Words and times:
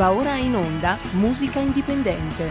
Va 0.00 0.12
ora 0.12 0.36
in 0.36 0.56
onda 0.56 0.98
Musica 1.10 1.60
Indipendente. 1.60 2.50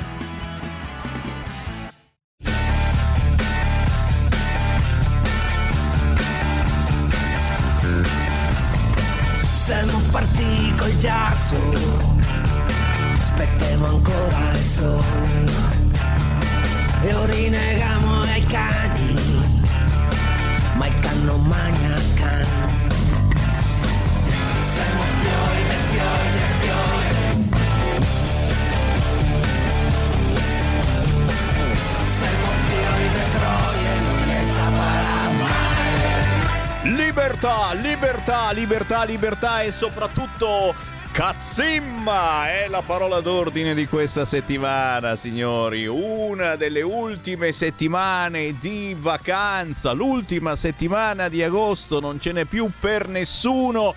Siamo 9.42 10.00
partiti 10.12 10.76
col 10.78 10.96
giasso, 10.98 11.56
aspettiamo 13.14 13.86
ancora 13.88 14.52
il 14.52 14.62
sole 14.62 15.52
e 17.02 17.14
ora 17.16 17.34
rinnegamo 17.34 18.22
ai 18.22 18.44
cani, 18.44 19.16
ma 20.76 20.86
il 20.86 21.00
can 21.00 21.26
non 21.26 21.44
Libertà, 36.84 37.74
libertà, 37.74 38.52
libertà, 38.52 39.04
libertà 39.04 39.62
e 39.64 39.74
soprattutto 39.74 40.74
Cazzimma 41.12 42.48
è 42.48 42.68
la 42.70 42.82
parola 42.82 43.20
d'ordine 43.20 43.74
di 43.74 43.86
questa 43.86 44.24
settimana, 44.24 45.18
signori. 45.18 45.88
Una 45.88 46.56
delle 46.56 46.82
ultime 46.82 47.52
settimane 47.52 48.58
di 48.62 48.96
vacanza, 48.98 49.92
l'ultima 49.92 50.56
settimana 50.56 51.28
di 51.28 51.44
agosto, 51.44 52.00
non 52.00 52.22
ce 52.22 52.32
n'è 52.32 52.46
più 52.46 52.72
per 52.80 53.10
nessuno. 53.10 53.94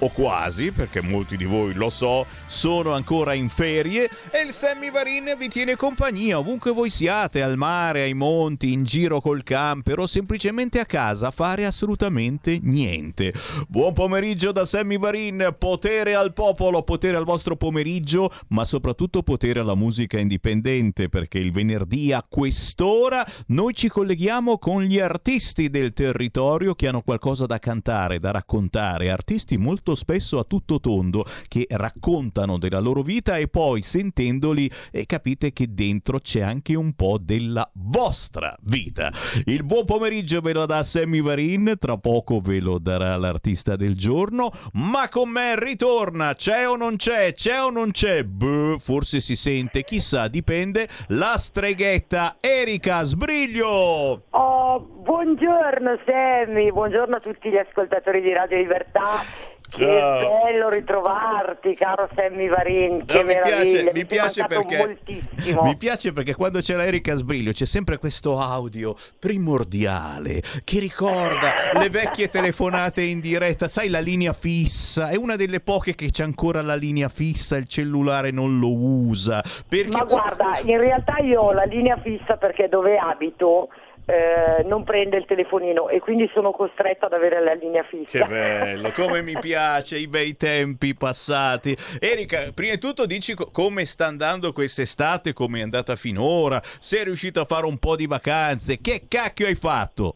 O 0.00 0.10
quasi, 0.10 0.72
perché 0.72 1.00
molti 1.00 1.38
di 1.38 1.46
voi 1.46 1.72
lo 1.72 1.88
so, 1.88 2.26
sono 2.46 2.92
ancora 2.92 3.32
in 3.32 3.48
ferie 3.48 4.10
e 4.30 4.42
il 4.44 4.52
Sammy 4.52 4.90
Varin 4.90 5.34
vi 5.38 5.48
tiene 5.48 5.74
compagnia 5.74 6.38
ovunque 6.38 6.70
voi 6.70 6.90
siate, 6.90 7.40
al 7.42 7.56
mare, 7.56 8.02
ai 8.02 8.12
monti, 8.12 8.72
in 8.72 8.84
giro 8.84 9.22
col 9.22 9.42
camper 9.42 10.00
o 10.00 10.06
semplicemente 10.06 10.80
a 10.80 10.84
casa 10.84 11.28
a 11.28 11.30
fare 11.30 11.64
assolutamente 11.64 12.58
niente. 12.60 13.32
Buon 13.68 13.94
pomeriggio 13.94 14.52
da 14.52 14.66
Sammy 14.66 14.98
Varin, 14.98 15.54
potere 15.58 16.14
al 16.14 16.34
popolo, 16.34 16.82
potere 16.82 17.16
al 17.16 17.24
vostro 17.24 17.56
pomeriggio, 17.56 18.30
ma 18.48 18.66
soprattutto 18.66 19.22
potere 19.22 19.60
alla 19.60 19.74
musica 19.74 20.18
indipendente, 20.18 21.08
perché 21.08 21.38
il 21.38 21.52
venerdì 21.52 22.12
a 22.12 22.22
quest'ora 22.28 23.26
noi 23.46 23.74
ci 23.74 23.88
colleghiamo 23.88 24.58
con 24.58 24.82
gli 24.82 24.98
artisti 24.98 25.70
del 25.70 25.94
territorio 25.94 26.74
che 26.74 26.86
hanno 26.86 27.00
qualcosa 27.00 27.46
da 27.46 27.58
cantare, 27.58 28.18
da 28.18 28.30
raccontare, 28.30 29.10
artisti 29.10 29.56
molto 29.56 29.85
spesso 29.94 30.38
a 30.38 30.44
tutto 30.44 30.80
tondo 30.80 31.24
che 31.48 31.66
raccontano 31.68 32.58
della 32.58 32.80
loro 32.80 33.02
vita 33.02 33.36
e 33.36 33.48
poi 33.48 33.82
sentendoli 33.82 34.70
eh, 34.90 35.06
capite 35.06 35.52
che 35.52 35.72
dentro 35.72 36.18
c'è 36.18 36.40
anche 36.40 36.74
un 36.74 36.94
po' 36.94 37.18
della 37.18 37.68
vostra 37.74 38.56
vita. 38.62 39.12
Il 39.44 39.64
buon 39.64 39.84
pomeriggio 39.84 40.40
ve 40.40 40.52
lo 40.52 40.66
dà 40.66 40.82
Sammy 40.82 41.20
Varin, 41.20 41.74
tra 41.78 41.96
poco 41.96 42.40
ve 42.40 42.60
lo 42.60 42.78
darà 42.78 43.16
l'artista 43.16 43.76
del 43.76 43.96
giorno, 43.96 44.50
ma 44.74 45.08
con 45.08 45.28
me 45.28 45.58
ritorna, 45.58 46.34
c'è 46.34 46.68
o 46.68 46.76
non 46.76 46.96
c'è, 46.96 47.32
c'è 47.34 47.62
o 47.62 47.70
non 47.70 47.90
c'è, 47.90 48.24
Beh, 48.24 48.78
forse 48.78 49.20
si 49.20 49.36
sente, 49.36 49.84
chissà, 49.84 50.28
dipende, 50.28 50.88
la 51.08 51.36
streghetta 51.36 52.36
Erika 52.40 53.02
Sbriglio. 53.02 54.24
Oh, 54.30 54.80
buongiorno 54.80 55.98
Sammy, 56.04 56.70
buongiorno 56.70 57.16
a 57.16 57.20
tutti 57.20 57.50
gli 57.50 57.56
ascoltatori 57.56 58.20
di 58.20 58.32
Radio 58.32 58.58
Libertà. 58.58 59.54
Che 59.76 59.84
bello 59.84 60.68
ritrovarti, 60.70 61.74
caro 61.74 62.08
Sammy 62.14 62.48
Varin, 62.48 63.04
che 63.04 63.14
No, 63.14 63.22
mi 63.24 63.34
piace, 63.42 63.90
mi 63.92 64.06
piace 64.06 64.44
perché 64.46 64.76
moltissimo. 64.78 65.62
mi 65.64 65.76
piace 65.76 66.12
perché 66.12 66.34
quando 66.34 66.60
c'è 66.60 66.74
la 66.74 66.84
Erika 66.84 67.14
Sbriglio 67.14 67.52
c'è 67.52 67.66
sempre 67.66 67.98
questo 67.98 68.38
audio 68.40 68.96
primordiale 69.18 70.42
che 70.64 70.78
ricorda 70.78 71.52
le 71.78 71.90
vecchie 71.90 72.28
telefonate 72.30 73.02
in 73.02 73.20
diretta, 73.20 73.68
sai 73.68 73.88
la 73.88 74.00
linea 74.00 74.32
fissa, 74.32 75.08
è 75.08 75.16
una 75.16 75.36
delle 75.36 75.60
poche 75.60 75.94
che 75.94 76.10
c'è 76.10 76.24
ancora 76.24 76.62
la 76.62 76.74
linea 76.74 77.08
fissa, 77.08 77.56
il 77.56 77.68
cellulare 77.68 78.30
non 78.30 78.58
lo 78.58 78.72
usa. 78.72 79.42
Perché 79.68 79.88
Ma 79.88 80.04
guarda, 80.04 80.58
in 80.64 80.80
realtà 80.80 81.18
io 81.18 81.42
ho 81.42 81.52
la 81.52 81.64
linea 81.64 81.98
fissa 82.02 82.36
perché 82.36 82.68
dove 82.68 82.96
abito 82.96 83.68
eh, 84.06 84.62
non 84.64 84.84
prende 84.84 85.16
il 85.16 85.26
telefonino 85.26 85.88
e 85.88 85.98
quindi 85.98 86.30
sono 86.32 86.52
costretta 86.52 87.06
ad 87.06 87.12
avere 87.12 87.42
la 87.42 87.54
linea 87.54 87.82
fissa. 87.82 88.24
Che 88.24 88.24
bello, 88.24 88.92
come 88.92 89.20
mi 89.20 89.36
piace 89.40 89.98
i 89.98 90.06
bei 90.06 90.36
tempi 90.36 90.94
passati. 90.94 91.76
Erika, 92.00 92.52
prima 92.54 92.74
di 92.74 92.80
tutto 92.80 93.04
dici 93.04 93.34
co- 93.34 93.50
come 93.50 93.84
sta 93.84 94.06
andando 94.06 94.52
quest'estate, 94.52 95.32
come 95.32 95.58
è 95.58 95.62
andata 95.62 95.96
finora, 95.96 96.60
sei 96.78 97.04
riuscito 97.04 97.40
a 97.40 97.44
fare 97.44 97.66
un 97.66 97.78
po' 97.78 97.96
di 97.96 98.06
vacanze, 98.06 98.78
che 98.80 99.06
cacchio 99.08 99.46
hai 99.46 99.56
fatto? 99.56 100.14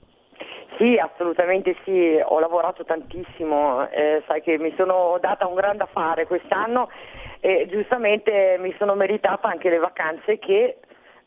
Sì, 0.78 0.96
assolutamente 0.96 1.76
sì, 1.84 2.18
ho 2.24 2.38
lavorato 2.38 2.84
tantissimo, 2.84 3.90
eh, 3.90 4.22
sai 4.26 4.40
che 4.40 4.56
mi 4.56 4.72
sono 4.78 5.18
data 5.20 5.46
un 5.46 5.54
grande 5.54 5.82
affare 5.82 6.26
quest'anno 6.26 6.88
e 7.40 7.66
giustamente 7.68 8.56
mi 8.60 8.74
sono 8.78 8.94
meritata 8.94 9.48
anche 9.48 9.68
le 9.68 9.78
vacanze 9.78 10.38
che 10.38 10.78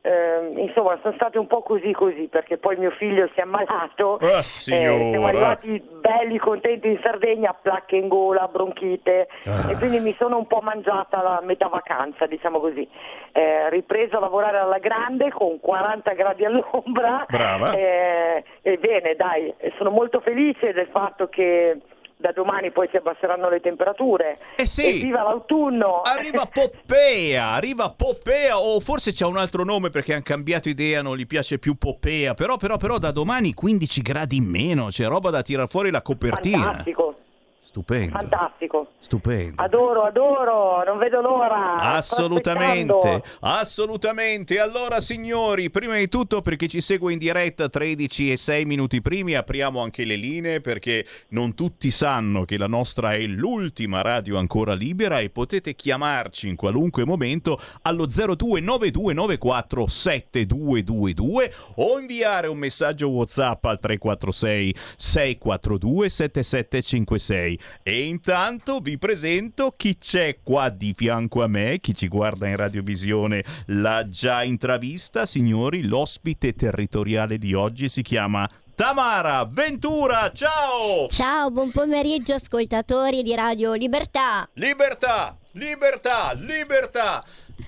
eh, 0.06 0.52
insomma 0.58 1.00
sono 1.02 1.14
state 1.16 1.38
un 1.38 1.48
po' 1.48 1.62
così 1.62 1.94
così 1.94 2.28
perché 2.30 2.58
poi 2.58 2.76
mio 2.76 2.92
figlio 2.92 3.26
si 3.34 3.40
è 3.40 3.44
ammalato, 3.44 4.18
Ah, 4.22 4.40
eh, 4.40 4.44
signora. 4.44 5.04
siamo 5.10 5.28
arrivati 5.28 5.82
belli 6.02 6.38
contenti 6.38 6.90
in 6.90 7.00
Sardegna, 7.02 7.54
placche 7.54 7.96
in 7.96 8.10
gola, 8.10 8.50
bronchite 8.50 9.30
Ah. 9.46 9.72
e 9.72 9.78
quindi 9.78 10.00
mi 10.02 10.14
sono 10.20 10.38
un 10.38 10.46
po' 10.48 10.60
mangiata 10.62 11.22
la 11.22 11.40
metà 11.42 11.68
vacanza, 11.70 12.26
diciamo 12.26 12.60
così. 12.60 12.86
Eh, 13.32 13.70
ripreso 13.70 14.18
a 14.18 14.20
lavorare 14.20 14.58
alla 14.58 14.78
grande 14.80 15.32
con 15.32 15.60
40 15.62 16.12
gradi 16.14 16.44
all'ombra. 16.46 17.26
Brava. 17.30 17.72
Eh, 17.72 18.44
e 18.62 18.78
bene, 18.78 19.16
dai, 19.16 19.54
sono 19.78 19.90
molto 19.90 20.20
felice 20.20 20.74
del 20.74 20.88
fatto 20.88 21.30
che 21.30 21.80
da 22.18 22.32
domani 22.32 22.72
poi 22.72 22.88
si 22.90 22.98
abbasseranno 22.98 23.50
le 23.50 23.60
temperature. 23.60 24.40
Eh 24.56 24.66
sì. 24.66 24.86
Evviva 24.86 25.24
l'autunno! 25.24 26.02
Arriva 26.02 26.46
Poppea, 26.46 27.48
arriva 27.52 27.90
Poppea, 27.90 28.60
o 28.60 28.80
forse 28.80 29.12
c'è 29.14 29.26
un 29.26 29.38
altro 29.38 29.64
nome 29.64 29.90
perché 29.90 30.14
hanno 30.14 30.24
cambiato 30.24 30.70
idea, 30.70 31.02
non 31.02 31.18
gli 31.18 31.28
piace 31.28 31.60
più 31.60 31.76
Poppea, 31.76 32.34
però, 32.34 32.58
però, 32.58 32.78
però 32.78 32.98
da 32.98 33.12
domani 33.12 33.54
15 33.54 34.02
gradi 34.02 34.38
in 34.38 34.46
meno, 34.46 34.88
c'è 34.88 35.08
roba 35.08 35.30
da 35.30 35.42
tirar 35.42 35.68
fuori 35.68 35.92
la 35.92 36.02
copertina. 36.02 36.58
Fantastico, 36.58 37.16
Stupendo. 37.64 38.12
fantastico. 38.12 38.88
Stupendo. 39.00 39.62
Adoro, 39.62 40.04
adoro, 40.04 40.84
non 40.84 40.98
vedo 40.98 41.22
l'ora. 41.22 41.78
Assolutamente, 41.78 43.24
assolutamente. 43.40 44.60
Allora, 44.60 45.00
signori, 45.00 45.70
prima 45.70 45.96
di 45.96 46.10
tutto, 46.10 46.42
per 46.42 46.58
chi 46.58 46.68
ci 46.68 46.82
segue 46.82 47.14
in 47.14 47.20
diretta 47.20 47.70
13 47.70 48.34
e 48.34 48.38
6 48.38 48.66
minuti 48.66 49.02
primi, 49.02 49.36
apriamo 49.36 49.82
anche 49.82 50.04
le 50.04 50.18
linee 50.18 50.60
perché 50.60 51.06
non 51.30 51.56
tutti 51.56 51.90
sanno 51.90 52.44
che 52.44 52.58
la 52.58 52.68
nostra 52.68 53.14
è 53.14 53.22
l'ultima 53.22 54.02
radio 54.02 54.38
ancora 54.38 54.74
libera 54.74 55.20
e 55.20 55.30
potete 55.30 55.74
chiamarci 55.74 56.50
in 56.50 56.58
qualunque 56.58 57.06
momento 57.06 57.60
allo 57.84 58.06
029294 58.06 59.88
7222 59.88 61.54
o 61.76 61.98
inviare 61.98 62.48
un 62.48 62.58
messaggio 62.58 63.08
WhatsApp 63.10 63.64
al 63.66 63.80
346 63.80 64.76
642 64.98 66.10
7756. 66.10 67.53
E 67.82 68.04
intanto 68.04 68.80
vi 68.80 68.98
presento 68.98 69.74
chi 69.76 69.98
c'è 69.98 70.38
qua 70.44 70.70
di 70.70 70.94
fianco 70.96 71.44
a 71.44 71.48
me, 71.48 71.80
chi 71.80 71.94
ci 71.94 72.08
guarda 72.08 72.48
in 72.48 72.56
radiovisione 72.56 73.44
l'ha 73.68 74.06
già 74.06 74.44
intravista, 74.44 75.26
signori, 75.26 75.84
l'ospite 75.84 76.54
territoriale 76.54 77.38
di 77.38 77.54
oggi 77.54 77.90
si 77.90 78.02
chiama 78.02 78.50
Tamara 78.76 79.46
Ventura. 79.46 80.32
Ciao! 80.32 81.08
Ciao, 81.08 81.52
buon 81.52 81.72
pomeriggio 81.72 82.34
ascoltatori 82.34 83.22
di 83.22 83.36
Radio 83.36 83.74
Libertà. 83.74 84.50
Libertà, 84.54 85.38
libertà, 85.52 86.34
libertà. 86.34 87.24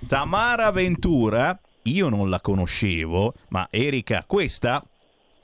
Tamara 0.07 0.71
Ventura, 0.71 1.59
io 1.83 2.09
non 2.09 2.31
la 2.31 2.41
conoscevo, 2.41 3.35
ma 3.49 3.67
Erika, 3.69 4.23
questa 4.25 4.83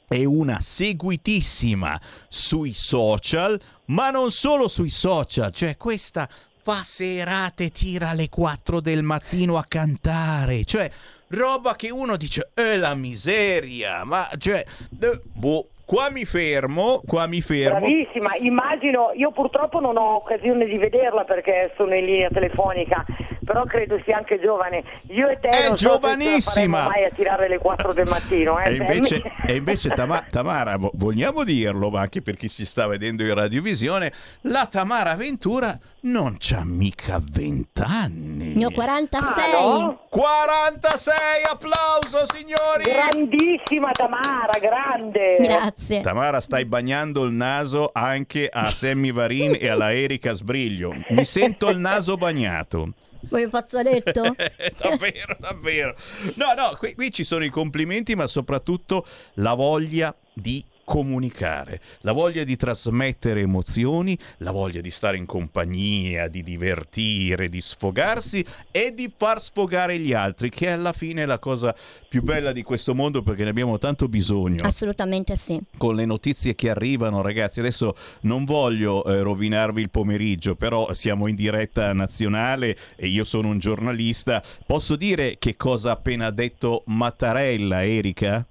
è 0.07 0.25
una 0.25 0.59
seguitissima 0.59 1.99
sui 2.27 2.73
social, 2.73 3.59
ma 3.91 4.09
non 4.09 4.31
solo 4.31 4.67
sui 4.67 4.89
social, 4.89 5.51
cioè 5.51 5.77
questa 5.77 6.27
fa 6.63 6.83
serate, 6.83 7.71
tira 7.71 8.09
alle 8.09 8.29
4 8.29 8.79
del 8.79 9.03
mattino 9.03 9.57
a 9.57 9.65
cantare, 9.67 10.63
cioè 10.63 10.89
roba 11.29 11.75
che 11.75 11.89
uno 11.89 12.17
dice 12.17 12.51
è 12.53 12.75
la 12.75 12.93
miseria, 12.93 14.03
ma 14.03 14.29
cioè 14.38 14.65
eh, 14.99 15.21
boh, 15.23 15.69
qua 15.91 16.09
mi 16.09 16.23
fermo, 16.23 17.01
qua 17.05 17.27
mi 17.27 17.41
fermo. 17.41 17.79
Bravissima, 17.79 18.35
immagino, 18.39 19.11
io 19.13 19.31
purtroppo 19.31 19.81
non 19.81 19.97
ho 19.97 20.15
occasione 20.15 20.63
di 20.65 20.77
vederla 20.77 21.25
perché 21.25 21.73
sono 21.75 21.93
in 21.93 22.05
linea 22.05 22.29
telefonica, 22.31 23.03
però 23.43 23.65
credo 23.65 23.99
sia 24.05 24.15
anche 24.15 24.39
giovane. 24.39 24.83
Io 25.09 25.27
e 25.27 25.38
te 25.41 25.49
È 25.49 25.67
non 25.67 25.75
so 25.75 25.89
giovanissima! 25.89 26.77
faremo 26.77 26.89
mai 26.95 27.03
a 27.03 27.09
tirare 27.13 27.49
le 27.49 27.57
4 27.57 27.91
del 27.91 28.07
mattino. 28.07 28.57
Eh, 28.61 28.69
E 28.71 28.75
invece, 28.75 29.21
e 29.45 29.55
invece 29.57 29.89
Tama- 29.93 30.25
Tamara, 30.31 30.77
vo- 30.77 30.91
vogliamo 30.93 31.43
dirlo, 31.43 31.89
ma 31.89 31.99
anche 31.99 32.21
per 32.21 32.37
chi 32.37 32.47
si 32.47 32.65
sta 32.65 32.87
vedendo 32.87 33.23
in 33.23 33.33
radiovisione, 33.33 34.13
la 34.44 34.67
Tamara 34.71 35.15
Ventura 35.15 35.77
non 36.01 36.38
c'ha 36.39 36.63
mica 36.63 37.21
vent'anni. 37.21 38.56
Ne 38.56 38.65
ho 38.65 38.71
46. 38.71 39.53
Ah, 39.53 39.62
no? 39.62 40.07
46, 40.09 41.13
applauso 41.50 42.25
signori! 42.33 42.83
Grandissima 42.83 43.92
Tamara, 43.92 44.57
grande. 44.59 45.38
Grazie. 45.42 46.01
Tamara, 46.01 46.42
stai 46.42 46.65
bagnando 46.65 47.24
il 47.24 47.33
naso 47.33 47.92
anche 47.94 48.50
a 48.51 48.65
Sammy 48.65 49.12
Varin 49.12 49.57
e 49.59 49.69
alla 49.69 49.94
Erika 49.94 50.33
Sbriglio. 50.33 50.94
Mi 51.09 51.25
sento 51.25 51.69
il 51.69 51.77
naso 51.77 52.18
bagnato. 52.18 52.94
Vuoi 53.30 53.44
un 53.44 53.50
fazzoletto? 53.50 54.36
davvero, 54.77 55.38
davvero. 55.39 55.95
No, 56.36 56.54
no, 56.56 56.75
qui, 56.77 56.95
qui 56.95 57.12
ci 57.12 57.24
sono 57.24 57.44
i 57.44 57.50
complimenti, 57.50 58.15
ma 58.15 58.25
soprattutto 58.25 59.06
la 59.36 59.54
voglia 59.54 60.15
di 60.33 60.63
comunicare, 60.83 61.81
la 62.01 62.12
voglia 62.12 62.44
di 62.44 62.56
trasmettere 62.57 63.42
emozioni, 63.42 64.18
la 64.38 64.51
voglia 64.51 64.81
di 64.81 64.92
stare 64.92 65.18
in 65.18 65.25
compagnia, 65.25 66.28
di 66.28 66.44
divertire, 66.44 67.50
di 67.50 67.62
sfogarsi 67.62 68.45
e 68.72 68.94
di 68.94 69.12
far 69.16 69.42
sfogare 69.42 69.98
gli 70.00 70.13
altri, 70.13 70.50
che 70.50 70.68
è 70.68 70.72
alla 70.72 70.94
fine 70.94 71.25
la 71.25 71.39
cosa 71.39 71.75
più 72.10 72.22
bella 72.22 72.51
di 72.51 72.63
questo 72.63 72.94
mondo 72.94 73.22
perché 73.22 73.44
ne 73.44 73.51
abbiamo 73.51 73.78
tanto 73.78 74.10
bisogno 74.10 74.63
Assolutamente 74.63 75.36
sì. 75.38 75.60
con 75.78 75.95
le 75.95 76.06
notizie 76.06 76.56
che 76.56 76.69
arrivano, 76.69 77.22
ragazzi. 77.22 77.60
Adesso 77.60 77.95
non 78.22 78.44
voglio 78.44 79.06
eh, 79.06 79.22
rovinarvi 79.22 79.81
il 79.81 79.89
pomeriggio, 79.89 80.56
però 80.56 80.94
siamo 80.94 81.28
in 81.28 81.36
diretta 81.36 81.94
nazionale 81.94 82.75
e 82.95 83.07
io 83.07 83.24
sono 83.24 83.50
un 83.50 83.60
giornalista. 83.60 84.44
Posso 84.66 84.95
dire 84.95 85.38
che 85.39 85.56
cosa 85.56 85.89
ha 85.89 85.94
appena 85.94 86.30
detto 86.31 86.83
Mattarella, 86.88 87.86
Erika? 87.86 88.45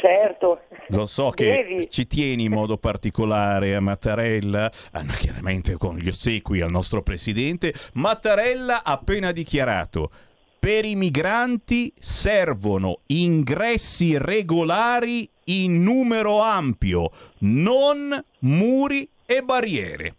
Certo. 0.00 0.60
Lo 0.88 1.06
so 1.06 1.30
che 1.30 1.44
Devi. 1.44 1.90
ci 1.90 2.06
tieni 2.06 2.44
in 2.44 2.52
modo 2.52 2.78
particolare 2.78 3.74
a 3.74 3.80
Mattarella, 3.80 4.70
ah, 4.92 5.04
chiaramente 5.04 5.76
con 5.76 5.96
gli 5.96 6.08
ossequi 6.08 6.60
al 6.60 6.70
nostro 6.70 7.02
presidente. 7.02 7.74
Mattarella 7.94 8.84
ha 8.84 8.92
appena 8.92 9.32
dichiarato. 9.32 10.10
Per 10.60 10.84
i 10.84 10.94
migranti 10.94 11.92
servono 11.98 13.00
ingressi 13.06 14.16
regolari 14.18 15.28
in 15.44 15.82
numero 15.82 16.40
ampio, 16.40 17.10
non 17.38 18.24
muri 18.40 19.08
e 19.26 19.42
barriere. 19.42 20.14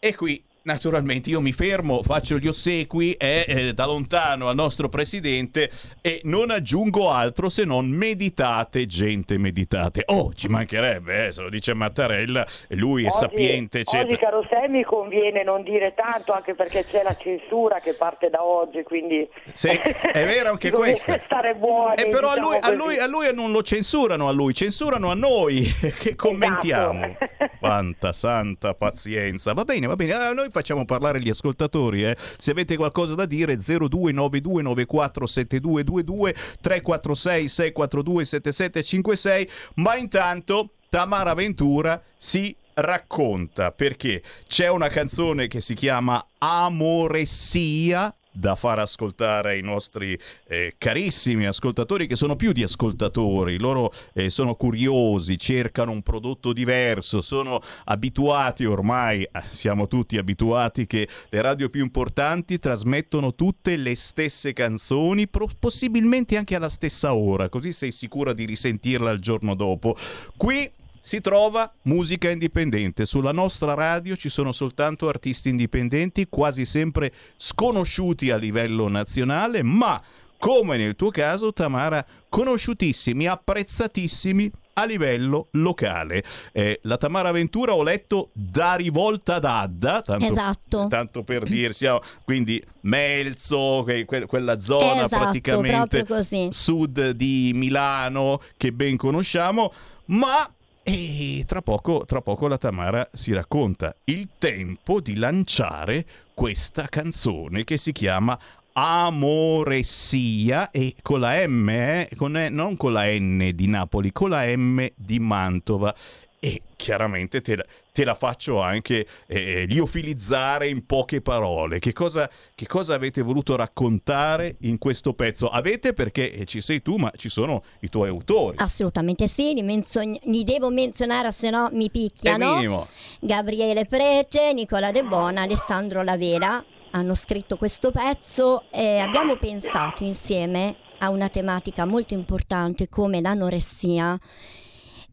E 0.00 0.14
qui, 0.14 0.42
naturalmente, 0.66 1.30
io 1.30 1.40
mi 1.40 1.52
fermo, 1.52 2.02
faccio 2.02 2.38
gli 2.38 2.46
ossequi 2.48 3.12
e 3.12 3.44
eh, 3.46 3.72
da 3.72 3.86
lontano 3.86 4.48
al 4.48 4.54
nostro 4.56 4.88
presidente 4.88 5.70
e 6.00 6.20
non 6.24 6.50
aggiungo 6.50 7.10
altro 7.10 7.48
se 7.48 7.64
non 7.64 7.86
meditate, 7.88 8.84
gente, 8.86 9.38
meditate. 9.38 10.02
Oh, 10.06 10.32
ci 10.34 10.48
mancherebbe, 10.48 11.26
eh, 11.28 11.32
se 11.32 11.42
lo 11.42 11.48
dice 11.48 11.72
Mattarella, 11.72 12.44
lui 12.70 13.04
è 13.04 13.08
Oggi- 13.08 13.16
sapiente, 13.16 13.80
Oggi, 13.80 13.96
eccetera. 13.96 14.18
caro 14.18 14.46
Sammy, 14.50 14.82
conviene 14.82 15.42
non 15.44 15.62
dire 15.62 15.94
tanto 15.94 16.32
anche 16.32 16.54
perché 16.54 16.84
c'è 16.84 17.02
la 17.02 17.16
censura 17.16 17.78
che 17.80 17.94
parte 17.94 18.28
da 18.28 18.42
oggi, 18.42 18.82
quindi 18.82 19.26
Sì, 19.54 19.68
è 19.68 20.24
vero 20.24 20.50
anche 20.56 20.70
questo. 20.70 21.18
stare 21.24 21.54
buoni. 21.54 21.94
E 22.02 22.08
però 22.08 22.30
a 22.30 22.34
diciamo 22.34 22.48
lui, 22.50 22.58
a, 22.60 22.70
lui, 22.74 22.98
a 22.98 23.06
lui 23.06 23.34
non 23.34 23.52
lo 23.52 23.62
censurano 23.62 24.28
a 24.28 24.32
lui, 24.32 24.52
censurano 24.52 25.10
a 25.10 25.14
noi 25.14 25.62
che 25.98 26.16
commentiamo. 26.16 27.04
Esatto. 27.18 27.54
Quanta 27.60 28.12
santa 28.12 28.74
pazienza. 28.74 29.52
Va 29.52 29.64
bene, 29.64 29.86
va 29.86 29.94
bene. 29.94 30.12
Ah, 30.12 30.32
noi 30.32 30.50
facciamo 30.56 30.86
parlare 30.86 31.20
gli 31.20 31.28
ascoltatori. 31.28 32.04
Eh. 32.04 32.16
Se 32.38 32.52
avete 32.52 32.76
qualcosa 32.76 33.14
da 33.14 33.26
dire, 33.26 33.56
0292947222 33.56 36.34
346 36.62 37.48
642 37.48 38.24
7756. 38.24 39.50
Ma 39.74 39.96
intanto 39.96 40.70
Tamara 40.88 41.34
Ventura 41.34 42.02
si 42.16 42.56
racconta 42.74 43.72
perché 43.72 44.22
c'è 44.46 44.68
una 44.68 44.88
canzone 44.88 45.46
che 45.46 45.60
si 45.60 45.74
chiama 45.74 46.26
Amoressia 46.38 48.14
da 48.36 48.54
far 48.54 48.78
ascoltare 48.78 49.52
ai 49.52 49.62
nostri 49.62 50.18
eh, 50.46 50.74
carissimi 50.78 51.46
ascoltatori 51.46 52.06
che 52.06 52.16
sono 52.16 52.36
più 52.36 52.52
di 52.52 52.62
ascoltatori, 52.62 53.58
loro 53.58 53.92
eh, 54.12 54.30
sono 54.30 54.54
curiosi, 54.54 55.38
cercano 55.38 55.92
un 55.92 56.02
prodotto 56.02 56.52
diverso, 56.52 57.20
sono 57.20 57.62
abituati 57.84 58.64
ormai, 58.64 59.22
eh, 59.22 59.30
siamo 59.50 59.86
tutti 59.86 60.18
abituati 60.18 60.86
che 60.86 61.08
le 61.28 61.40
radio 61.40 61.68
più 61.68 61.82
importanti 61.82 62.58
trasmettono 62.58 63.34
tutte 63.34 63.76
le 63.76 63.96
stesse 63.96 64.52
canzoni, 64.52 65.28
pro- 65.28 65.48
possibilmente 65.58 66.36
anche 66.36 66.54
alla 66.54 66.68
stessa 66.68 67.14
ora, 67.14 67.48
così 67.48 67.72
sei 67.72 67.92
sicura 67.92 68.32
di 68.32 68.44
risentirla 68.44 69.10
il 69.10 69.20
giorno 69.20 69.54
dopo. 69.54 69.96
Qui 70.36 70.70
si 71.06 71.20
trova 71.20 71.72
musica 71.82 72.28
indipendente. 72.30 73.06
Sulla 73.06 73.30
nostra 73.30 73.74
radio 73.74 74.16
ci 74.16 74.28
sono 74.28 74.50
soltanto 74.50 75.08
artisti 75.08 75.48
indipendenti, 75.48 76.26
quasi 76.28 76.64
sempre 76.64 77.12
sconosciuti 77.36 78.32
a 78.32 78.36
livello 78.36 78.88
nazionale, 78.88 79.62
ma 79.62 80.02
come 80.36 80.76
nel 80.76 80.96
tuo 80.96 81.10
caso, 81.10 81.52
Tamara, 81.52 82.04
conosciutissimi, 82.28 83.24
apprezzatissimi 83.28 84.50
a 84.74 84.84
livello 84.84 85.46
locale. 85.52 86.24
Eh, 86.50 86.80
la 86.82 86.96
Tamara 86.96 87.30
Ventura 87.30 87.72
ho 87.72 87.84
letto 87.84 88.30
da 88.32 88.74
rivolta 88.74 89.38
d'Adda, 89.38 90.00
tanto, 90.02 90.26
Esatto. 90.26 90.86
tanto 90.88 91.22
per 91.22 91.44
dirsi, 91.44 91.86
quindi 92.24 92.60
Melzo, 92.80 93.84
que- 93.86 94.04
que- 94.04 94.26
quella 94.26 94.60
zona 94.60 95.04
Esatto, 95.04 95.22
praticamente 95.22 96.04
sud 96.50 97.10
di 97.10 97.52
Milano 97.54 98.40
che 98.56 98.72
ben 98.72 98.96
conosciamo, 98.96 99.72
ma 100.06 100.50
e 100.88 101.42
tra 101.48 101.62
poco, 101.62 102.04
tra 102.06 102.22
poco 102.22 102.46
la 102.46 102.58
Tamara 102.58 103.10
si 103.12 103.32
racconta 103.32 103.96
il 104.04 104.28
tempo 104.38 105.00
di 105.00 105.16
lanciare 105.16 106.06
questa 106.32 106.86
canzone 106.86 107.64
che 107.64 107.76
si 107.76 107.90
chiama 107.90 108.38
Amoressia 108.72 110.70
e 110.70 110.94
con 111.02 111.18
la 111.18 111.44
M, 111.44 111.68
eh, 111.70 112.08
con- 112.14 112.36
eh, 112.36 112.50
non 112.50 112.76
con 112.76 112.92
la 112.92 113.06
N 113.06 113.50
di 113.52 113.66
Napoli, 113.66 114.12
con 114.12 114.30
la 114.30 114.44
M 114.46 114.86
di 114.94 115.18
Mantova. 115.18 115.92
E 116.38 116.62
chiaramente 116.76 117.40
te 117.40 117.56
la, 117.56 117.64
te 117.92 118.04
la 118.04 118.14
faccio 118.14 118.60
anche 118.60 119.06
eh, 119.26 119.64
liofilizzare 119.66 120.68
in 120.68 120.84
poche 120.84 121.20
parole. 121.20 121.78
Che 121.78 121.92
cosa, 121.92 122.30
che 122.54 122.66
cosa 122.66 122.94
avete 122.94 123.22
voluto 123.22 123.56
raccontare 123.56 124.56
in 124.60 124.78
questo 124.78 125.14
pezzo? 125.14 125.48
Avete 125.48 125.92
perché 125.92 126.32
eh, 126.32 126.44
ci 126.44 126.60
sei 126.60 126.82
tu, 126.82 126.96
ma 126.96 127.10
ci 127.16 127.28
sono 127.28 127.64
i 127.80 127.88
tuoi 127.88 128.08
autori. 128.08 128.56
Assolutamente 128.58 129.28
sì, 129.28 129.54
li, 129.54 129.62
menzogn- 129.62 130.20
li 130.24 130.44
devo 130.44 130.70
menzionare, 130.70 131.32
se 131.32 131.50
no 131.50 131.70
mi 131.72 131.90
picchiano. 131.90 132.86
Gabriele 133.20 133.86
Prete, 133.86 134.52
Nicola 134.52 134.92
De 134.92 135.02
Bona, 135.02 135.42
Alessandro 135.42 136.02
Lavera 136.02 136.64
hanno 136.90 137.14
scritto 137.14 137.56
questo 137.56 137.90
pezzo 137.90 138.64
e 138.70 138.98
abbiamo 138.98 139.36
pensato 139.36 140.04
insieme 140.04 140.76
a 140.98 141.10
una 141.10 141.28
tematica 141.28 141.84
molto 141.84 142.14
importante 142.14 142.88
come 142.88 143.20
l'anoressia 143.20 144.18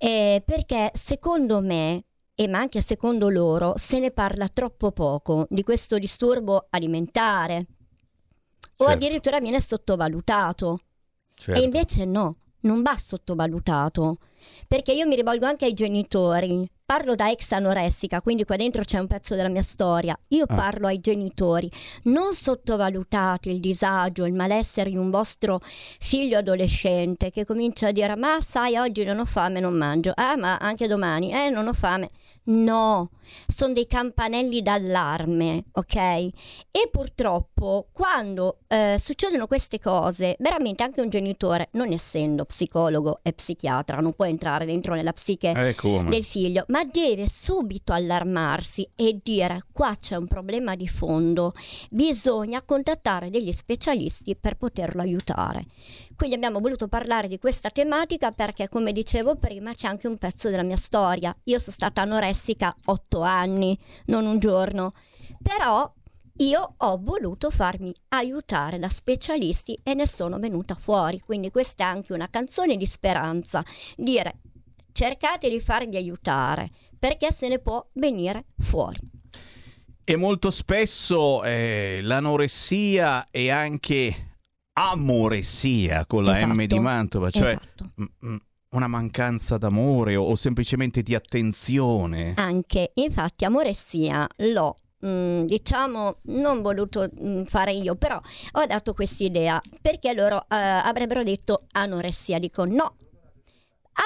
eh, 0.03 0.43
perché 0.45 0.91
secondo 0.95 1.61
me 1.61 2.03
e 2.35 2.47
ma 2.49 2.57
anche 2.59 2.81
secondo 2.81 3.29
loro 3.29 3.75
se 3.77 3.99
ne 3.99 4.11
parla 4.11 4.49
troppo 4.49 4.91
poco 4.91 5.45
di 5.49 5.63
questo 5.63 5.97
disturbo 5.97 6.67
alimentare 6.71 7.67
o 8.75 8.85
Certo. 8.85 8.91
addirittura 8.91 9.39
viene 9.39 9.61
sottovalutato. 9.61 10.79
Certo. 11.35 11.59
E 11.59 11.63
invece 11.63 12.03
no, 12.05 12.35
non 12.61 12.81
va 12.81 12.97
sottovalutato. 13.01 14.17
Perché 14.67 14.91
io 14.91 15.07
mi 15.07 15.15
rivolgo 15.15 15.45
anche 15.45 15.65
ai 15.65 15.73
genitori. 15.73 16.69
Parlo 16.85 17.15
da 17.15 17.31
ex 17.31 17.49
anoressica, 17.53 18.21
quindi 18.21 18.43
qua 18.43 18.57
dentro 18.57 18.83
c'è 18.83 18.99
un 18.99 19.07
pezzo 19.07 19.35
della 19.35 19.47
mia 19.47 19.61
storia. 19.63 20.19
Io 20.29 20.43
Ah. 20.45 20.53
parlo 20.53 20.87
ai 20.87 20.99
genitori. 20.99 21.71
Non 22.03 22.33
sottovalutate 22.33 23.49
il 23.49 23.61
disagio, 23.61 24.25
il 24.25 24.33
malessere 24.33 24.89
di 24.89 24.97
un 24.97 25.09
vostro 25.09 25.61
figlio 25.63 26.37
adolescente 26.39 27.31
che 27.31 27.45
comincia 27.45 27.87
a 27.87 27.91
dire: 27.93 28.17
Ma 28.17 28.39
sai, 28.41 28.75
oggi 28.75 29.05
non 29.05 29.19
ho 29.19 29.25
fame, 29.25 29.61
non 29.61 29.77
mangio. 29.77 30.11
Ah, 30.13 30.35
ma 30.35 30.57
anche 30.57 30.87
domani, 30.87 31.31
eh, 31.31 31.49
non 31.49 31.67
ho 31.69 31.73
fame. 31.73 32.09
No, 32.45 33.11
sono 33.47 33.73
dei 33.73 33.87
campanelli 33.87 34.61
d'allarme, 34.61 35.65
ok? 35.71 35.95
E 35.95 36.89
purtroppo 36.91 37.87
quando 37.91 38.59
eh, 38.67 38.97
succedono 38.99 39.47
queste 39.47 39.79
cose, 39.79 40.35
veramente 40.39 40.83
anche 40.83 41.01
un 41.01 41.09
genitore, 41.09 41.69
non 41.73 41.91
essendo 41.91 42.45
psicologo 42.45 43.19
e 43.23 43.33
psichiatra, 43.33 43.99
non 43.99 44.13
può 44.13 44.25
entrare 44.25 44.65
dentro 44.65 44.95
nella 44.95 45.13
psiche 45.13 45.49
Eh, 45.49 45.75
del 46.09 46.23
figlio, 46.23 46.65
ma 46.67 46.83
deve 46.83 47.27
subito 47.27 47.93
allarmarsi 47.93 48.89
e 48.95 49.19
dire 49.23 49.65
qua 49.71 49.95
c'è 49.99 50.15
un 50.15 50.27
problema 50.27 50.75
di 50.75 50.87
fondo, 50.87 51.53
bisogna 51.89 52.61
contattare 52.63 53.29
degli 53.29 53.51
specialisti 53.51 54.35
per 54.35 54.57
poterlo 54.57 55.01
aiutare. 55.01 55.65
Quindi 56.15 56.35
abbiamo 56.35 56.59
voluto 56.59 56.87
parlare 56.87 57.27
di 57.27 57.39
questa 57.39 57.69
tematica 57.69 58.31
perché, 58.31 58.69
come 58.69 58.91
dicevo 58.91 59.35
prima, 59.35 59.73
c'è 59.73 59.87
anche 59.87 60.07
un 60.07 60.17
pezzo 60.17 60.49
della 60.49 60.61
mia 60.61 60.77
storia. 60.77 61.35
Io 61.45 61.57
sono 61.57 61.75
stata 61.75 62.01
anoressica 62.01 62.73
otto 62.85 63.22
anni, 63.23 63.77
non 64.05 64.25
un 64.25 64.39
giorno. 64.39 64.91
Però 65.41 65.91
io 66.37 66.73
ho 66.77 66.99
voluto 67.01 67.49
farmi 67.49 67.93
aiutare 68.09 68.79
da 68.79 68.89
specialisti 68.89 69.79
e 69.83 69.93
ne 69.93 70.07
sono 70.07 70.39
venuta 70.39 70.75
fuori. 70.75 71.19
Quindi 71.19 71.51
questa 71.51 71.83
è 71.83 71.87
anche 71.87 72.13
una 72.13 72.29
canzone 72.29 72.77
di 72.77 72.85
speranza, 72.85 73.63
dire 73.95 74.39
cercate 74.93 75.49
di 75.49 75.59
farvi 75.59 75.97
aiutare 75.97 76.69
perché 76.97 77.31
se 77.31 77.49
ne 77.49 77.59
può 77.59 77.85
venire 77.93 78.45
fuori. 78.59 78.99
E 80.05 80.15
molto 80.15 80.51
spesso 80.51 81.43
eh, 81.43 81.99
l'anoressia 82.01 83.27
è 83.29 83.49
anche 83.49 84.37
amoressia 84.73 86.05
con 86.05 86.23
la 86.23 86.37
Esatto, 86.37 86.53
M 86.53 86.65
di 86.65 86.79
Mantova, 86.79 87.29
cioè 87.29 87.49
esatto. 87.49 87.91
mm, 88.01 88.05
mm, 88.25 88.35
una 88.73 88.87
mancanza 88.87 89.57
d'amore 89.57 90.15
o, 90.15 90.25
o 90.25 90.35
semplicemente 90.35 91.01
di 91.01 91.15
attenzione. 91.15 92.33
Anche, 92.35 92.91
infatti, 92.95 93.45
amoressia 93.45 94.27
l'ho. 94.37 94.75
mm, 95.05 95.43
diciamo 95.43 96.17
non 96.23 96.61
voluto 96.61 97.09
mm, 97.09 97.43
fare 97.43 97.73
io 97.73 97.95
però 97.95 98.19
ho 98.53 98.65
dato 98.65 98.93
quest'idea 98.93 99.61
perché 99.81 100.13
loro 100.13 100.43
eh, 100.43 100.55
avrebbero 100.55 101.23
detto 101.23 101.65
anoressia 101.73 102.39
dico 102.39 102.63
no 102.63 102.95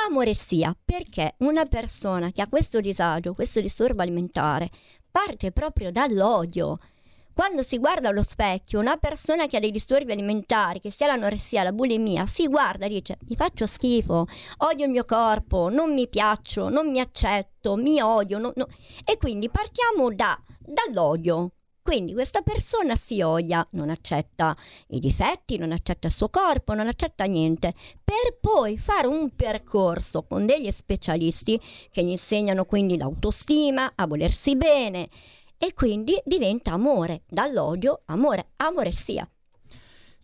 amoressia 0.07 0.75
perché 0.83 1.35
una 1.39 1.65
persona 1.65 2.31
che 2.31 2.41
ha 2.41 2.47
questo 2.47 2.81
disagio 2.81 3.33
questo 3.33 3.61
disturbo 3.61 4.01
alimentare 4.01 4.69
parte 5.11 5.51
proprio 5.51 5.91
dall'odio 5.91 6.79
quando 7.37 7.61
si 7.61 7.77
guarda 7.77 8.09
allo 8.09 8.23
specchio, 8.23 8.79
una 8.79 8.97
persona 8.97 9.45
che 9.45 9.57
ha 9.57 9.59
dei 9.59 9.69
disturbi 9.69 10.11
alimentari, 10.11 10.81
che 10.81 10.89
sia 10.89 11.05
l'anoressia, 11.05 11.61
la 11.61 11.71
bulimia, 11.71 12.25
si 12.25 12.47
guarda 12.47 12.87
e 12.87 12.89
dice: 12.89 13.19
Mi 13.27 13.35
faccio 13.35 13.67
schifo, 13.67 14.25
odio 14.57 14.85
il 14.85 14.91
mio 14.91 15.05
corpo, 15.05 15.69
non 15.69 15.93
mi 15.93 16.07
piaccio, 16.07 16.69
non 16.69 16.89
mi 16.89 16.99
accetto, 16.99 17.75
mi 17.75 18.01
odio. 18.01 18.39
no- 18.39 18.53
no". 18.55 18.67
E 19.05 19.17
quindi 19.19 19.51
partiamo 19.51 20.11
da, 20.11 20.35
dall'odio. 20.57 21.51
Quindi 21.83 22.13
questa 22.13 22.41
persona 22.41 22.95
si 22.95 23.21
odia, 23.21 23.65
non 23.73 23.91
accetta 23.91 24.57
i 24.87 24.99
difetti, 24.99 25.57
non 25.57 25.71
accetta 25.71 26.07
il 26.07 26.13
suo 26.13 26.29
corpo, 26.29 26.73
non 26.73 26.87
accetta 26.87 27.25
niente, 27.25 27.75
per 28.03 28.39
poi 28.41 28.79
fare 28.79 29.05
un 29.05 29.35
percorso 29.35 30.23
con 30.23 30.47
degli 30.47 30.71
specialisti 30.71 31.61
che 31.91 32.03
gli 32.03 32.09
insegnano 32.09 32.65
quindi 32.65 32.97
l'autostima, 32.97 33.91
a 33.93 34.07
volersi 34.07 34.55
bene 34.55 35.07
e 35.57 35.73
quindi 35.73 36.19
diventa 36.23 36.71
amore, 36.71 37.23
dall'odio 37.27 38.01
amore, 38.05 38.51
amoressia. 38.57 39.29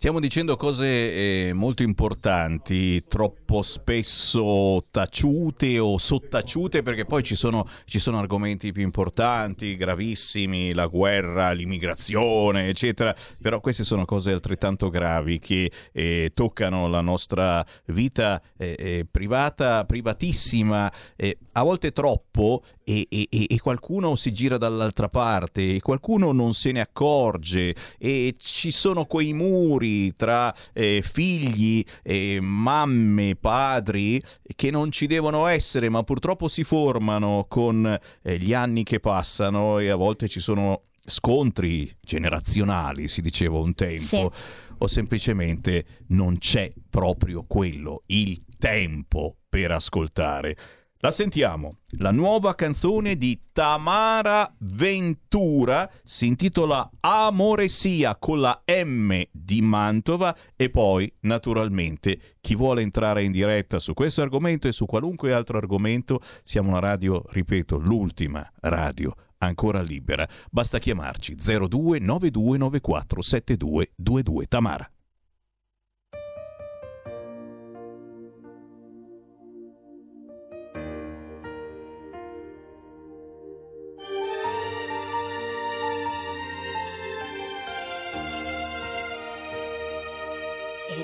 Stiamo 0.03 0.19
dicendo 0.19 0.57
cose 0.57 1.47
eh, 1.47 1.53
molto 1.53 1.81
importanti, 1.81 3.05
troppo 3.07 3.61
spesso 3.61 4.85
taciute 4.91 5.79
o 5.79 5.97
sottaciute, 5.97 6.81
perché 6.81 7.05
poi 7.05 7.23
ci 7.23 7.35
sono, 7.35 7.65
ci 7.85 7.99
sono 7.99 8.19
argomenti 8.19 8.73
più 8.73 8.83
importanti, 8.83 9.77
gravissimi, 9.77 10.73
la 10.73 10.87
guerra, 10.87 11.53
l'immigrazione, 11.53 12.67
eccetera. 12.67 13.15
Però 13.41 13.61
queste 13.61 13.85
sono 13.85 14.03
cose 14.03 14.33
altrettanto 14.33 14.89
gravi 14.89 15.39
che 15.39 15.71
eh, 15.93 16.31
toccano 16.33 16.89
la 16.89 16.99
nostra 16.99 17.65
vita 17.85 18.41
eh, 18.57 18.75
eh, 18.77 19.07
privata, 19.09 19.85
privatissima, 19.85 20.91
eh, 21.15 21.37
a 21.53 21.63
volte 21.63 21.93
troppo, 21.93 22.63
e, 22.83 23.07
e- 23.09 23.27
e- 23.29 23.59
qualcuno 23.59 24.15
si 24.15 24.31
gira 24.33 24.57
dall'altra 24.57 25.09
parte, 25.09 25.75
e 25.75 25.79
qualcuno 25.81 26.31
non 26.31 26.53
se 26.53 26.71
ne 26.71 26.81
accorge, 26.81 27.75
e 27.97 28.33
ci 28.37 28.71
sono 28.71 29.05
quei 29.05 29.33
muri 29.33 30.15
tra 30.15 30.53
eh, 30.73 31.01
figli, 31.03 31.83
eh, 32.03 32.39
mamme, 32.41 33.35
padri 33.35 34.21
che 34.55 34.71
non 34.71 34.91
ci 34.91 35.07
devono 35.07 35.45
essere, 35.47 35.89
ma 35.89 36.03
purtroppo 36.03 36.47
si 36.47 36.63
formano 36.63 37.45
con 37.47 37.99
eh, 38.21 38.37
gli 38.37 38.53
anni 38.53 38.83
che 38.83 38.99
passano 38.99 39.79
e 39.79 39.89
a 39.89 39.95
volte 39.95 40.27
ci 40.27 40.39
sono 40.39 40.83
scontri 41.05 41.93
generazionali, 42.01 43.07
si 43.07 43.21
diceva 43.21 43.57
un 43.59 43.73
tempo, 43.73 44.01
Sì. 44.01 44.29
o 44.77 44.87
semplicemente 44.87 45.85
non 46.07 46.37
c'è 46.37 46.71
proprio 46.89 47.43
quello, 47.45 48.03
il 48.07 48.43
tempo 48.57 49.35
per 49.49 49.71
ascoltare. 49.71 50.57
La 51.03 51.12
sentiamo, 51.12 51.79
la 51.98 52.12
nuova 52.12 52.55
canzone 52.55 53.17
di 53.17 53.38
Tamara 53.51 54.50
Ventura 54.60 55.91
si 56.01 56.27
intitola 56.27 56.89
Amoresia 57.01 58.15
con 58.15 58.39
la 58.39 58.63
M 58.65 59.22
di 59.29 59.62
Mantova 59.62 60.33
e 60.55 60.69
poi 60.69 61.13
naturalmente 61.24 62.38
chi 62.39 62.55
vuole 62.55 62.83
entrare 62.83 63.22
in 63.22 63.33
diretta 63.33 63.79
su 63.79 63.93
questo 63.93 64.22
argomento 64.22 64.69
e 64.69 64.72
su 64.72 64.86
qualunque 64.86 65.33
altro 65.33 65.57
argomento, 65.57 66.22
siamo 66.41 66.69
una 66.69 66.79
radio, 66.79 67.22
ripeto, 67.31 67.79
l'ultima 67.79 68.50
radio 68.62 69.13
ancora 69.39 69.81
libera. 69.81 70.25
Basta 70.50 70.79
chiamarci 70.79 71.36
02 71.36 72.00
9294 72.00 73.22
7222 73.22 74.45
Tamara. 74.45 74.92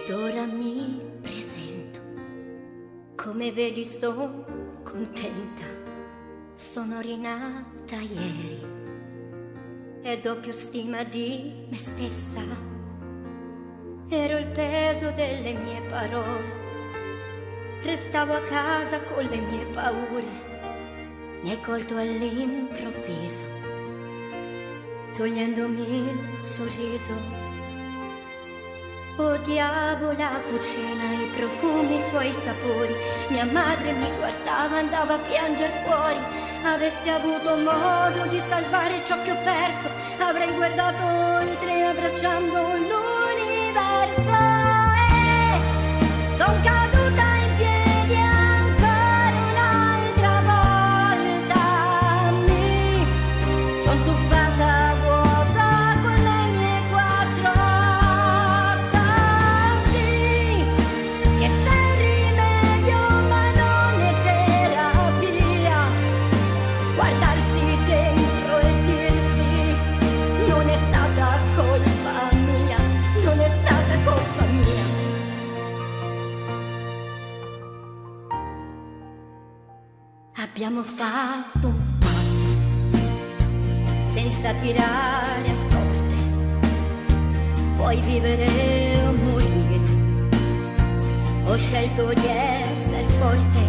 Ed 0.09 0.15
ora 0.15 0.45
mi 0.47 0.99
presento, 1.21 1.99
come 3.15 3.51
vedi 3.51 3.85
sono 3.85 4.43
contenta, 4.81 5.65
sono 6.55 6.99
rinata 6.99 7.95
ieri. 7.97 8.59
Ed 10.01 10.25
ho 10.25 10.39
più 10.39 10.51
stima 10.51 11.03
di 11.03 11.67
me 11.69 11.77
stessa. 11.77 12.41
Ero 14.09 14.37
il 14.39 14.47
peso 14.47 15.11
delle 15.11 15.53
mie 15.53 15.81
parole, 15.87 16.53
restavo 17.83 18.33
a 18.33 18.41
casa 18.41 19.03
con 19.03 19.23
le 19.23 19.39
mie 19.39 19.65
paure, 19.65 21.39
mi 21.43 21.51
hai 21.51 21.61
colto 21.61 21.95
all'improvviso, 21.95 23.45
togliendomi 25.13 25.99
il 25.99 26.43
sorriso. 26.43 27.48
Odiavo 29.19 30.13
la 30.13 30.41
cucina, 30.49 31.11
i 31.11 31.29
profumi, 31.35 31.99
i 31.99 32.03
suoi 32.05 32.31
sapori. 32.31 32.95
Mia 33.27 33.43
madre 33.43 33.91
mi 33.91 34.09
guardava, 34.15 34.77
andava 34.77 35.15
a 35.15 35.17
piangere 35.17 35.83
fuori. 35.85 36.19
Avessi 36.63 37.09
avuto 37.09 37.57
modo 37.57 38.25
di 38.29 38.41
salvare 38.47 39.03
ciò 39.05 39.21
che 39.21 39.31
ho 39.31 39.37
perso, 39.43 39.89
avrei 40.19 40.53
guardato 40.53 41.51
i 41.51 41.57
tre 41.59 41.87
abbracciando 41.87 42.61
l'universo. 42.77 44.37
E 45.11 46.37
son 46.37 46.61
caduta 46.61 46.88
abbiamo 80.61 80.83
fatto 80.83 81.67
un 81.67 81.97
patto 81.99 82.97
senza 84.11 84.51
tirare 84.55 85.47
a 85.47 85.55
sorte. 85.69 86.15
Puoi 87.77 88.01
vivere 88.01 89.07
o 89.07 89.13
morire. 89.13 89.79
Ho 91.45 91.55
scelto 91.55 92.11
di 92.11 92.27
essere 92.27 93.07
forte. 93.07 93.61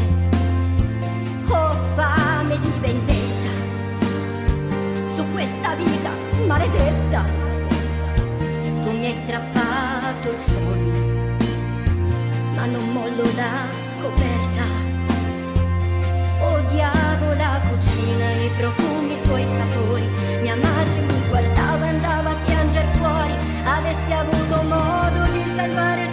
Ho 1.47 1.71
fame 1.95 2.59
di 2.59 2.73
vendetta 2.81 3.53
su 5.15 5.25
questa 5.31 5.75
vita 5.77 6.11
maledetta. 6.49 7.23
Tu 8.83 8.91
mi 8.91 9.07
hai 9.07 9.13
strappato 9.13 10.29
il 10.29 10.41
sonno, 10.41 11.37
ma 12.57 12.67
non 12.67 12.89
mollo 12.91 13.23
la 13.37 13.69
coperta. 14.03 14.50
Odiavo 16.71 17.35
la 17.35 17.61
cucina, 17.69 18.31
i 18.31 18.49
profumi, 18.57 19.15
i 19.15 19.19
suoi 19.25 19.45
sapori. 19.45 20.07
Mia 20.41 20.55
madre 20.55 21.01
mi 21.09 21.21
guardava, 21.29 21.89
andava 21.89 22.31
a 22.31 22.35
piangere 22.45 22.87
fuori. 22.93 23.35
Avessi 23.65 24.13
avuto 24.13 24.63
modo 24.63 25.33
di 25.33 25.43
salvare 25.57 26.10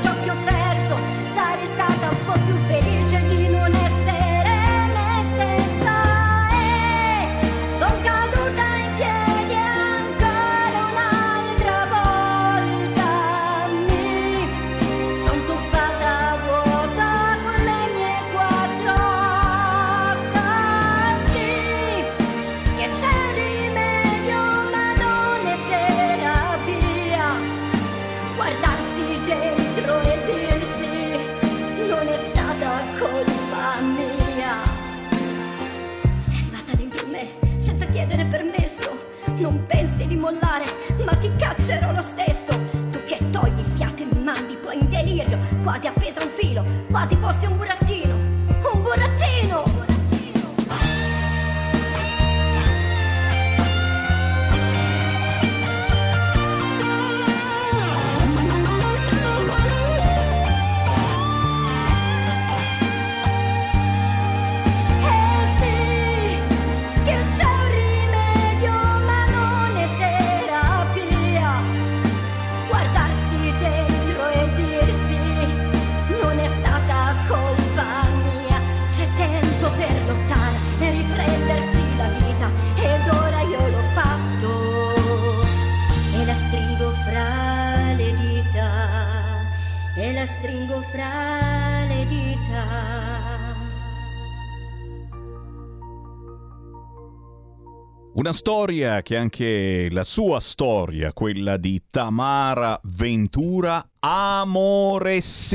Una 98.27 98.35
storia 98.35 99.01
che 99.03 99.15
anche 99.15 99.87
la 99.89 100.03
sua 100.03 100.41
storia, 100.41 101.13
quella 101.13 101.55
di 101.55 101.83
Tamara 101.89 102.77
Ventura, 102.83 103.91
amoressia, 103.99 105.45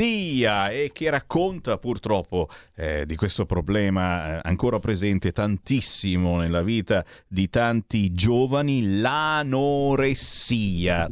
e 0.71 0.89
che 0.91 1.11
racconta 1.11 1.77
purtroppo 1.77 2.49
eh, 2.75 3.05
di 3.05 3.15
questo 3.15 3.45
problema 3.45 4.37
eh, 4.37 4.39
ancora 4.41 4.79
presente 4.79 5.31
tantissimo 5.31 6.37
nella 6.37 6.63
vita 6.63 7.05
di 7.27 7.47
tanti 7.47 8.11
giovani, 8.15 8.97
l'anoressia, 8.99 10.31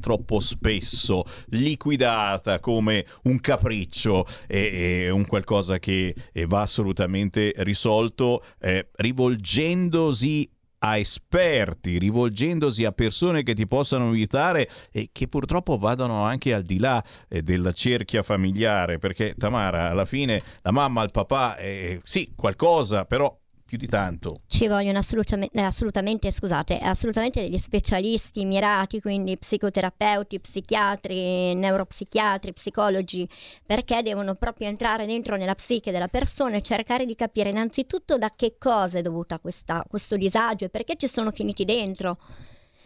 troppo 0.02 0.40
spesso 0.40 1.26
liquidata 1.50 2.60
come 2.60 3.06
un 3.26 3.40
capriccio 3.40 4.26
e, 4.48 5.04
e 5.04 5.12
un 5.12 5.28
qualcosa 5.28 5.78
che 5.78 6.16
eh, 6.34 6.46
va 6.48 6.62
assolutamente 6.62 7.54
risolto 7.58 8.44
eh, 8.60 8.88
rivolgendosi 8.94 10.50
a 10.84 10.98
esperti, 10.98 11.98
rivolgendosi 11.98 12.86
a 12.86 12.92
persone 12.92 13.44
che 13.44 13.54
ti 13.54 13.68
possano 13.68 14.10
aiutare 14.10 14.70
e 14.92 15.10
che 15.12 15.28
purtroppo 15.28 15.78
vadano 15.78 16.24
anche 16.24 16.54
al 16.54 16.64
di 16.64 16.80
là 16.80 17.04
eh, 17.28 17.42
della 17.44 17.72
cerchia 17.72 18.24
familiare, 18.24 18.98
perché 18.98 19.36
Tamara 19.38 19.90
alla 19.90 20.06
fine 20.06 20.42
la 20.62 20.72
mamma, 20.72 21.04
il 21.04 21.12
papà, 21.12 21.58
eh, 21.58 22.02
sì, 22.04 22.34
qualcosa, 22.36 23.06
però 23.06 23.41
più 23.72 23.78
di 23.78 23.88
tanto. 23.88 24.42
Ci 24.48 24.68
vogliono 24.68 24.98
assolutamente, 24.98 25.58
eh, 25.58 25.62
assolutamente, 25.62 26.30
scusate, 26.30 26.78
assolutamente 26.80 27.40
degli 27.40 27.58
specialisti 27.58 28.44
mirati, 28.44 29.00
quindi 29.00 29.38
psicoterapeuti, 29.38 30.42
psichiatri, 30.42 31.56
neuropsichiatri, 31.56 32.52
psicologi, 32.52 33.26
perché 33.66 34.02
devono 34.02 34.36
proprio 34.36 34.68
entrare 34.68 35.06
dentro 35.06 35.38
nella 35.38 35.56
psiche 35.56 35.92
della 35.92 36.10
persona 36.10 36.58
e 36.58 36.62
cercare 36.62 37.06
di 37.06 37.16
capire 37.16 37.52
innanzitutto 37.52 38.18
da 38.18 38.30
che 38.36 38.56
cosa 38.58 38.98
è 38.98 39.02
dovuta 39.02 39.40
questa, 39.40 39.86
questo 39.88 40.18
disagio 40.18 40.66
e 40.66 40.70
perché 40.70 40.98
ci 40.98 41.08
sono 41.08 41.32
finiti 41.32 41.64
dentro. 41.64 42.18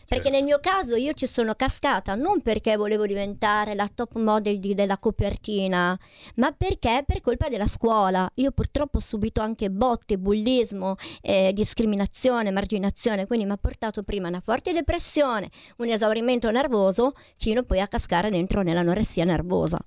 Perché 0.08 0.30
nel 0.30 0.44
mio 0.44 0.60
caso 0.60 0.96
io 0.96 1.14
ci 1.14 1.26
sono 1.28 1.56
cascata 1.56 2.16
non 2.16 2.42
perché 2.42 2.78
volevo 2.78 3.06
diventare 3.06 3.74
la 3.74 3.90
top 3.94 4.16
model 4.18 4.60
di- 4.60 4.76
della 4.76 4.98
copertina, 4.98 5.98
ma 6.36 6.52
perché 6.52 7.04
per 7.06 7.22
colpa 7.22 7.50
della 7.50 7.68
scuola. 7.68 8.30
Io 8.36 8.52
purtroppo 8.52 8.98
ho 8.98 9.02
subito 9.02 9.42
anche 9.42 9.70
botte, 9.72 10.18
bullismo, 10.18 10.96
eh, 11.22 11.52
discriminazione, 11.54 12.52
marginazione, 12.52 13.26
quindi 13.26 13.46
mi 13.46 13.52
ha 13.52 13.58
portato 13.58 14.04
prima 14.04 14.28
una 14.28 14.42
forte 14.42 14.74
depressione, 14.74 15.50
un 15.78 15.90
esaurimento 15.90 16.52
nervoso, 16.52 17.14
fino 17.38 17.64
poi 17.64 17.80
a 17.82 17.88
cascare 17.88 18.30
dentro 18.30 18.62
nell'anoressia 18.62 19.24
nervosa. 19.24 19.80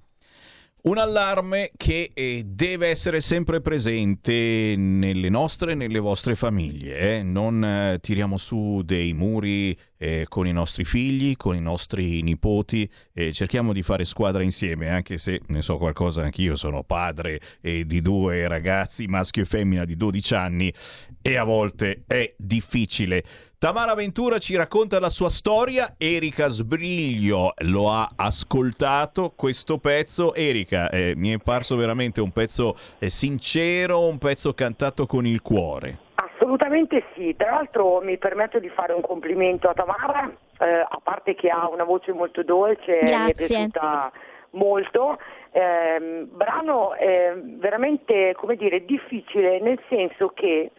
Un 0.81 0.97
allarme 0.97 1.71
che 1.77 2.12
eh, 2.14 2.45
deve 2.47 2.87
essere 2.87 3.21
sempre 3.21 3.61
presente 3.61 4.75
nelle 4.77 5.29
nostre 5.29 5.73
e 5.73 5.75
nelle 5.75 5.99
vostre 5.99 6.37
famiglie. 6.37 7.17
eh. 7.17 7.23
Non 7.25 7.64
eh, 7.64 7.99
tiriamo 8.01 8.37
su 8.37 8.83
dei 8.85 9.12
muri 9.12 9.77
eh, 9.97 10.27
con 10.29 10.47
i 10.47 10.53
nostri 10.53 10.85
figli, 10.85 11.37
con 11.37 11.57
i 11.57 11.61
nostri 11.61 12.23
nipoti, 12.23 12.88
cerchiamo 13.33 13.73
di 13.73 13.83
fare 13.83 14.05
squadra 14.05 14.45
insieme, 14.45 14.88
anche 14.88 15.19
se 15.19 15.41
ne 15.49 15.61
so 15.61 15.77
qualcosa 15.77 16.23
anch'io, 16.23 16.55
sono 16.55 16.85
padre 16.85 17.41
di 17.61 18.01
due 18.01 18.47
ragazzi, 18.47 19.07
maschio 19.07 19.43
e 19.43 19.47
femmina 19.47 19.85
di 19.85 19.97
12 19.97 20.35
anni, 20.37 20.73
e 21.21 21.37
a 21.37 21.43
volte 21.43 22.05
è 22.07 22.33
difficile. 22.38 23.25
Tamara 23.61 23.97
Ventura 23.97 24.38
ci 24.38 24.55
racconta 24.55 25.01
la 25.01 25.09
sua 25.09 25.29
storia, 25.29 25.94
Erika 25.99 26.47
Sbriglio 26.47 27.55
lo 27.64 27.90
ha 27.90 28.09
ascoltato 28.14 29.33
questo 29.35 29.79
pezzo. 29.79 30.33
Erika, 30.33 30.88
eh, 30.90 31.14
mi 31.16 31.33
è 31.33 31.38
parso 31.42 31.75
veramente 31.75 32.21
un 32.21 32.31
pezzo 32.31 32.77
eh, 33.01 33.11
sincero, 33.11 34.07
un 34.07 34.18
pezzo 34.18 34.55
cantato 34.55 35.07
con 35.07 35.27
il 35.27 35.42
cuore. 35.42 35.99
Assolutamente 36.14 37.03
sì, 37.16 37.35
tra 37.37 37.51
l'altro 37.51 38.01
mi 38.01 38.16
permetto 38.16 38.61
di 38.61 38.68
fare 38.68 38.92
un 38.92 39.01
complimento 39.01 39.68
a 39.68 39.75
Tamara, 39.75 40.31
eh, 40.61 40.87
a 40.88 41.01
parte 41.03 41.35
che 41.35 41.49
ha 41.49 41.68
una 41.68 41.83
voce 41.83 42.12
molto 42.12 42.44
dolce, 42.44 43.01
mi 43.03 43.11
è 43.11 43.25
Grazie. 43.25 43.47
piaciuta 43.49 44.12
molto. 44.51 45.18
Ehm, 45.51 46.29
brano 46.31 46.94
eh, 46.94 47.33
veramente, 47.59 48.35
come 48.37 48.55
dire, 48.55 48.85
difficile 48.85 49.59
nel 49.59 49.81
senso 49.88 50.29
che 50.29 50.71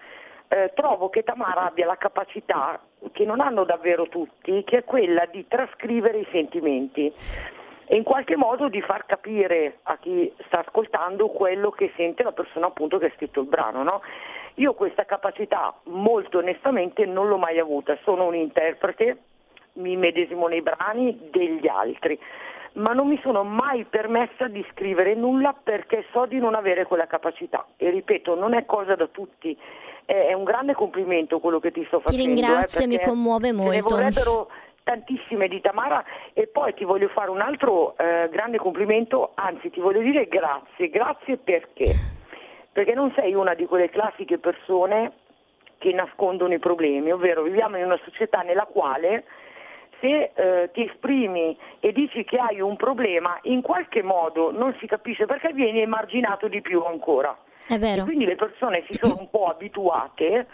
eh, 0.50 0.72
trovo 0.74 1.10
che 1.10 1.24
Tamara 1.24 1.66
abbia 1.66 1.86
la 1.86 1.98
capacità, 1.98 2.80
che 3.12 3.24
non 3.24 3.40
hanno 3.40 3.64
davvero 3.64 4.08
tutti, 4.08 4.64
che 4.64 4.80
è 4.80 4.84
quella 4.84 5.26
di 5.26 5.48
trascrivere 5.48 6.20
i 6.20 6.28
sentimenti 6.32 7.14
e 7.92 7.96
in 7.96 8.04
qualche 8.04 8.36
modo 8.36 8.68
di 8.68 8.82
far 8.82 9.06
capire 9.06 9.80
a 9.84 9.98
chi 9.98 10.32
sta 10.46 10.60
ascoltando 10.60 11.30
quello 11.30 11.72
che 11.72 11.92
sente 11.96 12.24
la 12.24 12.32
persona 12.32 12.68
appunto 12.68 12.98
che 12.98 13.08
ha 13.08 13.12
scritto 13.16 13.42
il 13.42 13.48
brano. 13.48 13.84
no? 13.84 14.02
Io 14.56 14.74
questa 14.74 15.06
capacità 15.06 15.74
molto 15.86 16.40
onestamente 16.40 17.06
non 17.06 17.28
l'ho 17.28 17.38
mai 17.38 17.60
avuta, 17.60 17.98
sono 18.04 18.26
un 18.26 18.36
interprete, 18.36 19.18
mi 19.74 19.96
medesimo 19.96 20.48
nei 20.48 20.62
brani 20.62 21.30
degli 21.32 21.68
altri, 21.68 22.20
ma 22.74 22.94
non 22.94 23.08
mi 23.08 23.20
sono 23.22 23.44
mai 23.44 23.86
permessa 23.86 24.48
di 24.48 24.66
scrivere 24.72 25.16
nulla 25.16 25.54
perché 25.62 26.06
so 26.12 26.26
di 26.26 26.38
non 26.40 26.56
avere 26.56 26.86
quella 26.86 27.08
capacità 27.08 27.66
e 27.78 27.90
ripeto, 27.90 28.36
non 28.36 28.54
è 28.54 28.66
cosa 28.66 28.96
da 28.96 29.08
tutti, 29.08 29.58
è 30.06 30.34
un 30.34 30.44
grande 30.44 30.74
complimento 30.74 31.40
quello 31.40 31.60
che 31.60 31.72
ti 31.72 31.84
sto 31.86 31.98
Ti 31.98 32.04
facendo. 32.04 32.26
ringrazio, 32.26 32.84
eh, 32.84 32.88
mi 32.88 33.00
commuove 33.00 33.48
ce 33.50 33.54
Ne 33.54 33.64
molto. 33.64 33.90
vorrebbero 33.90 34.50
tantissime 34.84 35.48
di 35.48 35.62
Tamara 35.62 36.04
e 36.34 36.48
poi 36.48 36.74
ti 36.74 36.84
voglio 36.84 37.10
fare 37.10 37.30
un 37.30 37.42
altro 37.42 37.96
eh, 37.98 38.28
grande 38.32 38.58
complimento, 38.58 39.32
anzi 39.36 39.70
ti 39.70 39.80
voglio 39.80 40.02
dire 40.02 40.28
grazie, 40.28 40.90
grazie 40.90 41.38
perché? 41.38 41.94
Perché 42.72 42.94
non 42.94 43.12
sei 43.16 43.34
una 43.36 43.54
di 43.54 43.66
quelle 43.66 43.90
classiche 43.90 44.38
persone 44.40 45.12
che 45.78 45.92
nascondono 45.94 46.54
i 46.54 46.60
problemi, 46.60 47.12
ovvero 47.12 47.44
viviamo 47.44 47.78
in 47.78 47.86
una 47.86 48.00
società 48.04 48.42
nella 48.42 48.66
quale 48.66 49.26
se 50.00 50.32
eh, 50.34 50.70
ti 50.74 50.86
esprimi 50.86 51.58
e 51.80 51.92
dici 51.92 52.24
che 52.24 52.38
hai 52.38 52.60
un 52.60 52.76
problema, 52.76 53.38
in 53.44 53.62
qualche 53.62 54.02
modo 54.02 54.52
non 54.52 54.76
si 54.80 54.88
capisce 54.88 55.26
perché 55.26 55.52
vieni 55.54 55.82
emarginato 55.82 56.48
di 56.48 56.62
più 56.62 56.84
ancora. 56.84 57.38
È 57.68 57.78
vero. 57.78 58.02
E 58.02 58.06
quindi 58.06 58.26
le 58.26 58.36
persone 58.36 58.84
si 58.90 58.98
sono 59.00 59.18
un 59.20 59.30
po' 59.30 59.46
abituate 59.46 60.48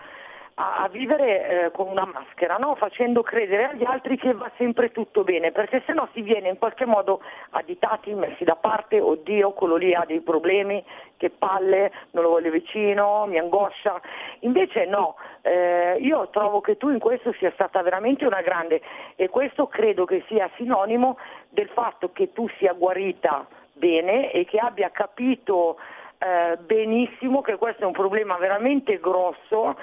a, 0.56 0.84
a 0.84 0.88
vivere 0.90 1.66
eh, 1.66 1.72
con 1.72 1.88
una 1.88 2.06
maschera, 2.06 2.58
no? 2.58 2.76
facendo 2.76 3.22
credere 3.22 3.66
agli 3.66 3.84
altri 3.84 4.18
che 4.18 4.34
va 4.34 4.50
sempre 4.58 4.92
tutto 4.92 5.24
bene, 5.24 5.52
perché 5.52 5.82
se 5.86 5.94
no 5.94 6.08
si 6.14 6.22
viene 6.22 6.50
in 6.50 6.58
qualche 6.58 6.86
modo 6.86 7.22
additati, 7.52 8.14
messi 8.14 8.44
da 8.44 8.56
parte, 8.56 9.00
oddio, 9.00 9.52
quello 9.52 9.76
lì 9.76 9.94
ha 9.94 10.04
dei 10.06 10.22
problemi, 10.22 10.84
che 11.18 11.30
palle, 11.30 11.92
non 12.12 12.24
lo 12.24 12.30
voglio 12.30 12.52
vicino, 12.52 13.26
mi 13.26 13.38
angoscia. 13.38 14.00
Invece 14.40 14.86
no, 14.86 15.16
eh, 15.42 15.98
io 16.00 16.30
trovo 16.30 16.62
che 16.62 16.78
tu 16.78 16.90
in 16.90 17.00
questo 17.00 17.34
sia 17.34 17.52
stata 17.52 17.82
veramente 17.82 18.26
una 18.26 18.42
grande 18.42 18.82
e 19.16 19.30
questo 19.30 19.68
credo 19.68 20.06
che 20.06 20.24
sia 20.28 20.50
sinonimo 20.56 21.18
del 21.50 21.70
fatto 21.70 22.12
che 22.12 22.34
tu 22.34 22.48
sia 22.58 22.74
guarita 22.74 23.46
bene 23.74 24.32
e 24.32 24.46
che 24.46 24.58
abbia 24.58 24.90
capito 24.90 25.78
eh, 26.18 26.58
benissimo 26.58 27.42
che 27.42 27.58
questo 27.58 27.84
è 27.84 27.86
un 27.86 27.92
problema 27.92 28.38
veramente 28.38 29.00
grosso 29.00 29.76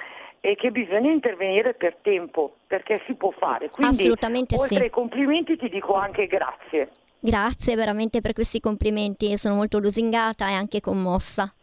e 0.45 0.57
che 0.57 0.73
bisogna 0.73 1.13
intervenire 1.13 1.73
per 1.73 1.99
tempo, 2.03 2.57
perché 2.67 3.01
si 3.07 3.15
può 3.15 3.31
fare. 3.31 3.71
Quindi, 3.71 3.95
Assolutamente 3.95 4.57
oltre 4.57 4.77
sì. 4.77 4.83
ai 4.83 4.91
complimenti 4.91 5.57
ti 5.57 5.69
dico 5.69 5.95
anche 5.95 6.27
grazie. 6.27 6.91
Grazie 7.21 7.77
veramente 7.77 8.21
per 8.21 8.33
questi 8.33 8.59
complimenti, 8.59 9.39
sono 9.39 9.55
molto 9.55 9.79
lusingata 9.79 10.49
e 10.49 10.55
anche 10.55 10.81
commossa. 10.81 11.55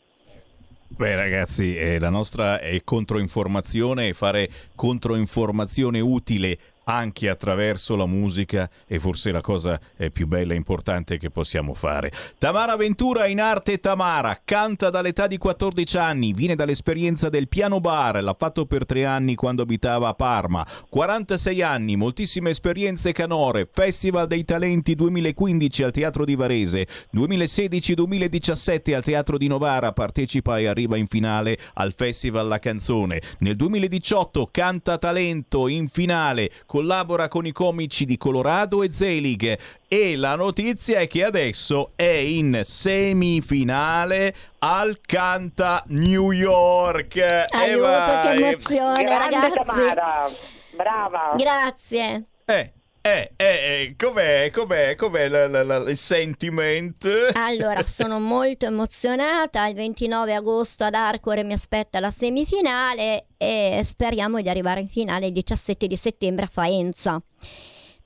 Beh 0.87 1.15
ragazzi, 1.15 1.75
eh, 1.75 1.99
la 1.99 2.09
nostra 2.09 2.61
è 2.61 2.81
controinformazione 2.85 4.07
e 4.07 4.13
fare 4.13 4.49
controinformazione 4.75 5.99
utile 5.99 6.57
anche 6.89 7.29
attraverso 7.29 7.95
la 7.95 8.05
musica 8.05 8.69
è 8.85 8.97
forse 8.97 9.31
la 9.31 9.41
cosa 9.41 9.79
più 10.11 10.27
bella 10.27 10.53
e 10.53 10.57
importante 10.57 11.17
che 11.17 11.29
possiamo 11.29 11.73
fare. 11.73 12.11
Tamara 12.37 12.75
Ventura 12.75 13.27
in 13.27 13.39
arte 13.39 13.79
Tamara, 13.79 14.41
canta 14.43 14.89
dall'età 14.89 15.27
di 15.27 15.37
14 15.37 15.97
anni, 15.97 16.33
viene 16.33 16.55
dall'esperienza 16.55 17.29
del 17.29 17.47
piano 17.47 17.79
bar, 17.79 18.23
l'ha 18.23 18.35
fatto 18.37 18.65
per 18.65 18.85
tre 18.85 19.05
anni 19.05 19.35
quando 19.35 19.61
abitava 19.61 20.07
a 20.07 20.13
Parma, 20.13 20.65
46 20.89 21.61
anni, 21.61 21.95
moltissime 21.95 22.49
esperienze 22.49 23.11
canore, 23.11 23.67
Festival 23.71 24.27
dei 24.27 24.43
Talenti 24.43 24.95
2015 24.95 25.83
al 25.83 25.91
Teatro 25.91 26.25
di 26.25 26.35
Varese, 26.35 26.87
2016-2017 27.13 28.95
al 28.95 29.03
Teatro 29.03 29.37
di 29.37 29.47
Novara, 29.47 29.91
partecipa 29.91 30.57
e 30.57 30.65
arriva 30.65 30.97
in 30.97 31.07
finale 31.07 31.57
al 31.75 31.93
Festival 31.95 32.47
La 32.47 32.59
Canzone, 32.59 33.21
nel 33.39 33.55
2018 33.55 34.49
canta 34.51 34.97
talento 34.97 35.67
in 35.67 35.87
finale 35.87 36.51
con 36.65 36.78
collabora 36.79 37.27
con 37.27 37.45
i 37.45 37.51
comici 37.51 38.05
di 38.05 38.15
Colorado 38.15 38.83
e 38.83 38.93
Zelig 38.93 39.59
e 39.85 40.15
la 40.15 40.35
notizia 40.35 40.99
è 40.99 41.07
che 41.07 41.25
adesso 41.25 41.91
è 41.97 42.05
in 42.05 42.61
semifinale 42.63 44.33
al 44.59 44.99
Canta 45.05 45.83
New 45.87 46.31
York. 46.31 47.17
Aiuto, 47.49 48.19
che 48.21 48.45
emozione, 48.45 49.03
Grande 49.03 49.17
ragazzi. 49.17 49.53
Tamara, 49.55 50.29
brava. 50.73 51.33
Grazie. 51.35 52.27
Eh, 52.45 52.71
eh, 53.11 53.31
eh, 53.35 53.45
eh, 53.45 53.95
com'è, 53.97 54.51
com'è, 54.51 54.95
com'è 54.95 55.27
la- 55.27 55.47
la- 55.47 55.63
la- 55.63 55.89
il 55.89 55.97
sentiment? 55.97 57.31
Allora, 57.33 57.81
sono 57.87 58.19
molto 58.19 58.65
emozionata. 58.65 59.65
Il 59.67 59.75
29 59.75 60.33
agosto 60.33 60.83
ad 60.83 60.93
Arcore 60.93 61.43
mi 61.43 61.53
aspetta 61.53 61.99
la 61.99 62.11
semifinale 62.11 63.25
e 63.37 63.81
speriamo 63.85 64.41
di 64.41 64.49
arrivare 64.49 64.81
in 64.81 64.89
finale 64.89 65.27
il 65.27 65.33
17 65.33 65.87
di 65.87 65.95
settembre 65.95 66.45
a 66.45 66.49
Faenza. 66.51 67.21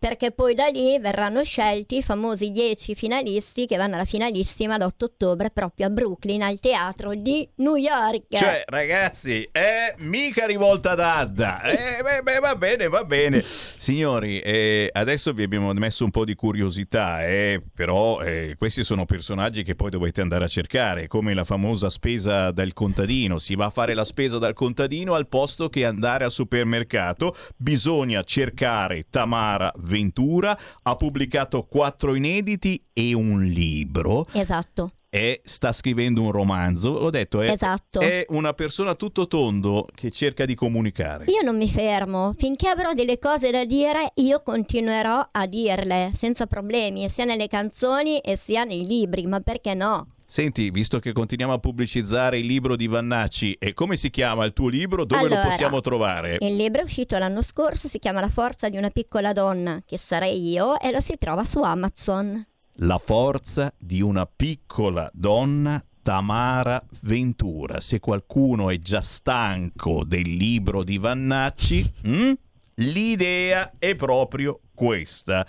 Perché 0.03 0.31
poi 0.31 0.53
da 0.53 0.67
lì 0.67 0.99
verranno 0.99 1.45
scelti 1.45 1.99
i 1.99 2.03
famosi 2.03 2.51
10 2.51 2.93
finalisti 2.93 3.65
che 3.65 3.77
vanno 3.77 3.93
alla 3.93 4.03
finalissima 4.03 4.75
l'8 4.75 4.91
ottobre 4.97 5.49
proprio 5.49 5.85
a 5.87 5.89
Brooklyn 5.89 6.41
al 6.41 6.59
teatro 6.59 7.15
di 7.15 7.47
New 7.59 7.77
York. 7.77 8.25
Cioè, 8.31 8.63
ragazzi, 8.67 9.47
è 9.49 9.95
mica 9.99 10.45
rivolta 10.45 10.91
ad 10.91 10.99
Adda. 10.99 11.61
Eh, 11.61 12.03
beh, 12.03 12.21
beh, 12.21 12.39
va 12.39 12.55
bene, 12.57 12.89
va 12.89 13.05
bene. 13.05 13.41
Signori, 13.77 14.41
eh, 14.41 14.89
adesso 14.91 15.31
vi 15.31 15.43
abbiamo 15.43 15.71
messo 15.71 16.03
un 16.03 16.11
po' 16.11 16.25
di 16.25 16.35
curiosità, 16.35 17.25
eh, 17.25 17.61
però 17.73 18.19
eh, 18.19 18.55
questi 18.57 18.83
sono 18.83 19.05
personaggi 19.05 19.63
che 19.63 19.75
poi 19.75 19.89
dovete 19.89 20.19
andare 20.19 20.43
a 20.43 20.49
cercare, 20.49 21.07
come 21.07 21.33
la 21.33 21.45
famosa 21.45 21.89
spesa 21.89 22.51
del 22.51 22.73
contadino. 22.73 23.39
Si 23.39 23.55
va 23.55 23.67
a 23.67 23.69
fare 23.69 23.93
la 23.93 24.03
spesa 24.03 24.37
dal 24.37 24.53
contadino 24.53 25.13
al 25.13 25.29
posto 25.29 25.69
che 25.69 25.85
andare 25.85 26.25
al 26.25 26.31
supermercato. 26.31 27.37
Bisogna 27.55 28.21
cercare 28.23 29.05
Tamara 29.09 29.71
Ventura. 29.93 30.57
Ha 30.81 30.95
pubblicato 30.95 31.63
quattro 31.63 32.15
inediti 32.15 32.83
e 32.93 33.13
un 33.13 33.43
libro 33.43 34.25
Esatto, 34.31 34.91
e 35.15 35.41
sta 35.45 35.71
scrivendo 35.71 36.21
un 36.21 36.31
romanzo. 36.31 36.97
L'ho 36.97 37.11
detto, 37.11 37.41
è, 37.41 37.51
esatto. 37.51 37.99
è 37.99 38.25
una 38.29 38.53
persona 38.53 38.95
tutto 38.95 39.27
tondo 39.27 39.85
che 39.93 40.09
cerca 40.09 40.43
di 40.45 40.55
comunicare. 40.55 41.25
Io 41.25 41.43
non 41.43 41.55
mi 41.55 41.69
fermo, 41.69 42.33
finché 42.35 42.67
avrò 42.67 42.93
delle 42.93 43.19
cose 43.19 43.51
da 43.51 43.63
dire 43.63 44.11
io 44.15 44.41
continuerò 44.41 45.29
a 45.31 45.45
dirle 45.45 46.13
senza 46.15 46.47
problemi, 46.47 47.07
sia 47.11 47.25
nelle 47.25 47.47
canzoni 47.47 48.21
e 48.21 48.35
sia 48.37 48.63
nei 48.63 48.87
libri, 48.87 49.27
ma 49.27 49.39
perché 49.39 49.75
no? 49.75 50.07
Senti, 50.33 50.71
visto 50.71 50.97
che 50.97 51.11
continuiamo 51.11 51.53
a 51.53 51.59
pubblicizzare 51.59 52.39
il 52.39 52.47
libro 52.47 52.75
di 52.75 52.87
Vannacci, 52.87 53.55
e 53.59 53.75
come 53.75 53.97
si 53.97 54.09
chiama 54.09 54.45
il 54.45 54.53
tuo 54.53 54.67
libro? 54.67 55.05
Dove 55.05 55.27
lo 55.27 55.35
Allora, 55.35 55.47
possiamo 55.47 55.79
trovare? 55.79 56.37
Il 56.39 56.55
libro 56.55 56.81
è 56.81 56.83
uscito 56.83 57.15
l'anno 57.19 57.43
scorso, 57.43 57.87
si 57.87 57.99
chiama 57.99 58.19
La 58.19 58.29
forza 58.29 58.67
di 58.67 58.77
una 58.77 58.89
piccola 58.89 59.31
donna, 59.31 59.83
che 59.85 59.99
sarei 59.99 60.49
io, 60.49 60.79
e 60.79 60.89
lo 60.89 61.01
si 61.01 61.19
trova 61.19 61.45
su 61.45 61.61
Amazon. 61.61 62.43
La 62.77 62.97
forza 62.97 63.71
di 63.77 64.01
una 64.01 64.25
piccola 64.25 65.07
donna. 65.13 65.85
Tamara 66.01 66.83
Ventura. 67.01 67.79
Se 67.79 67.99
qualcuno 67.99 68.71
è 68.71 68.79
già 68.79 69.01
stanco 69.01 70.03
del 70.03 70.33
libro 70.33 70.83
di 70.83 70.97
Vannacci, 70.97 71.93
mm? 72.07 72.31
l'idea 72.77 73.73
è 73.77 73.93
proprio 73.93 74.61
questa. 74.73 75.45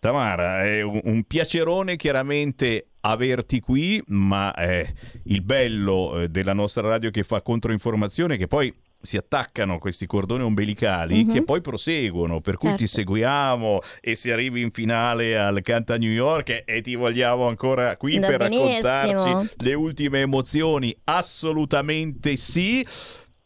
Tamara, 0.00 0.64
è 0.64 0.82
un, 0.82 1.00
un 1.04 1.22
piacerone 1.24 1.94
chiaramente 1.94 2.89
averti 3.00 3.60
qui, 3.60 4.02
ma 4.08 4.52
è 4.54 4.86
il 5.24 5.42
bello 5.42 6.20
eh, 6.20 6.28
della 6.28 6.52
nostra 6.52 6.82
radio 6.88 7.10
che 7.10 7.22
fa 7.22 7.40
controinformazione 7.42 8.36
che 8.36 8.46
poi 8.46 8.72
si 9.02 9.16
attaccano 9.16 9.78
questi 9.78 10.04
cordoni 10.04 10.42
ombelicali 10.42 11.24
Mhm. 11.24 11.32
che 11.32 11.42
poi 11.42 11.62
proseguono, 11.62 12.42
per 12.42 12.58
cui 12.58 12.68
ti 12.72 12.86
Certo. 12.86 12.94
seguiamo 12.96 13.80
e 14.02 14.14
se 14.14 14.30
arrivi 14.30 14.60
in 14.60 14.70
finale 14.72 15.38
al 15.38 15.62
Canta 15.62 15.96
New 15.96 16.10
York 16.10 16.50
e, 16.50 16.64
e 16.66 16.82
ti 16.82 16.94
vogliamo 16.96 17.48
ancora 17.48 17.96
qui 17.96 18.18
Va 18.18 18.26
per 18.26 18.36
benissimo. 18.36 18.66
raccontarci 18.68 19.54
le 19.64 19.72
ultime 19.74 20.20
emozioni, 20.20 20.94
assolutamente 21.04 22.36
sì. 22.36 22.86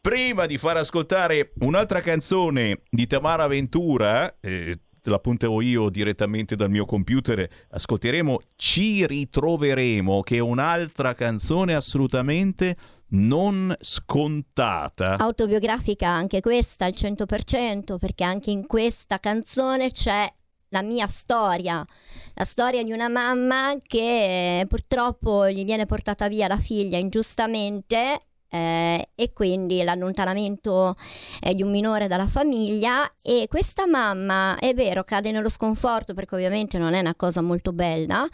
Prima 0.01 0.45
di 0.45 0.59
far 0.59 0.77
ascoltare 0.77 1.53
un'altra 1.61 2.01
canzone 2.03 2.81
di 2.91 3.07
Tamara 3.07 3.47
Ventura, 3.47 4.37
eh, 4.41 4.79
te 5.05 5.11
la 5.11 5.19
punterò 5.19 5.61
io 5.61 5.91
direttamente 5.91 6.57
dal 6.57 6.71
mio 6.71 6.87
computer, 6.87 7.47
ascolteremo 7.69 8.41
Ci 8.57 9.07
ritroveremo, 9.07 10.23
che 10.23 10.37
è 10.37 10.39
un'altra 10.39 11.13
canzone 11.13 11.75
assolutamente 11.75 12.75
non 13.09 13.77
scontata. 13.81 15.19
Autobiografica 15.19 16.09
anche 16.09 16.41
questa 16.41 16.87
al 16.87 16.95
100%, 16.97 17.99
perché 17.99 18.25
anche 18.25 18.51
in 18.51 18.67
questa 18.67 19.21
canzone 19.21 19.91
c'è 19.91 20.27
la 20.71 20.81
mia 20.81 21.07
storia, 21.09 21.85
la 22.33 22.45
storia 22.47 22.83
di 22.83 22.91
una 22.91 23.11
mamma 23.11 23.77
che 23.83 24.61
eh, 24.61 24.67
purtroppo 24.67 25.51
gli 25.51 25.67
viene 25.67 25.85
portata 25.85 26.29
via 26.29 26.49
la 26.49 26.57
figlia 26.57 26.97
ingiustamente 26.97 28.23
eh, 28.55 29.09
e 29.17 29.33
quindi 29.33 29.83
l'allontanamento 29.83 30.95
eh, 31.41 31.55
di 31.55 31.63
un 31.63 31.73
minore 31.73 32.07
dalla 32.07 32.29
famiglia 32.29 33.11
e 33.21 33.47
questa 33.49 33.85
mamma 33.87 34.57
è 34.59 34.73
vero 34.75 35.03
cade 35.03 35.33
nello 35.33 35.49
sconforto 35.49 36.15
perché 36.15 36.37
ovviamente 36.37 36.79
non 36.79 36.95
è 36.95 37.01
una 37.01 37.17
cosa 37.17 37.41
molto 37.41 37.73
bella 37.73 38.27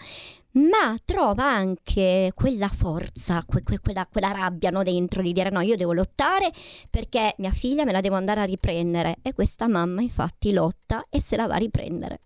ma 0.53 0.99
trova 1.05 1.45
anche 1.45 2.33
quella 2.35 2.67
forza, 2.67 3.45
que- 3.47 3.63
que- 3.63 3.79
quella, 3.79 4.07
quella 4.11 4.33
rabbia 4.33 4.71
no, 4.71 4.83
dentro 4.83 5.23
di 5.23 5.33
dire 5.33 5.49
no, 5.49 5.61
io 5.61 5.77
devo 5.77 5.93
lottare 5.93 6.53
perché 6.91 7.35
mia 7.39 7.53
figlia 7.53 7.85
me 7.85 7.93
la 7.93 8.01
devo 8.01 8.17
andare 8.17 8.41
a 8.41 8.45
riprendere. 8.45 9.19
E 9.23 9.33
questa 9.33 9.69
mamma 9.69 10.03
infatti 10.03 10.53
lotta 10.53 11.07
e 11.09 11.23
se 11.23 11.37
la 11.37 11.47
va 11.47 11.55
a 11.55 11.59
riprendere. 11.59 12.21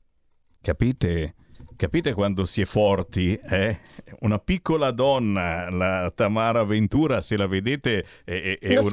Capite? 0.63 1.35
Capite 1.77 2.13
quando 2.13 2.45
si 2.45 2.61
è 2.61 2.65
forti? 2.65 3.35
Eh? 3.35 3.79
Una 4.21 4.39
piccola 4.39 4.93
donna, 4.93 5.69
la 5.71 6.13
Tamara 6.15 6.63
Ventura, 6.65 7.21
se 7.21 7.37
la 7.37 7.47
vedete, 7.47 8.05
è, 8.25 8.59
è- 8.59 8.59
uno- 8.79 8.91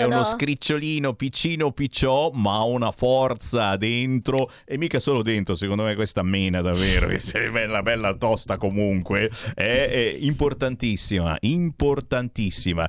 è 0.00 0.04
uno 0.04 0.24
scricciolino 0.24 1.14
piccino 1.14 1.70
picciò, 1.72 2.30
ma 2.32 2.54
ha 2.56 2.64
una 2.64 2.90
forza 2.90 3.76
dentro, 3.76 4.50
e 4.64 4.76
mica 4.78 4.98
solo 4.98 5.22
dentro, 5.22 5.54
secondo 5.54 5.84
me 5.84 5.94
questa 5.94 6.22
mena 6.24 6.60
davvero, 6.60 7.06
che 7.14 7.18
è 7.18 7.50
bella, 7.50 7.82
bella 7.82 8.14
tosta 8.14 8.56
comunque, 8.56 9.30
è, 9.54 9.88
è 9.90 10.16
importantissima, 10.18 11.36
importantissima. 11.40 12.88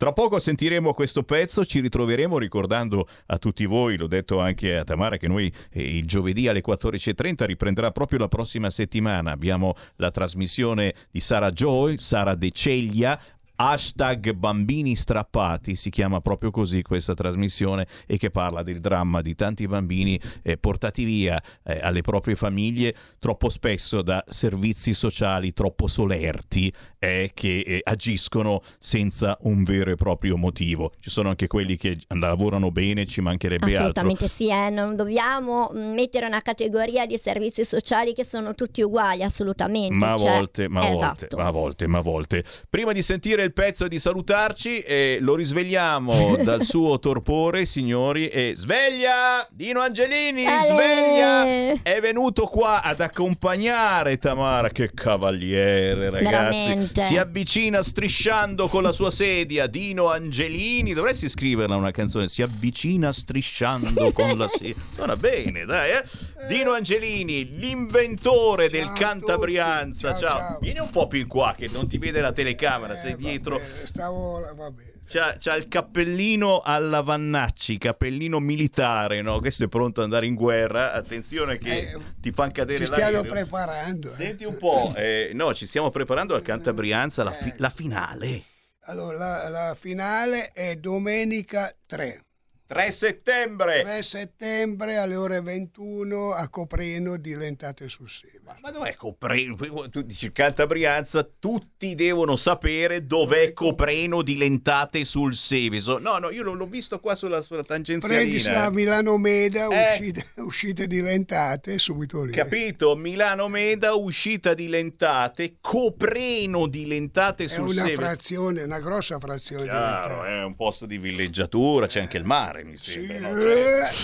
Tra 0.00 0.14
poco 0.14 0.38
sentiremo 0.38 0.94
questo 0.94 1.24
pezzo, 1.24 1.66
ci 1.66 1.78
ritroveremo 1.80 2.38
ricordando 2.38 3.06
a 3.26 3.36
tutti 3.36 3.66
voi, 3.66 3.98
l'ho 3.98 4.06
detto 4.06 4.40
anche 4.40 4.78
a 4.78 4.82
Tamara, 4.82 5.18
che 5.18 5.28
noi 5.28 5.52
eh, 5.70 5.98
il 5.98 6.06
giovedì 6.06 6.48
alle 6.48 6.62
14.30 6.66 7.44
riprenderà 7.44 7.90
proprio 7.90 8.18
la 8.18 8.28
prossima 8.28 8.70
settimana. 8.70 9.30
Abbiamo 9.30 9.74
la 9.96 10.10
trasmissione 10.10 10.94
di 11.10 11.20
Sara 11.20 11.52
Joy, 11.52 11.98
Sara 11.98 12.34
De 12.34 12.50
Ceglia, 12.50 13.20
hashtag 13.62 14.32
bambini 14.32 14.96
strappati, 14.96 15.76
si 15.76 15.90
chiama 15.90 16.20
proprio 16.20 16.50
così 16.50 16.80
questa 16.80 17.12
trasmissione 17.12 17.86
e 18.06 18.16
che 18.16 18.30
parla 18.30 18.62
del 18.62 18.80
dramma 18.80 19.20
di 19.20 19.34
tanti 19.34 19.66
bambini 19.66 20.18
eh, 20.42 20.56
portati 20.56 21.04
via 21.04 21.38
eh, 21.64 21.78
alle 21.78 22.00
proprie 22.00 22.36
famiglie 22.36 22.94
troppo 23.18 23.50
spesso 23.50 24.00
da 24.00 24.24
servizi 24.26 24.94
sociali 24.94 25.52
troppo 25.52 25.88
solerti 25.88 26.72
eh, 26.98 27.32
che 27.34 27.60
eh, 27.60 27.80
agiscono 27.82 28.62
senza 28.78 29.36
un 29.42 29.62
vero 29.62 29.90
e 29.90 29.94
proprio 29.94 30.38
motivo. 30.38 30.92
Ci 30.98 31.10
sono 31.10 31.28
anche 31.28 31.46
quelli 31.46 31.76
che 31.76 31.98
lavorano 32.14 32.70
bene, 32.70 33.04
ci 33.04 33.20
mancherebbe 33.20 33.66
altro. 33.66 33.80
Assolutamente 33.80 34.28
sì, 34.28 34.48
eh, 34.48 34.70
non 34.70 34.96
dobbiamo 34.96 35.70
mm, 35.74 35.92
mettere 35.92 36.24
una 36.24 36.40
categoria 36.40 37.04
di 37.04 37.18
servizi 37.18 37.66
sociali 37.66 38.14
che 38.14 38.24
sono 38.24 38.54
tutti 38.54 38.80
uguali, 38.80 39.22
assolutamente. 39.22 39.94
Ma 39.98 40.14
a 40.14 40.18
cioè- 40.18 40.30
volte, 40.30 40.68
ma 40.68 40.80
a 40.80 40.90
volte, 40.90 41.04
esatto. 41.26 41.36
ma 41.36 41.46
a 41.46 41.50
volte, 41.50 41.86
ma 41.86 41.98
a 41.98 42.02
volte. 42.02 42.44
Prima 42.70 42.92
di 42.92 43.02
sentire 43.02 43.48
il 43.49 43.49
il 43.50 43.52
pezzo 43.52 43.88
di 43.88 43.98
salutarci 43.98 44.78
e 44.78 45.18
lo 45.20 45.34
risvegliamo 45.34 46.36
dal 46.42 46.62
suo 46.62 47.00
torpore, 47.00 47.66
signori. 47.66 48.28
E 48.28 48.52
sveglia! 48.54 49.46
Dino 49.50 49.80
Angelini, 49.80 50.46
Ale! 50.46 50.66
sveglia! 50.66 51.82
È 51.82 52.00
venuto 52.00 52.46
qua 52.46 52.80
ad 52.82 53.00
accompagnare 53.00 54.18
Tamara. 54.18 54.70
Che 54.70 54.92
cavaliere, 54.94 56.10
ragazzi. 56.10 56.68
Veramente. 56.68 57.02
Si 57.02 57.16
avvicina 57.16 57.82
strisciando 57.82 58.68
con 58.68 58.82
la 58.84 58.92
sua 58.92 59.10
sedia. 59.10 59.66
Dino 59.66 60.08
Angelini, 60.08 60.92
dovresti 60.92 61.28
scriverla 61.28 61.74
una 61.74 61.90
canzone. 61.90 62.28
Si 62.28 62.42
avvicina 62.42 63.12
strisciando 63.12 64.12
con 64.12 64.38
la 64.38 64.46
sedia. 64.46 64.74
Suona 64.94 65.16
bene, 65.16 65.64
dai, 65.64 65.90
eh? 65.90 66.04
Dino 66.46 66.72
Angelini, 66.72 67.56
l'inventore 67.56 68.68
Ciao 68.70 68.78
del 68.78 68.92
Cantabrianza. 68.96 70.10
ciao, 70.12 70.18
Ciao, 70.20 70.38
ciao. 70.38 70.58
Vieni 70.60 70.78
un 70.78 70.90
po' 70.90 71.06
più 71.08 71.18
in 71.20 71.26
qua 71.26 71.54
che 71.56 71.68
non 71.68 71.88
ti 71.88 71.98
vede 71.98 72.20
la 72.20 72.32
telecamera, 72.32 72.94
sei 72.96 73.12
Eh, 73.12 73.14
va 73.14 73.18
dietro. 73.20 73.38
Bene, 73.40 73.86
stavo, 73.86 74.40
va 74.54 74.70
bene. 74.70 74.88
C'ha, 75.06 75.36
c'ha 75.40 75.56
il 75.56 75.66
cappellino 75.66 76.60
alla 76.60 77.00
Vannacci, 77.00 77.78
cappellino 77.78 78.38
militare, 78.38 79.22
no? 79.22 79.40
Questo 79.40 79.64
è 79.64 79.68
pronto 79.68 80.00
ad 80.00 80.04
andare 80.06 80.26
in 80.26 80.34
guerra. 80.36 80.92
Attenzione 80.92 81.58
che 81.58 81.90
Eh, 81.90 81.98
ti 82.20 82.30
fanno 82.30 82.52
cadere 82.52 82.78
Ci 82.78 82.86
stiamo 82.86 83.10
l'aereo. 83.12 83.32
preparando. 83.32 84.08
eh. 84.08 84.12
Senti 84.12 84.44
un 84.44 84.56
po', 84.56 84.92
eh, 84.94 85.32
no, 85.34 85.52
ci 85.54 85.66
stiamo 85.66 85.90
preparando 85.90 86.34
al 86.36 86.42
Cantabrianza, 86.42 87.24
la, 87.24 87.32
fi- 87.32 87.52
la 87.56 87.70
finale. 87.70 88.42
Allora, 88.84 89.18
la, 89.18 89.48
la 89.48 89.76
finale 89.78 90.52
è 90.52 90.76
domenica 90.76 91.74
3. 91.86 92.24
3 92.70 92.92
settembre. 92.92 93.82
3 93.82 94.02
settembre 94.04 94.96
alle 94.96 95.16
ore 95.16 95.40
21 95.40 96.30
a 96.34 96.48
Copreno 96.48 97.16
di 97.16 97.34
Lentate 97.34 97.88
sul 97.88 98.08
Seve. 98.08 98.38
Ma 98.60 98.70
dov'è 98.70 98.94
Copreno? 98.94 99.56
Tu 99.90 100.02
dici 100.02 100.30
Cantabrianza, 100.30 101.28
tutti 101.40 101.96
devono 101.96 102.36
sapere 102.36 103.06
dov'è 103.06 103.52
Copreno 103.54 104.22
di 104.22 104.36
Lentate 104.36 105.04
sul 105.04 105.34
Seveso. 105.34 105.98
No, 105.98 106.18
no, 106.18 106.30
io 106.30 106.44
l'ho, 106.44 106.52
l'ho 106.52 106.66
visto 106.66 107.00
qua 107.00 107.16
sulla, 107.16 107.40
sulla 107.42 107.64
tangenzialina. 107.64 108.52
la 108.52 108.70
Milano 108.70 109.16
Meda, 109.16 109.66
Eh. 109.66 109.90
uscite, 109.98 110.26
uscite 110.42 110.86
di 110.86 111.00
Lentate, 111.00 111.76
subito 111.80 112.22
lì. 112.22 112.30
Capito? 112.32 112.94
Milano 112.94 113.48
Meda, 113.48 113.94
uscita 113.94 114.54
di 114.54 114.68
Lentate, 114.68 115.56
Copreno 115.60 116.68
di 116.68 116.86
Lentate 116.86 117.44
È 117.44 117.48
sul 117.48 117.64
una 117.70 117.82
Seveso. 117.82 118.00
frazione, 118.00 118.62
una 118.62 118.78
grossa 118.78 119.18
frazione 119.18 119.64
Chiaro, 119.64 120.14
di 120.14 120.20
Lentate. 120.20 120.40
è 120.40 120.44
un 120.44 120.54
posto 120.54 120.86
di 120.86 120.98
villeggiatura, 120.98 121.88
c'è 121.88 121.98
anche 122.00 122.16
il 122.16 122.24
mare, 122.24 122.58
mi 122.64 122.76
sembra. 122.76 123.16
Sì, 123.40 123.46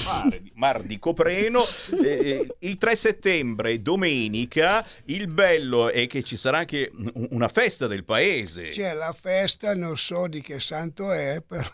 no? 0.05 0.12
mare, 0.12 0.42
mar 0.55 0.83
di 0.83 0.99
Copreno. 0.99 1.62
Eh, 2.03 2.47
il 2.61 2.79
3 2.79 2.97
settembre, 2.97 3.81
domenica, 3.83 4.85
il 5.07 5.27
bello 5.29 5.90
è 5.90 6.07
che 6.07 6.23
ci 6.23 6.37
sarà 6.37 6.59
anche 6.59 6.90
un- 6.92 7.29
una 7.31 7.49
festa 7.49 7.87
del 7.87 8.05
paese. 8.05 8.69
C'è 8.69 8.92
la 8.95 9.14
festa, 9.19 9.75
non 9.75 9.97
so 9.97 10.27
di 10.27 10.40
che 10.40 10.61
santo 10.61 11.12
è, 11.12 11.42
però 11.47 11.69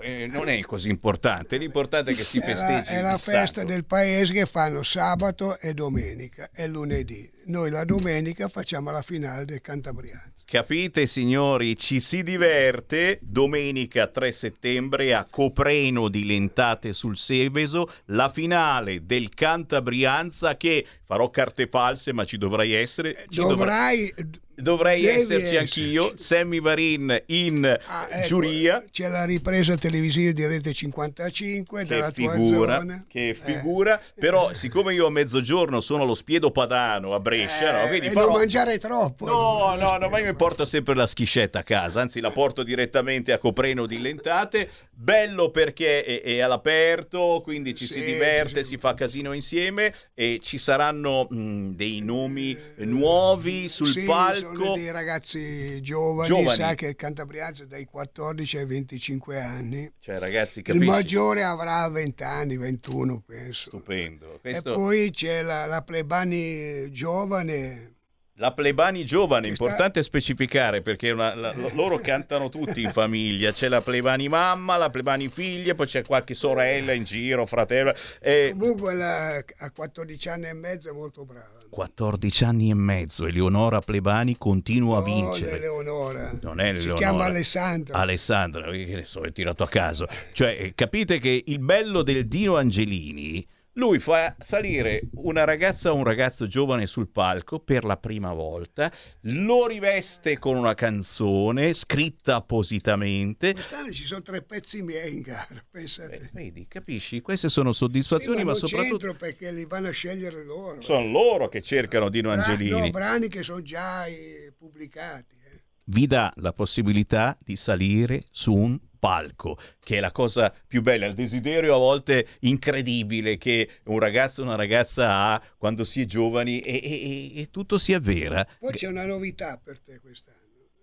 Eh, 0.00 0.26
non 0.26 0.48
è 0.50 0.60
così 0.60 0.90
importante, 0.90 1.56
l'importante 1.56 2.10
è 2.10 2.14
che 2.14 2.22
si 2.24 2.38
è 2.38 2.40
la, 2.40 2.46
festeggi. 2.54 2.92
è 2.92 3.00
la 3.00 3.16
festa 3.16 3.60
santo. 3.62 3.72
del 3.72 3.84
paese 3.86 4.32
che 4.34 4.44
fanno 4.44 4.82
sabato 4.82 5.56
e 5.58 5.72
domenica 5.72 6.50
e 6.54 6.66
lunedì. 6.66 7.30
Noi 7.46 7.70
la 7.70 7.84
domenica 7.86 8.48
facciamo 8.48 8.90
la 8.90 9.00
finale 9.00 9.46
del 9.46 9.62
Cantabriano. 9.62 10.32
Capite 10.50 11.04
signori, 11.04 11.76
ci 11.76 12.00
si 12.00 12.22
diverte 12.22 13.18
domenica 13.20 14.06
3 14.06 14.32
settembre 14.32 15.12
a 15.12 15.26
Copreno 15.28 16.08
di 16.08 16.24
Lentate 16.24 16.94
sul 16.94 17.18
Seveso, 17.18 17.92
la 18.06 18.30
finale 18.30 19.04
del 19.04 19.28
Cantabrianza 19.34 20.56
che 20.56 20.86
farò 21.04 21.28
carte 21.28 21.66
false 21.66 22.14
ma 22.14 22.24
ci 22.24 22.38
dovrei 22.38 22.72
essere. 22.72 23.26
Ci 23.28 23.40
dovrà- 23.40 23.56
Dovrai... 23.56 24.14
dovrei 24.58 25.00
devi 25.02 25.20
esserci 25.20 25.56
anch'io. 25.56 26.12
Sammy 26.16 26.60
Varin 26.60 27.22
in 27.26 27.64
Ah, 27.86 28.06
ecco, 28.10 28.26
giuria. 28.26 28.84
C'è 28.90 29.08
la 29.08 29.24
ripresa 29.24 29.76
televisiva 29.76 30.32
di 30.32 30.46
Rete 30.46 30.72
55 30.72 31.82
Che 31.82 31.86
della 31.86 32.10
tua 32.10 32.32
figura, 32.32 32.76
zona. 32.78 33.04
che 33.08 33.28
Eh. 33.30 33.34
figura, 33.34 34.00
però 34.18 34.52
siccome 34.54 34.94
io 34.94 35.06
a 35.06 35.10
mezzogiorno 35.10 35.80
sono 35.80 36.02
allo 36.02 36.14
Spiedo 36.14 36.50
Padano 36.50 37.14
a 37.14 37.20
Brescia, 37.20 37.78
Eh, 37.78 37.82
no? 37.82 37.88
quindi 37.88 38.08
farò- 38.10 38.28
non 38.30 38.36
mangiare 38.38 38.78
troppo. 38.78 39.26
No, 39.26 39.74
no, 39.78 39.96
no, 39.96 40.08
ma 40.08 40.18
io 40.18 40.26
mi 40.26 40.34
porto 40.34 40.64
sempre 40.64 40.94
la 40.94 41.06
schiscetta 41.06 41.60
a 41.60 41.62
casa, 41.62 42.00
anzi 42.00 42.20
la 42.20 42.30
porto 42.30 42.62
direttamente 42.62 43.32
a 43.32 43.38
Copreno 43.38 43.86
di 43.86 44.00
Lentate. 44.00 44.68
Bello 45.00 45.50
perché 45.50 46.04
è, 46.04 46.22
è 46.22 46.40
all'aperto, 46.40 47.40
quindi 47.44 47.74
ci 47.76 47.86
si 47.86 47.94
Sì, 47.94 48.04
diverte, 48.04 48.62
sì, 48.64 48.70
si 48.70 48.76
fa 48.78 48.94
casino 48.94 49.32
insieme 49.32 49.94
e 50.12 50.40
ci 50.42 50.58
saranno 50.58 51.26
mh, 51.30 51.70
dei 51.76 52.00
nomi 52.00 52.56
nuovi 52.78 53.68
sul 53.68 53.88
Sì, 53.88 54.00
palco. 54.02 54.47
Sono 54.54 54.74
dei 54.74 54.90
ragazzi 54.90 55.80
giovani, 55.82 56.28
Giovani. 56.28 56.56
sa 56.56 56.74
che 56.74 56.86
il 56.88 56.96
Cantabrianzo 56.96 57.62
è 57.64 57.66
dai 57.66 57.84
14 57.84 58.58
ai 58.58 58.66
25 58.66 59.40
anni. 59.40 59.92
Cioè, 59.98 60.18
ragazzi, 60.18 60.58
Il 60.60 60.64
capisci? 60.64 60.86
maggiore 60.86 61.42
avrà 61.44 61.88
20 61.88 62.22
anni, 62.22 62.56
21 62.56 63.22
penso. 63.26 63.68
Stupendo. 63.70 64.34
E 64.36 64.50
Questo- 64.50 64.72
poi 64.74 65.10
c'è 65.10 65.42
la, 65.42 65.66
la 65.66 65.82
Plebani 65.82 66.90
giovane, 66.92 67.92
La 68.40 68.52
Plebani 68.52 69.04
giovane, 69.04 69.48
Questa- 69.48 69.64
importante 69.64 70.00
specificare 70.04 70.80
perché 70.80 71.10
una- 71.10 71.34
la- 71.34 71.52
lo- 71.54 71.70
loro 71.74 71.98
cantano 71.98 72.48
tutti 72.48 72.82
in 72.82 72.90
famiglia. 72.90 73.50
C'è 73.50 73.66
la 73.66 73.80
Plebani 73.80 74.28
mamma, 74.28 74.76
la 74.76 74.90
Plebani 74.90 75.26
figlia, 75.28 75.74
poi 75.74 75.86
c'è 75.88 76.04
qualche 76.04 76.34
sorella 76.34 76.92
in 76.92 77.02
giro, 77.02 77.46
fratello. 77.46 77.92
E 78.20 78.54
comunque 78.56 78.94
la- 78.94 79.42
a 79.56 79.70
14 79.72 80.28
anni 80.28 80.46
e 80.46 80.52
mezzo 80.52 80.88
è 80.88 80.92
molto 80.92 81.24
brava. 81.24 81.57
14 81.68 82.44
anni 82.44 82.70
e 82.70 82.74
mezzo, 82.74 83.26
Eleonora 83.26 83.80
Plebani 83.80 84.36
continua 84.36 84.96
a 84.96 85.00
Oh, 85.00 85.04
vincere. 85.04 85.52
l'Eleonora. 85.52 86.32
Non 86.42 86.60
è 86.60 86.64
Si 86.64 86.70
Eleonora. 86.88 86.96
chiama 86.98 87.24
Alessandra. 87.24 87.98
Alessandra, 87.98 88.70
che 88.70 88.86
ne 88.94 89.04
so, 89.04 89.20
è 89.22 89.32
tirato 89.32 89.62
a 89.62 89.68
caso. 89.68 90.06
Cioè, 90.32 90.56
eh, 90.60 90.72
capite 90.74 91.18
che 91.18 91.42
il 91.46 91.58
bello 91.58 92.02
del 92.02 92.26
Dino 92.26 92.56
Angelini, 92.56 93.46
lui 93.78 94.00
fa 94.00 94.34
salire 94.40 95.02
una 95.14 95.44
ragazza 95.44 95.92
o 95.92 95.94
un 95.94 96.02
ragazzo 96.02 96.48
giovane 96.48 96.86
sul 96.86 97.08
palco 97.08 97.60
per 97.60 97.84
la 97.84 97.96
prima 97.96 98.32
volta, 98.32 98.92
lo 99.22 99.68
riveste 99.68 100.36
con 100.38 100.56
una 100.56 100.74
canzone 100.74 101.72
scritta 101.74 102.34
appositamente. 102.34 103.52
Quest'anno 103.52 103.92
ci 103.92 104.04
sono 104.04 104.22
tre 104.22 104.42
pezzi 104.42 104.82
miei 104.82 105.14
in 105.14 105.20
gara, 105.22 105.64
pensate. 105.70 106.16
Eh, 106.16 106.28
vedi, 106.32 106.66
capisci? 106.66 107.20
Queste 107.20 107.48
sono 107.48 107.72
soddisfazioni, 107.72 108.38
Sì, 108.38 108.44
ma, 108.44 108.50
non 108.50 108.60
soprattutto 108.60 109.14
perché 109.14 109.52
li 109.52 109.64
vanno 109.64 109.88
a 109.88 109.92
scegliere 109.92 110.44
loro. 110.44 110.80
sono 110.80 111.06
loro 111.06 111.48
che 111.48 111.62
cercano 111.62 112.08
Dino 112.08 112.30
Angelini. 112.32 112.80
no, 112.80 112.90
brani 112.90 113.28
che 113.28 113.44
sono 113.44 113.62
già 113.62 114.06
eh, 114.06 114.52
pubblicati. 114.58 115.36
eh. 115.36 115.62
vi 115.84 116.06
dà 116.08 116.32
la 116.38 116.52
possibilità 116.52 117.38
di 117.40 117.54
salire 117.54 118.22
su 118.32 118.52
un 118.54 118.76
palco, 118.98 119.58
che 119.80 119.98
è 119.98 120.00
la 120.00 120.12
cosa 120.12 120.52
più 120.66 120.82
bella, 120.82 121.06
il 121.06 121.14
desiderio 121.14 121.74
a 121.74 121.78
volte 121.78 122.26
incredibile 122.40 123.36
che 123.36 123.68
un 123.84 123.98
ragazzo 123.98 124.42
o 124.42 124.44
una 124.44 124.56
ragazza 124.56 125.12
ha 125.14 125.42
quando 125.56 125.84
si 125.84 126.02
è 126.02 126.04
giovani 126.04 126.60
e, 126.60 126.80
e- 126.82 127.40
e- 127.40 127.50
tutto 127.50 127.78
si 127.78 127.94
avvera. 127.94 128.46
Poi 128.58 128.72
c'è 128.72 128.86
una 128.88 129.06
novità 129.06 129.60
per 129.62 129.80
te 129.80 130.00
quest'anno. 130.00 130.37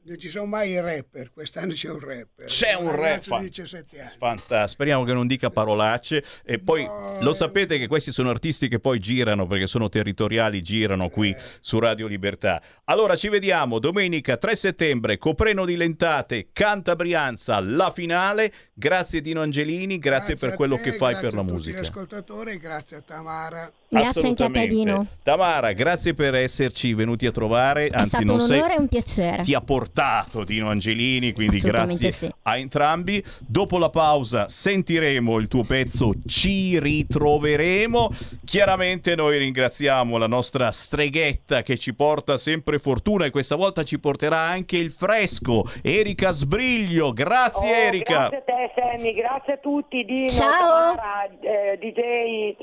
Non 0.07 0.19
ci 0.19 0.29
sono 0.29 0.45
mai 0.45 0.69
i 0.69 0.79
rapper, 0.79 1.31
quest'anno 1.33 1.73
c'è 1.73 1.89
un 1.89 1.99
rapper. 1.99 2.45
C'è 2.45 2.73
un 2.75 2.95
ragazzo 2.95 3.31
rap- 3.31 3.41
di 3.41 3.47
17 3.47 3.99
anni. 4.01 4.11
Fantastico, 4.19 4.67
speriamo 4.67 5.03
che 5.03 5.13
non 5.13 5.25
dica 5.25 5.49
parolacce 5.49 6.23
e 6.43 6.59
poi 6.59 6.83
No, 6.85 7.17
lo 7.21 7.31
eh. 7.31 7.33
sapete 7.35 7.79
che 7.79 7.87
questi 7.87 8.11
sono 8.11 8.29
artisti 8.29 8.67
che 8.67 8.79
poi 8.79 8.99
girano 8.99 9.47
perché 9.47 9.65
sono 9.65 9.89
territoriali, 9.89 10.61
girano 10.61 11.09
qui 11.09 11.31
Eh. 11.31 11.37
su 11.59 11.79
Radio 11.79 12.05
Libertà. 12.05 12.61
Allora 12.83 13.15
ci 13.15 13.29
vediamo 13.29 13.79
domenica 13.79 14.37
3 14.37 14.55
settembre, 14.55 15.17
Copreno 15.17 15.65
di 15.65 15.75
Lentate, 15.75 16.49
Cantabrianza, 16.53 17.59
la 17.59 17.89
finale. 17.91 18.53
Grazie 18.75 19.21
Dino 19.21 19.41
Angelini, 19.41 19.97
grazie, 19.97 20.35
per 20.35 20.51
a 20.51 20.55
quello 20.55 20.75
te, 20.75 20.83
che 20.83 20.91
fai 20.97 21.13
grazie 21.13 21.29
per 21.29 21.37
la 21.37 21.43
musica. 21.43 21.79
gli 21.79 21.81
ascoltatori 21.81 22.51
e 22.51 22.57
grazie 22.59 22.97
a 22.97 23.01
Tamara. 23.01 23.71
Grazie 23.99 24.27
anche 24.27 24.43
a 24.43 24.49
te. 24.49 24.67
Dino. 24.67 25.07
Tamara, 25.23 25.71
grazie 25.73 26.13
per 26.13 26.35
esserci 26.35 26.93
venuti 26.93 27.25
a 27.25 27.31
trovare, 27.31 27.87
È 27.87 27.95
anzi 27.95 28.09
stato 28.09 28.23
non 28.25 28.39
un 28.39 28.41
sei 28.41 28.57
onore 28.59 28.75
e 28.75 28.79
un 28.79 28.87
piacere. 28.87 29.43
ti 29.43 29.53
ha 29.53 29.61
portato 29.61 30.43
Dino 30.43 30.69
Angelini, 30.69 31.33
quindi 31.33 31.59
grazie 31.59 32.11
sì. 32.11 32.29
a 32.43 32.57
entrambi. 32.57 33.23
Dopo 33.39 33.77
la 33.77 33.89
pausa 33.89 34.47
sentiremo 34.47 35.37
il 35.37 35.47
tuo 35.47 35.63
pezzo 35.63 36.11
Ci 36.25 36.79
ritroveremo. 36.79 38.11
Chiaramente 38.45 39.15
noi 39.15 39.37
ringraziamo 39.37 40.17
la 40.17 40.27
nostra 40.27 40.71
streghetta 40.71 41.61
che 41.63 41.77
ci 41.77 41.93
porta 41.93 42.37
sempre 42.37 42.79
fortuna 42.79 43.25
e 43.25 43.29
questa 43.29 43.55
volta 43.55 43.83
ci 43.83 43.99
porterà 43.99 44.37
anche 44.39 44.77
il 44.77 44.91
fresco. 44.91 45.63
Erika 45.81 46.31
Sbriglio, 46.31 47.11
grazie 47.13 47.69
Oh, 47.71 47.85
Erika. 47.87 48.29
Grazie 48.29 48.37
a 48.37 48.41
te 48.41 48.71
Sammy, 48.75 49.13
grazie 49.13 49.53
a 49.53 49.57
tutti, 49.57 50.03
Dino, 50.03 50.27
Ciao. 50.29 50.95
Tamara, 50.95 51.29
eh, 51.41 51.77
DJ. 51.79 52.55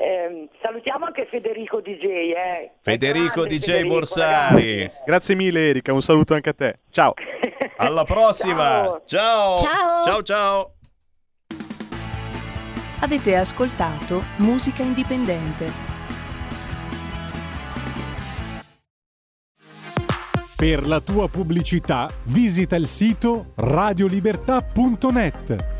Ehm, 0.00 0.48
salutiamo 0.62 1.06
anche 1.06 1.26
Federico 1.30 1.80
DJ. 1.80 2.04
Eh. 2.04 2.70
Federico 2.80 3.42
grande 3.42 3.58
DJ 3.58 3.64
Federico, 3.64 3.94
Borsari. 3.94 4.78
ragazzi. 4.78 4.98
Grazie 5.04 5.34
mille 5.34 5.68
Erika, 5.68 5.92
un 5.92 6.02
saluto 6.02 6.34
anche 6.34 6.48
a 6.48 6.54
te. 6.54 6.78
Ciao. 6.90 7.12
Alla 7.76 8.04
prossima. 8.04 9.00
Ciao. 9.04 9.04
Ciao. 9.04 9.56
Ciao. 9.56 10.04
Ciao 10.04 10.22
ciao. 10.22 10.74
Avete 13.02 13.34
ascoltato 13.36 14.22
Musica 14.36 14.82
Indipendente. 14.82 15.88
Per 20.54 20.86
la 20.86 21.00
tua 21.00 21.26
pubblicità 21.28 22.06
visita 22.24 22.76
il 22.76 22.86
sito 22.86 23.52
radiolibertà.net. 23.56 25.79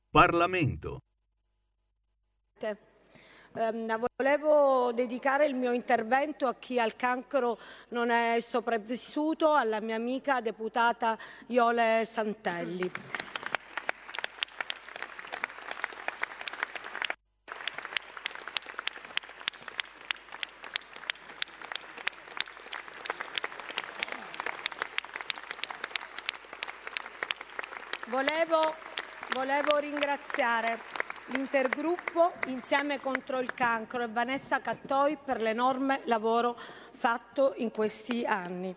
Parlamento. 0.11 0.99
Ehm, 3.53 3.97
volevo 4.17 4.91
dedicare 4.91 5.45
il 5.45 5.55
mio 5.55 5.71
intervento 5.71 6.47
a 6.47 6.55
chi 6.55 6.77
al 6.77 6.97
cancro 6.97 7.57
non 7.89 8.09
è 8.09 8.41
sopravvissuto, 8.41 9.53
alla 9.53 9.79
mia 9.79 9.95
amica 9.95 10.41
deputata 10.41 11.17
Iole 11.47 12.05
Santelli. 12.05 12.91
Volevo, 28.07 28.75
volevo 29.41 29.77
ringraziare 29.77 30.77
l'intergruppo 31.29 32.33
Insieme 32.45 32.99
contro 32.99 33.39
il 33.39 33.55
cancro 33.55 34.03
e 34.03 34.07
Vanessa 34.07 34.61
Cattoi 34.61 35.17
per 35.17 35.41
l'enorme 35.41 36.01
lavoro 36.03 36.55
fatto 36.91 37.55
in 37.57 37.71
questi 37.71 38.23
anni. 38.23 38.75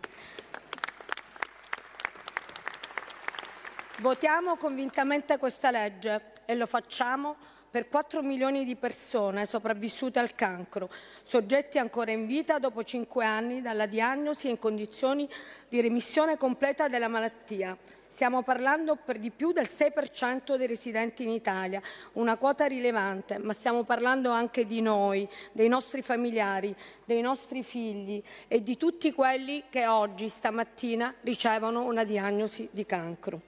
Votiamo 3.99 4.55
convintamente 4.55 5.37
questa 5.37 5.69
legge 5.69 6.33
e 6.45 6.55
lo 6.55 6.65
facciamo 6.65 7.35
per 7.69 7.87
4 7.87 8.23
milioni 8.23 8.65
di 8.65 8.75
persone 8.75 9.45
sopravvissute 9.45 10.17
al 10.17 10.33
cancro, 10.33 10.89
soggetti 11.21 11.77
ancora 11.77 12.09
in 12.09 12.25
vita 12.25 12.57
dopo 12.57 12.83
5 12.83 13.23
anni 13.23 13.61
dalla 13.61 13.85
diagnosi 13.85 14.47
e 14.47 14.49
in 14.49 14.57
condizioni 14.57 15.29
di 15.69 15.79
remissione 15.79 16.37
completa 16.37 16.87
della 16.87 17.07
malattia. 17.07 17.77
Stiamo 18.15 18.43
parlando 18.43 18.95
per 18.95 19.19
di 19.19 19.29
più 19.29 19.51
del 19.51 19.67
6% 19.69 20.55
dei 20.55 20.67
residenti 20.67 21.23
in 21.23 21.31
Italia, 21.31 21.81
una 22.13 22.37
quota 22.37 22.63
rilevante, 22.65 23.37
ma 23.39 23.51
stiamo 23.51 23.83
parlando 23.83 24.29
anche 24.29 24.65
di 24.65 24.79
noi, 24.79 25.27
dei 25.51 25.67
nostri 25.67 26.01
familiari, 26.01 26.73
dei 27.03 27.19
nostri 27.19 27.61
figli 27.61 28.23
e 28.47 28.63
di 28.63 28.77
tutti 28.77 29.11
quelli 29.11 29.65
che 29.69 29.85
oggi, 29.85 30.29
stamattina, 30.29 31.13
ricevono 31.23 31.83
una 31.83 32.05
diagnosi 32.05 32.69
di 32.71 32.85
cancro. 32.85 33.41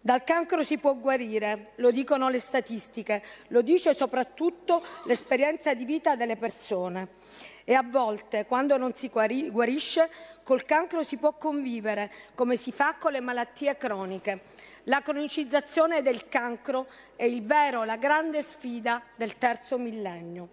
Dal 0.00 0.24
cancro 0.24 0.64
si 0.64 0.78
può 0.78 0.96
guarire, 0.96 1.72
lo 1.76 1.92
dicono 1.92 2.28
le 2.28 2.40
statistiche, 2.40 3.22
lo 3.48 3.62
dice 3.62 3.94
soprattutto 3.94 4.82
l'esperienza 5.04 5.72
di 5.72 5.84
vita 5.84 6.16
delle 6.16 6.36
persone. 6.36 7.08
E 7.64 7.74
a 7.74 7.82
volte, 7.82 8.46
quando 8.46 8.76
non 8.76 8.94
si 8.94 9.08
guari- 9.08 9.50
guarisce, 9.50 10.08
col 10.46 10.64
cancro 10.64 11.02
si 11.02 11.16
può 11.16 11.32
convivere, 11.32 12.08
come 12.36 12.54
si 12.54 12.70
fa 12.70 12.94
con 12.94 13.10
le 13.10 13.18
malattie 13.18 13.76
croniche. 13.76 14.42
La 14.84 15.02
cronicizzazione 15.02 16.02
del 16.02 16.28
cancro 16.28 16.86
è 17.16 17.24
il 17.24 17.42
vero, 17.42 17.82
la 17.82 17.96
grande 17.96 18.42
sfida 18.42 19.02
del 19.16 19.38
terzo 19.38 19.76
millennio. 19.76 20.50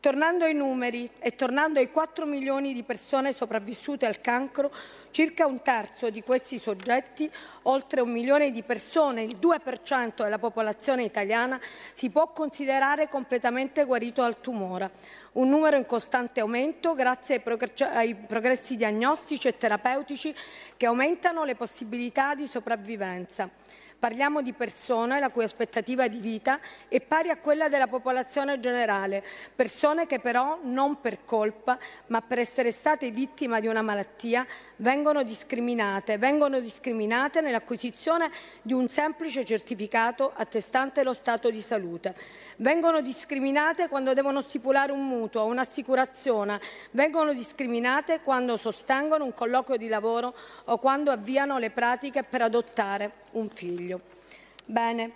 Tornando 0.00 0.44
ai 0.44 0.54
numeri 0.54 1.08
e 1.20 1.36
tornando 1.36 1.78
ai 1.78 1.92
4 1.92 2.26
milioni 2.26 2.74
di 2.74 2.82
persone 2.82 3.32
sopravvissute 3.32 4.06
al 4.06 4.20
cancro, 4.20 4.72
circa 5.12 5.46
un 5.46 5.62
terzo 5.62 6.10
di 6.10 6.24
questi 6.24 6.58
soggetti, 6.58 7.30
oltre 7.62 8.00
un 8.00 8.10
milione 8.10 8.50
di 8.50 8.64
persone, 8.64 9.22
il 9.22 9.36
2% 9.40 10.24
della 10.24 10.38
popolazione 10.38 11.04
italiana, 11.04 11.60
si 11.92 12.10
può 12.10 12.32
considerare 12.32 13.08
completamente 13.08 13.84
guarito 13.84 14.22
dal 14.22 14.40
tumore. 14.40 14.90
Un 15.32 15.48
numero 15.48 15.76
in 15.76 15.86
costante 15.86 16.40
aumento 16.40 16.94
grazie 16.94 17.36
ai, 17.36 17.40
progr- 17.40 17.82
ai 17.82 18.16
progressi 18.16 18.74
diagnostici 18.74 19.46
e 19.46 19.56
terapeutici 19.56 20.34
che 20.76 20.86
aumentano 20.86 21.44
le 21.44 21.54
possibilità 21.54 22.34
di 22.34 22.48
sopravvivenza. 22.48 23.48
Parliamo 24.00 24.40
di 24.40 24.54
persone 24.54 25.20
la 25.20 25.28
cui 25.28 25.44
aspettativa 25.44 26.08
di 26.08 26.20
vita 26.20 26.58
è 26.88 27.02
pari 27.02 27.28
a 27.28 27.36
quella 27.36 27.68
della 27.68 27.86
popolazione 27.86 28.58
generale, 28.58 29.22
persone 29.54 30.06
che 30.06 30.20
però 30.20 30.58
non 30.62 31.02
per 31.02 31.26
colpa, 31.26 31.78
ma 32.06 32.22
per 32.22 32.38
essere 32.38 32.70
state 32.70 33.10
vittime 33.10 33.60
di 33.60 33.66
una 33.66 33.82
malattia, 33.82 34.46
vengono 34.76 35.22
discriminate, 35.22 36.16
vengono 36.16 36.60
discriminate 36.60 37.42
nell'acquisizione 37.42 38.30
di 38.62 38.72
un 38.72 38.88
semplice 38.88 39.44
certificato 39.44 40.32
attestante 40.34 41.02
lo 41.02 41.12
stato 41.12 41.50
di 41.50 41.60
salute. 41.60 42.14
Vengono 42.56 43.02
discriminate 43.02 43.88
quando 43.88 44.14
devono 44.14 44.40
stipulare 44.40 44.92
un 44.92 45.06
mutuo, 45.06 45.44
un'assicurazione, 45.44 46.58
vengono 46.92 47.34
discriminate 47.34 48.20
quando 48.22 48.56
sostengono 48.56 49.24
un 49.24 49.34
colloquio 49.34 49.76
di 49.76 49.88
lavoro 49.88 50.34
o 50.64 50.78
quando 50.78 51.10
avviano 51.10 51.58
le 51.58 51.68
pratiche 51.68 52.22
per 52.22 52.40
adottare 52.40 53.12
un 53.32 53.48
figlio. 53.50 53.89
Bene, 54.66 55.12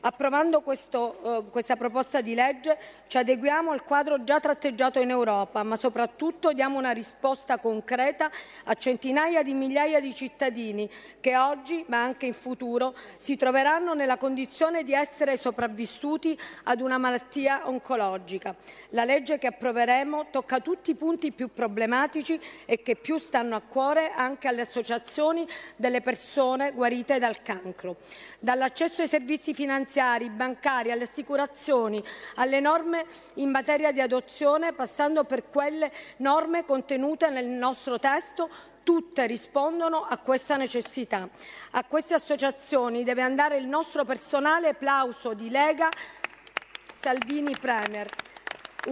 approvando 0.00 0.60
questo, 0.60 1.20
eh, 1.22 1.50
questa 1.50 1.76
proposta 1.76 2.20
di 2.20 2.34
legge 2.34 2.78
ci 3.06 3.18
adeguiamo 3.18 3.72
al 3.72 3.82
quadro 3.82 4.22
già 4.24 4.40
tratteggiato 4.40 5.00
in 5.00 5.10
Europa, 5.10 5.62
ma 5.62 5.76
soprattutto 5.76 6.52
diamo 6.52 6.78
una 6.78 6.92
risposta 6.92 7.58
concreta 7.58 8.30
a 8.64 8.74
centinaia 8.74 9.42
di 9.42 9.52
migliaia 9.52 10.00
di 10.00 10.14
cittadini 10.14 10.88
che 11.18 11.36
oggi, 11.36 11.84
ma 11.88 12.02
anche 12.02 12.26
in 12.26 12.34
futuro, 12.34 12.94
si 13.16 13.36
troveranno 13.36 13.94
nella 13.94 14.16
condizione 14.16 14.84
di 14.84 14.92
essere 14.92 15.36
sopravvissuti 15.36 16.38
ad 16.64 16.80
una 16.80 16.98
malattia 16.98 17.68
oncologica. 17.68 18.54
La 18.90 19.04
legge 19.04 19.38
che 19.38 19.48
approveremo 19.48 20.26
tocca 20.30 20.60
tutti 20.60 20.92
i 20.92 20.94
punti 20.94 21.32
più 21.32 21.52
problematici 21.52 22.40
e 22.64 22.82
che 22.82 22.96
più 22.96 23.18
stanno 23.18 23.56
a 23.56 23.60
cuore 23.60 24.12
anche 24.12 24.48
alle 24.48 24.62
associazioni 24.62 25.46
delle 25.76 26.00
persone 26.00 26.72
guarite 26.72 27.18
dal 27.18 27.42
cancro. 27.42 27.96
Dall'accesso 28.38 29.02
ai 29.02 29.08
servizi 29.08 29.52
finanziari, 29.52 29.88
bancari, 30.30 30.92
alle 30.92 31.04
assicurazioni, 31.04 32.02
alle 32.36 32.60
norme 32.60 33.06
in 33.34 33.50
materia 33.50 33.90
di 33.90 34.00
adozione, 34.00 34.72
passando 34.72 35.24
per 35.24 35.48
quelle 35.48 35.90
norme 36.18 36.64
contenute 36.64 37.30
nel 37.30 37.46
nostro 37.46 37.98
testo, 37.98 38.48
tutte 38.82 39.26
rispondono 39.26 40.04
a 40.04 40.18
questa 40.18 40.56
necessità. 40.56 41.28
A 41.72 41.84
queste 41.84 42.14
associazioni 42.14 43.04
deve 43.04 43.22
andare 43.22 43.56
il 43.56 43.66
nostro 43.66 44.04
personale 44.04 44.74
plauso 44.74 45.32
di 45.34 45.50
Lega 45.50 45.88
Salvini 46.94 47.56
Premier. 47.58 48.08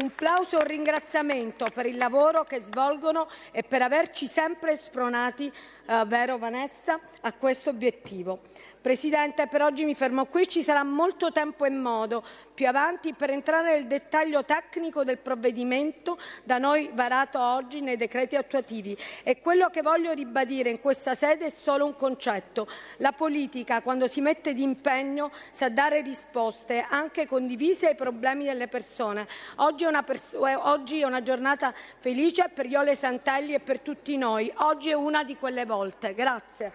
Un 0.01 0.15
plauso 0.15 0.57
e 0.59 0.63
un 0.63 0.69
ringraziamento 0.69 1.67
per 1.73 1.87
il 1.87 1.97
lavoro 1.97 2.45
che 2.45 2.61
svolgono 2.61 3.27
e 3.53 3.63
per 3.63 3.81
averci 3.81 4.27
sempre 4.27 4.79
spronati, 4.83 5.51
eh, 5.87 6.05
vero 6.07 6.37
Vanessa, 6.37 7.01
a 7.23 7.33
questo 7.33 7.71
obiettivo. 7.71 8.41
Presidente, 8.81 9.47
per 9.49 9.63
oggi 9.63 9.85
mi 9.85 9.95
fermo 9.95 10.27
qui, 10.27 10.49
ci 10.49 10.63
sarà 10.63 10.83
molto 10.85 11.33
tempo 11.33 11.65
e 11.65 11.71
modo 11.71 12.25
più 12.55 12.67
avanti 12.67 13.15
per 13.15 13.31
entrare 13.31 13.73
nel 13.73 13.87
dettaglio 13.87 14.45
tecnico 14.45 15.05
del 15.05 15.19
provvedimento 15.19 16.19
da 16.43 16.59
noi 16.59 16.91
varato 16.93 17.41
oggi 17.41 17.81
nei 17.81 17.97
decreti 17.97 18.35
attuativi 18.35 18.97
e 19.23 19.41
quello 19.41 19.69
che 19.69 19.81
voglio 19.81 20.13
ribadire 20.13 20.71
in 20.71 20.81
questa 20.81 21.15
sede 21.15 21.47
è 21.47 21.51
solo 21.51 21.87
un 21.87 21.95
concetto. 21.95 22.67
La 22.97 23.13
politica, 23.13 23.81
quando 23.81 24.09
si 24.09 24.21
mette 24.21 24.55
d'impegno, 24.55 25.31
sa 25.51 25.69
dare 25.69 26.01
risposte 26.01 26.85
anche 26.89 27.27
condivise 27.27 27.89
ai 27.89 27.95
problemi 27.95 28.45
delle 28.45 28.67
persone. 28.67 29.29
Oggi 29.57 29.85
è 29.85 29.87
una, 29.87 30.03
pers- 30.03 30.35
eh, 30.35 30.55
oggi 30.55 31.01
è 31.01 31.05
una 31.05 31.23
giornata 31.23 31.73
felice 31.99 32.51
per 32.53 32.67
Iole 32.67 32.97
Santelli 32.97 33.55
e 33.55 33.61
per 33.61 33.81
tutti 33.81 34.17
noi. 34.17 34.53
Oggi 34.57 34.91
è 34.91 34.95
una 34.95 35.23
di 35.23 35.37
quelle 35.37 35.65
volte. 35.65 36.15
Grazie. 36.15 36.73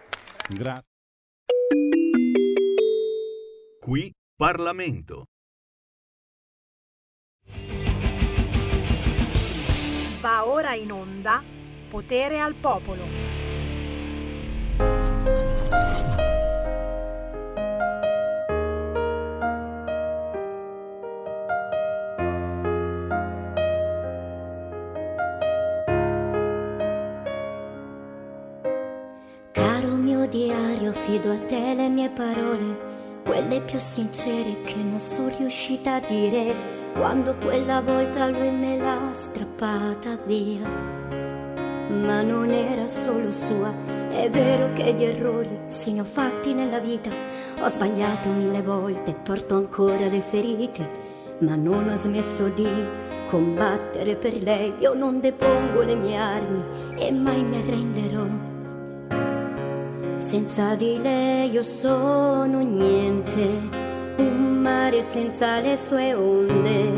Grazie. 0.48 0.93
Qui 3.80 4.10
Parlamento. 4.34 5.24
Va 10.20 10.46
ora 10.46 10.74
in 10.74 10.90
onda 10.90 11.42
Potere 11.90 12.40
al 12.40 12.54
Popolo. 12.54 13.04
Affido 30.90 31.30
a 31.30 31.38
te 31.38 31.74
le 31.74 31.88
mie 31.88 32.10
parole, 32.10 33.22
quelle 33.24 33.60
più 33.62 33.78
sincere 33.78 34.60
che 34.64 34.76
non 34.76 35.00
sono 35.00 35.34
riuscita 35.36 35.94
a 35.94 36.00
dire 36.00 36.54
quando 36.94 37.34
quella 37.36 37.80
volta 37.80 38.28
lui 38.28 38.50
me 38.50 38.76
l'ha 38.76 39.12
strappata 39.14 40.16
via. 40.26 40.68
Ma 41.88 42.22
non 42.22 42.50
era 42.50 42.88
solo 42.88 43.30
sua, 43.30 43.72
è 44.10 44.30
vero 44.30 44.72
che 44.74 44.92
gli 44.92 45.04
errori 45.04 45.58
si 45.66 45.92
ne 45.92 46.00
ho 46.00 46.04
fatti 46.04 46.54
nella 46.54 46.78
vita, 46.78 47.10
ho 47.60 47.68
sbagliato 47.70 48.30
mille 48.30 48.62
volte, 48.62 49.14
porto 49.14 49.56
ancora 49.56 50.06
le 50.06 50.20
ferite, 50.20 50.88
ma 51.38 51.54
non 51.56 51.88
ho 51.88 51.96
smesso 51.96 52.48
di 52.48 52.68
combattere 53.28 54.16
per 54.16 54.40
lei, 54.42 54.72
io 54.78 54.94
non 54.94 55.20
depongo 55.20 55.82
le 55.82 55.96
mie 55.96 56.16
armi 56.16 56.62
e 56.96 57.10
mai 57.10 57.42
mi 57.42 57.56
arrenderò. 57.56 58.33
Senza 60.34 60.74
di 60.74 61.00
lei 61.00 61.52
io 61.52 61.62
sono 61.62 62.58
niente, 62.58 63.48
un 64.16 64.58
mare 64.62 65.00
senza 65.04 65.60
le 65.60 65.76
sue 65.76 66.12
onde, 66.12 66.90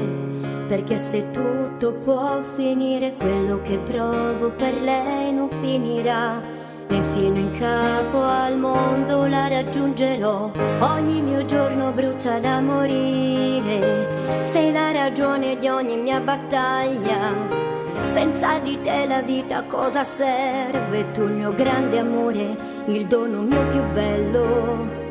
perché 0.66 0.96
se 0.96 1.32
tutto 1.32 1.92
può 2.02 2.40
finire, 2.54 3.12
quello 3.12 3.60
che 3.60 3.76
provo 3.76 4.52
per 4.56 4.72
lei 4.80 5.34
non 5.34 5.50
finirà. 5.60 6.40
E 6.88 7.02
fino 7.12 7.36
in 7.36 7.50
capo 7.58 8.22
al 8.22 8.56
mondo 8.56 9.26
la 9.26 9.48
raggiungerò. 9.48 10.50
Ogni 10.80 11.20
mio 11.20 11.44
giorno 11.44 11.90
brucia 11.90 12.38
da 12.38 12.62
morire. 12.62 14.40
Sei 14.44 14.72
la 14.72 14.92
ragione 14.92 15.58
di 15.58 15.68
ogni 15.68 16.00
mia 16.00 16.20
battaglia. 16.20 17.65
Senza 18.00 18.58
di 18.58 18.78
te 18.80 19.06
la 19.06 19.22
vita 19.22 19.62
cosa 19.64 20.04
serve? 20.04 21.10
Tu 21.12 21.22
il 21.22 21.32
mio 21.32 21.52
grande 21.52 21.98
amore, 21.98 22.56
il 22.86 23.06
dono 23.06 23.42
mio 23.42 23.66
più 23.68 23.82
bello. 23.92 25.04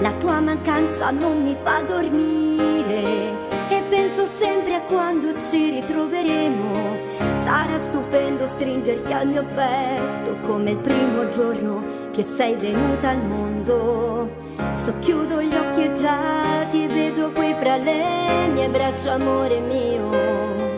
La 0.00 0.12
tua 0.12 0.40
mancanza 0.40 1.10
non 1.10 1.42
mi 1.42 1.56
fa 1.62 1.82
dormire 1.82 3.32
e 3.68 3.82
penso 3.88 4.26
sempre 4.26 4.74
a 4.74 4.80
quando 4.82 5.38
ci 5.40 5.70
ritroveremo. 5.70 6.96
Sarà 7.44 7.78
stupendo 7.78 8.46
stringerti 8.46 9.12
al 9.12 9.28
mio 9.28 9.44
petto 9.44 10.36
come 10.46 10.70
il 10.70 10.78
primo 10.78 11.28
giorno 11.28 12.10
che 12.12 12.22
sei 12.22 12.54
venuta 12.56 13.10
al 13.10 13.24
mondo. 13.24 14.30
Socchiudo 14.72 15.40
gli 15.40 15.54
occhi 15.54 15.84
e 15.84 15.92
già 15.94 16.64
ti 16.68 16.86
vedo 16.86 17.30
qui 17.32 17.54
fra 17.58 17.76
le 17.76 18.48
mie 18.52 18.68
braccia, 18.68 19.12
amore 19.12 19.60
mio 19.60 20.71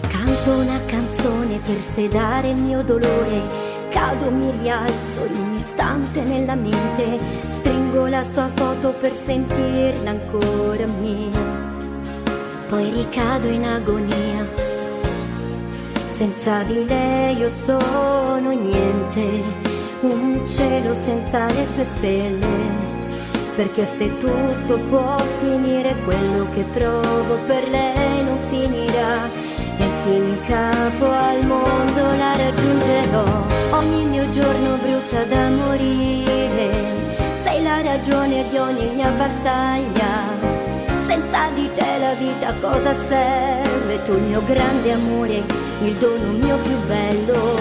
Canto 0.08 0.52
una 0.52 0.80
canzone 0.86 1.60
per 1.60 1.82
sedare 1.94 2.50
il 2.50 2.62
mio 2.62 2.84
dolore, 2.84 3.42
cado, 3.90 4.30
mi 4.32 4.52
rialzo 4.62 5.26
in 5.26 5.36
un 5.40 5.56
istante 5.56 6.22
nella 6.22 6.56
mente, 6.56 7.20
stringo 7.50 8.08
la 8.08 8.24
sua 8.24 8.50
foto 8.54 8.94
per 9.00 9.14
sentirla 9.26 10.10
ancora 10.10 10.86
mia. 10.86 11.64
Poi 12.68 12.90
ricado 12.92 13.48
in 13.48 13.64
agonia 13.64 14.64
senza 16.16 16.63
di 16.63 16.86
lei 16.86 17.38
io 17.38 17.49
sono 17.49 18.49
niente, 18.51 19.43
un 19.99 20.47
cielo 20.47 20.93
senza 20.93 21.45
le 21.47 21.66
sue 21.74 21.84
stelle. 21.84 22.84
Perché 23.55 23.86
se 23.86 24.18
tutto 24.18 24.80
può 24.89 25.18
finire, 25.41 25.93
quello 26.05 26.47
che 26.53 26.63
provo 26.74 27.36
per 27.47 27.68
lei 27.70 28.24
non 28.24 28.38
finirà. 28.49 29.28
E 29.78 29.84
fino 30.03 30.26
in 30.26 30.38
capo 30.47 31.05
al 31.05 31.45
mondo 31.45 32.01
la 32.18 32.36
raggiungerò. 32.38 33.26
Ogni 33.72 34.05
mio 34.05 34.30
giorno 34.32 34.78
brucia 34.78 35.24
da 35.26 35.49
morire. 35.49 36.72
Sei 37.43 37.61
la 37.61 37.82
ragione 37.82 38.47
di 38.49 38.57
ogni 38.57 38.88
mia 38.93 39.11
battaglia. 39.11 40.53
Senza 41.05 41.49
di 41.53 41.70
te 41.74 41.97
la 41.99 42.13
vita 42.13 42.53
cosa 42.61 42.93
serve? 43.07 44.01
Tu 44.03 44.13
il 44.13 44.24
mio 44.24 44.43
grande 44.43 44.91
amore 44.91 45.64
il 45.82 45.94
dono 45.94 46.32
mio 46.32 46.58
più 46.58 46.78
bello. 46.86 47.54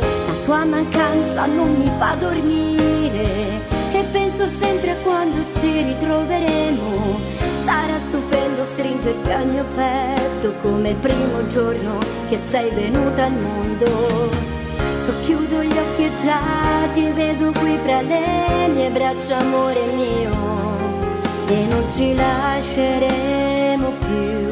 La 0.00 0.34
tua 0.44 0.64
mancanza 0.64 1.46
non 1.46 1.74
mi 1.76 1.90
fa 1.98 2.14
dormire 2.14 3.60
e 3.92 4.02
penso 4.12 4.46
sempre 4.58 4.90
a 4.92 4.96
quando 4.96 5.44
ci 5.50 5.82
ritroveremo. 5.82 7.18
Sarà 7.64 7.98
stupendo 8.08 8.64
stringerti 8.64 9.30
al 9.30 9.46
mio 9.46 9.64
petto 9.74 10.52
come 10.62 10.90
il 10.90 10.96
primo 10.96 11.46
giorno 11.48 11.98
che 12.28 12.38
sei 12.48 12.70
venuta 12.70 13.24
al 13.24 13.32
mondo. 13.32 14.30
Socchiudo 15.04 15.62
gli 15.62 15.76
occhi 15.76 16.04
e 16.04 16.10
già 16.22 16.88
ti 16.92 17.10
vedo 17.12 17.52
qui 17.58 17.78
fra 17.82 18.00
le 18.00 18.68
mie 18.72 18.90
braccia, 18.90 19.38
amore 19.38 19.84
mio. 19.94 20.30
E 21.46 21.66
non 21.66 21.84
ci 21.94 22.14
lasceremo 22.14 23.90
più 23.98 24.49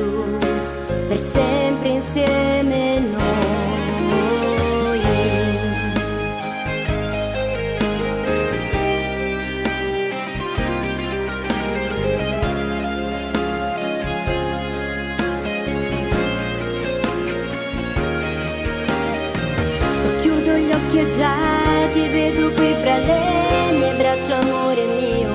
qui 22.58 22.74
fra 22.74 22.98
le 22.98 23.78
mie 23.78 23.94
braccia, 23.96 24.38
amore 24.38 24.84
mio, 24.84 25.32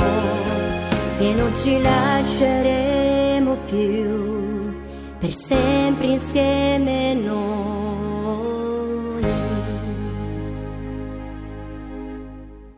e 1.20 1.34
non 1.34 1.56
ci 1.56 1.82
lasceremo 1.82 3.56
più 3.66 4.74
per 5.20 5.34
sempre 5.34 6.08
insieme 6.08 7.14
noi. 7.14 8.42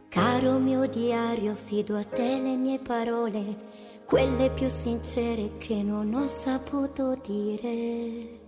Caro 0.10 0.60
mio 0.60 0.86
diario, 0.86 1.54
affido 1.54 1.98
a 1.98 2.04
te 2.04 2.40
le 2.40 2.56
mie 2.56 2.78
parole, 2.78 3.44
quelle 4.06 4.52
più 4.52 4.70
sincere 4.70 5.58
che 5.58 5.82
non 5.82 6.14
ho 6.14 6.28
saputo 6.28 7.18
dire. 7.26 8.44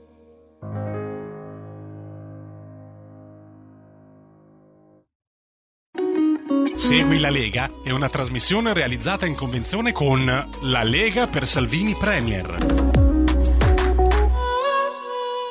Segui 6.88 7.20
la 7.20 7.30
Lega 7.30 7.70
è 7.84 7.90
una 7.90 8.08
trasmissione 8.08 8.72
realizzata 8.72 9.26
in 9.26 9.36
convenzione 9.36 9.92
con 9.92 10.24
La 10.62 10.84
Lega 10.84 11.28
per 11.28 11.46
Salvini 11.46 11.94
Premier. 11.96 12.56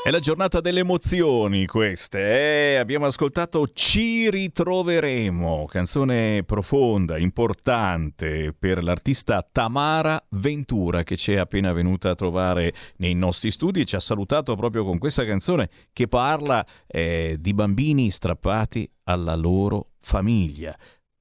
È 0.02 0.10
la 0.10 0.18
giornata 0.18 0.62
delle 0.62 0.80
emozioni 0.80 1.66
queste, 1.66 2.72
eh? 2.72 2.76
abbiamo 2.76 3.04
ascoltato 3.04 3.68
Ci 3.74 4.30
ritroveremo, 4.30 5.66
canzone 5.66 6.42
profonda, 6.44 7.18
importante 7.18 8.54
per 8.58 8.82
l'artista 8.82 9.46
Tamara 9.50 10.24
Ventura 10.30 11.02
che 11.02 11.18
ci 11.18 11.32
è 11.32 11.36
appena 11.36 11.74
venuta 11.74 12.08
a 12.08 12.14
trovare 12.14 12.72
nei 12.96 13.12
nostri 13.12 13.50
studi 13.50 13.82
e 13.82 13.84
ci 13.84 13.94
ha 13.94 14.00
salutato 14.00 14.56
proprio 14.56 14.84
con 14.84 14.96
questa 14.96 15.26
canzone 15.26 15.68
che 15.92 16.08
parla 16.08 16.64
eh, 16.86 17.36
di 17.38 17.52
bambini 17.52 18.10
strappati 18.10 18.90
alla 19.04 19.34
loro 19.34 19.88
famiglia 20.00 20.76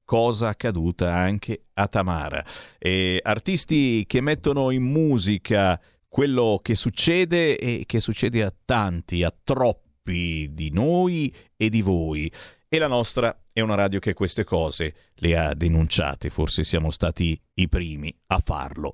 cosa 0.06 0.48
accaduta 0.48 1.12
anche 1.12 1.66
a 1.74 1.86
Tamara. 1.88 2.42
E 2.78 3.20
artisti 3.22 4.04
che 4.06 4.22
mettono 4.22 4.70
in 4.70 4.84
musica 4.84 5.78
quello 6.08 6.60
che 6.62 6.74
succede 6.74 7.58
e 7.58 7.82
che 7.84 8.00
succede 8.00 8.42
a 8.42 8.54
tanti, 8.64 9.22
a 9.22 9.34
troppi 9.44 10.48
di 10.52 10.70
noi 10.70 11.34
e 11.54 11.68
di 11.68 11.82
voi. 11.82 12.32
E 12.68 12.78
la 12.78 12.86
nostra 12.86 13.38
è 13.52 13.60
una 13.60 13.74
radio 13.74 13.98
che 13.98 14.14
queste 14.14 14.44
cose 14.44 14.94
le 15.16 15.36
ha 15.36 15.54
denunciate, 15.54 16.30
forse 16.30 16.64
siamo 16.64 16.90
stati 16.90 17.38
i 17.54 17.68
primi 17.68 18.14
a 18.28 18.40
farlo. 18.44 18.92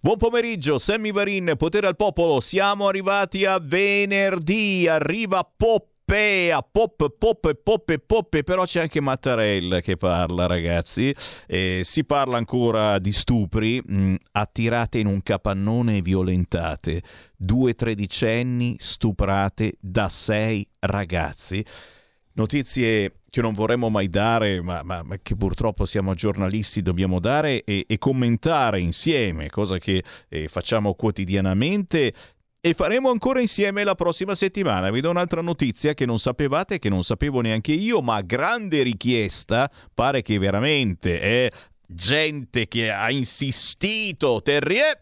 Buon 0.00 0.16
pomeriggio, 0.16 0.78
Sammy 0.78 1.12
Varin, 1.12 1.54
Potere 1.56 1.86
al 1.86 1.96
Popolo, 1.96 2.40
siamo 2.40 2.88
arrivati 2.88 3.44
a 3.44 3.58
venerdì, 3.60 4.86
arriva 4.88 5.42
Pop 5.44 5.93
Pea, 6.06 6.60
pop, 6.60 7.14
pop, 7.16 7.54
pop, 7.54 7.98
pop, 7.98 8.42
però 8.42 8.64
c'è 8.66 8.80
anche 8.80 9.00
Mattarella 9.00 9.80
che 9.80 9.96
parla, 9.96 10.44
ragazzi. 10.44 11.14
Eh, 11.46 11.80
si 11.82 12.04
parla 12.04 12.36
ancora 12.36 12.98
di 12.98 13.10
stupri, 13.10 13.80
mh, 13.82 13.96
mm, 13.96 14.14
attirate 14.32 14.98
in 14.98 15.06
un 15.06 15.22
capannone 15.22 15.96
e 15.96 16.02
violentate. 16.02 17.02
Due 17.34 17.74
tredicenni 17.74 18.76
stuprate 18.78 19.76
da 19.80 20.10
sei 20.10 20.68
ragazzi. 20.80 21.64
notizie 22.32 23.20
che 23.34 23.40
non 23.40 23.52
vorremmo 23.52 23.88
mai 23.88 24.08
dare, 24.08 24.60
ma, 24.60 24.82
ma, 24.84 25.02
ma 25.02 25.16
che 25.20 25.34
purtroppo 25.34 25.86
siamo 25.86 26.14
giornalisti, 26.14 26.82
dobbiamo 26.82 27.18
dare 27.18 27.64
e, 27.64 27.84
e 27.88 27.98
commentare 27.98 28.78
insieme, 28.78 29.50
cosa 29.50 29.78
che 29.78 30.04
eh, 30.28 30.46
facciamo 30.46 30.94
quotidianamente 30.94 32.12
e 32.66 32.72
faremo 32.72 33.10
ancora 33.10 33.42
insieme 33.42 33.84
la 33.84 33.94
prossima 33.94 34.34
settimana. 34.34 34.90
Vi 34.90 35.02
do 35.02 35.10
un'altra 35.10 35.42
notizia 35.42 35.92
che 35.92 36.06
non 36.06 36.18
sapevate, 36.18 36.78
che 36.78 36.88
non 36.88 37.04
sapevo 37.04 37.42
neanche 37.42 37.72
io, 37.72 38.00
ma 38.00 38.22
grande 38.22 38.82
richiesta, 38.82 39.70
pare 39.92 40.22
che 40.22 40.38
veramente 40.38 41.20
è 41.20 41.50
gente 41.86 42.66
che 42.66 42.90
ha 42.90 43.10
insistito, 43.10 44.40
Terrier. 44.40 44.98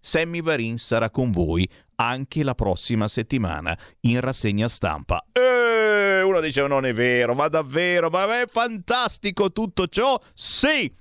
Sammy 0.00 0.40
Varin 0.40 0.78
sarà 0.78 1.10
con 1.10 1.30
voi 1.30 1.68
anche 1.96 2.42
la 2.42 2.54
prossima 2.54 3.06
settimana 3.06 3.78
in 4.00 4.20
rassegna 4.20 4.66
stampa. 4.68 5.26
E 5.30 6.22
uno 6.34 6.42
dice 6.42 6.66
non 6.66 6.84
è 6.84 6.92
vero, 6.92 7.34
ma 7.34 7.48
davvero, 7.48 8.10
ma 8.10 8.40
è 8.40 8.46
fantastico 8.48 9.52
tutto 9.52 9.86
ciò? 9.86 10.20
Sì! 10.34 10.92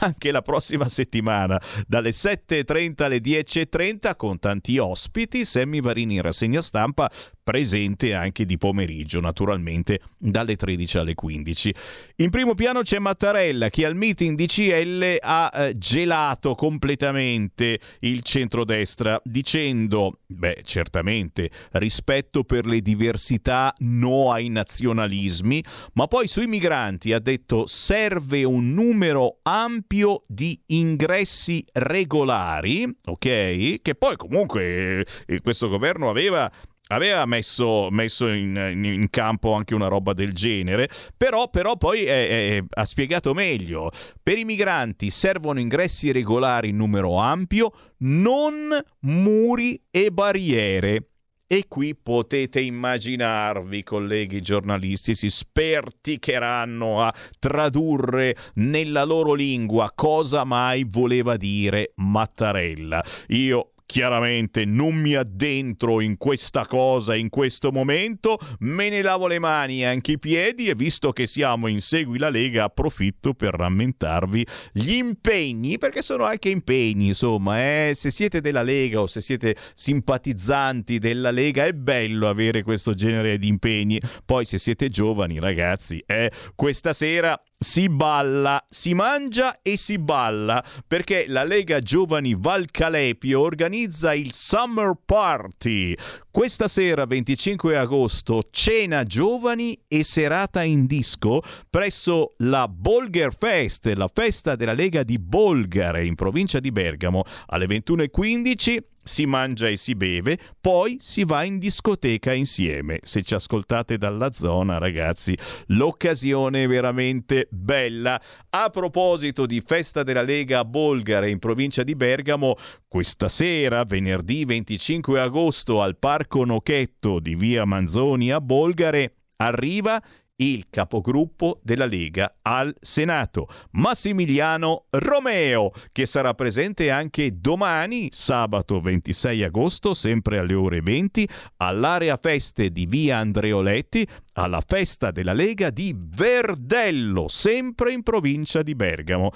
anche 0.00 0.32
la 0.32 0.42
prossima 0.42 0.88
settimana 0.88 1.60
dalle 1.86 2.10
7.30 2.10 3.02
alle 3.04 3.18
10.30 3.18 4.16
con 4.16 4.38
tanti 4.38 4.78
ospiti, 4.78 5.44
Sammy 5.44 5.80
Varini 5.80 6.16
in 6.16 6.22
rassegna 6.22 6.60
stampa 6.60 7.10
presente 7.42 8.12
anche 8.12 8.44
di 8.44 8.58
pomeriggio 8.58 9.20
naturalmente 9.20 10.00
dalle 10.18 10.56
13 10.56 10.98
alle 10.98 11.14
15. 11.14 11.74
In 12.16 12.30
primo 12.30 12.54
piano 12.54 12.82
c'è 12.82 12.98
Mattarella 12.98 13.70
che 13.70 13.86
al 13.86 13.94
meeting 13.94 14.36
di 14.36 14.46
CL 14.46 15.18
ha 15.20 15.50
eh, 15.54 15.78
gelato 15.78 16.56
completamente 16.56 17.78
il 18.00 18.22
centrodestra 18.22 19.20
dicendo, 19.22 20.18
beh 20.26 20.62
certamente 20.64 21.50
rispetto 21.72 22.42
per 22.42 22.66
le 22.66 22.80
diversità, 22.80 23.72
no 23.78 24.32
ai 24.32 24.48
nazionalismi, 24.76 25.64
ma 25.94 26.06
poi 26.06 26.26
sui 26.26 26.46
migranti 26.46 27.12
ha 27.12 27.18
detto 27.18 27.66
serve 27.66 28.44
un 28.44 28.74
numero 28.74 29.38
ampio 29.42 30.24
di 30.26 30.60
ingressi 30.66 31.64
regolari, 31.72 32.86
ok? 33.04 33.80
Che 33.80 33.94
poi 33.96 34.16
comunque 34.16 35.06
eh, 35.26 35.40
questo 35.40 35.68
governo 35.68 36.10
aveva 36.10 36.50
aveva 36.88 37.26
messo, 37.26 37.88
messo 37.90 38.28
in, 38.28 38.54
in, 38.54 39.10
campo 39.10 39.54
anche 39.54 39.74
una 39.74 39.88
roba 39.88 40.12
del 40.12 40.32
genere, 40.32 40.88
però, 41.16 41.50
però 41.50 41.76
poi 41.76 42.04
è, 42.04 42.58
è, 42.58 42.64
ha 42.68 42.84
spiegato 42.84 43.34
meglio. 43.34 43.90
Per 44.22 44.38
i 44.38 44.44
migranti 44.44 45.10
servono 45.10 45.58
ingressi 45.58 46.12
regolari 46.12 46.68
in 46.68 46.76
numero 46.76 47.16
ampio, 47.16 47.72
non 47.98 48.80
muri 49.00 49.82
e 49.90 50.12
barriere. 50.12 51.08
E 51.48 51.66
qui 51.68 51.94
potete 51.94 52.60
immaginarvi, 52.60 53.84
colleghi 53.84 54.42
giornalisti, 54.42 55.14
si 55.14 55.30
sperticheranno 55.30 57.00
a 57.00 57.14
tradurre 57.38 58.36
nella 58.54 59.04
loro 59.04 59.32
lingua 59.32 59.92
cosa 59.94 60.42
mai 60.42 60.82
voleva 60.82 61.36
dire 61.36 61.92
Mattarella. 61.96 63.00
Io 63.28 63.74
Chiaramente 63.86 64.64
non 64.64 64.96
mi 64.96 65.14
addentro 65.14 66.00
in 66.00 66.16
questa 66.16 66.66
cosa 66.66 67.14
in 67.14 67.28
questo 67.28 67.70
momento, 67.70 68.36
me 68.58 68.88
ne 68.88 69.00
lavo 69.00 69.28
le 69.28 69.38
mani 69.38 69.82
e 69.82 69.84
anche 69.84 70.12
i 70.12 70.18
piedi 70.18 70.66
e 70.66 70.74
visto 70.74 71.12
che 71.12 71.28
siamo 71.28 71.68
in 71.68 71.80
Segui 71.80 72.18
la 72.18 72.28
Lega 72.28 72.64
approfitto 72.64 73.32
per 73.34 73.54
rammentarvi 73.54 74.46
gli 74.72 74.94
impegni, 74.94 75.78
perché 75.78 76.02
sono 76.02 76.24
anche 76.24 76.48
impegni, 76.48 77.06
insomma, 77.06 77.60
eh? 77.60 77.92
se 77.94 78.10
siete 78.10 78.40
della 78.40 78.62
Lega 78.62 79.00
o 79.00 79.06
se 79.06 79.20
siete 79.20 79.54
simpatizzanti 79.74 80.98
della 80.98 81.30
Lega 81.30 81.64
è 81.64 81.72
bello 81.72 82.28
avere 82.28 82.64
questo 82.64 82.92
genere 82.92 83.38
di 83.38 83.46
impegni, 83.46 84.00
poi 84.24 84.46
se 84.46 84.58
siete 84.58 84.88
giovani 84.88 85.38
ragazzi, 85.38 86.02
eh? 86.04 86.30
questa 86.56 86.92
sera 86.92 87.40
si 87.58 87.88
balla, 87.88 88.64
si 88.68 88.92
mangia 88.94 89.60
e 89.62 89.76
si 89.76 89.98
balla 89.98 90.62
perché 90.86 91.24
la 91.28 91.44
Lega 91.44 91.80
Giovani 91.80 92.34
Valcalepio 92.36 93.40
organizza 93.40 94.14
il 94.14 94.32
Summer 94.32 94.92
Party. 95.04 95.96
Questa 96.36 96.68
sera 96.68 97.06
25 97.06 97.78
agosto 97.78 98.42
cena 98.50 99.04
giovani 99.04 99.74
e 99.88 100.04
serata 100.04 100.62
in 100.62 100.84
disco 100.84 101.40
presso 101.70 102.34
la 102.40 102.68
Bolger 102.68 103.34
Fest, 103.34 103.86
la 103.94 104.10
festa 104.12 104.54
della 104.54 104.74
Lega 104.74 105.02
di 105.02 105.18
Bolgare 105.18 106.04
in 106.04 106.14
provincia 106.14 106.60
di 106.60 106.70
Bergamo 106.70 107.24
alle 107.46 107.64
21.15 107.64 108.76
si 109.06 109.24
mangia 109.24 109.68
e 109.68 109.76
si 109.76 109.94
beve, 109.94 110.36
poi 110.60 110.96
si 111.00 111.24
va 111.24 111.44
in 111.44 111.58
discoteca 111.58 112.32
insieme. 112.32 112.98
Se 113.02 113.22
ci 113.22 113.34
ascoltate 113.34 113.98
dalla 113.98 114.32
zona, 114.32 114.78
ragazzi, 114.78 115.38
l'occasione 115.66 116.64
è 116.64 116.66
veramente 116.66 117.46
bella. 117.50 118.20
A 118.50 118.68
proposito 118.70 119.46
di 119.46 119.62
festa 119.64 120.02
della 120.02 120.22
Lega 120.22 120.58
a 120.58 120.64
Bolgare 120.64 121.30
in 121.30 121.38
provincia 121.38 121.84
di 121.84 121.94
Bergamo, 121.94 122.56
questa 122.88 123.28
sera, 123.28 123.84
venerdì 123.84 124.44
25 124.44 125.20
agosto, 125.20 125.82
al 125.82 125.96
Parco 125.96 126.25
Nochetto 126.28 127.20
di 127.20 127.34
via 127.34 127.64
Manzoni 127.64 128.30
a 128.30 128.40
Bolgare, 128.40 129.14
arriva 129.36 130.02
il 130.36 130.66
capogruppo 130.68 131.60
della 131.62 131.86
Lega 131.86 132.38
al 132.42 132.74
Senato, 132.80 133.48
Massimiliano 133.72 134.86
Romeo, 134.90 135.72
che 135.92 136.06
sarà 136.06 136.34
presente 136.34 136.90
anche 136.90 137.40
domani, 137.40 138.08
sabato 138.10 138.80
26 138.80 139.44
agosto, 139.44 139.94
sempre 139.94 140.38
alle 140.38 140.54
ore 140.54 140.80
20, 140.82 141.28
all'area 141.58 142.18
feste 142.20 142.70
di 142.70 142.86
via 142.86 143.18
Andreoletti, 143.18 144.06
alla 144.34 144.62
festa 144.66 145.10
della 145.10 145.32
Lega 145.32 145.70
di 145.70 145.94
Verdello, 145.96 147.28
sempre 147.28 147.92
in 147.92 148.02
provincia 148.02 148.62
di 148.62 148.74
Bergamo. 148.74 149.30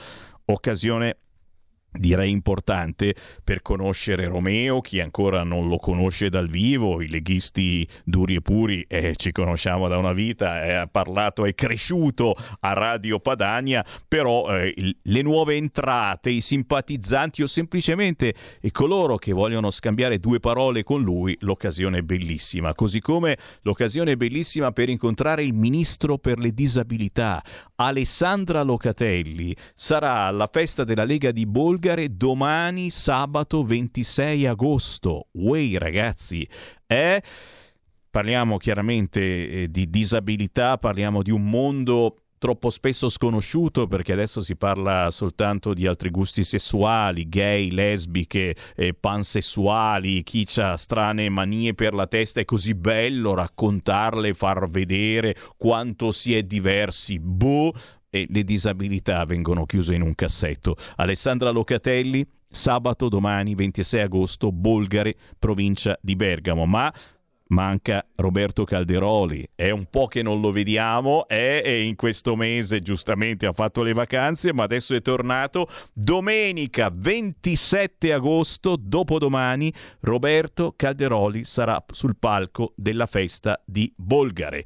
Occasione 0.44 1.16
direi 1.92 2.30
importante 2.30 3.14
per 3.42 3.62
conoscere 3.62 4.26
Romeo, 4.26 4.80
chi 4.80 5.00
ancora 5.00 5.42
non 5.42 5.68
lo 5.68 5.78
conosce 5.78 6.28
dal 6.28 6.48
vivo, 6.48 7.00
i 7.00 7.08
leghisti 7.08 7.86
duri 8.04 8.36
e 8.36 8.40
puri, 8.40 8.84
eh, 8.86 9.14
ci 9.16 9.32
conosciamo 9.32 9.88
da 9.88 9.98
una 9.98 10.12
vita, 10.12 10.64
eh, 10.64 10.72
ha 10.72 10.86
parlato, 10.86 11.44
è 11.44 11.54
cresciuto 11.54 12.36
a 12.60 12.72
Radio 12.72 13.18
Padania, 13.18 13.84
però 14.06 14.56
eh, 14.56 14.94
le 15.02 15.22
nuove 15.22 15.56
entrate, 15.56 16.30
i 16.30 16.40
simpatizzanti 16.40 17.42
o 17.42 17.46
semplicemente 17.46 18.34
coloro 18.70 19.16
che 19.16 19.32
vogliono 19.32 19.70
scambiare 19.70 20.18
due 20.18 20.38
parole 20.38 20.82
con 20.82 21.02
lui, 21.02 21.36
l'occasione 21.40 21.98
è 21.98 22.02
bellissima, 22.02 22.74
così 22.74 23.00
come 23.00 23.36
l'occasione 23.62 24.12
è 24.12 24.16
bellissima 24.16 24.70
per 24.72 24.88
incontrare 24.88 25.42
il 25.42 25.54
ministro 25.54 26.18
per 26.18 26.38
le 26.38 26.52
disabilità, 26.52 27.42
Alessandra 27.76 28.62
Locatelli, 28.62 29.54
sarà 29.74 30.22
alla 30.22 30.48
festa 30.50 30.84
della 30.84 31.04
Lega 31.04 31.30
di 31.30 31.46
Bologna 31.46 31.79
Bulgare 31.80 32.14
domani 32.14 32.90
sabato 32.90 33.64
26 33.64 34.44
agosto. 34.44 35.28
Uè 35.32 35.78
ragazzi, 35.78 36.46
eh? 36.86 37.22
Parliamo 38.10 38.58
chiaramente 38.58 39.48
eh, 39.48 39.70
di 39.70 39.88
disabilità, 39.88 40.76
parliamo 40.76 41.22
di 41.22 41.30
un 41.30 41.48
mondo 41.48 42.16
troppo 42.36 42.68
spesso 42.68 43.08
sconosciuto 43.08 43.86
perché 43.86 44.12
adesso 44.12 44.42
si 44.42 44.56
parla 44.56 45.10
soltanto 45.10 45.72
di 45.72 45.86
altri 45.86 46.10
gusti 46.10 46.44
sessuali, 46.44 47.28
gay, 47.30 47.70
lesbiche, 47.70 48.54
eh, 48.76 48.92
pansessuali, 48.92 50.22
chi 50.22 50.46
ha 50.56 50.76
strane 50.76 51.30
manie 51.30 51.72
per 51.72 51.94
la 51.94 52.06
testa, 52.06 52.40
è 52.40 52.44
così 52.44 52.74
bello 52.74 53.32
raccontarle, 53.32 54.34
far 54.34 54.68
vedere 54.68 55.34
quanto 55.56 56.12
si 56.12 56.34
è 56.36 56.42
diversi. 56.42 57.18
Boh, 57.18 57.72
e 58.10 58.26
le 58.28 58.44
disabilità 58.44 59.24
vengono 59.24 59.64
chiuse 59.64 59.94
in 59.94 60.02
un 60.02 60.14
cassetto. 60.14 60.76
Alessandra 60.96 61.50
Locatelli, 61.50 62.26
sabato 62.50 63.08
domani 63.08 63.54
26 63.54 64.00
agosto, 64.02 64.52
Bolgare, 64.52 65.16
provincia 65.38 65.96
di 66.02 66.16
Bergamo. 66.16 66.66
Ma 66.66 66.92
manca 67.50 68.04
Roberto 68.16 68.64
Calderoli. 68.64 69.48
È 69.54 69.70
un 69.70 69.86
po' 69.88 70.06
che 70.06 70.22
non 70.22 70.40
lo 70.40 70.50
vediamo, 70.50 71.26
è, 71.28 71.66
in 71.68 71.96
questo 71.96 72.36
mese 72.36 72.80
giustamente 72.80 73.46
ha 73.46 73.52
fatto 73.52 73.82
le 73.82 73.92
vacanze, 73.92 74.52
ma 74.52 74.64
adesso 74.64 74.94
è 74.94 75.02
tornato. 75.02 75.68
Domenica 75.92 76.90
27 76.92 78.12
agosto, 78.12 78.76
dopodomani, 78.76 79.72
Roberto 80.00 80.74
Calderoli 80.76 81.44
sarà 81.44 81.82
sul 81.90 82.16
palco 82.16 82.72
della 82.76 83.06
festa 83.06 83.60
di 83.64 83.92
Bolgare. 83.96 84.64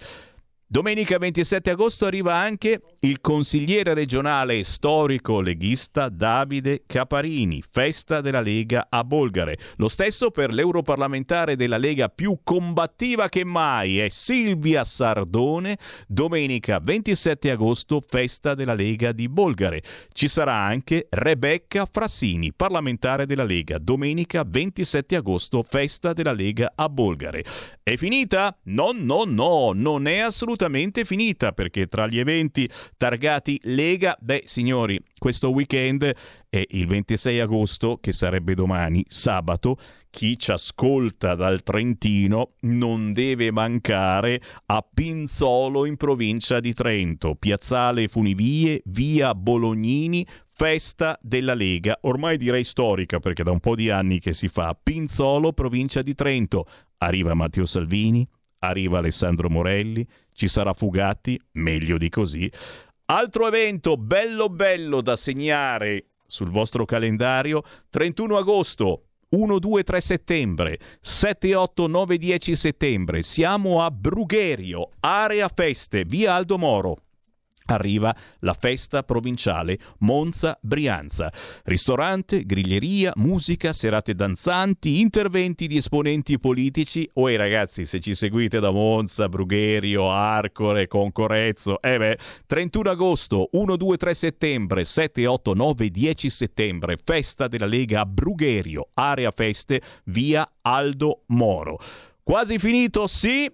Domenica 0.67 1.19
27 1.19 1.71
agosto 1.71 2.05
arriva 2.05 2.35
anche 2.35 2.81
il 3.05 3.21
consigliere 3.21 3.93
regionale 3.93 4.65
storico 4.65 5.43
leghista 5.43 6.09
Davide 6.09 6.85
Caparini, 6.87 7.63
festa 7.71 8.23
della 8.23 8.41
Lega 8.41 8.87
a 8.89 9.05
Bolgare. 9.05 9.59
Lo 9.77 9.91
stesso 9.91 10.31
per 10.31 10.55
l'europarlamentare 10.55 11.55
della 11.55 11.77
Lega 11.77 12.09
più 12.09 12.39
combattiva 12.43 13.29
che 13.29 13.45
mai 13.45 13.99
è 13.99 14.09
Silvia 14.09 14.85
Sardone, 14.85 15.77
domenica 16.09 16.81
27 16.83 17.51
agosto, 17.51 18.01
festa 18.01 18.55
della 18.55 18.73
Lega 18.73 19.13
di 19.13 19.29
Bolgare. 19.29 19.83
Ci 20.11 20.27
sarà 20.27 20.55
anche 20.55 21.07
Rebecca 21.11 21.85
Frassini, 21.85 22.55
parlamentare 22.55 23.27
della 23.27 23.45
Lega, 23.45 23.77
domenica 23.77 24.45
27 24.47 25.17
agosto, 25.17 25.63
festa 25.63 26.15
della 26.15 26.33
Lega 26.33 26.73
a 26.75 26.89
Bolgare. 26.89 27.45
È 27.83 27.97
finita? 27.97 28.57
No, 28.63 28.93
no, 28.95 29.25
no, 29.27 29.73
non 29.75 30.07
è 30.07 30.21
assolutamente 30.21 31.05
finita 31.05 31.53
perché 31.53 31.87
tra 31.87 32.07
gli 32.07 32.19
eventi 32.19 32.67
targati 33.05 33.61
Lega, 33.65 34.17
beh 34.19 34.45
signori, 34.47 34.99
questo 35.19 35.51
weekend 35.51 36.11
è 36.49 36.65
il 36.71 36.87
26 36.87 37.39
agosto, 37.39 37.99
che 38.01 38.13
sarebbe 38.13 38.55
domani, 38.55 39.05
sabato, 39.09 39.77
chi 40.09 40.39
ci 40.39 40.51
ascolta 40.53 41.35
dal 41.35 41.63
Trentino 41.63 42.53
non 42.61 43.13
deve 43.13 43.51
mancare 43.51 44.41
a 44.65 44.83
Pinzolo 44.83 45.85
in 45.85 45.99
provincia 45.99 46.61
di 46.61 46.73
Trento, 46.73 47.35
Piazzale 47.35 48.09
Funivie, 48.09 48.81
via 48.87 49.35
Bolognini, 49.35 50.27
festa 50.49 51.19
della 51.21 51.53
Lega, 51.53 51.99
ormai 52.03 52.39
direi 52.39 52.65
storica 52.65 53.19
perché 53.19 53.43
da 53.43 53.51
un 53.51 53.61
po' 53.61 53.75
di 53.75 53.91
anni 53.91 54.19
che 54.19 54.33
si 54.33 54.49
fa, 54.49 54.75
Pinzolo, 54.83 55.53
provincia 55.53 56.01
di 56.01 56.15
Trento. 56.15 56.65
Arriva 56.97 57.35
Matteo 57.35 57.67
Salvini, 57.67 58.27
arriva 58.61 58.97
Alessandro 58.97 59.51
Morelli, 59.51 60.07
ci 60.33 60.49
sarà 60.49 60.73
Fugatti, 60.73 61.39
meglio 61.53 61.99
di 61.99 62.09
così. 62.09 62.51
Altro 63.07 63.47
evento 63.47 63.99
bello 63.99 64.49
bello 64.49 65.03
da 65.03 65.15
segnare 65.15 66.07
sul 66.27 66.49
vostro 66.49 66.87
calendario, 66.87 67.63
31 67.91 68.39
agosto, 68.39 69.03
1, 69.29 69.59
2, 69.59 69.83
3 69.83 70.01
settembre, 70.01 70.79
7, 71.03 71.55
8, 71.55 71.87
9, 71.87 72.17
10 72.17 72.57
settembre. 72.57 73.23
Siamo 73.23 73.83
a 73.83 73.91
Brugherio, 73.91 74.89
area 75.01 75.51
feste, 75.55 76.05
via 76.07 76.33
Aldo 76.33 76.57
Moro 76.57 76.97
arriva 77.67 78.15
la 78.41 78.55
festa 78.55 79.03
provinciale 79.03 79.79
Monza-Brianza. 79.99 81.33
Ristorante, 81.65 82.45
griglieria, 82.45 83.13
musica, 83.17 83.73
serate 83.73 84.15
danzanti, 84.15 85.01
interventi 85.01 85.67
di 85.67 85.79
esponenti 85.79 86.39
politici. 86.39 87.09
Oi 87.15 87.37
ragazzi, 87.37 87.87
se 87.87 88.01
ci 88.01 88.15
seguite 88.15 88.61
da 88.61 88.71
Monza, 88.71 89.29
Brugherio, 89.29 90.11
Arcore, 90.11 90.87
Concorezzo, 90.87 91.81
eh 91.81 91.99
beh, 91.99 92.19
31 92.47 92.91
agosto, 92.91 93.49
1, 93.53 93.77
2, 93.77 93.97
3 93.97 94.15
settembre, 94.15 94.85
7, 94.85 95.27
8, 95.27 95.55
9, 95.55 95.89
10 95.89 96.31
settembre, 96.31 96.99
festa 97.03 97.49
della 97.49 97.67
Lega 97.67 98.01
a 98.01 98.07
Brugherio, 98.07 98.89
area 98.95 99.31
feste, 99.31 99.81
via 100.05 100.47
Aldo 100.61 101.23
Moro. 101.27 101.79
Quasi 102.23 102.59
finito, 102.59 103.07
sì, 103.07 103.51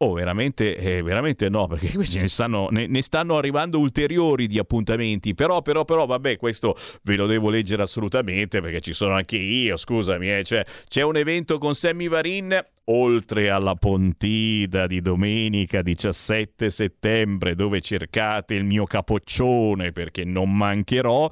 Oh, 0.00 0.12
veramente, 0.12 0.76
eh, 0.76 1.02
veramente 1.02 1.48
no, 1.48 1.66
perché 1.68 1.90
ne 1.96 2.28
stanno, 2.28 2.68
ne, 2.70 2.86
ne 2.86 3.02
stanno, 3.02 3.36
arrivando 3.36 3.80
ulteriori 3.80 4.46
di 4.46 4.58
appuntamenti. 4.58 5.34
Però, 5.34 5.60
però, 5.60 5.84
però, 5.84 6.06
vabbè, 6.06 6.36
questo 6.36 6.76
ve 7.02 7.16
lo 7.16 7.26
devo 7.26 7.50
leggere 7.50 7.82
assolutamente 7.82 8.60
perché 8.60 8.80
ci 8.80 8.92
sono 8.92 9.14
anche 9.14 9.36
io, 9.36 9.76
scusami. 9.76 10.38
Eh, 10.38 10.44
cioè, 10.44 10.64
c'è 10.86 11.02
un 11.02 11.16
evento 11.16 11.58
con 11.58 11.74
Sammy 11.74 12.06
Varin, 12.06 12.56
oltre 12.84 13.50
alla 13.50 13.74
Pontida 13.74 14.86
di 14.86 15.00
domenica 15.00 15.82
17 15.82 16.70
settembre, 16.70 17.56
dove 17.56 17.80
cercate 17.80 18.54
il 18.54 18.64
mio 18.64 18.84
capoccione 18.84 19.90
perché 19.90 20.24
non 20.24 20.56
mancherò. 20.56 21.28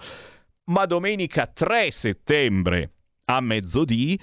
Ma 0.65 0.87
domenica 0.87 1.47
3 1.47 1.93
settembre 1.93 2.91
a 3.27 3.41
mezzodì 3.41 4.19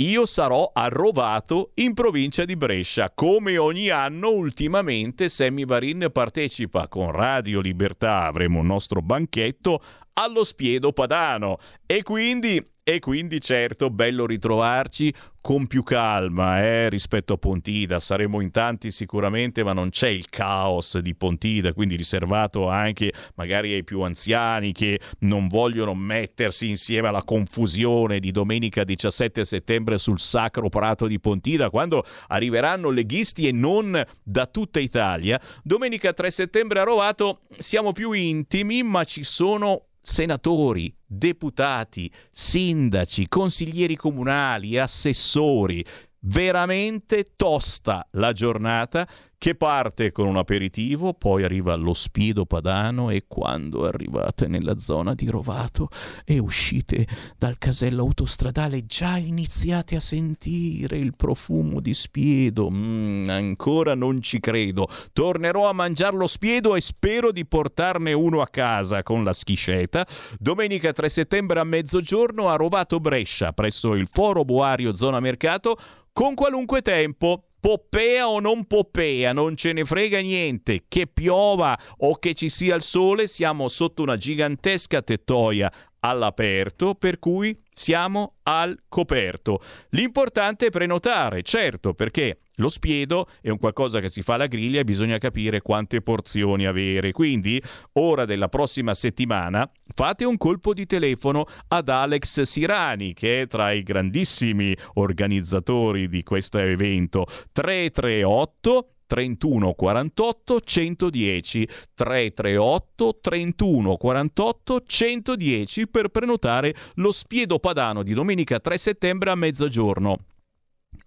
io 0.00 0.26
sarò 0.26 0.70
a 0.72 0.86
Rovato 0.86 1.72
in 1.74 1.94
provincia 1.94 2.44
di 2.44 2.54
Brescia. 2.54 3.10
Come 3.12 3.58
ogni 3.58 3.88
anno, 3.88 4.30
ultimamente 4.30 5.28
Sammy 5.28 5.64
Varin 5.64 6.08
partecipa 6.12 6.86
con 6.86 7.10
Radio 7.10 7.60
Libertà, 7.60 8.24
avremo 8.24 8.60
il 8.60 8.66
nostro 8.66 9.02
banchetto 9.02 9.82
allo 10.12 10.44
Spiedo 10.44 10.92
Padano 10.92 11.58
e 11.84 12.02
quindi 12.04 12.64
e 12.90 13.00
quindi 13.00 13.38
certo 13.38 13.90
bello 13.90 14.24
ritrovarci 14.24 15.12
con 15.42 15.66
più 15.66 15.82
calma 15.82 16.62
eh, 16.62 16.88
rispetto 16.88 17.34
a 17.34 17.36
Pontida. 17.36 18.00
Saremo 18.00 18.40
in 18.40 18.50
tanti 18.50 18.90
sicuramente, 18.90 19.62
ma 19.62 19.74
non 19.74 19.90
c'è 19.90 20.08
il 20.08 20.30
caos 20.30 20.96
di 20.96 21.14
Pontida, 21.14 21.74
quindi 21.74 21.96
riservato 21.96 22.66
anche 22.66 23.12
magari 23.34 23.74
ai 23.74 23.84
più 23.84 24.00
anziani 24.00 24.72
che 24.72 25.00
non 25.18 25.48
vogliono 25.48 25.94
mettersi 25.94 26.70
insieme 26.70 27.08
alla 27.08 27.24
confusione 27.24 28.20
di 28.20 28.30
domenica 28.30 28.84
17 28.84 29.44
settembre 29.44 29.98
sul 29.98 30.18
sacro 30.18 30.70
prato 30.70 31.06
di 31.06 31.20
Pontida, 31.20 31.68
quando 31.68 32.06
arriveranno 32.28 32.88
leghisti 32.88 33.46
e 33.46 33.52
non 33.52 34.02
da 34.22 34.46
tutta 34.46 34.80
Italia. 34.80 35.38
Domenica 35.62 36.14
3 36.14 36.30
settembre 36.30 36.80
a 36.80 36.84
Rovato 36.84 37.40
siamo 37.58 37.92
più 37.92 38.12
intimi, 38.12 38.82
ma 38.82 39.04
ci 39.04 39.24
sono 39.24 39.88
senatori, 40.00 40.90
deputati, 41.08 42.12
sindaci, 42.30 43.26
consiglieri 43.26 43.96
comunali, 43.96 44.78
assessori. 44.78 45.84
Veramente 46.20 47.34
tosta 47.36 48.06
la 48.12 48.32
giornata 48.32 49.08
che 49.38 49.54
parte 49.54 50.10
con 50.10 50.26
un 50.26 50.36
aperitivo, 50.36 51.14
poi 51.14 51.44
arriva 51.44 51.72
allo 51.72 51.94
Spido 51.94 52.44
Padano 52.44 53.10
e 53.10 53.26
quando 53.28 53.84
arrivate 53.84 54.48
nella 54.48 54.78
zona 54.78 55.14
di 55.14 55.28
Rovato 55.28 55.90
e 56.24 56.40
uscite 56.40 57.06
dal 57.38 57.56
casello 57.56 58.02
autostradale 58.02 58.84
già 58.84 59.16
iniziate 59.16 59.94
a 59.94 60.00
sentire 60.00 60.98
il 60.98 61.14
profumo 61.14 61.78
di 61.78 61.94
Spiedo. 61.94 62.68
Mm, 62.68 63.28
ancora 63.28 63.94
non 63.94 64.20
ci 64.22 64.40
credo. 64.40 64.88
Tornerò 65.12 65.68
a 65.68 65.72
mangiare 65.72 66.16
lo 66.16 66.26
Spiedo 66.26 66.74
e 66.74 66.80
spero 66.80 67.30
di 67.30 67.46
portarne 67.46 68.12
uno 68.12 68.40
a 68.40 68.48
casa 68.48 69.04
con 69.04 69.22
la 69.22 69.32
schisceta. 69.32 70.04
Domenica 70.36 70.92
3 70.92 71.08
settembre 71.08 71.60
a 71.60 71.64
mezzogiorno 71.64 72.48
a 72.48 72.56
Rovato 72.56 72.98
Brescia, 72.98 73.52
presso 73.52 73.94
il 73.94 74.08
Foro 74.10 74.44
Boario 74.44 74.96
Zona 74.96 75.20
Mercato, 75.20 75.78
con 76.12 76.34
qualunque 76.34 76.82
tempo 76.82 77.47
Poppea 77.60 78.28
o 78.28 78.38
non 78.40 78.66
Poppea, 78.66 79.32
non 79.32 79.56
ce 79.56 79.72
ne 79.72 79.84
frega 79.84 80.20
niente. 80.20 80.84
Che 80.86 81.06
piova 81.06 81.78
o 81.98 82.16
che 82.18 82.34
ci 82.34 82.48
sia 82.48 82.76
il 82.76 82.82
sole, 82.82 83.26
siamo 83.26 83.68
sotto 83.68 84.02
una 84.02 84.16
gigantesca 84.16 85.02
tettoia 85.02 85.70
all'aperto, 86.00 86.94
per 86.94 87.18
cui 87.18 87.58
siamo 87.72 88.34
al 88.44 88.76
coperto. 88.88 89.60
L'importante 89.90 90.66
è 90.66 90.70
prenotare, 90.70 91.42
certo, 91.42 91.94
perché 91.94 92.40
lo 92.56 92.68
spiedo 92.68 93.28
è 93.40 93.50
un 93.50 93.58
qualcosa 93.58 94.00
che 94.00 94.08
si 94.08 94.22
fa 94.22 94.34
alla 94.34 94.46
griglia 94.46 94.80
e 94.80 94.84
bisogna 94.84 95.18
capire 95.18 95.60
quante 95.60 96.02
porzioni 96.02 96.66
avere. 96.66 97.12
Quindi, 97.12 97.62
ora 97.94 98.24
della 98.24 98.48
prossima 98.48 98.94
settimana, 98.94 99.70
fate 99.94 100.24
un 100.24 100.36
colpo 100.36 100.74
di 100.74 100.86
telefono 100.86 101.46
ad 101.68 101.88
Alex 101.88 102.42
Sirani, 102.42 103.14
che 103.14 103.42
è 103.42 103.46
tra 103.46 103.70
i 103.70 103.82
grandissimi 103.82 104.76
organizzatori 104.94 106.08
di 106.08 106.22
questo 106.24 106.58
evento. 106.58 107.26
338 107.52 108.94
31 109.08 109.72
48 109.72 110.60
110 110.60 111.68
338 111.94 113.18
31 113.20 113.96
48 113.96 114.82
110 114.86 115.88
per 115.88 116.08
prenotare 116.10 116.74
lo 116.94 117.10
spiedo 117.10 117.58
padano 117.58 118.04
di 118.04 118.12
domenica 118.12 118.60
3 118.60 118.78
settembre 118.78 119.30
a 119.30 119.34
mezzogiorno. 119.34 120.18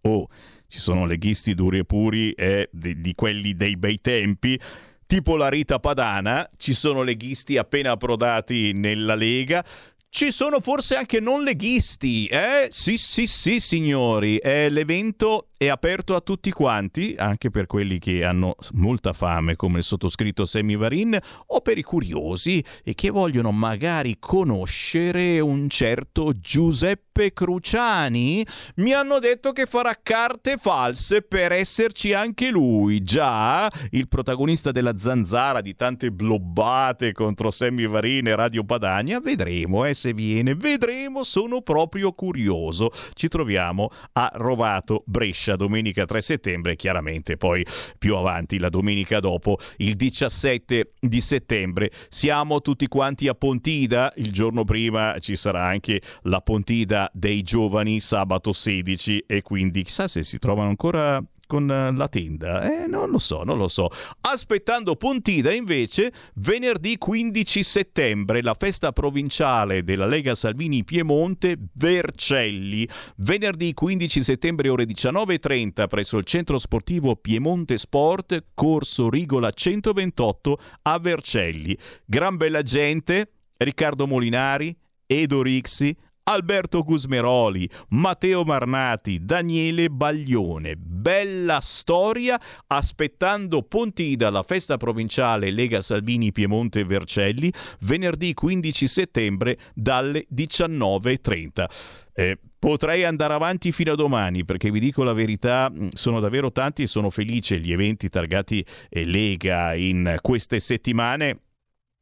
Oh, 0.01 0.27
ci 0.67 0.79
sono 0.79 1.05
leghisti 1.05 1.53
duri 1.53 1.77
e 1.79 1.85
puri 1.85 2.31
eh, 2.31 2.67
di, 2.71 2.99
di 2.99 3.13
quelli 3.15 3.55
dei 3.55 3.77
bei 3.77 4.01
tempi 4.01 4.59
tipo 5.05 5.35
la 5.35 5.49
Rita 5.49 5.77
Padana, 5.77 6.49
ci 6.55 6.71
sono 6.71 7.03
leghisti 7.03 7.57
appena 7.57 7.91
approdati 7.91 8.71
nella 8.71 9.13
Lega, 9.13 9.61
ci 10.07 10.31
sono 10.31 10.61
forse 10.61 10.95
anche 10.95 11.19
non 11.19 11.43
leghisti, 11.43 12.27
eh? 12.27 12.67
Sì, 12.69 12.97
sì, 12.97 13.27
sì, 13.27 13.59
signori. 13.59 14.37
Eh, 14.37 14.69
l'evento 14.69 15.50
è 15.61 15.67
aperto 15.67 16.15
a 16.15 16.21
tutti 16.21 16.49
quanti, 16.49 17.13
anche 17.15 17.51
per 17.51 17.67
quelli 17.67 17.99
che 17.99 18.25
hanno 18.25 18.55
molta 18.71 19.13
fame, 19.13 19.55
come 19.55 19.77
il 19.77 19.83
sottoscritto 19.83 20.43
Semivarin, 20.43 21.15
o 21.45 21.61
per 21.61 21.77
i 21.77 21.83
curiosi 21.83 22.65
e 22.83 22.95
che 22.95 23.11
vogliono 23.11 23.51
magari 23.51 24.17
conoscere 24.17 25.39
un 25.39 25.69
certo 25.69 26.33
Giuseppe 26.39 27.31
Cruciani. 27.31 28.43
Mi 28.77 28.93
hanno 28.93 29.19
detto 29.19 29.51
che 29.51 29.67
farà 29.67 29.99
carte 30.01 30.57
false 30.57 31.21
per 31.21 31.51
esserci 31.51 32.11
anche 32.11 32.49
lui. 32.49 33.03
Già, 33.03 33.71
il 33.91 34.07
protagonista 34.07 34.71
della 34.71 34.97
zanzara 34.97 35.61
di 35.61 35.75
tante 35.75 36.11
blobbate 36.11 37.13
contro 37.13 37.51
Semivarin 37.51 38.29
e 38.29 38.35
Radio 38.35 38.63
Padania. 38.63 39.19
Vedremo 39.19 39.85
eh, 39.85 39.93
se 39.93 40.11
viene, 40.13 40.55
vedremo, 40.55 41.23
sono 41.23 41.61
proprio 41.61 42.13
curioso. 42.13 42.89
Ci 43.13 43.27
troviamo 43.27 43.91
a 44.13 44.31
Rovato 44.33 45.03
Brescia 45.05 45.49
Brescia 45.51 45.55
domenica 45.55 46.05
3 46.05 46.21
settembre, 46.21 46.75
chiaramente 46.75 47.37
poi 47.37 47.65
più 47.97 48.15
avanti 48.15 48.57
la 48.57 48.69
domenica 48.69 49.19
dopo, 49.19 49.57
il 49.77 49.95
17 49.95 50.93
di 50.99 51.21
settembre. 51.21 51.91
Siamo 52.09 52.61
tutti 52.61 52.87
quanti 52.87 53.27
a 53.27 53.33
Pontida, 53.33 54.13
il 54.17 54.31
giorno 54.31 54.63
prima 54.63 55.17
ci 55.19 55.35
sarà 55.35 55.65
anche 55.65 56.01
la 56.23 56.41
Pontida 56.41 57.09
dei 57.13 57.41
giovani 57.43 57.99
sabato 57.99 58.53
16 58.53 59.25
e 59.27 59.41
quindi 59.41 59.83
chissà 59.83 60.07
se 60.07 60.23
si 60.23 60.37
trovano 60.37 60.69
ancora 60.69 61.21
con 61.51 61.69
eh, 61.69 61.91
la 61.91 62.07
tenda? 62.07 62.63
Eh, 62.63 62.87
non 62.87 63.09
lo 63.09 63.17
so, 63.17 63.43
non 63.43 63.57
lo 63.57 63.67
so. 63.67 63.89
Aspettando 64.21 64.95
Pontida, 64.95 65.51
invece, 65.51 66.13
venerdì 66.35 66.97
15 66.97 67.61
settembre, 67.61 68.41
la 68.41 68.55
festa 68.57 68.93
provinciale 68.93 69.83
della 69.83 70.05
Lega 70.05 70.33
Salvini 70.33 70.85
Piemonte, 70.85 71.57
Vercelli. 71.73 72.87
Venerdì 73.17 73.73
15 73.73 74.23
settembre, 74.23 74.69
ore 74.69 74.85
19.30, 74.85 75.87
presso 75.89 76.17
il 76.17 76.23
centro 76.23 76.57
sportivo 76.57 77.17
Piemonte 77.17 77.77
Sport, 77.77 78.45
corso 78.53 79.09
Rigola 79.09 79.51
128 79.51 80.59
a 80.83 80.99
Vercelli. 80.99 81.77
Gran 82.05 82.37
bella 82.37 82.61
gente, 82.61 83.29
Riccardo 83.57 84.07
Molinari, 84.07 84.73
Edo 85.05 85.41
Rixi, 85.41 85.93
Alberto 86.31 86.83
Gusmeroli, 86.83 87.69
Matteo 87.89 88.43
Marnati, 88.43 89.23
Daniele 89.23 89.89
Baglione. 89.89 90.75
Bella 90.75 91.59
storia 91.61 92.39
aspettando 92.67 93.63
Pontida, 93.63 94.29
la 94.29 94.43
festa 94.43 94.77
provinciale 94.77 95.51
Lega 95.51 95.81
Salvini 95.81 96.31
Piemonte 96.31 96.85
Vercelli, 96.85 97.51
venerdì 97.81 98.33
15 98.33 98.87
settembre 98.87 99.57
dalle 99.73 100.25
19.30. 100.33 101.65
Eh, 102.13 102.39
Potrei 102.61 103.03
andare 103.05 103.33
avanti 103.33 103.71
fino 103.71 103.93
a 103.93 103.95
domani 103.95 104.45
perché 104.45 104.69
vi 104.69 104.79
dico 104.79 105.01
la 105.01 105.13
verità, 105.13 105.73
sono 105.93 106.19
davvero 106.19 106.51
tanti 106.51 106.83
e 106.83 106.87
sono 106.87 107.09
felice 107.09 107.59
gli 107.59 107.71
eventi 107.71 108.07
targati 108.07 108.63
eh, 108.87 109.03
Lega 109.03 109.73
in 109.73 110.17
queste 110.21 110.59
settimane 110.59 111.39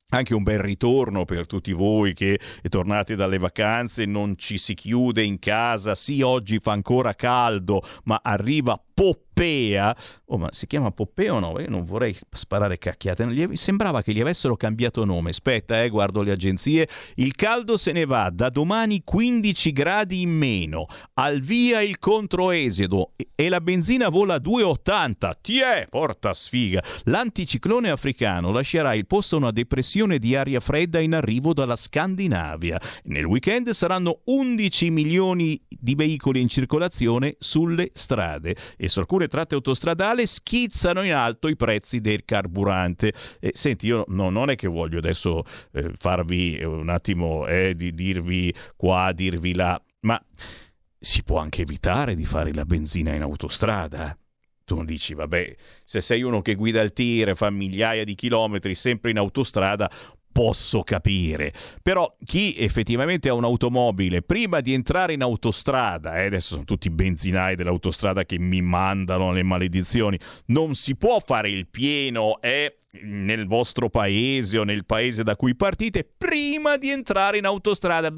anche 0.09 0.33
un 0.33 0.43
bel 0.43 0.59
ritorno 0.59 1.25
per 1.25 1.45
tutti 1.45 1.71
voi 1.71 2.13
che 2.13 2.39
tornate 2.69 3.15
dalle 3.15 3.37
vacanze, 3.37 4.05
non 4.05 4.37
ci 4.37 4.57
si 4.57 4.73
chiude 4.73 5.23
in 5.23 5.39
casa, 5.39 5.95
sì 5.95 6.21
oggi 6.21 6.59
fa 6.59 6.71
ancora 6.71 7.13
caldo, 7.13 7.83
ma 8.03 8.19
arriva 8.23 8.81
Poppea. 8.99 9.95
Oh, 10.25 10.37
ma 10.37 10.49
si 10.51 10.67
chiama 10.67 10.91
Poppea 10.91 11.33
o 11.33 11.39
no? 11.39 11.57
Io 11.61 11.69
non 11.69 11.85
vorrei 11.85 12.13
sparare 12.31 12.77
cacchiate. 12.77 13.55
Sembrava 13.55 14.01
che 14.01 14.11
gli 14.11 14.19
avessero 14.19 14.57
cambiato 14.57 15.05
nome. 15.05 15.29
Aspetta, 15.29 15.81
eh, 15.81 15.87
guardo 15.87 16.21
le 16.21 16.31
agenzie. 16.31 16.85
Il 17.15 17.33
caldo 17.35 17.77
se 17.77 17.93
ne 17.93 18.03
va 18.03 18.29
da 18.29 18.49
domani 18.49 19.01
15 19.05 19.71
gradi 19.71 20.19
in 20.19 20.31
meno. 20.31 20.87
Al 21.13 21.39
via 21.39 21.81
il 21.81 21.97
controesedo 21.97 23.13
e 23.35 23.47
la 23.47 23.61
benzina 23.61 24.09
vola 24.09 24.33
a 24.33 24.41
2,80. 24.41 25.31
Tiè, 25.39 25.87
porta 25.89 26.33
sfiga. 26.33 26.83
L'anticiclone 27.05 27.89
africano 27.89 28.51
lascerà 28.51 28.95
il 28.95 29.07
posto 29.07 29.35
a 29.35 29.39
una 29.39 29.51
depressione 29.51 30.19
di 30.19 30.35
aria 30.35 30.59
fredda 30.59 30.99
in 30.99 31.13
arrivo 31.15 31.53
dalla 31.53 31.77
Scandinavia. 31.77 32.77
Nel 33.05 33.23
weekend 33.23 33.69
saranno 33.69 34.19
11 34.25 34.89
milioni 34.89 35.61
di 35.69 35.95
veicoli 35.95 36.41
in 36.41 36.49
circolazione 36.49 37.37
sulle 37.39 37.91
strade 37.93 38.57
e 38.75 38.88
su 38.89 38.99
alcune 38.99 39.27
tratte 39.27 39.55
autostradali 39.55 40.25
schizzano 40.25 41.03
in 41.03 41.13
alto 41.13 41.47
i 41.47 41.55
prezzi 41.55 42.01
del 42.01 42.25
carburante. 42.25 43.13
E, 43.39 43.51
senti, 43.53 43.87
io 43.87 44.03
no, 44.07 44.29
non 44.29 44.49
è 44.49 44.55
che 44.55 44.67
voglio 44.67 44.97
adesso 44.97 45.43
eh, 45.71 45.93
farvi 45.97 46.61
un 46.63 46.89
attimo 46.89 47.47
eh, 47.47 47.75
di 47.75 47.93
dirvi 47.93 48.53
qua, 48.75 49.11
dirvi 49.13 49.53
là, 49.53 49.81
ma 50.01 50.21
si 50.99 51.23
può 51.23 51.39
anche 51.39 51.61
evitare 51.61 52.15
di 52.15 52.25
fare 52.25 52.53
la 52.53 52.65
benzina 52.65 53.13
in 53.13 53.21
autostrada. 53.21 54.17
Tu 54.65 54.83
dici, 54.83 55.15
vabbè, 55.15 55.55
se 55.83 55.99
sei 55.99 56.21
uno 56.21 56.43
che 56.43 56.53
guida 56.53 56.81
il 56.81 56.93
tir, 56.93 57.35
fa 57.35 57.49
migliaia 57.49 58.03
di 58.03 58.13
chilometri 58.13 58.75
sempre 58.75 59.09
in 59.09 59.17
autostrada, 59.17 59.89
posso 60.31 60.83
capire. 60.83 61.53
Però 61.81 62.15
chi 62.23 62.55
effettivamente 62.57 63.29
ha 63.29 63.33
un'automobile, 63.33 64.21
prima 64.21 64.61
di 64.61 64.73
entrare 64.73 65.13
in 65.13 65.21
autostrada, 65.21 66.17
eh, 66.17 66.25
adesso 66.25 66.53
sono 66.53 66.63
tutti 66.63 66.89
benzinai 66.89 67.55
dell'autostrada 67.55 68.25
che 68.25 68.39
mi 68.39 68.61
mandano 68.61 69.31
le 69.31 69.43
maledizioni, 69.43 70.19
non 70.47 70.75
si 70.75 70.95
può 70.95 71.19
fare 71.19 71.49
il 71.49 71.67
pieno, 71.67 72.39
eh, 72.41 72.78
nel 72.91 73.45
vostro 73.45 73.89
paese 73.89 74.57
o 74.57 74.63
nel 74.63 74.85
paese 74.85 75.23
da 75.23 75.35
cui 75.35 75.55
partite 75.55 76.07
prima 76.17 76.77
di 76.77 76.89
entrare 76.89 77.37
in 77.37 77.45
autostrada. 77.45 78.11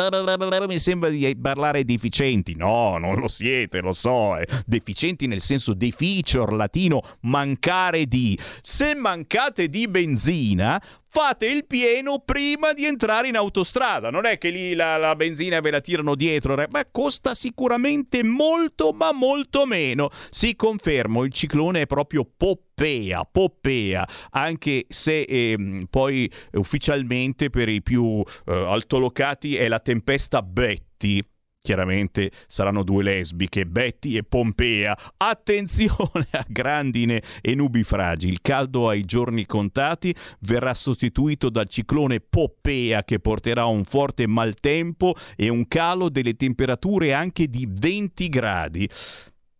Mi 0.67 0.79
sembra 0.79 1.09
di 1.09 1.35
parlare 1.35 1.83
deficienti. 1.83 2.55
No, 2.55 2.97
non 2.97 3.15
lo 3.15 3.27
siete, 3.27 3.81
lo 3.81 3.91
so. 3.91 4.37
Eh. 4.37 4.47
Deficienti 4.65 5.27
nel 5.27 5.41
senso 5.41 5.73
deficior 5.73 6.53
latino 6.53 7.01
mancare 7.21 8.05
di. 8.05 8.37
Se 8.61 8.95
mancate 8.95 9.67
di 9.67 9.87
benzina, 9.87 10.81
fate 11.11 11.47
il 11.47 11.65
pieno 11.65 12.19
prima 12.19 12.71
di 12.71 12.85
entrare 12.85 13.27
in 13.27 13.35
autostrada. 13.35 14.09
Non 14.09 14.25
è 14.25 14.37
che 14.37 14.49
lì 14.49 14.73
la, 14.73 14.95
la 14.95 15.15
benzina 15.17 15.59
ve 15.59 15.71
la 15.71 15.81
tirano 15.81 16.15
dietro, 16.15 16.55
ma 16.69 16.85
costa 16.89 17.35
sicuramente 17.35 18.23
molto, 18.23 18.93
ma 18.93 19.11
molto 19.11 19.65
meno. 19.65 20.09
Si 20.29 20.55
confermo, 20.55 21.25
il 21.25 21.33
ciclone 21.33 21.81
è 21.81 21.87
proprio 21.87 22.25
Poppea, 22.73 23.25
Poppea, 23.25 24.07
anche 24.31 24.85
se 24.89 25.21
eh, 25.21 25.85
poi 25.89 26.31
ufficialmente 26.53 27.49
per 27.49 27.69
i 27.69 27.81
più 27.81 28.23
eh, 28.45 28.53
altolocati 28.53 29.55
è 29.55 29.67
la 29.67 29.79
tempesta 29.79 30.41
Betty 30.41 31.21
Chiaramente 31.63 32.31
saranno 32.47 32.81
due 32.81 33.03
lesbiche, 33.03 33.67
Betty 33.67 34.17
e 34.17 34.23
Pompea. 34.23 34.97
Attenzione 35.17 36.27
a 36.31 36.43
grandine 36.47 37.21
e 37.39 37.53
nubifragi. 37.53 38.27
Il 38.27 38.41
caldo 38.41 38.89
ai 38.89 39.05
giorni 39.05 39.45
contati 39.45 40.13
verrà 40.39 40.73
sostituito 40.73 41.51
dal 41.51 41.67
ciclone 41.67 42.19
Poppea 42.19 43.03
che 43.03 43.19
porterà 43.19 43.65
un 43.65 43.83
forte 43.83 44.25
maltempo 44.25 45.13
e 45.35 45.49
un 45.49 45.67
calo 45.67 46.09
delle 46.09 46.35
temperature 46.35 47.13
anche 47.13 47.47
di 47.47 47.67
20 47.69 48.29
gradi. 48.29 48.89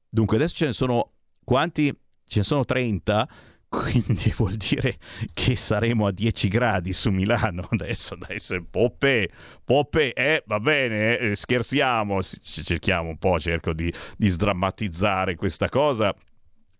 Dunque 0.10 0.38
adesso 0.38 0.56
ce 0.56 0.66
ne 0.66 0.74
sono 0.74 1.12
quanti? 1.44 1.96
Ce 2.32 2.40
ne 2.40 2.46
sono 2.46 2.64
30 2.64 3.28
quindi 3.68 4.34
vuol 4.38 4.56
dire 4.56 4.98
che 5.34 5.58
saremo 5.58 6.06
a 6.06 6.12
10 6.14 6.48
gradi 6.48 6.94
su 6.94 7.10
Milano. 7.10 7.68
Adesso 7.72 8.16
dai 8.16 8.40
se 8.40 8.64
Poppe 8.64 9.30
Poppe 9.66 10.14
eh 10.14 10.42
va 10.46 10.62
bene 10.62 11.18
eh, 11.18 11.36
scherziamo 11.36 12.22
cerchiamo 12.24 13.10
un 13.10 13.18
po' 13.18 13.38
cerco 13.38 13.74
di, 13.74 13.94
di 14.16 14.30
sdrammatizzare 14.30 15.36
questa 15.36 15.68
cosa. 15.68 16.16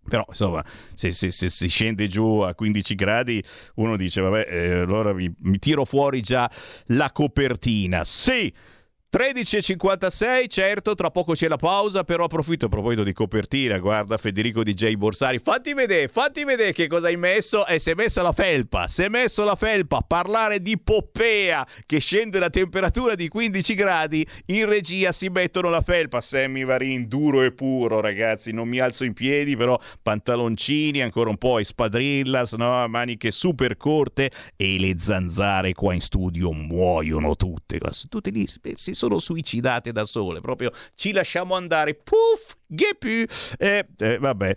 Però 0.08 0.24
insomma 0.26 0.64
se, 0.94 1.10
se, 1.10 1.30
se, 1.30 1.50
si 1.50 1.68
scende 1.68 2.08
giù 2.08 2.38
a 2.38 2.54
15 2.54 2.94
gradi 2.94 3.44
uno 3.74 3.98
dice 3.98 4.22
vabbè 4.22 4.46
eh, 4.48 4.70
allora 4.80 5.12
mi, 5.12 5.30
mi 5.40 5.58
tiro 5.58 5.84
fuori 5.84 6.22
già 6.22 6.50
la 6.86 7.12
copertina. 7.12 8.04
Sì 8.04 8.50
13.56, 9.14 10.48
certo, 10.48 10.94
tra 10.94 11.10
poco 11.10 11.34
c'è 11.34 11.46
la 11.46 11.58
pausa, 11.58 12.02
però 12.02 12.24
approfitto 12.24 12.64
a 12.64 12.68
proposito 12.70 13.02
di 13.02 13.12
copertina, 13.12 13.76
guarda 13.76 14.16
Federico 14.16 14.62
DJ 14.62 14.94
Borsari, 14.94 15.38
fatti 15.38 15.74
vedere, 15.74 16.08
fatti 16.08 16.44
vedere 16.44 16.72
che 16.72 16.86
cosa 16.86 17.08
hai 17.08 17.18
messo 17.18 17.66
e 17.66 17.78
si 17.78 17.90
è 17.90 17.94
messa 17.94 18.22
la 18.22 18.32
felpa, 18.32 18.88
si 18.88 19.02
è 19.02 19.10
messo 19.10 19.44
la 19.44 19.54
felpa, 19.54 20.00
parlare 20.00 20.62
di 20.62 20.78
Poppea 20.78 21.66
che 21.84 21.98
scende 21.98 22.38
la 22.38 22.48
temperatura 22.48 23.14
di 23.14 23.28
15 23.28 23.74
gradi, 23.74 24.26
in 24.46 24.64
regia 24.64 25.12
si 25.12 25.28
mettono 25.28 25.68
la 25.68 25.82
felpa, 25.82 26.22
Sammy 26.22 26.64
Varin 26.64 27.06
duro 27.06 27.42
e 27.42 27.52
puro 27.52 28.00
ragazzi, 28.00 28.50
non 28.50 28.66
mi 28.66 28.78
alzo 28.78 29.04
in 29.04 29.12
piedi 29.12 29.58
però 29.58 29.78
pantaloncini 30.00 31.02
ancora 31.02 31.28
un 31.28 31.36
po' 31.36 31.58
espadrillas, 31.58 32.54
no? 32.54 32.88
maniche 32.88 33.30
super 33.30 33.76
corte 33.76 34.30
e 34.56 34.78
le 34.78 34.94
zanzare 34.96 35.74
qua 35.74 35.92
in 35.92 36.00
studio 36.00 36.50
muoiono 36.50 37.36
tutte, 37.36 37.78
tutte 38.08 38.30
lì 38.30 38.48
si 38.74 39.00
sono 39.02 39.18
suicidate 39.18 39.90
da 39.90 40.04
sole, 40.04 40.40
proprio 40.40 40.70
ci 40.94 41.12
lasciamo 41.12 41.56
andare, 41.56 41.94
puff, 41.94 42.54
che 42.68 43.26
eh, 43.58 43.86
eh, 43.98 44.18
vabbè, 44.18 44.54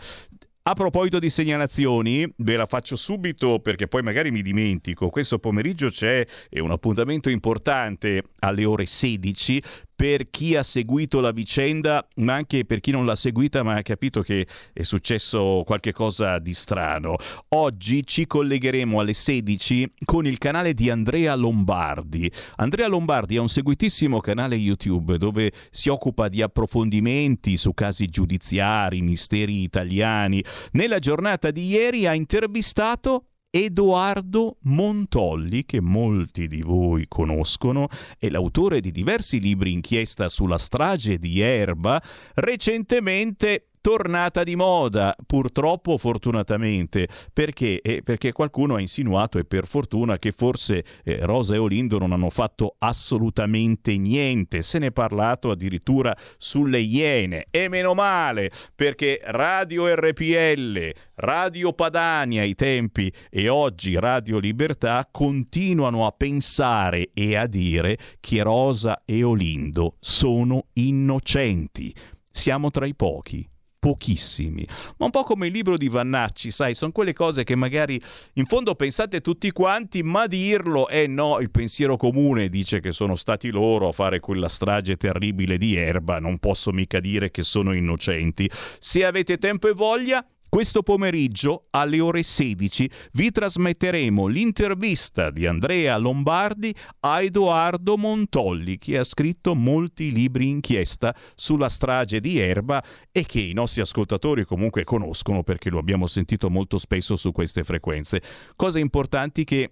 a 0.68 0.74
proposito 0.74 1.18
di 1.18 1.30
segnalazioni, 1.30 2.32
ve 2.38 2.56
la 2.56 2.66
faccio 2.68 2.96
subito 2.96 3.60
perché 3.60 3.88
poi 3.88 4.02
magari 4.02 4.32
mi 4.32 4.42
dimentico. 4.42 5.10
Questo 5.10 5.40
pomeriggio 5.40 5.90
c'è 5.90 6.26
un 6.52 6.72
appuntamento 6.72 7.30
importante 7.30 8.24
alle 8.40 8.66
ore 8.66 8.86
16 8.86 9.62
per 9.96 10.30
chi 10.30 10.56
ha 10.56 10.64
seguito 10.64 11.20
la 11.20 11.32
vicenda, 11.32 12.06
ma 12.16 12.34
anche 12.34 12.66
per 12.66 12.82
chi 12.82 12.92
non 12.92 13.06
l'ha 13.06 13.16
seguita 13.16 13.64
ma 13.64 13.76
ha 13.76 13.82
capito 13.82 14.22
che 14.22 14.46
è 14.74 14.84
successo 14.84 15.64
qualcosa 15.66 16.40
di 16.40 16.54
strano. 16.54 17.16
Oggi 17.50 18.06
ci 18.06 18.28
collegheremo 18.28 19.00
alle 19.00 19.14
16 19.14 19.94
con 20.04 20.28
il 20.28 20.38
canale 20.38 20.74
di 20.74 20.90
Andrea 20.90 21.34
Lombardi. 21.36 22.30
Andrea 22.58 22.88
Lombardi 22.88 23.38
ha 23.38 23.42
un 23.42 23.50
seguitissimo 23.50 24.20
canale 24.20 24.56
YouTube 24.56 25.18
dove 25.18 25.52
si 25.72 25.90
occupa 25.90 26.28
di 26.28 26.42
approfondimenti 26.42 27.56
su 27.58 27.74
casi 27.74 28.08
giudiziari, 28.08 29.02
misteri 29.02 29.62
italiani. 29.62 30.44
Nella 30.72 31.00
giornata 31.00 31.52
di 31.52 31.68
ieri 31.68 32.06
ha 32.06 32.14
intervistato 32.14 33.28
Edoardo 33.58 34.58
Montolli, 34.64 35.64
che 35.64 35.80
molti 35.80 36.50
di 36.50 36.62
voi 36.62 37.06
conoscono, 37.08 37.88
è 38.20 38.28
l'autore 38.28 38.82
di 38.82 38.92
diversi 38.92 39.40
libri 39.40 39.72
inchiesta 39.72 40.28
sulla 40.28 40.58
strage 40.58 41.18
di 41.18 41.40
Erba, 41.40 42.04
recentemente 42.34 43.68
tornata 43.86 44.44
di 44.44 44.56
moda, 44.56 45.16
purtroppo 45.28 46.00
fortunatamente, 46.00 47.08
perché? 47.32 47.82
Eh, 47.84 48.02
perché 48.02 48.32
qualcuno 48.32 48.74
ha 48.74 48.82
insinuato, 48.82 49.38
e 49.38 49.46
per 49.46 49.68
fortuna, 49.68 50.18
che 50.18 50.32
forse 50.32 50.84
eh, 51.04 51.20
Rosa 51.22 51.54
e 51.54 51.60
Olindo 51.60 52.00
non 52.00 52.12
hanno 52.12 52.32
fatto 52.32 52.78
assolutamente 52.80 53.96
niente, 53.96 54.64
se 54.64 54.80
ne 54.80 54.88
è 54.88 54.92
parlato 54.92 55.52
addirittura 55.52 56.18
sulle 56.40 56.80
Iene, 56.80 57.46
e 57.52 57.70
meno 57.70 57.94
male, 57.94 58.50
perché 58.74 59.22
Radio 59.24 59.86
RPL, 59.94 60.92
Radio 61.14 61.72
Padania 61.74 62.42
ai 62.42 62.56
tempi 62.56 63.14
e 63.30 63.50
oggi 63.50 64.00
Radio 64.00 64.40
Libertà 64.40 65.08
continuano 65.12 66.08
a 66.08 66.12
pensare 66.12 67.12
e 67.14 67.36
a 67.36 67.46
dire 67.46 68.00
che 68.20 68.42
Rosa 68.42 69.04
e 69.06 69.22
Olindo 69.22 69.98
sono 70.00 70.70
innocenti. 70.74 71.94
Siamo 72.32 72.72
tra 72.72 72.88
i 72.88 72.96
pochi 72.96 73.48
pochissimi. 73.86 74.68
Ma 74.98 75.06
un 75.06 75.12
po' 75.12 75.24
come 75.24 75.46
il 75.46 75.54
libro 75.54 75.78
di 75.78 75.90
Vannacci, 75.90 76.50
sai, 76.50 76.74
sono 76.74 76.92
quelle 76.92 77.14
cose 77.14 77.44
che 77.44 77.54
magari 77.54 78.02
in 78.34 78.48
fondo 78.48 78.74
pensate 78.74 79.22
tutti 79.22 79.52
quanti, 79.52 80.02
ma 80.02 80.26
dirlo, 80.26 80.88
eh 80.88 81.06
no, 81.06 81.40
il 81.40 81.52
pensiero 81.52 81.96
comune 81.96 82.50
dice 82.50 82.80
che 82.80 82.92
sono 82.92 83.16
stati 83.16 83.52
loro 83.52 83.90
a 83.90 83.92
fare 83.92 84.20
quella 84.20 84.50
strage 84.50 84.98
terribile 84.98 85.60
di 85.60 85.76
Erba, 85.76 86.18
non 86.18 86.40
posso 86.40 86.72
mica 86.72 87.00
dire 87.00 87.30
che 87.30 87.44
sono 87.44 87.74
innocenti. 87.76 88.50
Se 88.80 89.06
avete 89.06 89.38
tempo 89.38 89.68
e 89.68 89.74
voglia, 89.74 90.26
questo 90.56 90.84
pomeriggio 90.84 91.66
alle 91.72 92.00
ore 92.00 92.24
16 92.24 92.90
vi 93.12 93.30
trasmetteremo 93.30 94.28
l'intervista 94.28 95.30
di 95.30 95.46
Andrea 95.46 95.98
Lombardi 95.98 96.74
a 97.02 97.22
Edoardo 97.22 97.98
Montolli, 97.98 98.78
che 98.78 98.98
ha 98.98 99.04
scritto 99.04 99.54
molti 99.54 100.14
libri 100.14 100.48
inchiesta 100.48 101.14
sulla 101.36 101.68
strage 101.68 102.22
di 102.22 102.40
Erba 102.40 102.82
e 103.12 103.26
che 103.26 103.42
i 103.42 103.52
nostri 103.52 103.82
ascoltatori 103.82 104.46
comunque 104.46 104.86
conoscono 104.86 105.44
perché 105.44 105.70
lo 105.70 105.78
abbiamo 105.78 106.08
sentito 106.08 106.50
molto 106.50 106.78
spesso 106.78 107.18
su 107.18 107.34
queste 107.34 107.66
frequenze. 107.66 108.22
Cose 108.56 108.80
importanti 108.80 109.44
che 109.44 109.72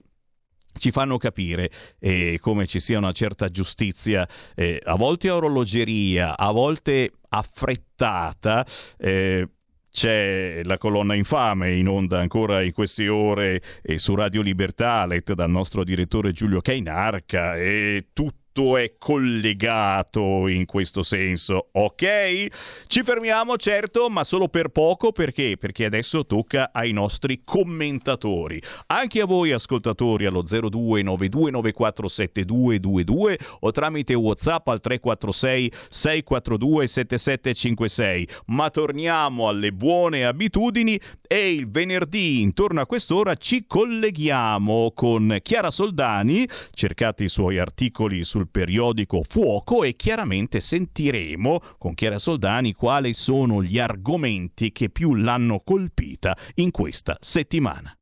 ci 0.77 0.91
fanno 0.91 1.17
capire 1.17 1.71
eh, 1.97 2.39
come 2.41 2.67
ci 2.67 2.81
sia 2.81 2.97
una 2.97 3.13
certa 3.13 3.47
giustizia, 3.47 4.27
eh, 4.53 4.81
a 4.83 4.97
volte 4.97 5.29
a 5.29 5.35
orologeria, 5.37 6.35
a 6.35 6.51
volte 6.51 7.09
affrettata. 7.29 8.67
Eh, 8.97 9.47
c'è 9.93 10.61
la 10.63 10.79
colonna 10.79 11.13
infame 11.13 11.75
in 11.75 11.87
onda 11.87 12.19
ancora 12.19 12.63
in 12.63 12.71
queste 12.71 13.07
ore 13.07 13.61
e 13.83 13.99
su 13.99 14.15
Radio 14.15 14.41
Libertà, 14.41 15.05
letta 15.05 15.35
dal 15.35 15.51
nostro 15.51 15.83
direttore 15.83 16.31
Giulio 16.31 16.61
Cainarca 16.61 17.55
e 17.55 18.07
tutto 18.11 18.42
tutto 18.53 18.77
è 18.77 18.93
collegato 18.99 20.47
in 20.47 20.65
questo 20.65 21.03
senso, 21.03 21.69
ok? 21.71 22.47
Ci 22.87 23.03
fermiamo, 23.03 23.57
certo, 23.57 24.09
ma 24.09 24.23
solo 24.23 24.47
per 24.47 24.69
poco 24.69 25.11
perché? 25.11 25.57
Perché 25.59 25.83
adesso 25.85 26.23
tocca 26.25 26.69
ai 26.71 26.91
nostri 26.91 27.41
commentatori. 27.43 28.61
Anche 28.87 29.21
a 29.21 29.25
voi 29.25 29.51
ascoltatori 29.51 30.25
allo 30.27 30.43
0292947222 30.43 33.35
o 33.61 33.71
tramite 33.71 34.13
WhatsApp 34.13 34.67
al 34.67 34.79
346 34.79 35.71
642 35.89 36.87
7756. 36.87 38.29
Ma 38.47 38.69
torniamo 38.69 39.47
alle 39.49 39.73
buone 39.73 40.25
abitudini 40.25 40.99
e 41.27 41.53
il 41.53 41.69
venerdì 41.69 42.41
intorno 42.41 42.81
a 42.81 42.85
quest'ora 42.85 43.35
ci 43.35 43.65
colleghiamo 43.65 44.91
con 44.93 45.39
Chiara 45.41 45.71
Soldani, 45.71 46.45
cercate 46.73 47.23
i 47.23 47.29
suoi 47.29 47.57
articoli 47.57 48.23
sul 48.23 48.42
periodico 48.47 49.23
Fuoco 49.27 49.83
e 49.83 49.95
chiaramente 49.95 50.61
sentiremo 50.61 51.59
con 51.77 51.93
Chiara 51.93 52.19
Soldani 52.19 52.73
quali 52.73 53.13
sono 53.13 53.63
gli 53.63 53.79
argomenti 53.79 54.71
che 54.71 54.89
più 54.89 55.15
l'hanno 55.15 55.61
colpita 55.63 56.37
in 56.55 56.71
questa 56.71 57.17
settimana. 57.19 57.95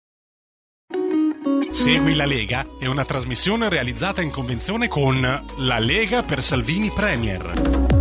Segui 1.72 2.16
la 2.16 2.26
Lega 2.26 2.66
è 2.80 2.86
una 2.86 3.06
trasmissione 3.06 3.70
realizzata 3.70 4.22
in 4.22 4.30
convenzione 4.30 4.89
con 4.89 5.22
La 5.22 5.80
Lega 5.80 6.22
per 6.22 6.44
Salvini 6.44 6.92
Premier. 6.92 8.01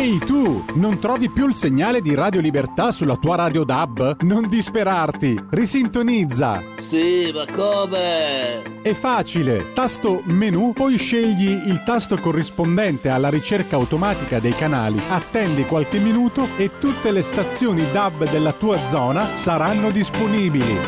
Ehi 0.00 0.18
tu, 0.18 0.64
non 0.76 0.98
trovi 0.98 1.28
più 1.28 1.46
il 1.46 1.54
segnale 1.54 2.00
di 2.00 2.14
Radio 2.14 2.40
Libertà 2.40 2.90
sulla 2.90 3.16
tua 3.16 3.36
radio 3.36 3.64
DAB? 3.64 4.22
Non 4.22 4.48
disperarti, 4.48 5.38
risintonizza. 5.50 6.62
Sì, 6.78 7.30
ma 7.34 7.44
come? 7.54 8.80
È 8.80 8.94
facile, 8.94 9.74
tasto 9.74 10.22
menu, 10.24 10.72
poi 10.72 10.96
scegli 10.96 11.50
il 11.50 11.82
tasto 11.84 12.16
corrispondente 12.16 13.10
alla 13.10 13.28
ricerca 13.28 13.76
automatica 13.76 14.38
dei 14.38 14.54
canali, 14.54 14.98
attendi 15.10 15.66
qualche 15.66 15.98
minuto 15.98 16.48
e 16.56 16.78
tutte 16.78 17.12
le 17.12 17.20
stazioni 17.20 17.90
DAB 17.90 18.30
della 18.30 18.54
tua 18.54 18.88
zona 18.88 19.36
saranno 19.36 19.90
disponibili. 19.90 20.78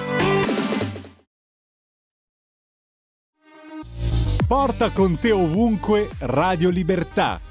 Porta 4.49 4.89
con 4.89 5.19
te 5.19 5.33
ovunque 5.33 6.09
Radio 6.21 6.71
Libertà 6.71 7.51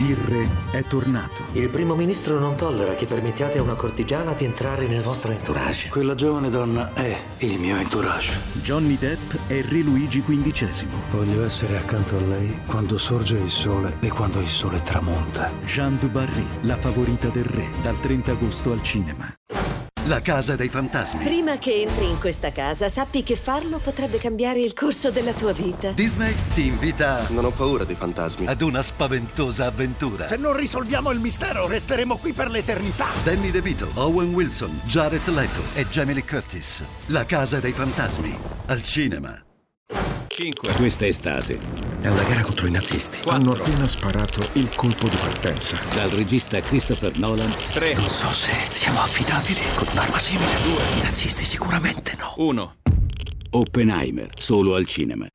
Il 0.00 0.16
re 0.16 0.48
è 0.70 0.82
tornato. 0.84 1.42
Il 1.52 1.68
primo 1.68 1.94
ministro 1.94 2.38
non 2.38 2.56
tollera 2.56 2.94
che 2.94 3.04
permettiate 3.04 3.58
a 3.58 3.62
una 3.62 3.74
cortigiana 3.74 4.32
di 4.32 4.46
entrare 4.46 4.86
nel 4.86 5.02
vostro 5.02 5.30
entourage. 5.30 5.90
Quella 5.90 6.14
giovane 6.14 6.48
donna 6.48 6.94
è 6.94 7.20
il 7.40 7.58
mio 7.58 7.76
entourage. 7.76 8.32
Johnny 8.62 8.96
Depp 8.96 9.34
è 9.46 9.60
re 9.60 9.80
Luigi 9.80 10.22
XV. 10.22 10.86
Voglio 11.10 11.44
essere 11.44 11.76
accanto 11.76 12.16
a 12.16 12.20
lei 12.20 12.60
quando 12.64 12.96
sorge 12.96 13.36
il 13.36 13.50
sole 13.50 13.98
e 14.00 14.08
quando 14.08 14.40
il 14.40 14.48
sole 14.48 14.80
tramonta. 14.80 15.52
Jean 15.66 15.98
du 16.00 16.08
Barry, 16.08 16.46
la 16.62 16.76
favorita 16.76 17.28
del 17.28 17.44
re, 17.44 17.66
dal 17.82 18.00
30 18.00 18.30
agosto 18.30 18.72
al 18.72 18.82
cinema. 18.82 19.30
La 20.10 20.22
casa 20.22 20.56
dei 20.56 20.68
fantasmi. 20.68 21.22
Prima 21.22 21.56
che 21.58 21.82
entri 21.82 22.10
in 22.10 22.18
questa 22.18 22.50
casa, 22.50 22.88
sappi 22.88 23.22
che 23.22 23.36
farlo 23.36 23.78
potrebbe 23.78 24.18
cambiare 24.18 24.58
il 24.58 24.72
corso 24.72 25.12
della 25.12 25.32
tua 25.32 25.52
vita. 25.52 25.92
Disney 25.92 26.34
ti 26.52 26.66
invita 26.66 27.28
Non 27.28 27.44
ho 27.44 27.52
paura 27.52 27.84
dei 27.84 27.94
fantasmi. 27.94 28.46
ad 28.48 28.60
una 28.60 28.82
spaventosa 28.82 29.66
avventura. 29.66 30.26
Se 30.26 30.36
non 30.36 30.56
risolviamo 30.56 31.12
il 31.12 31.20
mistero, 31.20 31.68
resteremo 31.68 32.16
qui 32.16 32.32
per 32.32 32.50
l'eternità. 32.50 33.06
Danny 33.22 33.52
DeVito, 33.52 33.88
Owen 33.94 34.34
Wilson, 34.34 34.80
Jared 34.82 35.28
Leto 35.28 35.62
e 35.74 35.86
Jamie 35.86 36.14
Lee 36.14 36.24
Curtis. 36.24 36.82
La 37.06 37.24
casa 37.24 37.60
dei 37.60 37.72
fantasmi. 37.72 38.36
Al 38.66 38.82
cinema. 38.82 39.40
5. 40.26 40.72
Questa 40.72 41.06
estate. 41.06 41.89
È 42.02 42.08
una 42.08 42.22
gara 42.22 42.40
contro 42.40 42.66
i 42.66 42.70
nazisti. 42.70 43.20
Quattro. 43.20 43.52
Hanno 43.52 43.52
appena 43.52 43.86
sparato 43.86 44.40
il 44.54 44.74
colpo 44.74 45.06
di 45.06 45.16
partenza. 45.16 45.76
Dal 45.92 46.08
regista 46.08 46.58
Christopher 46.60 47.18
Nolan. 47.18 47.54
3. 47.74 47.94
Non 47.94 48.08
so 48.08 48.30
se 48.30 48.52
siamo 48.72 49.00
affidabili 49.00 49.60
con 49.74 49.86
un'arma 49.92 50.18
simile. 50.18 50.50
Due. 50.62 50.82
I 50.98 51.02
nazisti 51.02 51.44
sicuramente 51.44 52.16
no. 52.18 52.32
1. 52.38 52.74
Oppenheimer, 53.50 54.30
solo 54.38 54.76
al 54.76 54.86
cinema. 54.86 55.26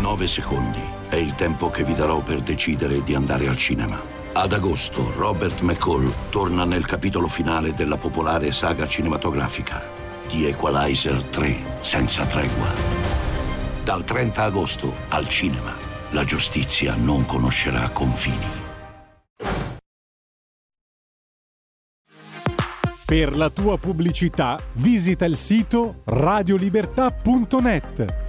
9 0.00 0.26
secondi 0.26 0.82
è 1.08 1.16
il 1.16 1.34
tempo 1.36 1.70
che 1.70 1.84
vi 1.84 1.94
darò 1.94 2.18
per 2.18 2.40
decidere 2.40 3.04
di 3.04 3.14
andare 3.14 3.46
al 3.46 3.56
cinema. 3.56 4.00
Ad 4.32 4.52
agosto 4.52 5.12
Robert 5.16 5.60
McCall 5.60 6.12
torna 6.30 6.64
nel 6.64 6.84
capitolo 6.84 7.28
finale 7.28 7.74
della 7.74 7.96
popolare 7.96 8.50
saga 8.50 8.88
cinematografica 8.88 9.80
The 10.28 10.48
Equalizer 10.48 11.22
3 11.22 11.56
senza 11.80 12.26
tregua. 12.26 13.03
Dal 13.84 14.02
30 14.02 14.42
agosto 14.42 14.94
al 15.10 15.28
cinema. 15.28 15.74
La 16.12 16.24
giustizia 16.24 16.94
non 16.94 17.26
conoscerà 17.26 17.90
confini. 17.90 18.62
Per 23.04 23.36
la 23.36 23.50
tua 23.50 23.76
pubblicità 23.76 24.58
visita 24.76 25.26
il 25.26 25.36
sito 25.36 26.00
radiolibertà.net. 26.04 28.23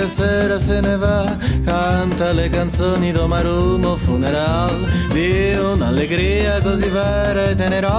sveglia 0.00 0.08
sera 0.08 0.58
se 0.58 0.80
ne 0.80 0.96
va, 0.96 1.36
canta 1.64 2.32
le 2.32 2.48
canzoni 2.48 3.12
d'Oma 3.12 3.40
Roma, 3.42 3.96
funeral, 3.96 4.88
di 5.12 5.52
un'allegria 5.52 6.60
così 6.62 6.88
vera 6.88 7.50
e 7.50 7.54
tenera, 7.54 7.90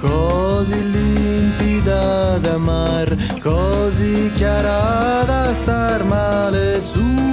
così 0.00 0.90
limpida 0.90 2.38
da 2.38 2.56
mar, 2.56 3.16
così 3.40 4.32
chiara 4.34 5.22
da 5.24 5.54
star 5.54 6.04
male 6.04 6.80
su. 6.80 7.30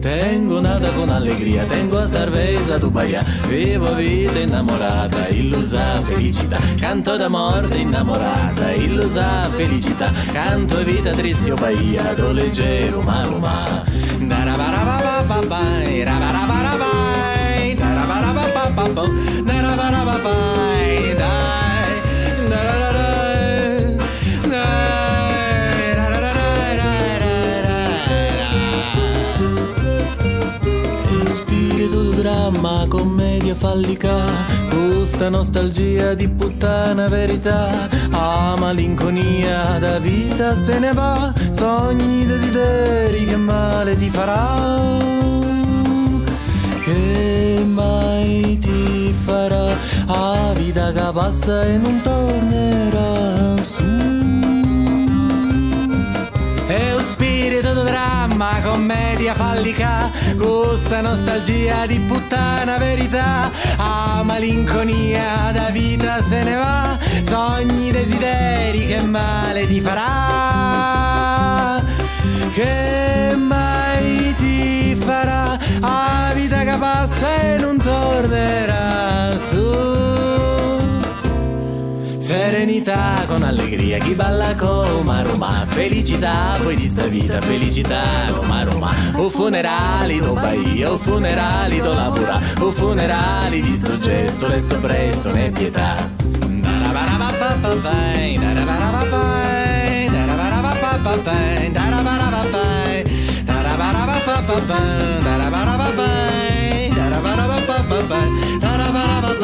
Tengo 0.00 0.60
nada 0.60 0.90
con 0.90 1.10
allegria, 1.10 1.64
tengo 1.64 1.98
a 1.98 2.08
cerveza 2.08 2.78
tu 2.78 2.90
baia, 2.90 3.22
vivo 3.48 3.94
vita 3.94 4.38
innamorata, 4.38 5.28
illusa 5.28 6.00
felicità, 6.02 6.57
canto 6.78 7.16
da 7.16 7.28
morte 7.28 7.78
innamorata, 7.78 8.72
illusa 8.72 9.48
felicità, 9.50 10.10
canto 10.32 10.82
vita 10.84 11.10
triste 11.10 11.50
o 11.50 11.56
baia, 11.56 12.14
do 12.14 12.32
leggero 12.32 13.02
maruma. 13.02 13.84
Darabarababai, 14.18 16.04
rabarabarabai, 16.04 17.74
darabarababai, 17.74 19.44
darabarabai, 19.44 21.14
dai, 21.14 22.02
darararai, 22.48 23.96
dai, 24.48 25.94
rararai, 25.94 26.76
Spirito 31.30 32.00
dramma, 32.12 32.86
commedia 32.88 33.54
fallica, 33.54 34.14
questa 35.18 35.36
nostalgia 35.36 36.14
di 36.14 36.28
puttana 36.28 37.08
verità, 37.08 37.88
a 38.10 38.54
malinconia 38.56 39.76
da 39.80 39.98
vita 39.98 40.54
se 40.54 40.78
ne 40.78 40.92
va, 40.92 41.32
sogni, 41.50 42.24
desideri 42.24 43.24
che 43.24 43.36
male 43.36 43.96
ti 43.96 44.08
farà, 44.10 44.54
che 46.84 47.64
mai 47.66 48.58
ti 48.60 49.12
farà, 49.24 49.76
a 50.06 50.52
vita 50.54 50.92
che 50.92 51.10
passa 51.12 51.64
e 51.64 51.78
non 51.78 52.00
tornerà 52.00 53.60
su. 53.60 53.82
Un 56.78 56.97
spirito 57.28 57.82
dramma, 57.82 58.58
commedia 58.62 59.34
fallica, 59.34 60.10
questa 60.36 61.02
nostalgia 61.02 61.84
di 61.84 62.00
puttana 62.00 62.78
verità, 62.78 63.50
a 63.76 64.22
malinconia 64.24 65.50
da 65.52 65.68
vita 65.70 66.22
se 66.22 66.42
ne 66.42 66.56
va, 66.56 66.96
sogni, 67.26 67.90
desideri 67.90 68.86
che 68.86 69.02
male 69.02 69.66
ti 69.66 69.78
farà, 69.78 71.82
che 72.54 73.34
mai 73.36 74.34
ti 74.38 74.94
farà, 74.94 75.58
a 75.80 76.32
vita 76.34 76.62
che 76.62 76.76
passa 76.78 77.42
e 77.42 77.58
non 77.58 77.76
tornerà 77.76 79.36
su. 79.36 80.37
Serenità 82.28 83.24
con 83.26 83.42
allegria, 83.42 83.96
chi 83.96 84.14
balla 84.14 84.54
come 84.54 85.22
Roma, 85.22 85.64
felicità 85.66 86.58
poi 86.62 86.76
di 86.76 86.86
sta 86.86 87.06
vita, 87.06 87.40
felicità 87.40 88.26
Roma 88.26 88.64
Roma, 88.64 88.94
o 89.14 89.30
funerali 89.30 90.20
do 90.20 90.34
Bahia, 90.34 90.92
o 90.92 90.98
funerali 90.98 91.80
do 91.80 91.94
lavora, 91.94 92.38
o 92.60 92.70
funerali 92.70 93.62
di 93.62 93.74
sto 93.74 93.96
gesto, 93.96 94.46
le 94.46 94.60
sto 94.60 94.78
presto 94.78 95.32
né 95.32 95.50
pietà. 95.50 96.10
Darabarababai, 96.18 98.36
darabarababai, 98.36 100.10
darabarababai, 100.10 101.72
darabarababai, 101.72 101.72
darabarababai, 101.72 103.04
darabarababai, 108.58 109.37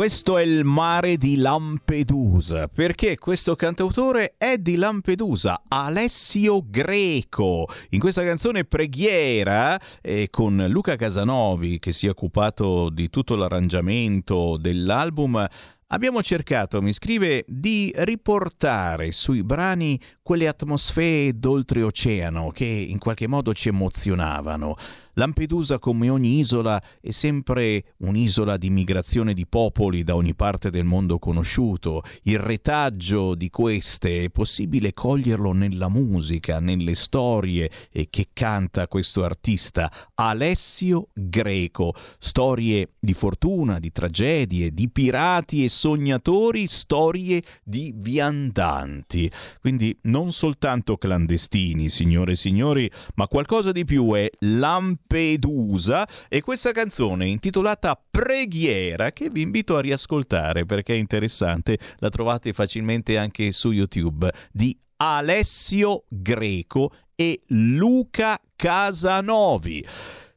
Questo 0.00 0.38
è 0.38 0.42
il 0.42 0.64
mare 0.64 1.18
di 1.18 1.36
Lampedusa, 1.36 2.68
perché 2.68 3.18
questo 3.18 3.54
cantautore 3.54 4.32
è 4.38 4.56
di 4.56 4.76
Lampedusa, 4.76 5.60
Alessio 5.68 6.64
Greco. 6.66 7.68
In 7.90 8.00
questa 8.00 8.24
canzone 8.24 8.64
Preghiera, 8.64 9.78
eh, 10.00 10.28
con 10.30 10.64
Luca 10.70 10.96
Casanovi 10.96 11.78
che 11.78 11.92
si 11.92 12.06
è 12.06 12.08
occupato 12.08 12.88
di 12.88 13.10
tutto 13.10 13.36
l'arrangiamento 13.36 14.56
dell'album, 14.56 15.46
abbiamo 15.88 16.22
cercato, 16.22 16.80
mi 16.80 16.94
scrive, 16.94 17.44
di 17.46 17.92
riportare 17.94 19.12
sui 19.12 19.42
brani 19.42 20.00
quelle 20.22 20.48
atmosfere 20.48 21.38
d'oltreoceano 21.38 22.52
che 22.52 22.64
in 22.64 22.96
qualche 22.96 23.28
modo 23.28 23.52
ci 23.52 23.68
emozionavano. 23.68 24.76
Lampedusa, 25.20 25.78
come 25.78 26.08
ogni 26.08 26.38
isola, 26.38 26.82
è 26.98 27.10
sempre 27.10 27.92
un'isola 27.98 28.56
di 28.56 28.70
migrazione 28.70 29.34
di 29.34 29.46
popoli 29.46 30.02
da 30.02 30.14
ogni 30.14 30.34
parte 30.34 30.70
del 30.70 30.84
mondo 30.84 31.18
conosciuto. 31.18 32.02
Il 32.22 32.38
retaggio 32.38 33.34
di 33.34 33.50
queste 33.50 34.24
è 34.24 34.30
possibile 34.30 34.94
coglierlo 34.94 35.52
nella 35.52 35.90
musica, 35.90 36.58
nelle 36.58 36.94
storie 36.94 37.70
che 38.08 38.28
canta 38.32 38.88
questo 38.88 39.22
artista 39.22 39.92
Alessio 40.14 41.08
Greco. 41.12 41.92
Storie 42.18 42.92
di 42.98 43.12
fortuna, 43.12 43.78
di 43.78 43.92
tragedie, 43.92 44.72
di 44.72 44.88
pirati 44.88 45.64
e 45.64 45.68
sognatori, 45.68 46.66
storie 46.66 47.42
di 47.62 47.92
viandanti. 47.94 49.30
Quindi 49.60 49.98
non 50.04 50.32
soltanto 50.32 50.96
clandestini, 50.96 51.90
signore 51.90 52.32
e 52.32 52.36
signori, 52.36 52.90
ma 53.16 53.28
qualcosa 53.28 53.70
di 53.70 53.84
più 53.84 54.14
è 54.14 54.26
Lampedusa 54.38 55.08
Lampedusa 55.10 56.08
e 56.28 56.40
questa 56.40 56.70
canzone 56.70 57.26
intitolata 57.26 58.00
Preghiera 58.10 59.10
che 59.10 59.28
vi 59.28 59.42
invito 59.42 59.76
a 59.76 59.80
riascoltare 59.80 60.64
perché 60.64 60.94
è 60.94 60.98
interessante, 60.98 61.78
la 61.98 62.08
trovate 62.08 62.52
facilmente 62.52 63.18
anche 63.18 63.50
su 63.50 63.72
YouTube 63.72 64.30
di 64.52 64.78
Alessio 64.98 66.04
Greco 66.08 66.92
e 67.16 67.42
Luca 67.48 68.40
Casanovi. 68.54 69.84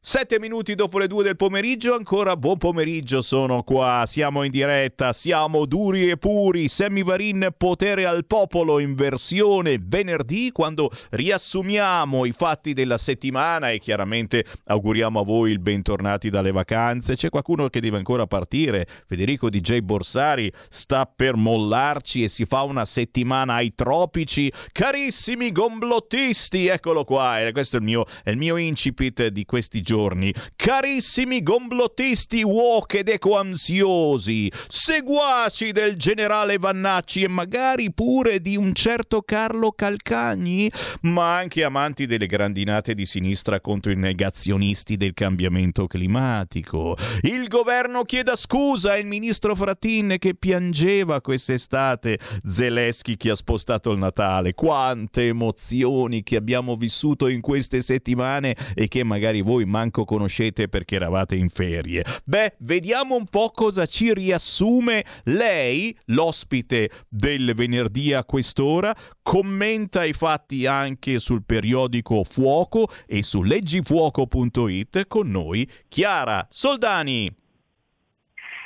Sette 0.06 0.38
minuti 0.38 0.76
dopo 0.76 1.00
le 1.00 1.08
due 1.08 1.24
del 1.24 1.38
pomeriggio, 1.38 1.96
ancora 1.96 2.36
buon 2.36 2.58
pomeriggio, 2.58 3.22
sono 3.22 3.64
qua, 3.64 4.04
siamo 4.06 4.44
in 4.44 4.52
diretta, 4.52 5.14
siamo 5.14 5.66
duri 5.66 6.10
e 6.10 6.18
puri, 6.18 6.68
Sammy 6.68 7.06
Varin, 7.06 7.54
potere 7.56 8.06
al 8.06 8.26
popolo 8.26 8.80
in 8.80 8.96
versione 8.96 9.80
venerdì, 9.82 10.52
quando 10.52 10.92
riassumiamo 11.12 12.26
i 12.26 12.34
fatti 12.34 12.74
della 12.74 12.98
settimana 12.98 13.72
e 13.72 13.80
chiaramente 13.80 14.44
auguriamo 14.66 15.22
a 15.22 15.24
voi 15.24 15.52
il 15.52 15.60
bentornati 15.62 16.30
dalle 16.30 16.52
vacanze. 16.52 17.16
C'è 17.16 17.30
qualcuno 17.30 17.70
che 17.70 17.80
deve 17.80 17.96
ancora 17.96 18.28
partire, 18.28 18.86
Federico 19.08 19.50
DJ 19.50 19.78
Borsari 19.80 20.52
sta 20.68 21.06
per 21.06 21.38
mollarci 21.38 22.24
e 22.24 22.28
si 22.28 22.44
fa 22.44 22.64
una 22.64 22.84
settimana 22.84 23.54
ai 23.54 23.74
tropici. 23.74 24.52
Carissimi 24.74 25.54
gomblottisti, 25.54 26.68
eccolo 26.68 27.06
qua, 27.06 27.40
e 27.40 27.54
questo 27.54 27.78
è 27.78 27.80
il 27.80 27.86
mio, 27.86 28.06
è 28.22 28.32
il 28.32 28.38
mio 28.38 28.58
incipit 28.58 29.28
di 29.28 29.46
questi 29.46 29.80
giorni 29.80 29.92
giorni. 29.94 30.34
Carissimi 30.56 31.44
gomblottisti 31.44 32.42
uoc 32.42 32.96
ed 32.96 33.10
ecoansiosi, 33.10 34.52
seguaci 34.68 35.72
del 35.72 35.98
generale 35.98 36.58
Vannacci 36.58 37.22
e 37.22 37.28
magari 37.28 37.94
pure 37.94 38.42
di 38.42 38.58
un 38.58 38.74
certo 38.74 39.22
Carlo 39.22 39.72
Calcagni, 39.72 40.72
ma 41.02 41.38
anche 41.38 41.64
amanti 41.64 42.08
delle 42.08 42.26
grandinate 42.26 42.96
di 42.96 43.06
sinistra 43.06 43.62
contro 43.62 43.92
i 43.92 43.96
negazionisti 43.96 44.98
del 44.98 45.14
cambiamento 45.14 45.86
climatico. 45.86 46.98
Il 47.22 47.48
governo 47.48 48.02
chieda 48.04 48.36
scusa 48.36 48.94
al 48.94 49.06
ministro 49.06 49.54
Fratin 49.54 50.16
che 50.18 50.34
piangeva 50.34 51.22
quest'estate. 51.22 52.18
Zelensky 52.44 53.16
che 53.16 53.30
ha 53.30 53.36
spostato 53.36 53.92
il 53.92 54.00
Natale. 54.00 54.56
Quante 54.56 55.28
emozioni 55.28 56.24
che 56.24 56.36
abbiamo 56.36 56.76
vissuto 56.76 57.28
in 57.28 57.42
queste 57.42 57.84
settimane 57.84 58.56
e 58.74 58.88
che 58.88 59.04
magari 59.04 59.42
voi 59.42 59.66
manco 59.66 59.82
manco 59.84 60.06
conoscete 60.06 60.70
perché 60.70 60.96
eravate 60.96 61.36
in 61.36 61.50
ferie. 61.50 62.04
Beh, 62.24 62.56
vediamo 62.60 63.16
un 63.16 63.26
po' 63.26 63.50
cosa 63.50 63.86
ci 63.86 64.14
riassume 64.14 65.04
lei, 65.26 65.96
l'ospite 66.06 66.90
del 67.10 67.54
venerdì 67.54 68.14
a 68.14 68.24
quest'ora, 68.24 68.96
commenta 69.22 70.06
i 70.06 70.14
fatti 70.14 70.66
anche 70.66 71.20
sul 71.20 71.44
periodico 71.46 72.24
Fuoco 72.24 72.88
e 73.06 73.24
su 73.24 73.44
leggifuoco.it 73.44 75.08
con 75.08 75.30
noi 75.30 75.70
Chiara 75.90 76.48
Soldani. 76.50 77.36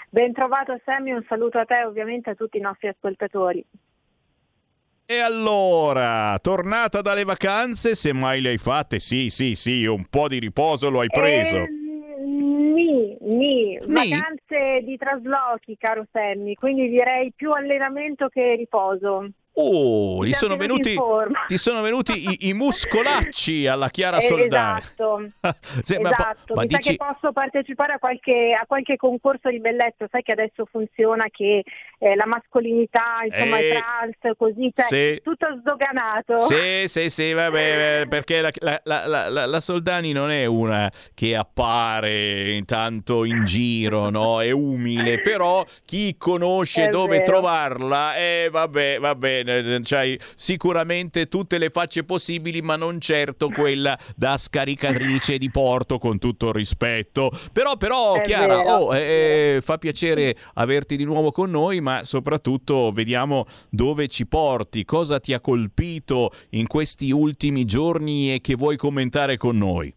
Ben 0.10 0.34
trovato 0.34 0.80
Sammy, 0.86 1.12
un 1.12 1.26
saluto 1.28 1.58
a 1.58 1.66
te 1.66 1.80
e 1.80 1.86
ovviamente 1.86 2.30
a 2.30 2.36
tutti 2.36 2.58
i 2.58 2.62
nostri 2.62 2.88
ascoltatori. 2.88 3.66
E 5.10 5.20
allora, 5.20 6.38
tornata 6.42 7.02
dalle 7.02 7.24
vacanze, 7.24 7.96
se 7.96 8.12
mai 8.12 8.42
le 8.42 8.50
hai 8.50 8.58
fatte, 8.58 9.00
sì, 9.00 9.30
sì, 9.30 9.56
sì, 9.56 9.86
un 9.86 10.04
po' 10.10 10.28
di 10.28 10.38
riposo 10.38 10.90
lo 10.90 11.00
hai 11.00 11.08
preso. 11.08 11.60
Eh, 11.60 11.70
ni, 12.26 13.18
ni, 13.22 13.80
vacanze 13.88 14.82
di 14.84 14.98
traslochi, 14.98 15.78
caro 15.78 16.06
Sammy, 16.12 16.56
quindi 16.56 16.90
direi 16.90 17.32
più 17.34 17.54
allenamento 17.54 18.28
che 18.28 18.56
riposo. 18.58 19.30
Oh, 19.60 20.24
gli 20.24 20.34
sono 20.34 20.56
venuti, 20.56 20.96
ti 21.48 21.58
sono 21.58 21.82
venuti 21.82 22.30
i, 22.30 22.50
i, 22.50 22.54
muscolacci 22.54 23.66
alla 23.66 23.90
Chiara 23.90 24.18
eh, 24.22 24.28
Soldani. 24.28 24.80
Esatto, 24.80 25.32
sì, 25.84 25.96
esatto. 25.96 26.54
Ma, 26.54 26.62
mi 26.62 26.68
dici... 26.68 26.82
sa 26.84 26.90
che 26.92 26.96
posso 26.98 27.32
partecipare 27.32 27.94
a 27.94 27.98
qualche, 27.98 28.56
a 28.60 28.66
qualche, 28.68 28.98
concorso 28.98 29.50
di 29.50 29.60
bellezza, 29.60 30.06
sai 30.12 30.22
che 30.22 30.34
adesso 30.34 30.68
funziona 30.70 31.26
che 31.32 31.64
eh, 31.98 32.16
la 32.16 32.28
mascolinità, 32.28 33.22
insomma, 33.26 33.58
eh, 33.58 33.70
trans, 33.72 34.38
così, 34.38 34.72
cioè, 34.76 34.86
sì. 34.86 35.22
tutto 35.24 35.48
sdoganato. 35.60 36.38
Sì, 36.42 36.88
sì, 36.88 37.10
sì, 37.10 37.34
vabbè, 37.34 38.06
perché 38.08 38.42
la, 38.42 38.52
la, 38.84 39.08
la, 39.08 39.46
la, 39.48 39.60
Soldani 39.60 40.12
non 40.12 40.30
è 40.30 40.46
una 40.46 40.92
che 41.16 41.36
appare 41.36 42.52
intanto 42.52 43.26
in 43.26 43.44
giro, 43.46 44.12
no? 44.12 44.40
È 44.40 44.52
umile, 44.52 45.20
però 45.22 45.66
chi 45.84 46.16
conosce 46.16 46.86
è 46.86 46.90
dove 46.90 47.18
vero. 47.18 47.32
trovarla, 47.32 48.16
eh, 48.16 48.50
vabbè, 48.52 49.00
vabbè 49.00 49.46
c'hai 49.84 50.20
sicuramente 50.36 51.28
tutte 51.28 51.58
le 51.58 51.70
facce 51.70 52.04
possibili, 52.04 52.62
ma 52.62 52.76
non 52.76 53.00
certo 53.00 53.50
quella 53.50 53.98
da 54.16 54.38
scaricatrice 54.38 55.38
di 55.38 55.50
porto, 55.50 55.98
con 55.98 56.20
tutto 56.20 56.50
il 56.50 56.54
rispetto. 56.54 57.32
Però, 57.52 57.78
però 57.78 58.16
È 58.16 58.22
Chiara, 58.22 58.60
oh, 58.60 58.96
eh, 58.96 59.56
eh, 59.56 59.62
fa 59.62 59.78
piacere 59.78 60.36
averti 60.56 60.98
di 60.98 61.04
nuovo 61.04 61.32
con 61.32 61.50
noi, 61.50 61.82
ma 61.82 62.04
soprattutto 62.04 62.92
vediamo 62.92 63.46
dove 63.70 64.08
ci 64.08 64.26
porti, 64.28 64.86
cosa 64.86 65.20
ti 65.20 65.34
ha 65.34 65.40
colpito 65.40 66.32
in 66.52 66.68
questi 66.68 67.12
ultimi 67.12 67.66
giorni 67.66 68.34
e 68.34 68.42
che 68.42 68.56
vuoi 68.56 68.78
commentare 68.78 69.38
con 69.38 69.58
noi. 69.58 69.97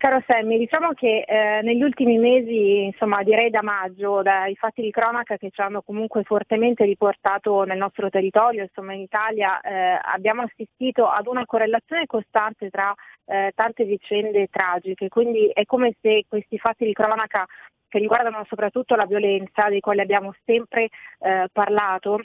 Caro 0.00 0.24
Sammy, 0.26 0.56
diciamo 0.56 0.94
che 0.94 1.26
eh, 1.28 1.60
negli 1.60 1.82
ultimi 1.82 2.16
mesi, 2.16 2.84
insomma 2.84 3.22
direi 3.22 3.50
da 3.50 3.60
maggio, 3.62 4.22
dai 4.22 4.56
fatti 4.56 4.80
di 4.80 4.90
cronaca 4.90 5.36
che 5.36 5.50
ci 5.50 5.60
hanno 5.60 5.82
comunque 5.82 6.22
fortemente 6.22 6.86
riportato 6.86 7.64
nel 7.64 7.76
nostro 7.76 8.08
territorio, 8.08 8.62
insomma 8.62 8.94
in 8.94 9.02
Italia, 9.02 9.60
eh, 9.60 10.00
abbiamo 10.02 10.40
assistito 10.40 11.06
ad 11.06 11.26
una 11.26 11.44
correlazione 11.44 12.06
costante 12.06 12.70
tra 12.70 12.94
eh, 13.26 13.52
tante 13.54 13.84
vicende 13.84 14.48
tragiche, 14.50 15.08
quindi 15.08 15.50
è 15.52 15.66
come 15.66 15.94
se 16.00 16.24
questi 16.26 16.56
fatti 16.56 16.86
di 16.86 16.94
cronaca 16.94 17.44
che 17.86 17.98
riguardano 17.98 18.46
soprattutto 18.48 18.94
la 18.94 19.04
violenza, 19.04 19.68
dei 19.68 19.80
quali 19.80 20.00
abbiamo 20.00 20.34
sempre 20.46 20.88
eh, 21.18 21.46
parlato, 21.52 22.24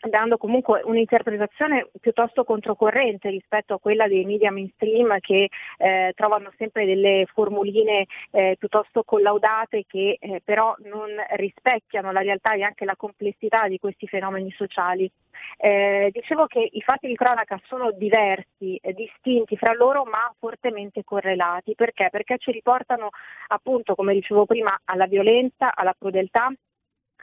dando 0.00 0.36
comunque 0.36 0.82
un'interpretazione 0.84 1.88
piuttosto 2.00 2.44
controcorrente 2.44 3.30
rispetto 3.30 3.74
a 3.74 3.78
quella 3.78 4.06
dei 4.08 4.24
media 4.24 4.50
mainstream 4.50 5.18
che 5.20 5.48
eh, 5.78 6.12
trovano 6.14 6.52
sempre 6.56 6.84
delle 6.84 7.26
formuline 7.32 8.06
eh, 8.30 8.56
piuttosto 8.58 9.02
collaudate 9.04 9.84
che 9.86 10.18
eh, 10.20 10.40
però 10.44 10.74
non 10.84 11.08
rispecchiano 11.36 12.12
la 12.12 12.20
realtà 12.20 12.54
e 12.54 12.62
anche 12.62 12.84
la 12.84 12.96
complessità 12.96 13.68
di 13.68 13.78
questi 13.78 14.06
fenomeni 14.06 14.50
sociali. 14.50 15.10
Eh, 15.58 16.10
dicevo 16.12 16.46
che 16.46 16.68
i 16.70 16.80
fatti 16.80 17.06
di 17.06 17.14
cronaca 17.14 17.60
sono 17.66 17.92
diversi, 17.92 18.76
eh, 18.76 18.92
distinti 18.92 19.56
fra 19.56 19.72
loro 19.74 20.04
ma 20.04 20.32
fortemente 20.38 21.04
correlati. 21.04 21.74
Perché? 21.74 22.08
Perché 22.10 22.38
ci 22.38 22.50
riportano 22.50 23.10
appunto, 23.48 23.94
come 23.94 24.14
dicevo 24.14 24.46
prima, 24.46 24.78
alla 24.84 25.06
violenza, 25.06 25.74
alla 25.74 25.94
crudeltà, 25.98 26.50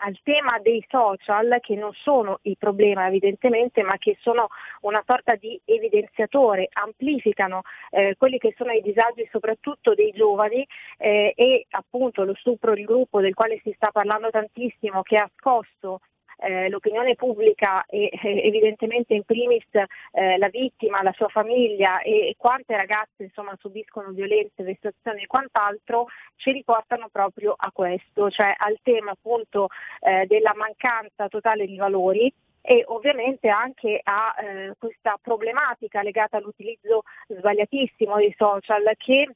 al 0.01 0.19
tema 0.23 0.59
dei 0.59 0.83
social 0.89 1.57
che 1.61 1.75
non 1.75 1.91
sono 1.93 2.39
il 2.43 2.57
problema 2.57 3.07
evidentemente 3.07 3.83
ma 3.83 3.97
che 3.97 4.17
sono 4.19 4.47
una 4.81 5.03
sorta 5.05 5.35
di 5.35 5.59
evidenziatore, 5.65 6.69
amplificano 6.73 7.61
eh, 7.91 8.15
quelli 8.17 8.37
che 8.37 8.53
sono 8.57 8.71
i 8.71 8.81
disagi 8.81 9.27
soprattutto 9.31 9.93
dei 9.93 10.11
giovani 10.11 10.65
eh, 10.97 11.33
e 11.35 11.65
appunto 11.69 12.23
lo 12.23 12.35
stupro 12.35 12.73
di 12.73 12.83
gruppo 12.83 13.21
del 13.21 13.33
quale 13.33 13.59
si 13.63 13.71
sta 13.75 13.91
parlando 13.91 14.29
tantissimo 14.29 15.01
che 15.03 15.17
ha 15.17 15.29
scosso 15.37 15.99
eh, 16.43 16.69
l'opinione 16.69 17.15
pubblica 17.15 17.85
e 17.85 18.09
eh, 18.11 18.47
evidentemente 18.47 19.13
in 19.13 19.23
primis 19.23 19.65
eh, 20.11 20.37
la 20.37 20.49
vittima, 20.49 21.01
la 21.01 21.13
sua 21.13 21.29
famiglia 21.29 22.01
e, 22.01 22.29
e 22.29 22.35
quante 22.37 22.75
ragazze 22.75 23.23
insomma, 23.23 23.55
subiscono 23.59 24.11
violenze, 24.11 24.63
vessazioni 24.63 25.23
e 25.23 25.27
quant'altro 25.27 26.07
ci 26.35 26.51
riportano 26.51 27.09
proprio 27.11 27.53
a 27.57 27.71
questo, 27.71 28.29
cioè 28.29 28.53
al 28.57 28.77
tema 28.83 29.11
appunto 29.11 29.69
eh, 30.01 30.25
della 30.27 30.53
mancanza 30.55 31.27
totale 31.29 31.65
di 31.65 31.77
valori 31.77 32.31
e 32.65 32.83
ovviamente 32.87 33.49
anche 33.49 33.99
a 34.01 34.35
eh, 34.39 34.73
questa 34.79 35.17
problematica 35.21 36.01
legata 36.01 36.37
all'utilizzo 36.37 37.03
sbagliatissimo 37.27 38.15
dei 38.15 38.33
social 38.37 38.83
che 38.97 39.27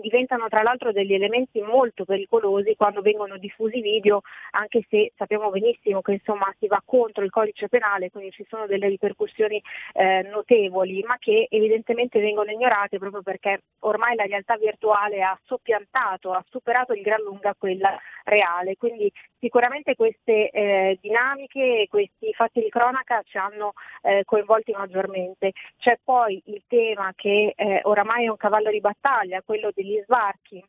diventano 0.00 0.48
tra 0.48 0.62
l'altro 0.62 0.92
degli 0.92 1.14
elementi 1.14 1.60
molto 1.60 2.04
pericolosi 2.04 2.76
quando 2.76 3.00
vengono 3.00 3.36
diffusi 3.38 3.80
video, 3.80 4.22
anche 4.52 4.84
se 4.88 5.12
sappiamo 5.16 5.50
benissimo 5.50 6.02
che 6.02 6.12
insomma 6.12 6.52
si 6.58 6.66
va 6.66 6.82
contro 6.84 7.24
il 7.24 7.30
codice 7.30 7.68
penale, 7.68 8.10
quindi 8.10 8.30
ci 8.30 8.46
sono 8.48 8.66
delle 8.66 8.88
ripercussioni 8.88 9.62
eh, 9.94 10.22
notevoli, 10.30 11.02
ma 11.02 11.16
che 11.18 11.46
evidentemente 11.50 12.20
vengono 12.20 12.50
ignorate 12.50 12.98
proprio 12.98 13.22
perché 13.22 13.62
ormai 13.80 14.14
la 14.14 14.24
realtà 14.24 14.56
virtuale 14.56 15.22
ha 15.22 15.38
soppiantato, 15.44 16.32
ha 16.32 16.44
superato 16.48 16.92
di 16.92 17.00
gran 17.02 17.20
lunga 17.22 17.54
quella 17.58 17.98
reale. 18.24 18.76
Quindi 18.76 19.10
sicuramente 19.38 19.94
queste 19.94 20.50
eh, 20.50 20.98
dinamiche, 21.00 21.86
questi 21.88 22.32
fatti 22.32 22.60
di 22.60 22.68
cronaca 22.68 23.22
ci 23.24 23.38
hanno 23.38 23.72
eh, 24.02 24.22
coinvolti 24.24 24.72
maggiormente. 24.72 25.52
C'è 25.78 25.98
poi 26.02 26.42
il 26.46 26.62
tema 26.66 27.12
che 27.14 27.52
eh, 27.56 27.80
oramai 27.84 28.24
è 28.24 28.28
un 28.28 28.36
cavallo 28.36 28.70
di 28.70 28.80
battaglia, 28.80 29.42
quello 29.42 29.70
degli 29.86 30.02
sbarchi 30.02 30.64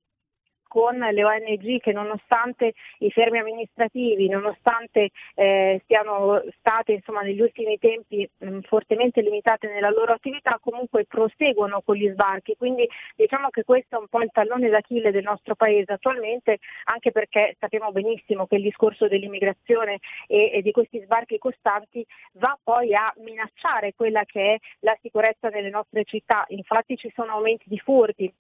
con 0.68 0.98
le 0.98 1.24
ONG 1.24 1.80
che 1.80 1.94
nonostante 1.94 2.74
i 3.00 3.10
fermi 3.10 3.40
amministrativi, 3.40 4.28
nonostante 4.28 5.12
eh, 5.34 5.82
siano 5.88 6.44
state 6.60 6.92
insomma, 6.92 7.22
negli 7.22 7.42
ultimi 7.42 7.78
tempi 7.78 8.30
mh, 8.38 8.60
fortemente 8.62 9.22
limitate 9.22 9.68
nella 9.68 9.90
loro 9.90 10.14
attività, 10.14 10.60
comunque 10.62 11.06
proseguono 11.06 11.82
con 11.82 11.96
gli 11.96 12.10
sbarchi. 12.10 12.56
Quindi 12.58 12.88
diciamo 13.16 13.50
che 13.50 13.64
questo 13.64 13.96
è 13.96 14.00
un 14.00 14.08
po' 14.08 14.22
il 14.22 14.30
tallone 14.32 14.70
d'Achille 14.70 15.12
del 15.12 15.24
nostro 15.24 15.56
Paese 15.56 15.94
attualmente, 15.94 16.58
anche 16.84 17.12
perché 17.12 17.56
sappiamo 17.60 17.92
benissimo 17.92 18.46
che 18.46 18.56
il 18.56 18.64
discorso 18.64 19.08
dell'immigrazione 19.08 20.00
e, 20.28 20.52
e 20.52 20.62
di 20.62 20.72
questi 20.72 21.00
sbarchi 21.00 21.38
costanti 21.38 22.06
va 22.34 22.58
poi 22.62 22.94
a 22.94 23.14
minacciare 23.20 23.94
quella 23.96 24.26
che 24.26 24.56
è 24.56 24.58
la 24.82 24.98
sicurezza 25.02 25.48
nelle 25.48 25.70
nostre 25.70 26.04
città. 26.04 26.44
Infatti 26.50 26.98
ci 26.98 27.12
sono 27.16 27.32
aumenti 27.32 27.66
di 27.68 27.80
furti, 27.80 28.32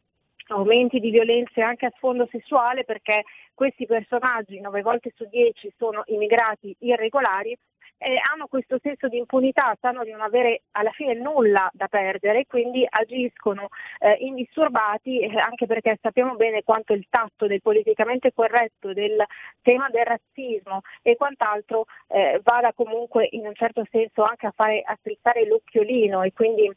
aumenti 0.47 0.99
di 0.99 1.09
violenze 1.09 1.61
anche 1.61 1.85
a 1.85 1.93
sfondo 1.95 2.27
sessuale 2.29 2.83
perché 2.83 3.23
questi 3.53 3.85
personaggi 3.85 4.59
9 4.59 4.81
volte 4.81 5.11
su 5.15 5.25
10 5.27 5.73
sono 5.77 6.03
immigrati 6.05 6.75
irregolari 6.79 7.57
e 7.97 8.19
hanno 8.31 8.45
questo 8.47 8.77
senso 8.81 9.07
di 9.07 9.17
impunità, 9.17 9.75
sanno 9.81 10.03
di 10.03 10.11
non 10.11 10.21
avere 10.21 10.63
alla 10.71 10.91
fine 10.91 11.15
nulla 11.15 11.69
da 11.73 11.87
perdere, 11.87 12.45
quindi 12.45 12.85
agiscono 12.87 13.69
eh, 13.99 14.13
indisturbati 14.19 15.19
eh, 15.19 15.39
anche 15.39 15.65
perché 15.65 15.97
sappiamo 15.99 16.35
bene 16.35 16.63
quanto 16.63 16.93
il 16.93 17.07
tatto 17.09 17.47
del 17.47 17.61
politicamente 17.61 18.31
corretto, 18.33 18.93
del 18.93 19.23
tema 19.61 19.89
del 19.89 20.05
razzismo 20.05 20.81
e 21.01 21.15
quant'altro 21.15 21.85
eh, 22.09 22.39
vada 22.43 22.71
comunque 22.73 23.27
in 23.31 23.47
un 23.47 23.55
certo 23.55 23.83
senso 23.89 24.23
anche 24.23 24.45
a 24.45 24.53
fare 24.55 24.81
a 24.85 24.95
strizzare 24.99 25.47
l'occhiolino 25.47 26.21
e 26.21 26.33
quindi 26.33 26.71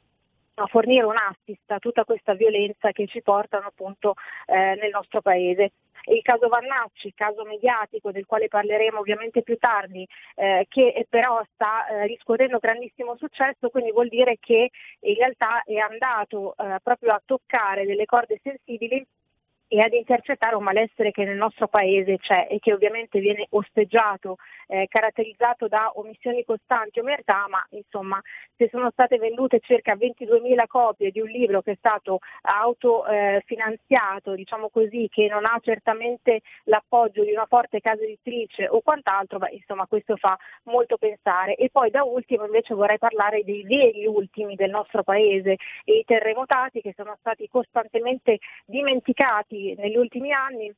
a 0.62 0.66
fornire 0.66 1.04
un 1.04 1.16
assist 1.16 1.70
a 1.70 1.78
tutta 1.78 2.04
questa 2.04 2.34
violenza 2.34 2.92
che 2.92 3.06
ci 3.06 3.22
portano 3.22 3.66
appunto 3.66 4.14
eh, 4.46 4.76
nel 4.80 4.90
nostro 4.90 5.20
paese. 5.20 5.72
Il 6.04 6.22
caso 6.22 6.48
Vannacci, 6.48 7.12
caso 7.14 7.44
mediatico 7.44 8.10
del 8.10 8.24
quale 8.24 8.48
parleremo 8.48 8.98
ovviamente 8.98 9.42
più 9.42 9.58
tardi, 9.58 10.06
eh, 10.34 10.66
che 10.68 11.06
però 11.08 11.42
sta 11.52 11.86
eh, 11.86 12.06
riscuotendo 12.06 12.58
grandissimo 12.58 13.16
successo, 13.16 13.68
quindi 13.68 13.92
vuol 13.92 14.08
dire 14.08 14.38
che 14.40 14.70
in 15.00 15.14
realtà 15.14 15.62
è 15.64 15.76
andato 15.76 16.54
eh, 16.56 16.78
proprio 16.82 17.12
a 17.12 17.22
toccare 17.24 17.84
delle 17.84 18.06
corde 18.06 18.40
sensibili 18.42 19.06
e 19.72 19.80
ad 19.80 19.92
intercettare 19.92 20.56
un 20.56 20.64
malessere 20.64 21.12
che 21.12 21.22
nel 21.24 21.36
nostro 21.36 21.68
paese 21.68 22.18
c'è 22.18 22.48
e 22.50 22.58
che 22.58 22.72
ovviamente 22.72 23.20
viene 23.20 23.46
osteggiato, 23.50 24.38
eh, 24.66 24.88
caratterizzato 24.88 25.68
da 25.68 25.92
omissioni 25.94 26.42
costanti 26.44 26.98
omertà, 26.98 27.46
ma 27.48 27.64
insomma 27.70 28.20
se 28.56 28.68
sono 28.68 28.90
state 28.90 29.18
vendute 29.18 29.60
circa 29.60 29.94
22.000 29.94 30.66
copie 30.66 31.12
di 31.12 31.20
un 31.20 31.28
libro 31.28 31.62
che 31.62 31.70
è 31.72 31.76
stato 31.78 32.18
autofinanziato, 32.42 34.32
eh, 34.32 34.36
diciamo 34.36 34.70
così, 34.70 35.08
che 35.08 35.28
non 35.28 35.44
ha 35.44 35.56
certamente 35.62 36.40
l'appoggio 36.64 37.22
di 37.22 37.30
una 37.30 37.46
forte 37.46 37.78
casa 37.78 38.02
editrice 38.02 38.66
o 38.66 38.80
quant'altro, 38.80 39.38
beh, 39.38 39.50
insomma 39.52 39.86
questo 39.86 40.16
fa 40.16 40.36
molto 40.64 40.96
pensare. 40.96 41.54
E 41.54 41.70
poi 41.70 41.90
da 41.90 42.02
ultimo 42.02 42.44
invece 42.44 42.74
vorrei 42.74 42.98
parlare 42.98 43.44
dei 43.44 43.62
veri 43.62 44.04
ultimi 44.04 44.56
del 44.56 44.70
nostro 44.70 45.04
paese, 45.04 45.58
i 45.84 46.02
terremotati 46.04 46.80
che 46.80 46.92
sono 46.96 47.14
stati 47.20 47.48
costantemente 47.48 48.38
dimenticati 48.66 49.59
negli 49.76 49.96
ultimi 49.96 50.32
anni 50.32 50.72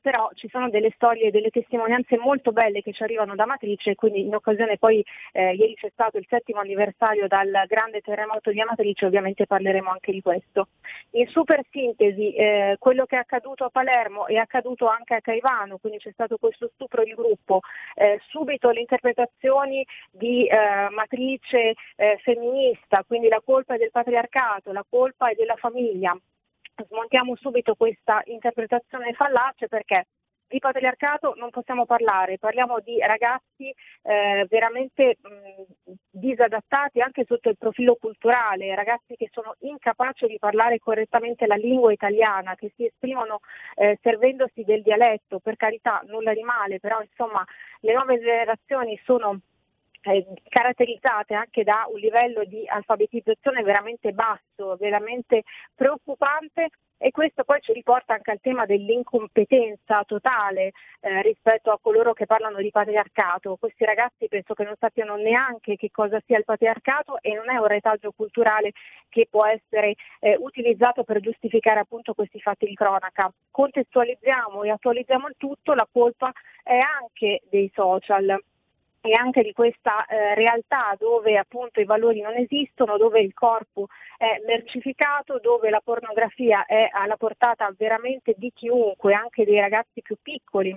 però 0.00 0.30
ci 0.34 0.48
sono 0.48 0.70
delle 0.70 0.92
storie, 0.94 1.30
delle 1.30 1.50
testimonianze 1.50 2.18
molto 2.18 2.52
belle 2.52 2.82
che 2.82 2.92
ci 2.92 3.02
arrivano 3.02 3.34
da 3.34 3.44
Amatrice, 3.44 3.94
quindi 3.94 4.20
in 4.20 4.34
occasione 4.34 4.78
poi 4.78 5.04
eh, 5.32 5.54
ieri 5.54 5.74
c'è 5.74 5.90
stato 5.92 6.18
il 6.18 6.26
settimo 6.28 6.60
anniversario 6.60 7.26
dal 7.26 7.64
grande 7.66 8.00
terremoto 8.00 8.50
di 8.50 8.60
Amatrice, 8.60 9.06
ovviamente 9.06 9.46
parleremo 9.46 9.90
anche 9.90 10.12
di 10.12 10.22
questo. 10.22 10.68
In 11.12 11.26
super 11.28 11.60
sintesi, 11.70 12.34
eh, 12.34 12.76
quello 12.78 13.04
che 13.06 13.16
è 13.16 13.20
accaduto 13.20 13.64
a 13.64 13.70
Palermo 13.70 14.26
è 14.26 14.36
accaduto 14.36 14.86
anche 14.86 15.14
a 15.14 15.20
Caivano, 15.20 15.78
quindi 15.78 15.98
c'è 15.98 16.12
stato 16.12 16.36
questo 16.36 16.70
stupro 16.74 17.02
di 17.02 17.14
gruppo, 17.14 17.60
eh, 17.94 18.20
subito 18.28 18.70
le 18.70 18.80
interpretazioni 18.80 19.84
di 20.10 20.46
eh, 20.46 20.88
matrice 20.90 21.74
eh, 21.96 22.18
femminista, 22.22 23.04
quindi 23.06 23.28
la 23.28 23.42
colpa 23.44 23.74
è 23.74 23.78
del 23.78 23.90
patriarcato, 23.90 24.72
la 24.72 24.84
colpa 24.88 25.30
è 25.30 25.34
della 25.34 25.56
famiglia 25.56 26.16
smontiamo 26.84 27.36
subito 27.36 27.74
questa 27.74 28.22
interpretazione 28.26 29.12
fallace 29.12 29.68
perché 29.68 30.06
di 30.48 30.58
patriarcato 30.58 31.34
non 31.36 31.50
possiamo 31.50 31.86
parlare, 31.86 32.38
parliamo 32.38 32.78
di 32.80 32.98
ragazzi 33.00 33.74
eh, 34.02 34.46
veramente 34.48 35.16
mh, 35.20 35.92
disadattati 36.10 37.00
anche 37.00 37.24
sotto 37.26 37.48
il 37.48 37.56
profilo 37.58 37.96
culturale, 37.96 38.74
ragazzi 38.74 39.16
che 39.16 39.28
sono 39.32 39.56
incapaci 39.60 40.26
di 40.26 40.38
parlare 40.38 40.78
correttamente 40.78 41.46
la 41.46 41.56
lingua 41.56 41.92
italiana, 41.92 42.54
che 42.54 42.72
si 42.76 42.86
esprimono 42.86 43.40
eh, 43.74 43.98
servendosi 44.02 44.62
del 44.62 44.82
dialetto, 44.82 45.40
per 45.40 45.56
carità 45.56 46.00
nulla 46.06 46.32
di 46.32 46.42
male, 46.42 46.78
però 46.78 47.00
insomma 47.00 47.44
le 47.80 47.92
nuove 47.92 48.20
generazioni 48.20 48.98
sono 49.04 49.40
caratterizzate 50.48 51.34
anche 51.34 51.64
da 51.64 51.86
un 51.90 51.98
livello 51.98 52.44
di 52.44 52.66
alfabetizzazione 52.66 53.62
veramente 53.62 54.12
basso, 54.12 54.76
veramente 54.76 55.42
preoccupante 55.74 56.68
e 56.98 57.10
questo 57.10 57.44
poi 57.44 57.60
ci 57.60 57.72
riporta 57.72 58.14
anche 58.14 58.30
al 58.30 58.40
tema 58.40 58.64
dell'incompetenza 58.64 60.04
totale 60.04 60.72
eh, 61.00 61.22
rispetto 61.22 61.70
a 61.70 61.78
coloro 61.80 62.14
che 62.14 62.24
parlano 62.24 62.58
di 62.58 62.70
patriarcato. 62.70 63.56
Questi 63.56 63.84
ragazzi 63.84 64.28
penso 64.28 64.54
che 64.54 64.64
non 64.64 64.74
sappiano 64.78 65.16
neanche 65.16 65.76
che 65.76 65.90
cosa 65.90 66.20
sia 66.24 66.38
il 66.38 66.44
patriarcato 66.44 67.18
e 67.20 67.34
non 67.34 67.50
è 67.50 67.56
un 67.58 67.66
retaggio 67.66 68.12
culturale 68.12 68.72
che 69.10 69.26
può 69.30 69.44
essere 69.44 69.94
eh, 70.20 70.36
utilizzato 70.38 71.04
per 71.04 71.20
giustificare 71.20 71.80
appunto 71.80 72.14
questi 72.14 72.40
fatti 72.40 72.66
di 72.66 72.74
cronaca. 72.74 73.30
Contestualizziamo 73.50 74.62
e 74.62 74.70
attualizziamo 74.70 75.28
il 75.28 75.34
tutto, 75.36 75.74
la 75.74 75.86
colpa 75.90 76.32
è 76.62 76.78
anche 76.78 77.42
dei 77.50 77.70
social 77.74 78.38
e 79.06 79.14
anche 79.14 79.42
di 79.42 79.52
questa 79.52 80.04
eh, 80.06 80.34
realtà 80.34 80.94
dove 80.98 81.38
appunto 81.38 81.80
i 81.80 81.84
valori 81.84 82.20
non 82.20 82.34
esistono, 82.34 82.96
dove 82.96 83.20
il 83.20 83.32
corpo 83.32 83.86
è 84.16 84.42
mercificato, 84.44 85.38
dove 85.38 85.70
la 85.70 85.80
pornografia 85.82 86.66
è 86.66 86.88
alla 86.90 87.16
portata 87.16 87.72
veramente 87.76 88.34
di 88.36 88.50
chiunque, 88.52 89.14
anche 89.14 89.44
dei 89.44 89.60
ragazzi 89.60 90.02
più 90.02 90.16
piccoli 90.20 90.76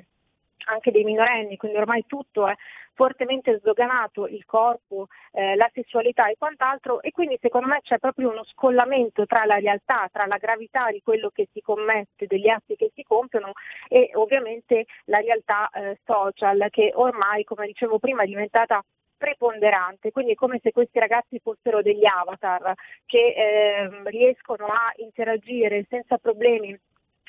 anche 0.65 0.91
dei 0.91 1.03
minorenni, 1.03 1.57
quindi 1.57 1.77
ormai 1.77 2.05
tutto 2.05 2.47
è 2.47 2.55
fortemente 2.93 3.57
sdoganato, 3.59 4.27
il 4.27 4.43
corpo, 4.45 5.07
eh, 5.31 5.55
la 5.55 5.69
sessualità 5.73 6.27
e 6.27 6.35
quant'altro 6.37 7.01
e 7.01 7.11
quindi 7.11 7.37
secondo 7.39 7.67
me 7.67 7.79
c'è 7.81 7.97
proprio 7.97 8.29
uno 8.29 8.43
scollamento 8.43 9.25
tra 9.25 9.45
la 9.45 9.55
realtà, 9.55 10.09
tra 10.11 10.25
la 10.25 10.35
gravità 10.35 10.91
di 10.91 11.01
quello 11.01 11.29
che 11.29 11.47
si 11.53 11.61
commette, 11.61 12.27
degli 12.27 12.49
atti 12.49 12.75
che 12.75 12.91
si 12.93 13.03
compiono 13.03 13.53
e 13.87 14.11
ovviamente 14.15 14.85
la 15.05 15.19
realtà 15.19 15.69
eh, 15.69 15.97
social 16.03 16.67
che 16.69 16.91
ormai, 16.93 17.45
come 17.45 17.67
dicevo 17.67 17.99
prima, 17.99 18.23
è 18.23 18.27
diventata 18.27 18.83
preponderante, 19.15 20.11
quindi 20.11 20.31
è 20.31 20.35
come 20.35 20.59
se 20.61 20.71
questi 20.71 20.99
ragazzi 20.99 21.39
fossero 21.39 21.81
degli 21.81 22.05
avatar 22.05 22.73
che 23.05 23.33
eh, 23.35 23.89
riescono 24.09 24.65
a 24.65 24.91
interagire 24.97 25.85
senza 25.89 26.17
problemi 26.17 26.77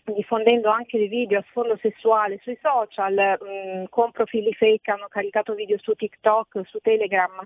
diffondendo 0.05 0.69
anche 0.71 0.99
dei 0.99 1.09
video 1.09 1.39
a 1.39 1.45
sfondo 1.49 1.77
sessuale 1.81 2.39
sui 2.43 2.59
social, 2.61 3.15
mh, 3.15 3.81
mm, 3.81 3.85
con 3.89 4.11
profili 4.11 4.53
fake 4.53 4.91
hanno 4.91 5.09
caricato 5.09 5.55
video 5.55 5.79
su 5.79 5.95
TikTok, 5.95 6.63
su 6.65 6.79
Telegram, 6.81 7.43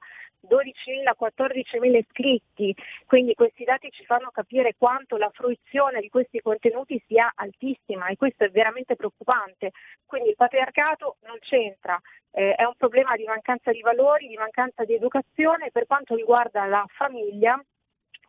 12.000, 0.49 1.15
14.000 1.19 1.97
iscritti, 1.97 2.75
quindi 3.07 3.35
questi 3.35 3.65
dati 3.65 3.91
ci 3.91 4.05
fanno 4.05 4.31
capire 4.31 4.75
quanto 4.77 5.17
la 5.17 5.31
fruizione 5.33 6.01
di 6.01 6.09
questi 6.09 6.41
contenuti 6.41 7.03
sia 7.07 7.33
altissima 7.35 8.07
e 8.07 8.17
questo 8.17 8.45
è 8.45 8.51
veramente 8.51 8.97
preoccupante. 8.97 9.73
Quindi 10.05 10.31
il 10.31 10.37
patriarcato 10.37 11.17
non 11.25 11.39
c'entra, 11.41 11.99
eh, 12.31 12.55
è 12.55 12.65
un 12.65 12.75
problema 12.77 13.17
di 13.17 13.25
mancanza 13.25 13.71
di 13.71 13.81
valori, 13.81 14.29
di 14.29 14.37
mancanza 14.37 14.85
di 14.85 14.95
educazione 14.95 15.71
per 15.71 15.87
quanto 15.87 16.15
riguarda 16.15 16.67
la 16.67 16.85
famiglia 16.89 17.61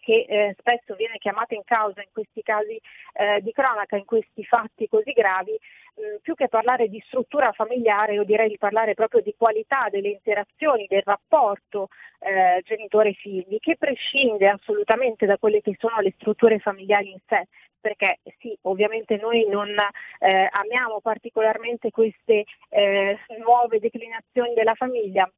che 0.06 0.26
eh, 0.30 0.56
spesso 0.60 0.94
viene 0.94 1.18
chiamata 1.18 1.56
in 1.56 1.64
causa 1.66 2.00
in 2.00 2.10
questi 2.14 2.44
casi 2.44 2.80
eh, 3.14 3.42
di 3.42 3.52
cronaca, 3.52 3.98
in 3.98 4.06
questi 4.06 4.46
fatti 4.46 4.88
così 4.88 5.12
gravi, 5.14 5.52
mh, 5.52 6.22
più 6.22 6.36
che 6.36 6.48
parlare 6.48 6.88
di 6.90 7.02
struttura 7.08 7.52
familiare, 7.54 8.14
io 8.14 8.24
direi 8.24 8.50
di 8.50 8.60
parlare 8.60 8.94
proprio 8.94 9.22
di 9.22 9.34
qualità 9.36 9.88
delle 9.90 10.10
interazioni, 10.10 10.86
del 10.88 11.02
rapporto 11.04 11.90
eh, 12.20 12.62
genitore-figli, 12.64 13.58
che 13.60 13.78
prescinde 13.78 14.48
assolutamente 14.48 15.26
da 15.26 15.40
quelle 15.40 15.62
che 15.62 15.76
sono 15.80 16.00
le 16.00 16.14
strutture 16.20 16.60
familiari 16.60 17.10
in 17.10 17.20
sé. 17.28 17.48
Perché 17.82 18.20
sì, 18.40 18.56
ovviamente 18.64 19.16
noi 19.18 19.48
non 19.48 19.70
eh, 19.70 20.50
amiamo 20.52 21.02
particolarmente 21.02 21.90
queste 21.90 22.46
eh, 22.70 23.18
nuove 23.44 23.80
declinazioni 23.80 24.54
della 24.54 24.74
famiglia, 24.74 25.30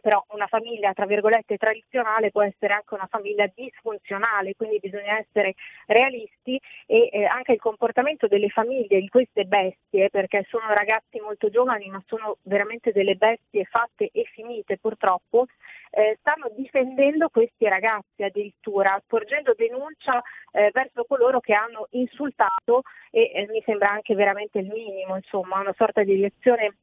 però 0.00 0.24
una 0.30 0.46
famiglia 0.46 0.92
tra 0.92 1.06
virgolette 1.06 1.56
tradizionale 1.56 2.30
può 2.30 2.42
essere 2.42 2.74
anche 2.74 2.94
una 2.94 3.08
famiglia 3.10 3.50
disfunzionale, 3.54 4.54
quindi 4.56 4.78
bisogna 4.78 5.18
essere 5.18 5.54
realisti 5.86 6.60
e 6.86 7.08
eh, 7.12 7.24
anche 7.24 7.52
il 7.52 7.60
comportamento 7.60 8.26
delle 8.26 8.48
famiglie 8.48 9.00
di 9.00 9.08
queste 9.08 9.44
bestie, 9.44 10.10
perché 10.10 10.46
sono 10.48 10.72
ragazzi 10.72 11.20
molto 11.20 11.50
giovani 11.50 11.88
ma 11.88 12.02
sono 12.06 12.38
veramente 12.42 12.92
delle 12.92 13.14
bestie 13.14 13.64
fatte 13.64 14.10
e 14.12 14.24
finite 14.32 14.78
purtroppo, 14.78 15.46
eh, 15.90 16.16
stanno 16.20 16.50
difendendo 16.56 17.28
questi 17.28 17.68
ragazzi 17.68 18.22
addirittura, 18.22 19.02
porgendo 19.06 19.54
denuncia 19.56 20.22
eh, 20.52 20.70
verso 20.72 21.04
coloro 21.04 21.40
che 21.40 21.54
hanno 21.54 21.86
insultato 21.90 22.82
e 23.10 23.30
eh, 23.34 23.46
mi 23.50 23.62
sembra 23.64 23.90
anche 23.90 24.14
veramente 24.14 24.58
il 24.58 24.68
minimo, 24.68 25.16
insomma, 25.16 25.60
una 25.60 25.74
sorta 25.76 26.02
di 26.02 26.20
reazione 26.20 26.74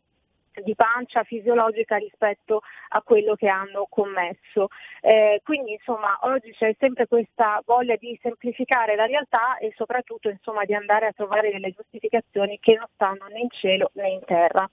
di 0.63 0.75
pancia 0.75 1.23
fisiologica 1.23 1.97
rispetto 1.97 2.61
a 2.89 3.01
quello 3.01 3.35
che 3.35 3.47
hanno 3.47 3.87
commesso. 3.89 4.67
Eh, 5.01 5.41
quindi 5.43 5.73
insomma 5.73 6.17
oggi 6.21 6.51
c'è 6.51 6.75
sempre 6.79 7.07
questa 7.07 7.61
voglia 7.65 7.95
di 7.95 8.17
semplificare 8.21 8.95
la 8.95 9.05
realtà 9.05 9.57
e 9.57 9.73
soprattutto 9.75 10.29
insomma, 10.29 10.65
di 10.65 10.73
andare 10.73 11.07
a 11.07 11.11
trovare 11.11 11.51
delle 11.51 11.71
giustificazioni 11.71 12.59
che 12.59 12.75
non 12.75 12.87
stanno 12.93 13.27
né 13.27 13.39
in 13.39 13.49
cielo 13.49 13.91
né 13.93 14.09
in 14.09 14.21
terra. 14.25 14.69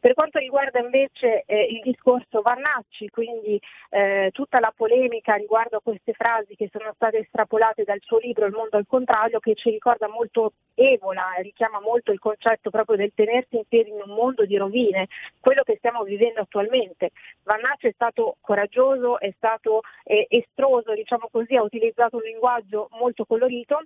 Per 0.00 0.14
quanto 0.14 0.38
riguarda 0.38 0.78
invece 0.80 1.44
eh, 1.46 1.64
il 1.64 1.80
discorso 1.82 2.42
Vannacci, 2.42 3.08
quindi 3.10 3.60
eh, 3.90 4.30
tutta 4.32 4.60
la 4.60 4.72
polemica 4.74 5.34
riguardo 5.34 5.78
a 5.78 5.80
queste 5.82 6.12
frasi 6.12 6.54
che 6.56 6.68
sono 6.70 6.92
state 6.94 7.18
estrapolate 7.18 7.84
dal 7.84 8.00
suo 8.02 8.18
libro 8.18 8.46
Il 8.46 8.52
mondo 8.52 8.76
al 8.76 8.86
contrario, 8.86 9.40
che 9.40 9.54
ci 9.54 9.70
ricorda 9.70 10.08
molto 10.08 10.52
Evola, 10.74 11.34
richiama 11.38 11.80
molto 11.80 12.12
il 12.12 12.20
concetto 12.20 12.70
proprio 12.70 12.96
del 12.96 13.12
tenersi 13.14 13.56
in 13.56 13.64
piedi 13.68 13.90
in 13.90 14.00
un 14.04 14.14
mondo 14.14 14.44
di 14.44 14.56
rovine, 14.56 15.08
quello 15.40 15.62
che 15.62 15.76
stiamo 15.76 16.02
vivendo 16.02 16.40
attualmente. 16.40 17.10
Vannacci 17.42 17.88
è 17.88 17.92
stato 17.92 18.36
coraggioso, 18.40 19.18
è 19.18 19.32
stato 19.36 19.80
eh, 20.04 20.26
estroso, 20.28 20.94
diciamo 20.94 21.28
così, 21.30 21.56
ha 21.56 21.62
utilizzato 21.62 22.16
un 22.16 22.22
linguaggio 22.22 22.88
molto 22.92 23.24
colorito 23.24 23.82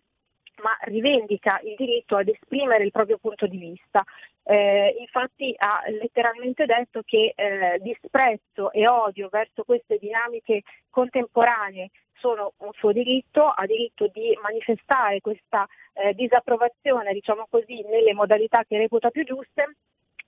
ma 0.63 0.77
rivendica 0.83 1.61
il 1.65 1.75
diritto 1.77 2.17
ad 2.17 2.29
esprimere 2.29 2.85
il 2.85 2.91
proprio 2.91 3.19
punto 3.19 3.47
di 3.47 3.57
vista. 3.57 4.05
Eh, 4.45 4.97
infatti 4.99 5.55
ha 5.57 5.83
letteralmente 5.89 6.67
detto 6.67 7.03
che 7.05 7.33
eh, 7.35 7.79
disprezzo 7.81 8.73
e 8.73 8.87
odio 8.89 9.29
verso 9.31 9.65
queste 9.65 9.99
dinamiche 9.99 10.63
contemporanee 10.91 11.91
sono 12.15 12.53
un 12.59 12.71
suo 12.75 12.93
diritto, 12.93 13.47
ha 13.47 13.67
diritto 13.67 14.07
di 14.07 14.37
manifestare 14.41 15.21
questa 15.21 15.67
eh, 15.95 16.15
disapprovazione, 16.15 17.13
diciamo 17.13 17.47
così, 17.51 17.83
nelle 17.83 18.15
modalità 18.15 18.65
che 18.65 18.79
reputa 18.79 19.11
più 19.11 19.25
giuste 19.25 19.75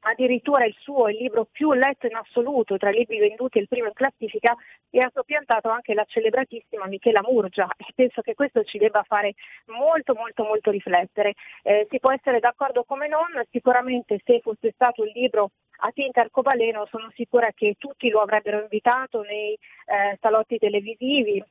addirittura 0.05 0.65
il 0.65 0.75
suo 0.79 1.09
il 1.09 1.17
libro 1.17 1.47
più 1.51 1.73
letto 1.73 2.07
in 2.07 2.15
assoluto 2.15 2.77
tra 2.77 2.91
i 2.91 2.95
libri 2.95 3.19
venduti, 3.19 3.59
il 3.59 3.69
primo 3.69 3.89
in 3.89 3.93
classifica, 3.93 4.55
e 4.91 5.01
ha 5.01 5.11
soppiantato 5.13 5.69
anche 5.69 5.95
la 5.95 6.05
celebratissima 6.07 6.87
Michela 6.87 7.23
Murgia 7.23 7.69
e 7.77 7.93
penso 7.95 8.21
che 8.21 8.35
questo 8.35 8.63
ci 8.65 8.79
debba 8.79 9.03
fare 9.03 9.35
molto 9.67 10.15
molto 10.15 10.45
molto 10.45 10.71
riflettere. 10.71 11.35
Eh, 11.63 11.87
si 11.91 11.99
può 11.99 12.13
essere 12.13 12.39
d'accordo 12.39 12.85
come 12.85 13.09
non, 13.09 13.43
sicuramente 13.51 14.21
se 14.25 14.41
fosse 14.41 14.73
stato 14.73 15.05
il 15.05 15.13
libro 15.15 15.51
a 15.79 15.91
tinta 15.91 16.21
arcobaleno 16.21 16.87
sono 16.87 17.11
sicura 17.15 17.51
che 17.53 17.75
tutti 17.79 18.09
lo 18.09 18.21
avrebbero 18.21 18.61
invitato 18.61 19.23
nei 19.23 19.53
eh, 19.53 20.17
salotti 20.21 20.59
televisivi, 20.59 21.43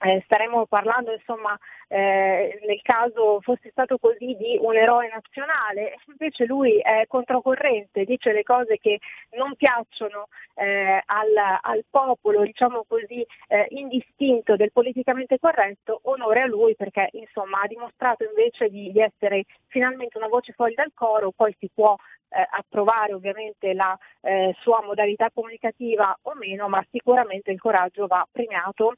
eh, 0.00 0.22
staremo 0.26 0.66
parlando 0.66 1.12
insomma 1.12 1.58
eh, 1.88 2.60
nel 2.66 2.80
caso 2.82 3.40
fosse 3.40 3.70
stato 3.70 3.98
così 3.98 4.34
di 4.36 4.58
un 4.60 4.74
eroe 4.74 5.08
nazionale, 5.08 5.96
invece 6.08 6.44
lui 6.44 6.78
è 6.78 7.04
controcorrente, 7.06 8.04
dice 8.04 8.32
le 8.32 8.42
cose 8.42 8.78
che 8.78 8.98
non 9.36 9.54
piacciono 9.54 10.28
eh, 10.54 11.02
al, 11.04 11.60
al, 11.60 11.84
popolo, 11.88 12.42
diciamo 12.42 12.84
così, 12.88 13.24
eh, 13.48 13.66
indistinto 13.70 14.56
del 14.56 14.72
politicamente 14.72 15.38
corretto, 15.38 16.00
onore 16.04 16.40
a 16.42 16.46
lui 16.46 16.74
perché 16.74 17.08
insomma 17.12 17.60
ha 17.60 17.66
dimostrato 17.66 18.24
invece 18.24 18.68
di, 18.68 18.90
di 18.90 19.00
essere 19.00 19.44
finalmente 19.66 20.18
una 20.18 20.28
voce 20.28 20.52
fuori 20.52 20.74
dal 20.74 20.90
coro, 20.94 21.30
poi 21.30 21.54
si 21.58 21.70
può 21.72 21.96
eh, 22.30 22.46
approvare 22.50 23.12
ovviamente 23.12 23.72
la 23.72 23.96
eh, 24.22 24.54
sua 24.60 24.82
modalità 24.82 25.30
comunicativa 25.32 26.16
o 26.22 26.34
meno, 26.34 26.68
ma 26.68 26.84
sicuramente 26.90 27.52
il 27.52 27.60
coraggio 27.60 28.06
va 28.06 28.26
premiato 28.30 28.94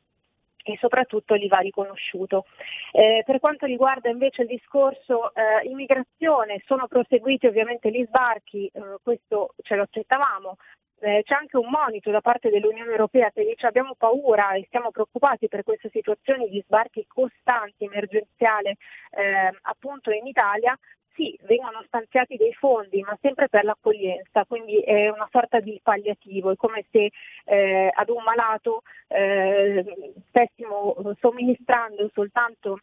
e 0.66 0.76
soprattutto 0.78 1.36
gli 1.36 1.46
va 1.48 1.58
riconosciuto. 1.58 2.46
Eh, 2.92 3.22
per 3.24 3.38
quanto 3.38 3.66
riguarda 3.66 4.08
invece 4.08 4.42
il 4.42 4.48
discorso 4.48 5.32
eh, 5.34 5.66
immigrazione, 5.68 6.62
sono 6.66 6.88
proseguiti 6.88 7.46
ovviamente 7.46 7.90
gli 7.90 8.04
sbarchi, 8.04 8.66
eh, 8.66 8.96
questo 9.02 9.54
ce 9.62 9.76
lo 9.76 9.82
aspettavamo, 9.82 10.56
eh, 10.98 11.22
c'è 11.24 11.34
anche 11.34 11.56
un 11.56 11.68
monito 11.68 12.10
da 12.10 12.20
parte 12.20 12.48
dell'Unione 12.48 12.90
Europea 12.90 13.30
che 13.30 13.44
dice 13.44 13.66
abbiamo 13.66 13.94
paura 13.96 14.52
e 14.54 14.66
siamo 14.70 14.90
preoccupati 14.90 15.46
per 15.46 15.62
queste 15.62 15.90
situazioni 15.90 16.48
di 16.48 16.62
sbarchi 16.66 17.06
costanti, 17.06 17.84
emergenziali 17.84 18.70
eh, 18.70 19.56
appunto 19.62 20.10
in 20.10 20.26
Italia, 20.26 20.76
sì, 21.16 21.36
vengono 21.42 21.82
stanziati 21.86 22.36
dei 22.36 22.52
fondi, 22.52 23.00
ma 23.00 23.16
sempre 23.20 23.48
per 23.48 23.64
l'accoglienza, 23.64 24.44
quindi 24.44 24.78
è 24.80 25.08
una 25.08 25.26
sorta 25.32 25.58
di 25.60 25.80
palliativo, 25.82 26.50
è 26.50 26.56
come 26.56 26.84
se 26.90 27.10
eh, 27.44 27.90
ad 27.92 28.08
un 28.10 28.22
malato 28.22 28.82
eh, 29.08 29.84
stessimo 30.28 30.94
somministrando 31.18 32.10
soltanto 32.12 32.80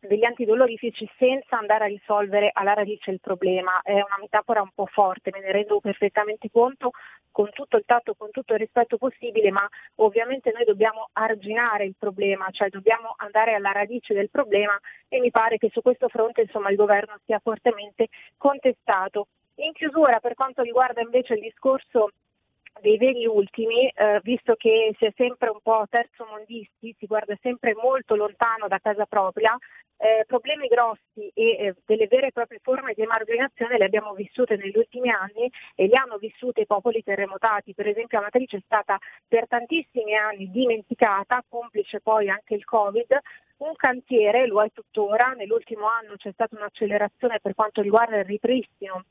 degli 0.00 0.24
antidolorifici 0.24 1.08
senza 1.16 1.58
andare 1.58 1.84
a 1.84 1.88
risolvere 1.88 2.50
alla 2.52 2.74
radice 2.74 3.10
il 3.10 3.20
problema. 3.20 3.80
È 3.82 3.92
una 3.92 4.18
metafora 4.20 4.62
un 4.62 4.70
po' 4.74 4.86
forte, 4.86 5.30
me 5.32 5.40
ne 5.40 5.52
rendo 5.52 5.80
perfettamente 5.80 6.50
conto, 6.50 6.90
con 7.30 7.50
tutto 7.50 7.76
il 7.76 7.84
tatto, 7.86 8.14
con 8.14 8.30
tutto 8.30 8.54
il 8.54 8.60
rispetto 8.60 8.96
possibile, 8.96 9.50
ma 9.50 9.66
ovviamente 9.96 10.50
noi 10.52 10.64
dobbiamo 10.64 11.08
arginare 11.12 11.84
il 11.84 11.94
problema, 11.98 12.48
cioè 12.50 12.68
dobbiamo 12.68 13.14
andare 13.16 13.54
alla 13.54 13.72
radice 13.72 14.14
del 14.14 14.30
problema 14.30 14.78
e 15.08 15.20
mi 15.20 15.30
pare 15.30 15.56
che 15.56 15.70
su 15.70 15.80
questo 15.80 16.08
fronte 16.08 16.42
insomma, 16.42 16.70
il 16.70 16.76
governo 16.76 17.18
sia 17.24 17.38
fortemente 17.38 18.08
contestato. 18.36 19.28
In 19.56 19.72
chiusura, 19.72 20.20
per 20.20 20.34
quanto 20.34 20.62
riguarda 20.62 21.00
invece 21.00 21.34
il 21.34 21.40
discorso 21.40 22.10
dei 22.80 22.96
veri 22.96 23.26
ultimi, 23.26 23.88
eh, 23.88 24.20
visto 24.22 24.54
che 24.54 24.94
si 24.98 25.04
è 25.04 25.12
sempre 25.16 25.48
un 25.50 25.60
po' 25.62 25.84
terzomondisti, 25.88 26.94
si 26.98 27.06
guarda 27.06 27.36
sempre 27.40 27.74
molto 27.74 28.14
lontano 28.16 28.68
da 28.68 28.78
casa 28.78 29.06
propria, 29.06 29.56
eh, 30.00 30.24
problemi 30.26 30.68
grossi 30.68 31.28
e 31.34 31.50
eh, 31.50 31.74
delle 31.84 32.06
vere 32.06 32.28
e 32.28 32.32
proprie 32.32 32.60
forme 32.62 32.94
di 32.94 33.02
emarginazione 33.02 33.78
le 33.78 33.84
abbiamo 33.84 34.14
vissute 34.14 34.56
negli 34.56 34.76
ultimi 34.76 35.10
anni 35.10 35.50
e 35.74 35.86
li 35.86 35.96
hanno 35.96 36.18
vissute 36.18 36.60
i 36.62 36.66
popoli 36.66 37.02
terremotati. 37.02 37.74
Per 37.74 37.86
esempio 37.86 38.18
Amatrice 38.18 38.58
è 38.58 38.62
stata 38.64 38.98
per 39.26 39.48
tantissimi 39.48 40.14
anni 40.14 40.50
dimenticata, 40.50 41.44
complice 41.48 42.00
poi 42.00 42.28
anche 42.30 42.54
il 42.54 42.64
Covid, 42.64 43.18
un 43.58 43.74
cantiere, 43.74 44.46
lo 44.46 44.62
è 44.62 44.70
tuttora, 44.72 45.32
nell'ultimo 45.32 45.86
anno 45.86 46.14
c'è 46.16 46.30
stata 46.32 46.54
un'accelerazione 46.56 47.40
per 47.40 47.54
quanto 47.54 47.82
riguarda 47.82 48.18
il 48.18 48.24
ripristino 48.24 49.04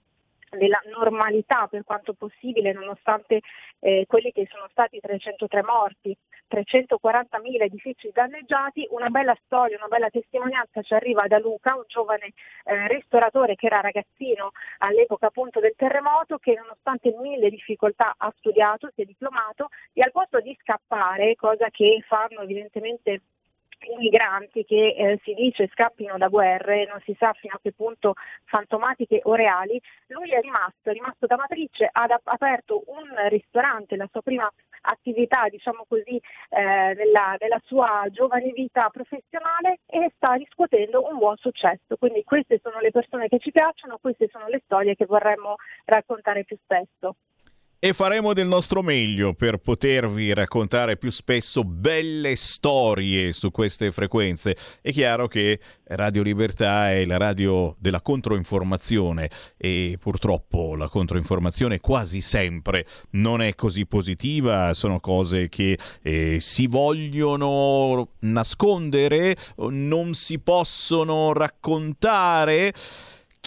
della 0.50 0.82
normalità 0.86 1.68
per 1.68 1.84
quanto 1.84 2.14
possibile 2.14 2.72
nonostante 2.72 3.42
eh, 3.80 4.06
quelli 4.08 4.32
che 4.32 4.48
sono 4.50 4.68
stati 4.72 5.00
303 5.00 5.64
morti, 5.64 6.16
340.000 6.50 7.62
edifici 7.62 8.10
danneggiati, 8.14 8.88
una 8.92 9.10
bella 9.10 9.38
storia, 9.44 9.78
una 9.78 9.88
bella 9.88 10.10
testimonianza 10.10 10.82
ci 10.82 10.94
arriva 10.94 11.28
da 11.28 11.40
Luca, 11.40 11.76
un 11.76 11.84
giovane 11.88 12.34
eh, 12.64 12.88
ristoratore 12.88 13.56
che 13.56 13.66
era 13.66 13.82
ragazzino 13.82 14.52
all'epoca 14.80 15.28
appunto 15.28 15.60
del 15.60 15.74
terremoto 15.76 16.38
che 16.38 16.54
nonostante 16.54 17.14
mille 17.20 17.50
difficoltà 17.50 18.14
ha 18.18 18.34
studiato, 18.38 18.90
si 18.96 19.02
è 19.02 19.06
diplomato 19.06 19.70
e 19.94 20.02
al 20.02 20.12
posto 20.12 20.40
di 20.40 20.58
scappare, 20.62 21.36
cosa 21.36 21.70
che 21.70 22.04
fanno 22.08 22.42
evidentemente 22.42 23.22
i 23.80 23.96
migranti 23.98 24.64
che 24.66 24.96
eh, 24.98 25.20
si 25.24 25.34
dice 25.34 25.70
scappino 25.72 26.18
da 26.18 26.28
guerre, 26.28 26.86
non 26.88 27.00
si 27.04 27.16
sa 27.18 27.34
fino 27.34 27.56
a 27.56 27.60
che 27.62 27.72
punto 27.72 28.14
fantomatiche 28.46 29.22
o 29.24 29.34
reali, 29.36 29.80
lui 30.08 30.32
è 30.32 30.40
rimasto, 30.42 30.90
è 30.90 30.94
rimasto 30.94 31.26
da 31.26 31.36
matrice, 31.36 31.90
ha 31.92 32.08
aperto 32.24 32.84
un 32.88 33.30
ristorante, 33.30 33.96
la 33.96 34.08
sua 34.12 34.22
prima 34.22 34.52
attività 34.82 35.48
diciamo 35.50 35.86
così 35.88 36.16
eh, 36.50 36.94
nella, 36.96 37.36
nella, 37.40 37.62
sua 37.66 38.06
giovane 38.10 38.52
vita 38.52 38.90
professionale 38.90 39.80
e 39.86 40.12
sta 40.16 40.34
riscuotendo 40.34 41.06
un 41.08 41.18
buon 41.18 41.36
successo. 41.38 41.98
Quindi 41.98 42.24
queste 42.24 42.60
sono 42.62 42.80
le 42.80 42.92
persone 42.92 43.28
che 43.28 43.40
ci 43.40 43.52
piacciono, 43.52 43.98
queste 44.00 44.28
sono 44.32 44.48
le 44.48 44.62
storie 44.64 44.96
che 44.96 45.06
vorremmo 45.06 45.56
raccontare 45.86 46.44
più 46.44 46.58
spesso. 46.62 47.16
E 47.80 47.94
faremo 47.94 48.34
del 48.34 48.48
nostro 48.48 48.82
meglio 48.82 49.34
per 49.34 49.58
potervi 49.58 50.34
raccontare 50.34 50.98
più 50.98 51.12
spesso 51.12 51.64
belle 51.64 52.36
storie 52.36 53.32
su 53.34 53.52
queste 53.52 53.92
frequenze. 53.92 54.58
È 54.82 54.92
chiaro 54.92 55.28
che 55.28 55.60
Radio 55.90 56.24
Libertà 56.24 56.92
è 56.92 57.06
la 57.06 57.18
radio 57.18 57.76
della 57.80 58.02
controinformazione 58.02 59.30
e 59.58 59.98
purtroppo 60.00 60.76
la 60.76 60.90
controinformazione 60.90 61.80
quasi 61.80 62.22
sempre 62.22 62.88
non 63.12 63.44
è 63.44 63.54
così 63.54 63.86
positiva, 63.86 64.74
sono 64.74 65.00
cose 65.00 65.48
che 65.48 65.78
eh, 66.02 66.38
si 66.40 66.66
vogliono 66.66 68.14
nascondere, 68.22 69.38
non 69.70 70.16
si 70.16 70.40
possono 70.40 71.32
raccontare. 71.32 72.74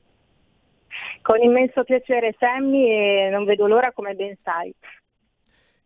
Con 1.23 1.41
immenso 1.41 1.85
piacere 1.85 2.35
Sammy 2.39 2.91
e 2.91 3.29
non 3.31 3.45
vedo 3.45 3.67
l'ora 3.67 3.93
come 3.93 4.15
ben 4.15 4.37
sai. 4.43 4.75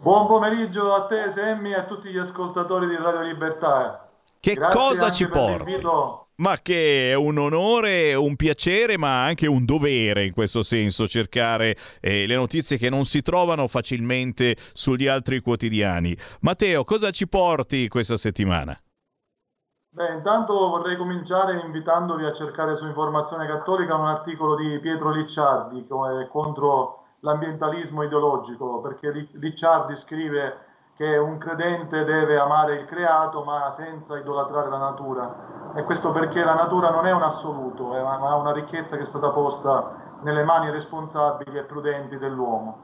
Buon 0.00 0.26
pomeriggio 0.26 0.94
a 0.94 1.06
te 1.06 1.30
Semmi 1.30 1.70
e 1.70 1.76
a 1.76 1.84
tutti 1.84 2.10
gli 2.10 2.18
ascoltatori 2.18 2.88
di 2.88 2.96
Radio 2.96 3.20
Libertà. 3.20 4.10
Che 4.40 4.54
Grazie 4.54 4.80
cosa 4.80 5.10
ci 5.12 5.28
porti? 5.28 5.80
Ma 6.36 6.58
che 6.60 7.12
è 7.12 7.14
un 7.14 7.38
onore, 7.38 8.14
un 8.14 8.34
piacere, 8.34 8.98
ma 8.98 9.24
anche 9.24 9.46
un 9.46 9.64
dovere 9.64 10.24
in 10.24 10.32
questo 10.32 10.64
senso 10.64 11.06
cercare 11.06 11.76
eh, 12.00 12.26
le 12.26 12.34
notizie 12.34 12.78
che 12.78 12.90
non 12.90 13.04
si 13.04 13.22
trovano 13.22 13.68
facilmente 13.68 14.56
sugli 14.72 15.06
altri 15.06 15.40
quotidiani. 15.40 16.16
Matteo, 16.40 16.82
cosa 16.82 17.12
ci 17.12 17.28
porti 17.28 17.86
questa 17.86 18.16
settimana? 18.16 18.76
Beh, 19.94 20.14
intanto 20.14 20.70
vorrei 20.70 20.96
cominciare 20.96 21.60
invitandovi 21.60 22.24
a 22.24 22.32
cercare 22.32 22.76
su 22.76 22.86
Informazione 22.86 23.46
Cattolica 23.46 23.94
un 23.94 24.06
articolo 24.06 24.54
di 24.54 24.78
Pietro 24.78 25.10
Licciardi 25.10 25.86
contro 26.30 27.02
l'ambientalismo 27.20 28.02
ideologico, 28.02 28.80
perché 28.80 29.28
Licciardi 29.32 29.94
scrive 29.94 30.56
che 30.96 31.18
un 31.18 31.36
credente 31.36 32.04
deve 32.04 32.38
amare 32.38 32.76
il 32.76 32.86
creato 32.86 33.44
ma 33.44 33.70
senza 33.70 34.16
idolatrare 34.16 34.70
la 34.70 34.78
natura. 34.78 35.72
E 35.74 35.82
questo 35.82 36.10
perché 36.10 36.42
la 36.42 36.54
natura 36.54 36.88
non 36.88 37.06
è 37.06 37.12
un 37.12 37.22
assoluto, 37.22 37.88
ma 37.88 38.34
una 38.34 38.52
ricchezza 38.52 38.96
che 38.96 39.02
è 39.02 39.04
stata 39.04 39.28
posta 39.28 40.16
nelle 40.22 40.42
mani 40.42 40.70
responsabili 40.70 41.58
e 41.58 41.64
prudenti 41.64 42.16
dell'uomo. 42.16 42.78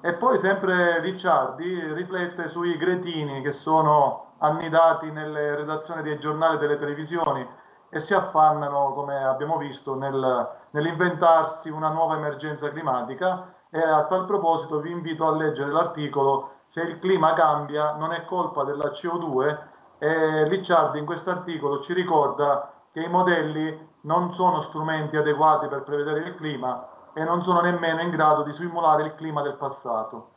E 0.00 0.14
poi 0.14 0.38
sempre 0.38 1.00
Licciardi 1.02 1.92
riflette 1.92 2.48
sui 2.48 2.78
gretini 2.78 3.42
che 3.42 3.52
sono 3.52 4.28
annidati 4.40 5.10
nelle 5.10 5.54
redazioni 5.56 6.02
dei 6.02 6.18
giornali 6.18 6.56
e 6.56 6.58
delle 6.58 6.78
televisioni 6.78 7.46
e 7.88 8.00
si 8.00 8.14
affannano, 8.14 8.92
come 8.92 9.24
abbiamo 9.24 9.56
visto, 9.56 9.94
nel, 9.94 10.48
nell'inventarsi 10.70 11.70
una 11.70 11.88
nuova 11.88 12.16
emergenza 12.16 12.70
climatica 12.70 13.52
e 13.70 13.80
a 13.80 14.04
tal 14.04 14.24
proposito 14.26 14.80
vi 14.80 14.90
invito 14.90 15.26
a 15.26 15.36
leggere 15.36 15.70
l'articolo 15.70 16.58
Se 16.66 16.82
il 16.82 17.00
clima 17.00 17.32
cambia 17.32 17.94
non 17.94 18.12
è 18.12 18.24
colpa 18.24 18.62
della 18.62 18.90
CO2 18.90 19.58
e 19.98 20.48
Licciardi 20.48 21.00
in 21.00 21.04
questo 21.04 21.30
articolo 21.30 21.80
ci 21.80 21.92
ricorda 21.92 22.72
che 22.92 23.00
i 23.00 23.08
modelli 23.08 23.88
non 24.02 24.32
sono 24.32 24.60
strumenti 24.60 25.16
adeguati 25.16 25.66
per 25.66 25.82
prevedere 25.82 26.20
il 26.20 26.34
clima 26.36 26.88
e 27.12 27.24
non 27.24 27.42
sono 27.42 27.60
nemmeno 27.60 28.00
in 28.02 28.10
grado 28.10 28.42
di 28.42 28.52
simulare 28.52 29.02
il 29.02 29.14
clima 29.14 29.42
del 29.42 29.56
passato. 29.56 30.30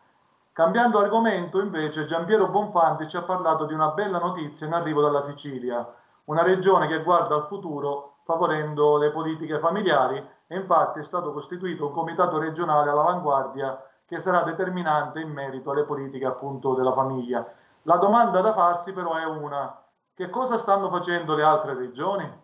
Cambiando 0.53 0.99
argomento, 0.99 1.59
invece, 1.59 2.05
Giampiero 2.05 2.47
Bonfanti 2.47 3.07
ci 3.07 3.17
ha 3.17 3.23
parlato 3.23 3.65
di 3.65 3.73
una 3.73 3.89
bella 3.89 4.19
notizia 4.19 4.67
in 4.67 4.73
arrivo 4.73 5.01
dalla 5.01 5.23
Sicilia, 5.23 5.83
una 6.25 6.43
regione 6.43 6.85
che 6.87 7.01
guarda 7.01 7.33
al 7.33 7.47
futuro 7.47 8.17
favorendo 8.23 8.97
le 8.97 9.09
politiche 9.09 9.57
familiari 9.57 10.23
e 10.45 10.55
infatti 10.55 10.99
è 10.99 11.03
stato 11.03 11.33
costituito 11.33 11.87
un 11.87 11.91
comitato 11.91 12.37
regionale 12.37 12.91
all'avanguardia 12.91 13.83
che 14.05 14.19
sarà 14.19 14.43
determinante 14.43 15.21
in 15.21 15.31
merito 15.31 15.71
alle 15.71 15.85
politiche 15.85 16.27
appunto 16.27 16.75
della 16.75 16.93
famiglia. 16.93 17.51
La 17.81 17.95
domanda 17.95 18.39
da 18.41 18.53
farsi 18.53 18.93
però 18.93 19.15
è 19.15 19.25
una, 19.25 19.81
che 20.13 20.29
cosa 20.29 20.59
stanno 20.59 20.91
facendo 20.91 21.33
le 21.33 21.43
altre 21.43 21.73
regioni? 21.73 22.41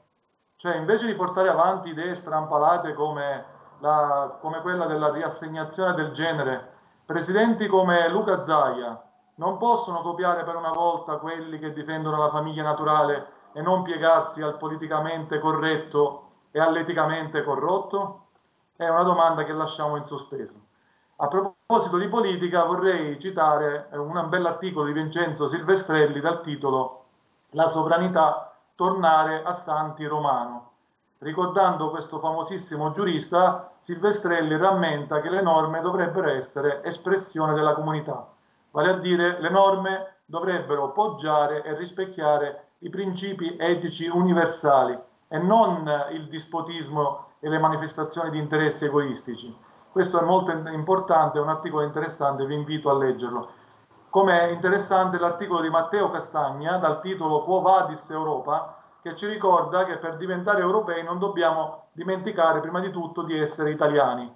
Cioè 0.56 0.78
invece 0.78 1.06
di 1.06 1.14
portare 1.14 1.50
avanti 1.50 1.90
idee 1.90 2.16
strampalate 2.16 2.96
come, 2.96 3.46
la, 3.82 4.36
come 4.42 4.62
quella 4.62 4.88
della 4.88 5.12
riassegnazione 5.12 5.94
del 5.94 6.10
genere, 6.10 6.78
Presidenti 7.10 7.66
come 7.66 8.08
Luca 8.08 8.40
Zaia 8.44 9.04
non 9.38 9.58
possono 9.58 10.02
copiare 10.02 10.44
per 10.44 10.56
una 10.56 10.70
volta 10.70 11.18
quelli 11.18 11.58
che 11.58 11.74
difendono 11.74 12.20
la 12.20 12.30
famiglia 12.30 12.62
naturale 12.62 13.32
e 13.54 13.64
non 13.64 13.82
piegarsi 13.82 14.44
al 14.44 14.58
politicamente 14.58 15.40
corretto 15.40 16.34
e 16.52 16.60
all'eticamente 16.60 17.44
corrotto? 17.44 18.28
È 18.76 18.88
una 18.88 19.02
domanda 19.02 19.44
che 19.44 19.54
lasciamo 19.54 19.96
in 19.96 20.06
sospeso. 20.06 20.54
A 21.16 21.28
proposito 21.28 21.98
di 21.98 22.08
politica 22.08 22.66
vorrei 22.66 23.20
citare 23.20 23.90
un 23.94 24.30
bell'articolo 24.30 24.86
di 24.86 24.94
Vincenzo 24.94 25.50
Silvestrelli 25.50 26.20
dal 26.20 26.42
titolo 26.42 27.06
La 27.54 27.66
sovranità 27.66 28.56
tornare 28.76 29.42
a 29.42 29.54
Santi 29.54 30.06
Romano. 30.06 30.69
Ricordando 31.22 31.90
questo 31.90 32.18
famosissimo 32.18 32.94
giurista, 32.94 33.74
Silvestrelli 33.80 34.56
rammenta 34.56 35.20
che 35.20 35.30
le 35.30 35.42
norme 35.42 35.82
dovrebbero 35.82 36.30
essere 36.30 36.82
espressione 36.86 37.54
della 37.54 37.74
comunità, 37.74 38.26
vale 38.72 38.90
a 38.92 38.98
dire 39.00 39.38
le 39.42 39.50
norme 39.50 40.20
dovrebbero 40.24 40.94
poggiare 40.94 41.62
e 41.64 41.76
rispecchiare 41.76 42.68
i 42.80 42.90
principi 42.90 43.58
etici 43.60 44.08
universali 44.08 44.98
e 45.28 45.38
non 45.40 45.86
il 46.12 46.30
dispotismo 46.30 47.32
e 47.42 47.50
le 47.50 47.60
manifestazioni 47.60 48.30
di 48.30 48.38
interessi 48.38 48.86
egoistici. 48.86 49.54
Questo 49.92 50.22
è 50.22 50.24
molto 50.24 50.52
importante, 50.52 51.38
è 51.38 51.42
un 51.42 51.50
articolo 51.50 51.84
interessante, 51.84 52.46
vi 52.46 52.56
invito 52.56 52.90
a 52.90 52.98
leggerlo. 52.98 53.50
Come 54.10 54.40
è 54.40 54.52
interessante 54.52 55.20
l'articolo 55.20 55.60
di 55.60 55.70
Matteo 55.70 56.10
Castagna 56.12 56.78
dal 56.78 57.02
titolo 57.02 57.42
Quo 57.42 57.60
Vadis 57.60 58.10
Europa, 58.10 58.79
che 59.02 59.16
ci 59.16 59.28
ricorda 59.28 59.86
che 59.86 59.98
per 59.98 60.18
diventare 60.18 60.62
europei 60.62 61.04
non 61.04 61.20
dobbiamo 61.20 61.86
dimenticare 61.94 62.60
prima 62.60 62.80
di 62.80 62.92
tutto 62.92 63.24
di 63.24 63.38
essere 63.40 63.72
italiani, 63.72 64.34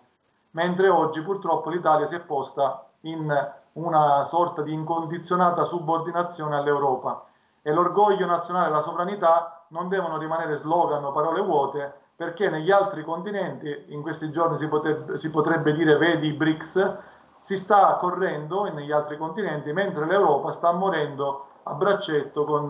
mentre 0.51 0.89
oggi 0.89 1.21
purtroppo 1.21 1.69
l'Italia 1.69 2.05
si 2.05 2.15
è 2.15 2.19
posta 2.19 2.87
in 3.01 3.51
una 3.73 4.25
sorta 4.25 4.61
di 4.61 4.73
incondizionata 4.73 5.65
subordinazione 5.65 6.55
all'Europa. 6.55 7.25
E 7.61 7.71
l'orgoglio 7.71 8.25
nazionale 8.25 8.67
e 8.67 8.71
la 8.71 8.81
sovranità 8.81 9.65
non 9.69 9.87
devono 9.87 10.17
rimanere 10.17 10.55
slogan 10.55 11.03
o 11.03 11.11
parole 11.11 11.41
vuote 11.41 12.01
perché 12.15 12.49
negli 12.49 12.71
altri 12.71 13.03
continenti, 13.03 13.85
in 13.87 14.01
questi 14.01 14.29
giorni 14.29 14.57
si 14.57 14.67
potrebbe, 14.67 15.17
si 15.17 15.31
potrebbe 15.31 15.73
dire 15.73 15.97
vedi 15.97 16.27
i 16.27 16.33
BRICS, 16.33 16.97
si 17.39 17.57
sta 17.57 17.95
correndo 17.95 18.71
negli 18.71 18.91
altri 18.91 19.17
continenti 19.17 19.73
mentre 19.73 20.05
l'Europa 20.05 20.51
sta 20.51 20.71
morendo 20.71 21.47
a 21.63 21.73
braccetto 21.73 22.45
con 22.45 22.69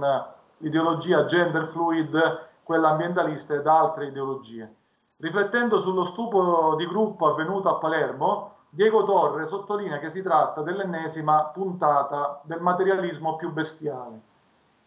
l'ideologia 0.58 1.26
gender 1.26 1.66
fluid, 1.66 2.48
quella 2.64 2.90
ambientalista 2.90 3.54
ed 3.54 3.68
altre 3.68 4.08
ideologie. 4.08 4.76
Riflettendo 5.18 5.80
sullo 5.80 6.06
stupro 6.06 6.76
di 6.76 6.88
gruppo 6.88 7.28
avvenuto 7.28 7.70
a 7.70 7.76
Palermo, 7.76 8.52
Diego 8.70 9.04
Torre 9.06 9.46
sottolinea 9.46 10.00
che 10.00 10.10
si 10.10 10.22
tratta 10.22 10.62
dell'ennesima 10.62 11.52
puntata 11.54 12.42
del 12.44 12.60
materialismo 12.60 13.36
più 13.36 13.52
bestiale. 13.52 14.20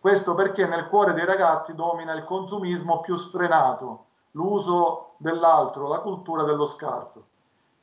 Questo 0.01 0.35
perché 0.35 0.67
nel 0.67 0.89
cuore 0.89 1.13
dei 1.13 1.25
ragazzi 1.25 1.75
domina 1.75 2.13
il 2.13 2.25
consumismo 2.25 3.01
più 3.01 3.17
sfrenato, 3.17 4.05
l'uso 4.33 5.13
dell'altro, 5.19 5.89
la 5.89 6.01
cultura 6.01 6.43
dello 6.43 6.67
scarto. 6.67 7.25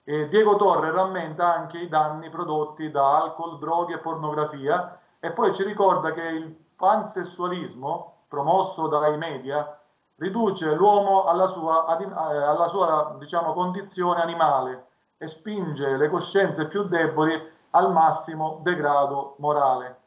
E 0.04 0.28
Diego 0.28 0.58
Torre 0.58 0.92
rammenta 0.92 1.54
anche 1.54 1.80
i 1.80 1.88
danni 1.88 2.30
prodotti 2.30 2.92
da 2.92 3.22
alcol, 3.22 3.58
droghe 3.58 3.96
e 3.96 4.00
pornografia 4.00 5.00
e 5.20 5.32
poi 5.32 5.54
ci 5.54 5.64
ricorda 5.64 6.12
che 6.12 6.22
il 6.22 6.62
pansessualismo 6.76 8.26
promosso 8.28 8.88
dai 8.88 9.18
media 9.18 9.80
riduce 10.16 10.74
l'uomo 10.74 11.26
alla 11.26 11.48
sua, 11.48 11.98
eh, 11.98 12.06
alla 12.44 12.68
sua 12.68 13.16
diciamo, 13.20 13.54
condizione 13.54 14.22
animale 14.22 14.88
e 15.18 15.28
spinge 15.28 15.98
le 15.98 16.10
coscienze 16.10 16.68
più 16.68 16.84
deboli 16.84 17.52
al 17.72 17.91
massimo 17.91 18.60
degrado 18.62 19.36
morale. 19.40 20.00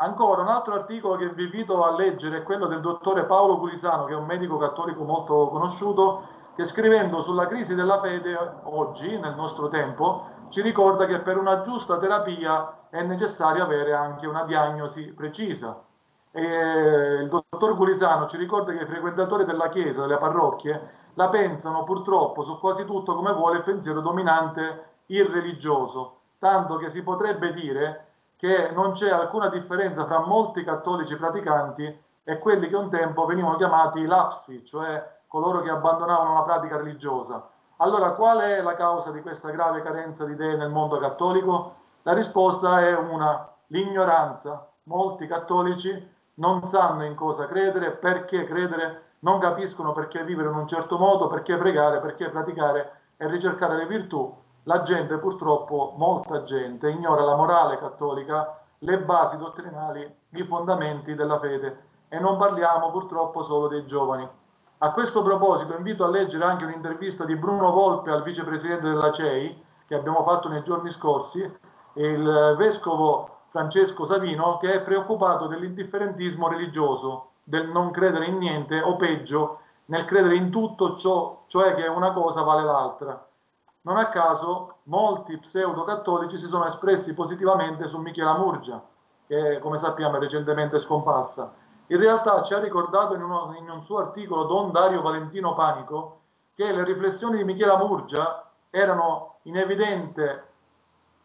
Ancora 0.00 0.42
un 0.42 0.48
altro 0.48 0.74
articolo 0.74 1.16
che 1.16 1.28
vi 1.30 1.44
invito 1.44 1.84
a 1.84 1.96
leggere 1.96 2.38
è 2.38 2.42
quello 2.44 2.66
del 2.66 2.80
dottore 2.80 3.24
Paolo 3.24 3.58
Gulisano, 3.58 4.04
che 4.04 4.12
è 4.12 4.16
un 4.16 4.26
medico 4.26 4.56
cattolico 4.56 5.02
molto 5.02 5.48
conosciuto, 5.48 6.22
che 6.54 6.64
scrivendo 6.66 7.20
sulla 7.20 7.48
crisi 7.48 7.74
della 7.74 7.98
fede 7.98 8.36
oggi, 8.64 9.18
nel 9.18 9.34
nostro 9.34 9.68
tempo, 9.68 10.36
ci 10.50 10.62
ricorda 10.62 11.06
che 11.06 11.18
per 11.20 11.36
una 11.36 11.62
giusta 11.62 11.98
terapia 11.98 12.88
è 12.90 13.02
necessario 13.02 13.64
avere 13.64 13.92
anche 13.92 14.26
una 14.26 14.44
diagnosi 14.44 15.12
precisa. 15.12 15.84
E 16.38 17.22
il 17.22 17.28
dottor 17.28 17.74
Gulisano 17.74 18.28
ci 18.28 18.36
ricorda 18.36 18.72
che 18.72 18.84
i 18.84 18.86
frequentatori 18.86 19.44
della 19.44 19.68
Chiesa, 19.70 20.02
delle 20.02 20.18
parrocchie, 20.18 20.90
la 21.14 21.28
pensano 21.30 21.82
purtroppo 21.82 22.44
su 22.44 22.60
quasi 22.60 22.84
tutto 22.84 23.16
come 23.16 23.32
vuole 23.32 23.56
il 23.56 23.64
pensiero 23.64 24.00
dominante 24.00 24.84
irreligioso, 25.06 26.18
tanto 26.38 26.76
che 26.76 26.90
si 26.90 27.02
potrebbe 27.02 27.52
dire 27.52 28.06
che 28.36 28.70
non 28.70 28.92
c'è 28.92 29.10
alcuna 29.10 29.48
differenza 29.48 30.04
fra 30.04 30.20
molti 30.20 30.62
cattolici 30.62 31.16
praticanti 31.16 32.02
e 32.22 32.38
quelli 32.38 32.68
che 32.68 32.76
un 32.76 32.88
tempo 32.88 33.26
venivano 33.26 33.56
chiamati 33.56 34.06
lapsi, 34.06 34.64
cioè 34.64 35.18
coloro 35.26 35.60
che 35.60 35.70
abbandonavano 35.70 36.34
la 36.34 36.42
pratica 36.42 36.76
religiosa. 36.76 37.50
Allora, 37.78 38.12
qual 38.12 38.38
è 38.38 38.62
la 38.62 38.74
causa 38.74 39.10
di 39.10 39.22
questa 39.22 39.50
grave 39.50 39.82
carenza 39.82 40.24
di 40.24 40.34
idee 40.34 40.54
nel 40.54 40.70
mondo 40.70 40.98
cattolico? 40.98 41.74
La 42.02 42.12
risposta 42.12 42.80
è 42.80 42.96
una, 42.96 43.54
l'ignoranza. 43.66 44.68
Molti 44.84 45.26
cattolici 45.26 46.16
non 46.38 46.66
sanno 46.66 47.04
in 47.04 47.14
cosa 47.14 47.46
credere, 47.46 47.92
perché 47.92 48.44
credere, 48.44 49.02
non 49.20 49.38
capiscono 49.38 49.92
perché 49.92 50.24
vivere 50.24 50.48
in 50.48 50.56
un 50.56 50.66
certo 50.66 50.98
modo, 50.98 51.28
perché 51.28 51.56
pregare, 51.56 52.00
perché 52.00 52.28
praticare 52.28 52.92
e 53.16 53.28
ricercare 53.28 53.76
le 53.76 53.86
virtù. 53.86 54.32
La 54.64 54.82
gente, 54.82 55.16
purtroppo, 55.18 55.94
molta 55.96 56.42
gente, 56.42 56.90
ignora 56.90 57.24
la 57.24 57.36
morale 57.36 57.78
cattolica, 57.78 58.60
le 58.78 58.98
basi 58.98 59.36
dottrinali, 59.38 60.16
i 60.30 60.44
fondamenti 60.44 61.14
della 61.14 61.38
fede. 61.38 61.86
E 62.08 62.18
non 62.18 62.36
parliamo 62.36 62.90
purtroppo 62.90 63.42
solo 63.42 63.68
dei 63.68 63.84
giovani. 63.84 64.28
A 64.78 64.90
questo 64.92 65.22
proposito 65.22 65.74
invito 65.74 66.04
a 66.04 66.08
leggere 66.08 66.44
anche 66.44 66.64
un'intervista 66.64 67.24
di 67.24 67.34
Bruno 67.34 67.72
Volpe 67.72 68.10
al 68.10 68.22
vicepresidente 68.22 68.86
della 68.86 69.10
CEI 69.10 69.64
che 69.86 69.94
abbiamo 69.94 70.22
fatto 70.22 70.48
nei 70.48 70.62
giorni 70.62 70.92
scorsi, 70.92 71.40
il 71.94 72.54
vescovo 72.56 73.37
Francesco 73.48 74.06
Savino 74.06 74.58
che 74.58 74.72
è 74.72 74.80
preoccupato 74.80 75.46
dell'indifferentismo 75.46 76.48
religioso, 76.48 77.30
del 77.44 77.68
non 77.68 77.90
credere 77.90 78.26
in 78.26 78.38
niente 78.38 78.80
o 78.80 78.96
peggio 78.96 79.60
nel 79.86 80.04
credere 80.04 80.36
in 80.36 80.50
tutto 80.50 80.96
ciò, 80.96 81.44
cioè 81.46 81.74
che 81.74 81.86
una 81.86 82.12
cosa 82.12 82.42
vale 82.42 82.62
l'altra. 82.62 83.26
Non 83.82 83.96
a 83.96 84.08
caso 84.08 84.76
molti 84.84 85.38
pseudo-cattolici 85.38 86.38
si 86.38 86.46
sono 86.46 86.66
espressi 86.66 87.14
positivamente 87.14 87.88
su 87.88 87.98
Michela 87.98 88.36
Murgia, 88.36 88.82
che 89.26 89.58
come 89.60 89.78
sappiamo 89.78 90.16
è 90.16 90.20
recentemente 90.20 90.78
scomparsa 90.78 91.66
in 91.90 91.98
realtà 91.98 92.42
ci 92.42 92.52
ha 92.52 92.58
ricordato 92.58 93.14
in, 93.14 93.22
uno, 93.22 93.54
in 93.58 93.68
un 93.68 93.80
suo 93.80 93.98
articolo 93.98 94.44
Don 94.44 94.72
Dario 94.72 95.00
Valentino 95.00 95.54
Panico 95.54 96.20
che 96.54 96.70
le 96.70 96.84
riflessioni 96.84 97.38
di 97.38 97.44
Michela 97.44 97.78
Murgia 97.78 98.50
erano 98.68 99.36
in 99.42 99.56
evidente 99.56 100.47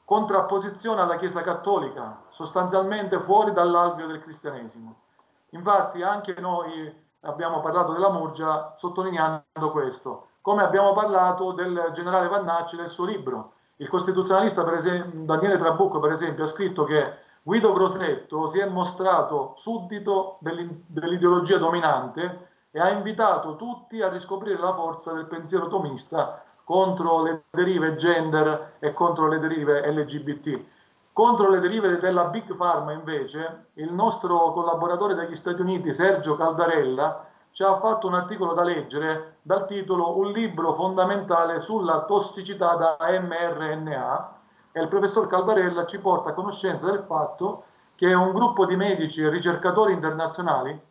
contrapposizione 0.06 1.02
alla 1.02 1.18
Chiesa 1.18 1.42
Cattolica, 1.42 2.24
sostanzialmente 2.30 3.20
fuori 3.20 3.54
dall'alveo 3.54 4.08
del 4.08 4.22
cristianesimo. 4.22 4.96
Infatti 5.52 6.02
anche 6.02 6.36
noi 6.40 7.02
abbiamo 7.22 7.62
parlato 7.62 7.94
della 7.94 8.12
Murgia 8.12 8.76
sottolineando 8.78 9.72
questo, 9.72 10.28
come 10.42 10.64
abbiamo 10.64 10.94
parlato 10.94 11.54
del 11.54 11.92
generale 11.94 12.28
Vannacci 12.28 12.76
nel 12.76 12.90
suo 12.90 13.06
libro. 13.06 13.54
Il 13.78 13.88
costituzionalista 13.88 14.64
esempio, 14.76 15.24
Daniele 15.26 15.58
Trabucco, 15.58 16.00
per 16.00 16.12
esempio, 16.12 16.44
ha 16.44 16.48
scritto 16.48 16.84
che 16.84 17.14
Guido 17.42 17.74
Crosetto 17.74 18.48
si 18.48 18.60
è 18.60 18.66
mostrato 18.66 19.54
suddito 19.56 20.38
dell'ideologia 20.40 21.58
dominante 21.58 22.50
e 22.72 22.80
ha 22.80 22.90
invitato 22.90 23.56
tutti 23.56 24.02
a 24.02 24.10
riscoprire 24.10 24.60
la 24.60 24.74
forza 24.74 25.14
del 25.14 25.26
pensiero 25.26 25.68
tomista 25.68 26.44
contro 26.64 27.22
le 27.24 27.44
derive 27.50 27.96
gender 27.96 28.76
e 28.80 28.94
contro 28.94 29.28
le 29.28 29.40
derive 29.40 29.90
LGBT. 29.92 30.64
Contro 31.12 31.50
le 31.50 31.60
derive 31.60 32.00
della 32.00 32.26
Big 32.26 32.56
Pharma, 32.56 32.92
invece, 32.94 33.68
il 33.74 33.94
nostro 33.94 34.52
collaboratore 34.52 35.14
dagli 35.14 35.36
Stati 35.36 35.62
Uniti, 35.62 35.94
Sergio 35.94 36.36
Caldarella, 36.36 37.28
ci 37.52 37.62
ha 37.62 37.78
fatto 37.78 38.08
un 38.08 38.16
articolo 38.16 38.54
da 38.54 38.64
leggere 38.64 39.38
dal 39.44 39.68
titolo 39.68 40.18
Un 40.18 40.32
libro 40.32 40.74
fondamentale 40.74 41.60
sulla 41.60 42.06
tossicità 42.06 42.76
da 42.76 42.98
mRNA 43.00 44.40
e 44.72 44.82
il 44.82 44.88
professor 44.88 45.28
Caldarella 45.28 45.86
ci 45.86 46.00
porta 46.00 46.30
a 46.30 46.34
conoscenza 46.34 46.90
del 46.90 47.02
fatto 47.02 47.66
che 47.96 48.12
un 48.12 48.32
gruppo 48.32 48.66
di 48.66 48.76
medici 48.76 49.22
e 49.22 49.30
ricercatori 49.30 49.94
internazionali 49.94 50.82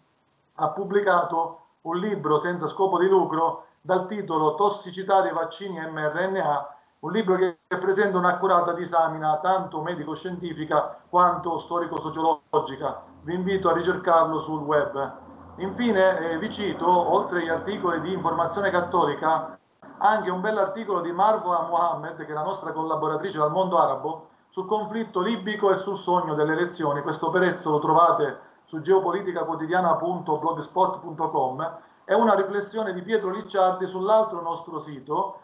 ha 0.54 0.68
pubblicato 0.68 1.58
un 1.82 1.98
libro 1.98 2.38
senza 2.38 2.68
scopo 2.68 2.96
di 2.98 3.08
lucro 3.08 3.66
dal 3.84 4.06
titolo 4.06 4.54
Tossicità 4.54 5.22
dei 5.22 5.32
vaccini 5.32 5.80
mRNA, 5.80 6.76
un 7.00 7.10
libro 7.10 7.34
che 7.36 7.58
presenta 7.80 8.16
un'accurata 8.16 8.72
disamina 8.72 9.40
tanto 9.40 9.82
medico-scientifica 9.82 11.00
quanto 11.08 11.58
storico-sociologica. 11.58 13.02
Vi 13.22 13.34
invito 13.34 13.68
a 13.68 13.72
ricercarlo 13.72 14.38
sul 14.38 14.60
web. 14.60 15.12
Infine 15.56 16.18
eh, 16.18 16.38
vi 16.38 16.48
cito, 16.50 16.88
oltre 16.88 17.40
agli 17.40 17.48
articoli 17.48 18.00
di 18.00 18.12
informazione 18.12 18.70
cattolica, 18.70 19.58
anche 19.98 20.30
un 20.30 20.40
bell'articolo 20.40 21.00
di 21.00 21.10
Marwa 21.10 21.66
Mohammed, 21.68 22.24
che 22.24 22.30
è 22.30 22.32
la 22.32 22.44
nostra 22.44 22.70
collaboratrice 22.70 23.38
dal 23.38 23.50
mondo 23.50 23.80
arabo, 23.80 24.28
sul 24.48 24.66
conflitto 24.66 25.20
libico 25.20 25.72
e 25.72 25.76
sul 25.76 25.96
sogno 25.96 26.34
delle 26.34 26.52
elezioni. 26.52 27.02
Questo 27.02 27.30
perezzo 27.30 27.70
lo 27.70 27.80
trovate 27.80 28.38
su 28.64 28.80
geopoliticaquotidiana.blogspot.com. 28.80 31.78
È 32.04 32.14
una 32.14 32.34
riflessione 32.34 32.92
di 32.92 33.00
Pietro 33.00 33.30
Licciardi 33.30 33.86
sull'altro 33.86 34.40
nostro 34.40 34.80
sito, 34.80 35.38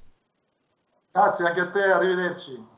Grazie 1.11 1.47
anche 1.47 1.61
a 1.61 1.71
te, 1.71 1.81
arrivederci. 1.81 2.77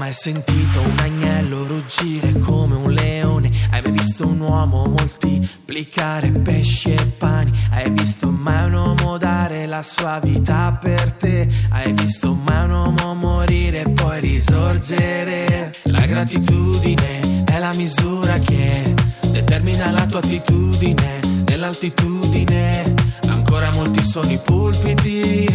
Mai 0.00 0.14
sentito 0.14 0.80
un 0.80 0.98
agnello 0.98 1.66
ruggire 1.66 2.38
come 2.38 2.74
un 2.74 2.90
leone? 2.90 3.50
Hai 3.70 3.82
mai 3.82 3.92
visto 3.92 4.26
un 4.26 4.40
uomo 4.40 4.86
moltiplicare 4.86 6.32
pesci 6.32 6.94
e 6.94 7.06
pani? 7.18 7.52
Hai 7.70 7.90
visto 7.90 8.30
mai 8.30 8.64
un 8.64 8.72
uomo 8.72 9.18
dare 9.18 9.66
la 9.66 9.82
sua 9.82 10.18
vita 10.20 10.72
per 10.80 11.12
te? 11.12 11.46
Hai 11.68 11.92
visto 11.92 12.32
mai 12.32 12.64
un 12.64 12.70
uomo 12.70 13.14
morire 13.14 13.82
e 13.82 13.90
poi 13.90 14.20
risorgere? 14.20 15.74
La 15.82 16.06
gratitudine 16.06 17.44
è 17.44 17.58
la 17.58 17.74
misura 17.74 18.38
che 18.38 18.94
determina 19.32 19.90
la 19.90 20.06
tua 20.06 20.20
attitudine 20.20 21.20
nell'altitudine. 21.44 22.94
Ancora 23.28 23.70
molti 23.74 24.02
sono 24.02 24.30
i 24.30 24.40
pulpiti 24.42 25.46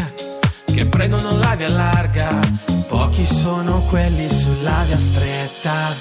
che 0.65 0.85
prendono 0.85 1.35
la 1.37 1.55
via 1.55 1.69
larga, 1.69 2.39
pochi 3.15 3.25
sono 3.25 3.81
quelli 3.83 4.29
sulla 4.29 4.83
via 4.85 4.97
stretta. 4.97 5.95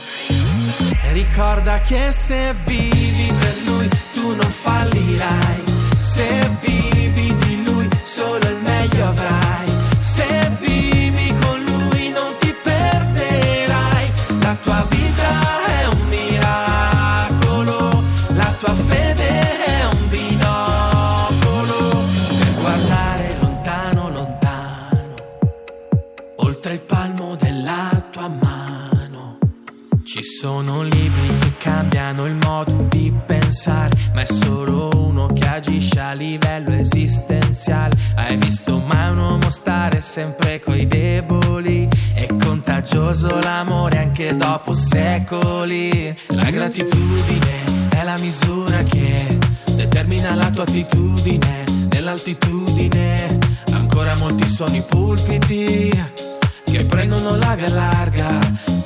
Ricorda 1.13 1.81
che 1.81 2.11
se 2.11 2.55
vivi 2.65 3.33
per 3.39 3.57
lui 3.67 3.89
tu 4.13 4.35
non 4.35 4.51
fallirai, 4.51 5.63
se 5.97 6.51
vivi 6.61 7.37
di 7.37 7.63
lui 7.65 7.89
solo 8.03 8.49
il 8.49 8.59
meglio 8.63 9.07
avrai, 9.07 9.44
sono 30.45 30.83
libri 30.83 31.39
che 31.39 31.55
cambiano 31.57 32.27
il 32.27 32.35
modo 32.35 32.87
di 32.91 33.11
pensare, 33.25 33.97
ma 34.13 34.21
è 34.21 34.27
solo 34.27 34.91
uno 34.95 35.29
che 35.29 35.47
agisce 35.47 35.99
a 35.99 36.13
livello 36.13 36.71
esistenziale. 36.75 37.97
Hai 38.15 38.37
visto 38.37 38.77
mai 38.77 39.13
un 39.13 39.21
uomo 39.21 39.49
stare 39.49 40.03
sempre 40.03 40.61
coi 40.61 40.87
deboli? 40.87 41.89
È 42.13 42.27
contagioso 42.39 43.41
l'amore 43.41 43.97
anche 43.97 44.37
dopo 44.37 44.75
secoli. 44.75 46.15
La 46.27 46.51
gratitudine 46.51 47.89
è 47.89 48.03
la 48.05 48.19
misura 48.19 48.83
che 48.83 49.39
determina 49.77 50.35
la 50.35 50.51
tua 50.51 50.65
attitudine 50.65 51.65
nell'altitudine. 51.89 53.39
Ancora 53.73 54.15
molti 54.19 54.47
sono 54.47 54.77
i 54.77 54.83
pulpiti 54.87 56.24
che 56.75 56.85
prendono 56.87 57.37
la 57.37 57.55
via 57.55 57.69
larga, 57.69 58.37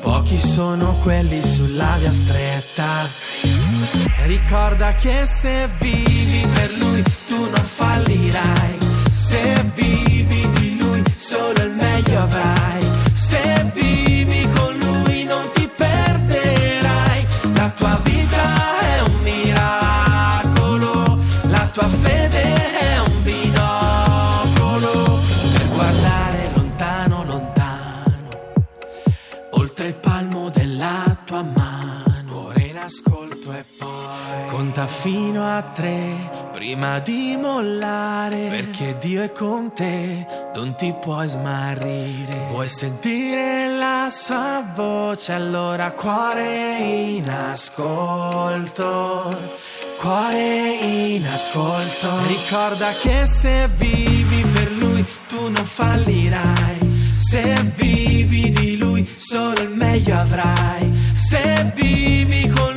pochi 0.02 0.38
sono 0.38 0.96
quelli 0.96 1.42
sulla 1.42 1.96
via 1.98 2.12
stretta. 2.12 3.08
Ricorda 4.26 4.92
che 4.92 5.24
se 5.24 5.70
vivi 5.78 6.46
per 6.52 6.70
lui 6.78 7.02
tu 7.26 7.40
non 7.48 7.64
fallirai, 7.64 8.77
prima 36.78 37.00
di 37.00 37.36
mollare, 37.36 38.46
perché 38.50 38.96
Dio 39.00 39.24
è 39.24 39.32
con 39.32 39.72
te, 39.74 40.24
non 40.54 40.76
ti 40.76 40.94
puoi 41.00 41.26
smarrire. 41.26 42.46
Vuoi 42.50 42.68
sentire 42.68 43.76
la 43.76 44.08
sua 44.12 44.64
voce, 44.76 45.32
allora 45.32 45.90
cuore 45.90 46.76
in 46.78 47.28
ascolto. 47.28 48.76
Cuore 49.98 50.76
in 50.80 51.26
ascolto. 51.26 52.08
Ricorda 52.28 52.92
che 52.92 53.26
se 53.26 53.68
vivi 53.76 54.44
per 54.54 54.70
lui 54.70 55.04
tu 55.26 55.50
non 55.50 55.64
fallirai. 55.64 57.10
Se 57.12 57.72
vivi 57.74 58.50
di 58.50 58.76
lui 58.76 59.04
solo 59.16 59.60
il 59.62 59.70
meglio 59.70 60.16
avrai. 60.16 60.92
Se 61.14 61.72
vivi 61.74 62.48
con 62.50 62.67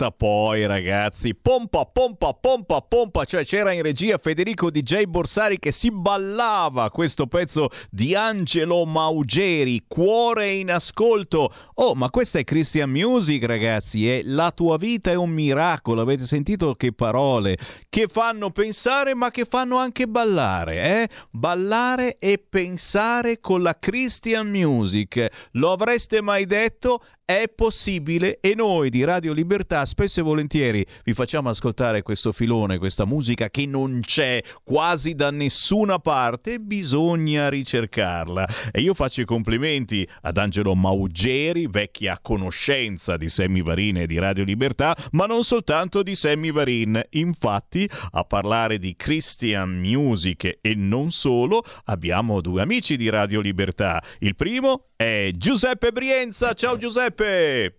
basta 0.00 0.10
poi 0.10 0.66
ragazzi, 0.66 1.34
pompa, 1.34 1.84
pompa, 1.84 2.32
pompa, 2.32 2.80
pompa, 2.80 3.24
cioè 3.26 3.44
c'era 3.44 3.72
in 3.72 3.82
regia 3.82 4.16
Federico 4.16 4.70
DJ 4.70 5.02
Borsari 5.04 5.58
che 5.58 5.72
si 5.72 5.90
ballava 5.90 6.90
questo 6.90 7.26
pezzo 7.26 7.68
di 7.90 8.14
Angelo 8.14 8.86
Maugeri, 8.86 9.84
cuore 9.86 10.52
in 10.52 10.70
ascolto. 10.70 11.52
Oh, 11.74 11.94
ma 11.94 12.08
questa 12.08 12.38
è 12.38 12.44
Christian 12.44 12.88
Music 12.88 13.44
ragazzi, 13.44 14.08
è 14.08 14.22
La 14.24 14.50
tua 14.52 14.78
vita 14.78 15.10
è 15.10 15.14
un 15.14 15.30
miracolo, 15.30 16.00
avete 16.00 16.24
sentito 16.24 16.74
che 16.74 16.92
parole 16.92 17.58
che 17.90 18.06
fanno 18.08 18.50
pensare 18.50 19.14
ma 19.14 19.30
che 19.30 19.44
fanno 19.44 19.76
anche 19.76 20.06
ballare, 20.06 21.02
eh? 21.02 21.08
Ballare 21.30 22.16
e 22.18 22.38
pensare 22.38 23.40
con 23.40 23.60
la 23.60 23.76
Christian 23.78 24.48
Music. 24.48 25.28
Lo 25.52 25.72
avreste 25.72 26.22
mai 26.22 26.46
detto? 26.46 27.02
È 27.30 27.48
possibile 27.48 28.40
e 28.40 28.56
noi 28.56 28.90
di 28.90 29.04
Radio 29.04 29.32
Libertà 29.32 29.86
spesso 29.86 30.18
e 30.18 30.22
volentieri 30.24 30.84
vi 31.04 31.14
facciamo 31.14 31.48
ascoltare 31.48 32.02
questo 32.02 32.32
filone, 32.32 32.78
questa 32.78 33.04
musica 33.04 33.48
che 33.50 33.66
non 33.66 34.00
c'è 34.00 34.42
quasi 34.64 35.14
da 35.14 35.30
nessuna 35.30 36.00
parte, 36.00 36.58
bisogna 36.58 37.48
ricercarla. 37.48 38.48
E 38.72 38.80
io 38.80 38.94
faccio 38.94 39.20
i 39.20 39.26
complimenti 39.26 40.06
ad 40.22 40.38
Angelo 40.38 40.74
Maugeri, 40.74 41.68
vecchia 41.68 42.18
conoscenza 42.20 43.16
di 43.16 43.28
Sammy 43.28 43.62
Varin 43.62 43.98
e 43.98 44.06
di 44.08 44.18
Radio 44.18 44.42
Libertà, 44.42 44.96
ma 45.12 45.26
non 45.26 45.44
soltanto 45.44 46.02
di 46.02 46.16
Sammy 46.16 46.50
Varin. 46.50 47.00
Infatti, 47.10 47.88
a 48.10 48.24
parlare 48.24 48.78
di 48.78 48.96
Christian 48.96 49.78
Music 49.78 50.58
e 50.60 50.74
non 50.74 51.12
solo, 51.12 51.62
abbiamo 51.84 52.40
due 52.40 52.60
amici 52.60 52.96
di 52.96 53.08
Radio 53.08 53.40
Libertà. 53.40 54.02
Il 54.18 54.34
primo 54.34 54.89
è 55.00 55.30
Giuseppe 55.34 55.92
Brienza. 55.92 56.52
Ciao 56.52 56.76
Giuseppe! 56.76 57.76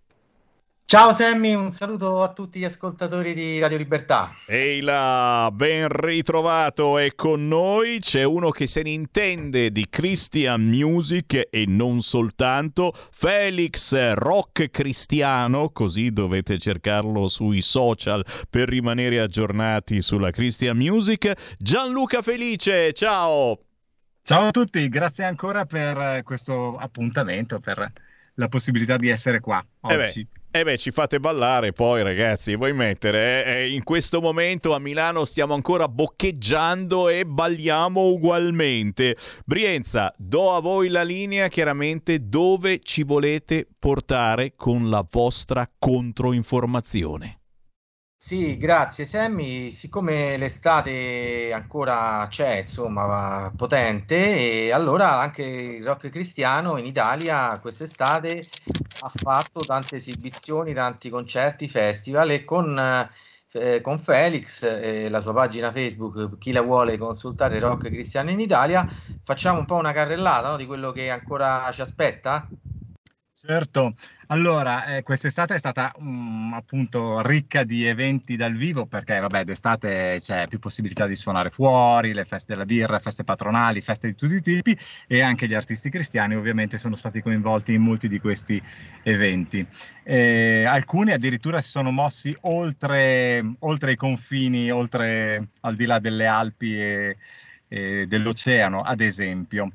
Ciao 0.86 1.14
Sammy, 1.14 1.54
un 1.54 1.72
saluto 1.72 2.24
a 2.24 2.34
tutti 2.34 2.58
gli 2.58 2.66
ascoltatori 2.66 3.36
di 3.36 3.60
Radio 3.60 3.78
Libertà. 3.78 4.34
Ehi 4.48 4.82
là, 4.82 5.50
ben 5.54 5.88
ritrovato 5.88 6.98
e 6.98 7.14
con 7.14 7.48
noi 7.48 8.00
c'è 8.00 8.24
uno 8.24 8.50
che 8.50 8.66
se 8.66 8.82
ne 8.82 8.90
intende 8.90 9.72
di 9.72 9.86
Christian 9.88 10.64
Music 10.64 11.48
e 11.52 11.66
non 11.68 12.02
soltanto, 12.02 12.92
Felix 13.12 14.14
Rock 14.16 14.72
Cristiano, 14.72 15.70
così 15.70 16.12
dovete 16.12 16.58
cercarlo 16.58 17.28
sui 17.28 17.62
social 17.62 18.26
per 18.50 18.68
rimanere 18.68 19.20
aggiornati 19.20 20.02
sulla 20.02 20.32
Christian 20.32 20.76
Music. 20.76 21.32
Gianluca 21.60 22.24
Felice, 22.24 22.92
ciao! 22.94 23.71
Ciao 24.24 24.48
a 24.48 24.52
tutti, 24.52 24.88
grazie 24.88 25.24
ancora 25.24 25.66
per 25.66 26.22
questo 26.24 26.78
appuntamento, 26.78 27.60
per 27.60 27.92
la 28.36 28.48
possibilità 28.48 28.96
di 28.96 29.10
essere 29.10 29.40
qua 29.40 29.66
oggi. 29.82 29.94
Eh 29.94 29.98
beh. 29.98 30.40
Eh 30.54 30.66
beh, 30.66 30.78
ci 30.78 30.92
fate 30.92 31.22
ballare 31.22 31.72
poi 31.72 32.04
ragazzi, 32.04 32.58
vuoi 32.58 32.74
mettere? 32.74 33.46
Eh? 33.46 33.72
In 33.72 33.84
questo 33.84 34.20
momento 34.20 34.76
a 34.76 34.80
Milano 34.80 35.24
stiamo 35.24 35.54
ancora 35.54 35.88
boccheggiando 35.88 37.08
e 37.08 37.26
balliamo 37.26 38.08
ugualmente. 38.08 39.16
Brienza, 39.46 40.14
do 40.18 40.54
a 40.54 40.60
voi 40.60 40.90
la 40.90 41.04
linea 41.04 41.48
chiaramente 41.48 42.28
dove 42.28 42.80
ci 42.84 43.04
volete 43.04 43.66
portare 43.80 44.54
con 44.56 44.90
la 44.90 45.06
vostra 45.10 45.70
controinformazione. 45.80 47.41
Sì, 48.24 48.56
grazie 48.56 49.06
Sammy. 49.06 49.72
Siccome 49.72 50.38
l'estate 50.38 51.52
ancora 51.52 52.28
c'è, 52.30 52.60
insomma, 52.60 53.52
potente, 53.56 54.68
e 54.68 54.72
allora 54.72 55.20
anche 55.20 55.42
il 55.44 55.84
rock 55.84 56.10
cristiano 56.10 56.78
in 56.78 56.86
Italia 56.86 57.60
quest'estate 57.60 58.44
ha 59.02 59.10
fatto 59.10 59.62
tante 59.62 59.96
esibizioni, 59.96 60.72
tanti 60.72 61.10
concerti, 61.10 61.68
festival 61.68 62.30
e 62.30 62.44
con, 62.46 62.78
eh, 63.54 63.82
con 63.82 63.98
Felix 63.98 64.62
e 64.64 65.10
la 65.10 65.20
sua 65.20 65.34
pagina 65.34 65.72
Facebook, 65.72 66.38
chi 66.38 66.52
la 66.52 66.62
vuole 66.62 67.00
consultare 67.00 67.58
rock 67.60 67.90
cristiano 67.90 68.30
in 68.30 68.40
Italia, 68.40 68.88
facciamo 69.24 69.58
un 69.58 69.66
po' 69.66 69.76
una 69.76 69.94
carrellata 69.94 70.50
no, 70.50 70.58
di 70.58 70.68
quello 70.68 70.92
che 70.92 71.10
ancora 71.10 71.72
ci 71.74 71.82
aspetta. 71.82 72.48
Certo, 73.44 73.96
allora 74.28 74.86
eh, 74.98 75.02
quest'estate 75.02 75.56
è 75.56 75.58
stata 75.58 75.92
um, 75.98 76.54
appunto 76.54 77.22
ricca 77.26 77.64
di 77.64 77.86
eventi 77.86 78.36
dal 78.36 78.56
vivo 78.56 78.86
perché 78.86 79.18
vabbè 79.20 79.44
d'estate 79.46 80.20
c'è 80.22 80.48
più 80.48 80.60
possibilità 80.60 81.08
di 81.08 81.16
suonare 81.16 81.50
fuori, 81.50 82.14
le 82.14 82.24
feste 82.24 82.54
della 82.54 82.66
birra, 82.66 83.00
feste 83.00 83.24
patronali, 83.24 83.82
feste 83.82 84.08
di 84.10 84.16
tutti 84.16 84.36
i 84.36 84.42
tipi 84.42 84.78
e 85.08 85.22
anche 85.22 85.48
gli 85.48 85.56
artisti 85.56 85.90
cristiani 85.90 86.36
ovviamente 86.36 86.78
sono 86.78 86.96
stati 86.96 87.22
coinvolti 87.24 87.74
in 87.74 87.82
molti 87.82 88.08
di 88.08 88.20
questi 88.20 88.64
eventi. 89.02 89.68
Eh, 90.04 90.64
alcuni 90.66 91.12
addirittura 91.12 91.60
si 91.62 91.70
sono 91.70 91.90
mossi 91.90 92.36
oltre, 92.42 93.56
oltre 93.60 93.94
i 93.94 93.96
confini, 93.96 94.70
oltre 94.70 95.50
al 95.62 95.76
di 95.76 95.86
là 95.86 95.98
delle 95.98 96.28
Alpi 96.28 96.80
e, 96.80 97.18
e 97.68 98.06
dell'oceano 98.06 98.82
ad 98.84 99.02
esempio 99.02 99.72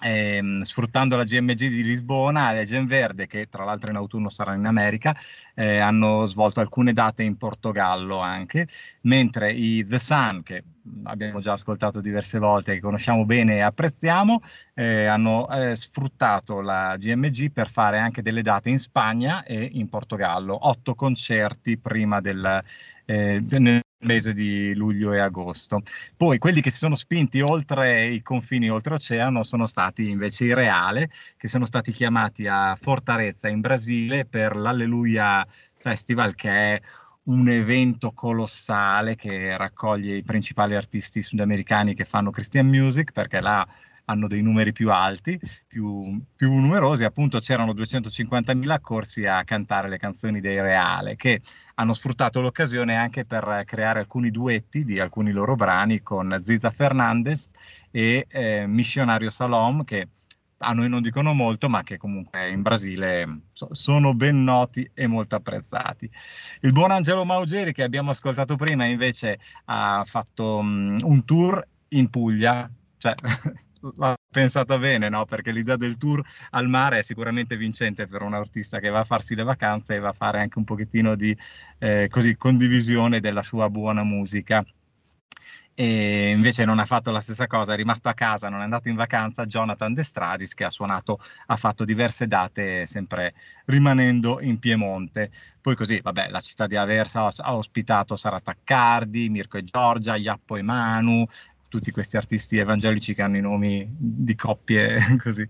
ehm, 0.00 0.62
sfruttando 0.62 1.16
la 1.16 1.24
GMG 1.24 1.68
di 1.68 1.82
Lisbona 1.82 2.58
e 2.58 2.64
Gen 2.64 2.86
Verde, 2.86 3.26
che 3.26 3.48
tra 3.48 3.64
l'altro 3.64 3.90
in 3.90 3.96
autunno 3.96 4.30
sarà 4.30 4.54
in 4.54 4.66
America, 4.66 5.14
eh, 5.54 5.78
hanno 5.78 6.26
svolto 6.26 6.60
alcune 6.60 6.92
date 6.92 7.22
in 7.22 7.36
Portogallo 7.36 8.18
anche, 8.18 8.66
mentre 9.02 9.52
i 9.52 9.86
The 9.86 9.98
Sun, 9.98 10.42
che 10.42 10.64
abbiamo 11.04 11.40
già 11.40 11.52
ascoltato 11.52 12.00
diverse 12.00 12.38
volte, 12.38 12.74
che 12.74 12.80
conosciamo 12.80 13.24
bene 13.24 13.56
e 13.56 13.60
apprezziamo, 13.60 14.40
eh, 14.74 15.06
hanno 15.06 15.48
eh, 15.50 15.76
sfruttato 15.76 16.60
la 16.60 16.96
GMG 16.96 17.52
per 17.52 17.70
fare 17.70 17.98
anche 17.98 18.22
delle 18.22 18.42
date 18.42 18.70
in 18.70 18.78
Spagna 18.78 19.42
e 19.44 19.68
in 19.72 19.88
Portogallo, 19.88 20.68
otto 20.68 20.94
concerti 20.94 21.78
prima 21.78 22.20
del, 22.20 22.62
eh, 23.04 23.40
mese 24.00 24.32
di 24.32 24.74
luglio 24.74 25.12
e 25.12 25.18
agosto. 25.18 25.82
Poi 26.16 26.38
quelli 26.38 26.60
che 26.60 26.70
si 26.70 26.78
sono 26.78 26.94
spinti 26.94 27.40
oltre 27.40 28.06
i 28.06 28.22
confini 28.22 28.70
oltreoceano 28.70 29.42
sono 29.42 29.66
stati 29.66 30.08
invece 30.08 30.44
i 30.44 30.54
Reale, 30.54 31.10
che 31.36 31.48
sono 31.48 31.66
stati 31.66 31.92
chiamati 31.92 32.46
a 32.46 32.76
Fortaleza 32.80 33.48
in 33.48 33.60
Brasile 33.60 34.24
per 34.24 34.56
l'Alleluia 34.56 35.46
Festival, 35.76 36.34
che 36.34 36.50
è 36.50 36.80
un 37.22 37.48
evento 37.48 38.12
colossale 38.12 39.14
che 39.14 39.56
raccoglie 39.56 40.16
i 40.16 40.22
principali 40.22 40.74
artisti 40.74 41.22
sudamericani 41.22 41.94
che 41.94 42.04
fanno 42.04 42.30
Christian 42.30 42.66
music, 42.66 43.12
perché 43.12 43.40
là 43.40 43.66
hanno 44.06 44.26
dei 44.26 44.42
numeri 44.42 44.72
più 44.72 44.90
alti, 44.90 45.38
più, 45.66 46.20
più 46.34 46.52
numerosi, 46.52 47.04
appunto 47.04 47.38
c'erano 47.38 47.72
250.000 47.72 48.80
corsi 48.80 49.26
a 49.26 49.44
cantare 49.44 49.88
le 49.88 49.98
canzoni 49.98 50.40
dei 50.40 50.60
Reale, 50.60 51.16
che 51.16 51.40
hanno 51.74 51.92
sfruttato 51.92 52.40
l'occasione 52.40 52.96
anche 52.96 53.24
per 53.24 53.62
creare 53.66 54.00
alcuni 54.00 54.30
duetti 54.30 54.84
di 54.84 54.98
alcuni 55.00 55.32
loro 55.32 55.54
brani 55.54 56.02
con 56.02 56.40
Ziza 56.44 56.70
Fernandez 56.70 57.48
e 57.90 58.26
eh, 58.28 58.66
Missionario 58.66 59.30
Salom, 59.30 59.84
che 59.84 60.08
a 60.62 60.72
noi 60.72 60.88
non 60.88 61.00
dicono 61.00 61.32
molto, 61.32 61.68
ma 61.68 61.82
che 61.82 61.96
comunque 61.96 62.50
in 62.50 62.62
Brasile 62.62 63.42
sono 63.52 64.14
ben 64.14 64.42
noti 64.44 64.88
e 64.92 65.06
molto 65.06 65.36
apprezzati. 65.36 66.10
Il 66.60 66.72
buon 66.72 66.90
Angelo 66.90 67.24
Maugeri, 67.24 67.72
che 67.72 67.82
abbiamo 67.82 68.10
ascoltato 68.10 68.56
prima, 68.56 68.84
invece 68.84 69.38
ha 69.66 70.04
fatto 70.06 70.58
um, 70.58 70.98
un 71.02 71.24
tour 71.24 71.66
in 71.88 72.10
Puglia, 72.10 72.70
cioè 72.98 73.14
pensata 74.30 74.78
bene, 74.78 75.08
no? 75.08 75.24
Perché 75.24 75.52
l'idea 75.52 75.76
del 75.76 75.96
tour 75.96 76.22
al 76.50 76.68
mare 76.68 76.98
è 77.00 77.02
sicuramente 77.02 77.56
vincente 77.56 78.06
per 78.06 78.22
un 78.22 78.34
artista 78.34 78.78
che 78.78 78.88
va 78.88 79.00
a 79.00 79.04
farsi 79.04 79.34
le 79.34 79.42
vacanze 79.42 79.94
e 79.94 79.98
va 79.98 80.10
a 80.10 80.12
fare 80.12 80.40
anche 80.40 80.58
un 80.58 80.64
pochettino 80.64 81.14
di 81.16 81.36
eh, 81.78 82.08
così, 82.10 82.36
condivisione 82.36 83.20
della 83.20 83.42
sua 83.42 83.68
buona 83.68 84.02
musica. 84.04 84.64
E 85.74 86.28
invece 86.30 86.66
non 86.66 86.78
ha 86.78 86.84
fatto 86.84 87.10
la 87.10 87.20
stessa 87.20 87.46
cosa, 87.46 87.72
è 87.72 87.76
rimasto 87.76 88.10
a 88.10 88.12
casa, 88.12 88.50
non 88.50 88.60
è 88.60 88.64
andato 88.64 88.88
in 88.90 88.96
vacanza 88.96 89.46
Jonathan 89.46 89.94
De 89.94 90.02
Stradis 90.02 90.52
che 90.52 90.64
ha 90.64 90.68
suonato, 90.70 91.18
ha 91.46 91.56
fatto 91.56 91.84
diverse 91.84 92.26
date 92.26 92.84
sempre 92.84 93.32
rimanendo 93.64 94.40
in 94.42 94.58
Piemonte. 94.58 95.30
Poi 95.58 95.76
così, 95.76 95.98
vabbè, 96.02 96.28
la 96.28 96.40
città 96.42 96.66
di 96.66 96.76
Aversa 96.76 97.30
ha 97.34 97.56
ospitato 97.56 98.14
Sara 98.16 98.40
Taccardi, 98.40 99.30
Mirko 99.30 99.56
e 99.56 99.64
Giorgia, 99.64 100.16
Iappo 100.16 100.56
e 100.56 100.62
Manu, 100.62 101.26
tutti 101.70 101.90
questi 101.92 102.18
artisti 102.18 102.58
evangelici 102.58 103.14
che 103.14 103.22
hanno 103.22 103.38
i 103.38 103.40
nomi 103.40 103.88
di 103.96 104.34
coppie 104.34 104.98
così 105.22 105.48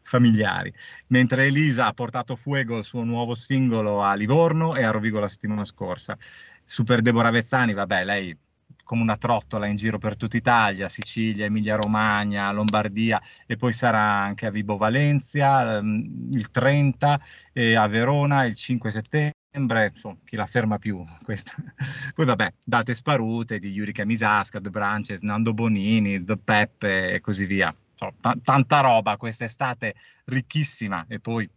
familiari. 0.00 0.72
Mentre 1.08 1.46
Elisa 1.46 1.86
ha 1.86 1.92
portato 1.92 2.36
Fuego, 2.36 2.78
il 2.78 2.84
suo 2.84 3.02
nuovo 3.02 3.34
singolo, 3.34 4.02
a 4.02 4.14
Livorno 4.14 4.74
e 4.76 4.84
a 4.84 4.90
Rovigo 4.90 5.18
la 5.18 5.28
settimana 5.28 5.64
scorsa. 5.64 6.16
Super 6.64 7.02
Deborah 7.02 7.30
Vezzani, 7.30 7.74
vabbè, 7.74 8.04
lei 8.04 8.38
come 8.84 9.02
una 9.02 9.16
trottola 9.16 9.66
in 9.66 9.74
giro 9.74 9.98
per 9.98 10.16
tutta 10.16 10.36
Italia, 10.36 10.88
Sicilia, 10.88 11.44
Emilia 11.44 11.74
Romagna, 11.74 12.52
Lombardia 12.52 13.20
e 13.44 13.56
poi 13.56 13.72
sarà 13.72 14.00
anche 14.00 14.46
a 14.46 14.50
Vibo 14.50 14.76
Valencia 14.76 15.82
mm, 15.82 16.32
il 16.32 16.50
30 16.50 17.20
e 17.52 17.74
a 17.74 17.88
Verona 17.88 18.44
il 18.44 18.54
5 18.54 18.90
settembre 18.92 19.34
settembre, 19.56 19.90
insomma, 19.92 20.16
chi 20.24 20.36
la 20.36 20.46
ferma 20.46 20.78
più? 20.78 21.02
Questa. 21.24 21.52
Poi 22.14 22.26
vabbè, 22.26 22.52
date 22.62 22.94
sparute 22.94 23.58
di 23.58 23.70
Yurika 23.70 24.04
Misasca, 24.04 24.60
The 24.60 24.70
Branches, 24.70 25.22
Nando 25.22 25.54
Bonini, 25.54 26.22
The 26.22 26.36
Peppe 26.36 27.12
e 27.14 27.20
così 27.20 27.46
via. 27.46 27.74
Insomma, 27.90 28.12
t- 28.20 28.42
tanta 28.42 28.80
roba 28.80 29.16
quest'estate, 29.16 29.94
ricchissima 30.26 31.06
e 31.08 31.18
poi 31.18 31.48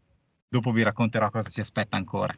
dopo 0.47 0.71
vi 0.71 0.81
racconterò 0.83 1.29
cosa 1.29 1.49
ci 1.49 1.59
aspetta 1.59 1.97
ancora. 1.97 2.35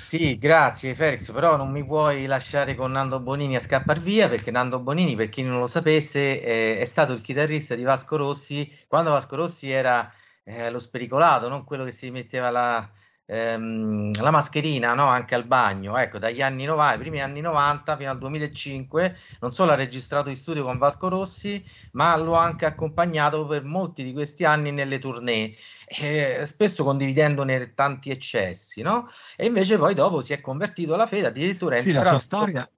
Sì, 0.00 0.38
grazie 0.38 0.94
Felix, 0.94 1.32
però 1.32 1.56
non 1.56 1.70
mi 1.70 1.84
puoi 1.84 2.26
lasciare 2.26 2.74
con 2.74 2.92
Nando 2.92 3.20
Bonini 3.20 3.56
a 3.56 3.60
scappar 3.60 4.00
via 4.00 4.28
perché 4.28 4.50
Nando 4.50 4.78
Bonini, 4.78 5.14
per 5.16 5.28
chi 5.28 5.42
non 5.42 5.58
lo 5.58 5.66
sapesse, 5.66 6.42
eh, 6.42 6.78
è 6.78 6.84
stato 6.84 7.12
il 7.12 7.20
chitarrista 7.20 7.74
di 7.74 7.82
Vasco 7.82 8.16
Rossi 8.16 8.68
quando 8.86 9.10
Vasco 9.10 9.36
Rossi 9.36 9.70
era 9.70 10.12
eh, 10.44 10.70
lo 10.70 10.78
spericolato, 10.78 11.48
non 11.48 11.64
quello 11.64 11.84
che 11.84 11.92
si 11.92 12.10
metteva 12.10 12.50
la, 12.50 12.88
ehm, 13.30 14.20
la 14.20 14.30
mascherina 14.30 14.94
no? 14.94 15.06
anche 15.06 15.34
al 15.34 15.44
bagno. 15.46 15.96
Ecco, 15.96 16.18
dagli 16.18 16.42
anni 16.42 16.64
90, 16.64 16.94
i 16.94 16.98
primi 16.98 17.22
anni 17.22 17.40
90 17.40 17.96
fino 17.96 18.10
al 18.10 18.18
2005, 18.18 19.16
non 19.40 19.52
solo 19.52 19.72
ha 19.72 19.74
registrato 19.76 20.28
in 20.28 20.36
studio 20.36 20.64
con 20.64 20.78
Vasco 20.78 21.08
Rossi, 21.08 21.64
ma 21.92 22.16
lo 22.16 22.36
ha 22.36 22.42
anche 22.42 22.66
accompagnato 22.66 23.46
per 23.46 23.64
molti 23.64 24.02
di 24.02 24.12
questi 24.12 24.44
anni 24.44 24.72
nelle 24.72 24.98
tournée, 24.98 25.54
eh, 25.86 26.42
spesso 26.44 26.82
condividendone 26.84 27.74
tanti 27.74 28.10
eccessi, 28.10 28.82
no? 28.82 29.08
E 29.36 29.46
invece 29.46 29.78
poi 29.78 29.94
dopo 29.94 30.20
si 30.20 30.32
è 30.32 30.40
convertito 30.40 30.94
alla 30.94 31.06
fede 31.06 31.28
addirittura 31.28 31.76
Sì, 31.76 31.92
la 31.92 32.04
sua 32.04 32.18
storia 32.18 32.68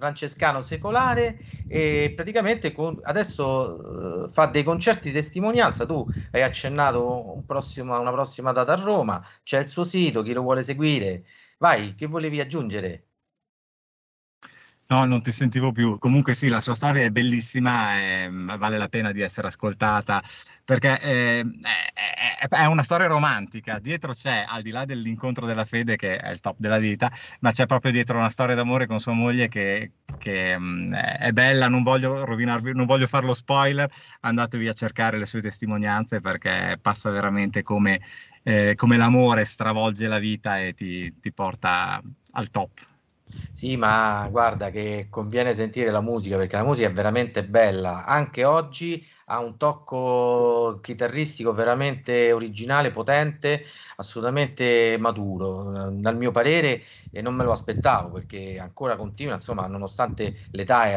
francescano 0.00 0.60
secolare 0.62 1.38
e 1.68 2.12
praticamente 2.16 2.72
con, 2.72 2.98
adesso 3.04 4.24
uh, 4.24 4.28
fa 4.28 4.46
dei 4.46 4.64
concerti 4.64 5.08
di 5.08 5.14
testimonianza. 5.14 5.86
Tu 5.86 6.04
hai 6.32 6.42
accennato 6.42 7.34
un 7.34 7.44
prossimo, 7.44 8.00
una 8.00 8.10
prossima 8.10 8.52
data 8.52 8.72
a 8.72 8.76
Roma, 8.76 9.24
c'è 9.44 9.60
il 9.60 9.68
suo 9.68 9.84
sito, 9.84 10.22
chi 10.22 10.32
lo 10.32 10.42
vuole 10.42 10.62
seguire. 10.62 11.24
Vai, 11.58 11.94
che 11.94 12.06
volevi 12.06 12.40
aggiungere? 12.40 13.09
No, 14.90 15.04
non 15.04 15.22
ti 15.22 15.30
sentivo 15.30 15.70
più. 15.70 15.98
Comunque 15.98 16.34
sì, 16.34 16.48
la 16.48 16.60
sua 16.60 16.74
storia 16.74 17.04
è 17.04 17.10
bellissima 17.10 17.96
e 18.00 18.28
vale 18.58 18.76
la 18.76 18.88
pena 18.88 19.12
di 19.12 19.20
essere 19.20 19.46
ascoltata 19.46 20.20
perché 20.64 21.00
eh, 21.00 21.44
è, 22.40 22.48
è, 22.48 22.64
una 22.64 22.82
storia 22.82 23.06
romantica. 23.06 23.78
Dietro 23.78 24.12
c'è, 24.12 24.44
al 24.48 24.62
di 24.62 24.70
là 24.70 24.84
dell'incontro 24.84 25.46
della 25.46 25.64
fede, 25.64 25.94
che 25.94 26.16
è 26.16 26.30
il 26.30 26.40
top 26.40 26.56
della 26.58 26.78
vita, 26.78 27.08
ma 27.40 27.52
c'è 27.52 27.66
proprio 27.66 27.92
dietro 27.92 28.18
una 28.18 28.30
storia 28.30 28.56
d'amore 28.56 28.88
con 28.88 28.98
sua 28.98 29.12
moglie 29.12 29.46
che, 29.46 29.92
che 30.18 30.58
mh, 30.58 30.92
è 30.96 31.30
bella. 31.30 31.68
Non 31.68 31.84
voglio 31.84 32.24
rovinarvi, 32.24 32.74
non 32.74 32.86
voglio 32.86 33.06
farlo 33.06 33.32
spoiler. 33.32 33.88
Andatevi 34.22 34.66
a 34.66 34.72
cercare 34.72 35.18
le 35.18 35.26
sue 35.26 35.40
testimonianze 35.40 36.20
perché 36.20 36.78
passa 36.82 37.10
veramente 37.10 37.62
come, 37.62 38.00
eh, 38.42 38.74
come 38.74 38.96
l'amore 38.96 39.44
stravolge 39.44 40.08
la 40.08 40.18
vita 40.18 40.58
e 40.58 40.74
ti, 40.74 41.16
ti 41.20 41.32
porta 41.32 42.02
al 42.32 42.50
top. 42.50 42.89
Sì, 43.52 43.76
ma 43.76 44.26
guarda 44.30 44.70
che 44.70 45.06
conviene 45.10 45.54
sentire 45.54 45.90
la 45.90 46.00
musica 46.00 46.36
perché 46.36 46.56
la 46.56 46.64
musica 46.64 46.88
è 46.88 46.92
veramente 46.92 47.44
bella. 47.44 48.04
Anche 48.04 48.44
oggi 48.44 49.04
ha 49.26 49.38
un 49.40 49.56
tocco 49.56 50.78
chitarristico 50.82 51.52
veramente 51.52 52.32
originale, 52.32 52.90
potente, 52.90 53.62
assolutamente 53.96 54.96
maturo. 54.98 55.90
Dal 55.92 56.16
mio 56.16 56.30
parere, 56.30 56.82
e 57.10 57.20
non 57.22 57.34
me 57.34 57.44
lo 57.44 57.52
aspettavo 57.52 58.10
perché 58.10 58.58
ancora 58.58 58.96
continua, 58.96 59.34
insomma, 59.34 59.66
nonostante 59.66 60.36
l'età 60.52 60.84
è, 60.86 60.96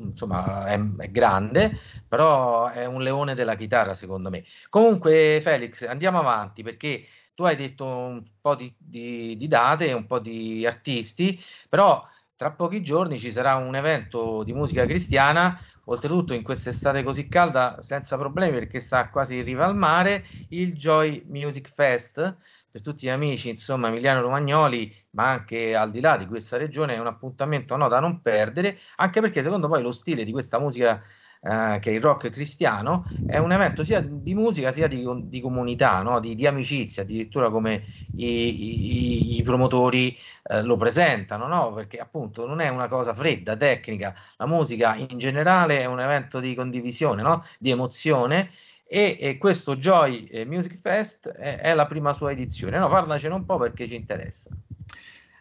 insomma, 0.00 0.66
è, 0.66 0.78
è 0.98 1.10
grande, 1.10 1.74
però 2.08 2.68
è 2.68 2.84
un 2.86 3.02
leone 3.02 3.34
della 3.34 3.54
chitarra, 3.56 3.94
secondo 3.94 4.30
me. 4.30 4.44
Comunque, 4.68 5.40
Felix, 5.42 5.82
andiamo 5.86 6.18
avanti 6.18 6.62
perché 6.62 7.04
tu 7.34 7.44
hai 7.44 7.56
detto 7.56 7.84
un 7.84 8.22
po' 8.40 8.54
di, 8.54 8.72
di, 8.78 9.36
di 9.36 9.48
date, 9.48 9.92
un 9.92 10.06
po' 10.06 10.18
di 10.18 10.64
artisti, 10.66 11.38
però 11.68 12.02
tra 12.36 12.52
pochi 12.52 12.82
giorni 12.82 13.18
ci 13.18 13.30
sarà 13.30 13.54
un 13.56 13.74
evento 13.76 14.42
di 14.44 14.52
musica 14.52 14.84
cristiana, 14.84 15.58
oltretutto 15.84 16.34
in 16.34 16.42
quest'estate 16.42 17.02
così 17.02 17.28
calda, 17.28 17.80
senza 17.80 18.16
problemi 18.18 18.52
perché 18.58 18.80
sta 18.80 19.08
quasi 19.08 19.36
in 19.36 19.44
riva 19.44 19.66
al 19.66 19.76
mare, 19.76 20.24
il 20.48 20.74
Joy 20.74 21.24
Music 21.28 21.70
Fest. 21.72 22.36
Per 22.74 22.82
tutti 22.82 23.06
gli 23.06 23.10
amici, 23.10 23.48
insomma, 23.50 23.86
Emiliano 23.86 24.20
Romagnoli, 24.20 24.92
ma 25.10 25.30
anche 25.30 25.76
al 25.76 25.92
di 25.92 26.00
là 26.00 26.16
di 26.16 26.26
questa 26.26 26.56
regione, 26.56 26.94
è 26.94 26.98
un 26.98 27.06
appuntamento 27.06 27.76
no, 27.76 27.86
da 27.86 28.00
non 28.00 28.20
perdere, 28.20 28.76
anche 28.96 29.20
perché 29.20 29.42
secondo 29.42 29.68
poi 29.68 29.80
lo 29.80 29.92
stile 29.92 30.24
di 30.24 30.32
questa 30.32 30.58
musica 30.58 31.00
eh, 31.46 31.78
che 31.78 31.90
il 31.90 32.00
rock 32.00 32.30
cristiano, 32.30 33.06
è 33.26 33.36
un 33.36 33.52
evento 33.52 33.84
sia 33.84 34.00
di 34.00 34.34
musica 34.34 34.72
sia 34.72 34.86
di, 34.88 35.06
di 35.24 35.40
comunità, 35.42 36.00
no? 36.00 36.18
di, 36.18 36.34
di, 36.34 36.46
amicizia, 36.46 37.02
addirittura 37.02 37.50
come 37.50 37.84
i, 38.16 39.34
i, 39.34 39.36
i 39.36 39.42
promotori 39.42 40.16
eh, 40.44 40.62
lo 40.62 40.76
presentano, 40.76 41.46
no? 41.46 41.74
perché 41.74 41.98
appunto 41.98 42.46
non 42.46 42.60
è 42.60 42.68
una 42.68 42.88
cosa 42.88 43.12
fredda, 43.12 43.56
tecnica, 43.56 44.14
la 44.38 44.46
musica 44.46 44.94
in 44.94 45.18
generale 45.18 45.80
è 45.80 45.84
un 45.84 46.00
evento 46.00 46.40
di 46.40 46.54
condivisione, 46.54 47.20
no? 47.20 47.44
di 47.58 47.70
emozione. 47.70 48.48
E, 48.86 49.16
e, 49.20 49.38
questo 49.38 49.76
Joy 49.76 50.24
eh, 50.24 50.46
Music 50.46 50.76
Fest 50.76 51.28
è, 51.28 51.58
è, 51.58 51.74
la 51.74 51.86
prima 51.86 52.12
sua 52.12 52.30
edizione. 52.30 52.78
No, 52.78 52.88
parlacene 52.88 53.34
un 53.34 53.44
po' 53.44 53.58
perché 53.58 53.86
ci 53.86 53.96
interessa. 53.96 54.50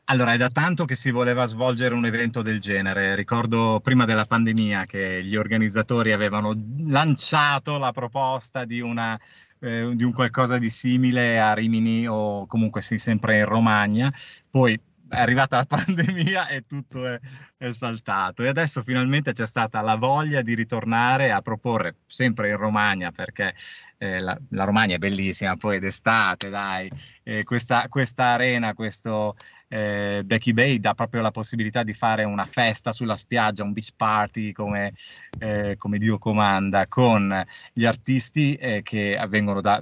Allora, 0.06 0.34
è 0.34 0.38
da 0.38 0.50
tanto 0.50 0.84
che 0.84 0.96
si 0.96 1.12
voleva 1.12 1.46
svolgere 1.46 1.96
un 1.96 2.06
evento 2.06 2.42
del 2.42 2.60
genere. 2.60 3.16
Ricordo 3.16 3.80
prima 3.82 4.04
della 4.04 4.26
pandemia 4.26 4.86
che 4.86 5.24
gli 5.24 5.38
organizzatori 5.38 6.12
avevano 6.12 6.54
lanciato 6.88 7.78
la 7.78 7.92
proposta 7.94 8.66
di, 8.66 8.82
una, 8.82 9.18
eh, 9.60 9.92
di 9.96 10.04
un 10.04 10.12
qualcosa 10.12 10.58
di 10.58 10.70
simile 10.70 11.40
a 11.40 11.54
Rimini 11.54 12.06
o 12.06 12.46
comunque 12.48 12.82
sì, 12.82 12.98
sempre 12.98 13.40
in 13.40 13.46
Romagna. 13.46 14.12
Poi 14.50 14.78
è 15.08 15.20
arrivata 15.20 15.58
la 15.58 15.66
pandemia 15.68 16.48
e 16.48 16.66
tutto 16.68 17.08
è, 17.08 17.18
è, 17.58 17.72
saltato. 17.72 18.44
E 18.44 18.50
adesso 18.50 18.84
finalmente 18.84 19.32
c'è 19.32 19.48
stata 19.48 19.80
la 19.82 19.96
voglia 19.96 20.42
di 20.42 20.54
ritornare 20.54 21.32
a 21.32 21.42
proporre 21.42 21.98
sempre 22.08 22.50
in 22.50 22.58
Romagna 22.58 23.12
perché 23.12 23.54
eh, 23.98 24.20
la, 24.20 24.38
la, 24.50 24.64
Romagna 24.66 24.96
è 24.96 24.98
bellissima, 24.98 25.56
poi 25.56 25.80
d'estate, 25.80 26.50
dai, 26.50 26.92
eh, 27.24 27.44
questa, 27.44 27.88
questa, 27.88 28.26
arena, 28.26 28.74
questo 28.74 29.36
eh, 29.74 30.22
Becky 30.24 30.54
Bay 30.54 30.80
dà 30.80 30.94
proprio 30.94 31.22
la 31.22 31.32
possibilità 31.32 31.82
di 31.82 31.94
fare 31.94 32.24
una 32.26 32.46
festa 32.46 32.92
sulla 32.92 33.16
spiaggia, 33.16 33.64
un 33.64 33.74
beach 33.74 33.94
party 33.96 34.52
come, 34.52 34.94
eh, 35.40 35.74
come 35.78 35.98
Dio 35.98 36.20
comanda, 36.20 36.88
con 36.88 37.44
gli 37.74 37.86
artisti 37.86 38.54
eh, 38.54 38.84
che 38.84 39.18
avvengono 39.18 39.62
da 39.62 39.82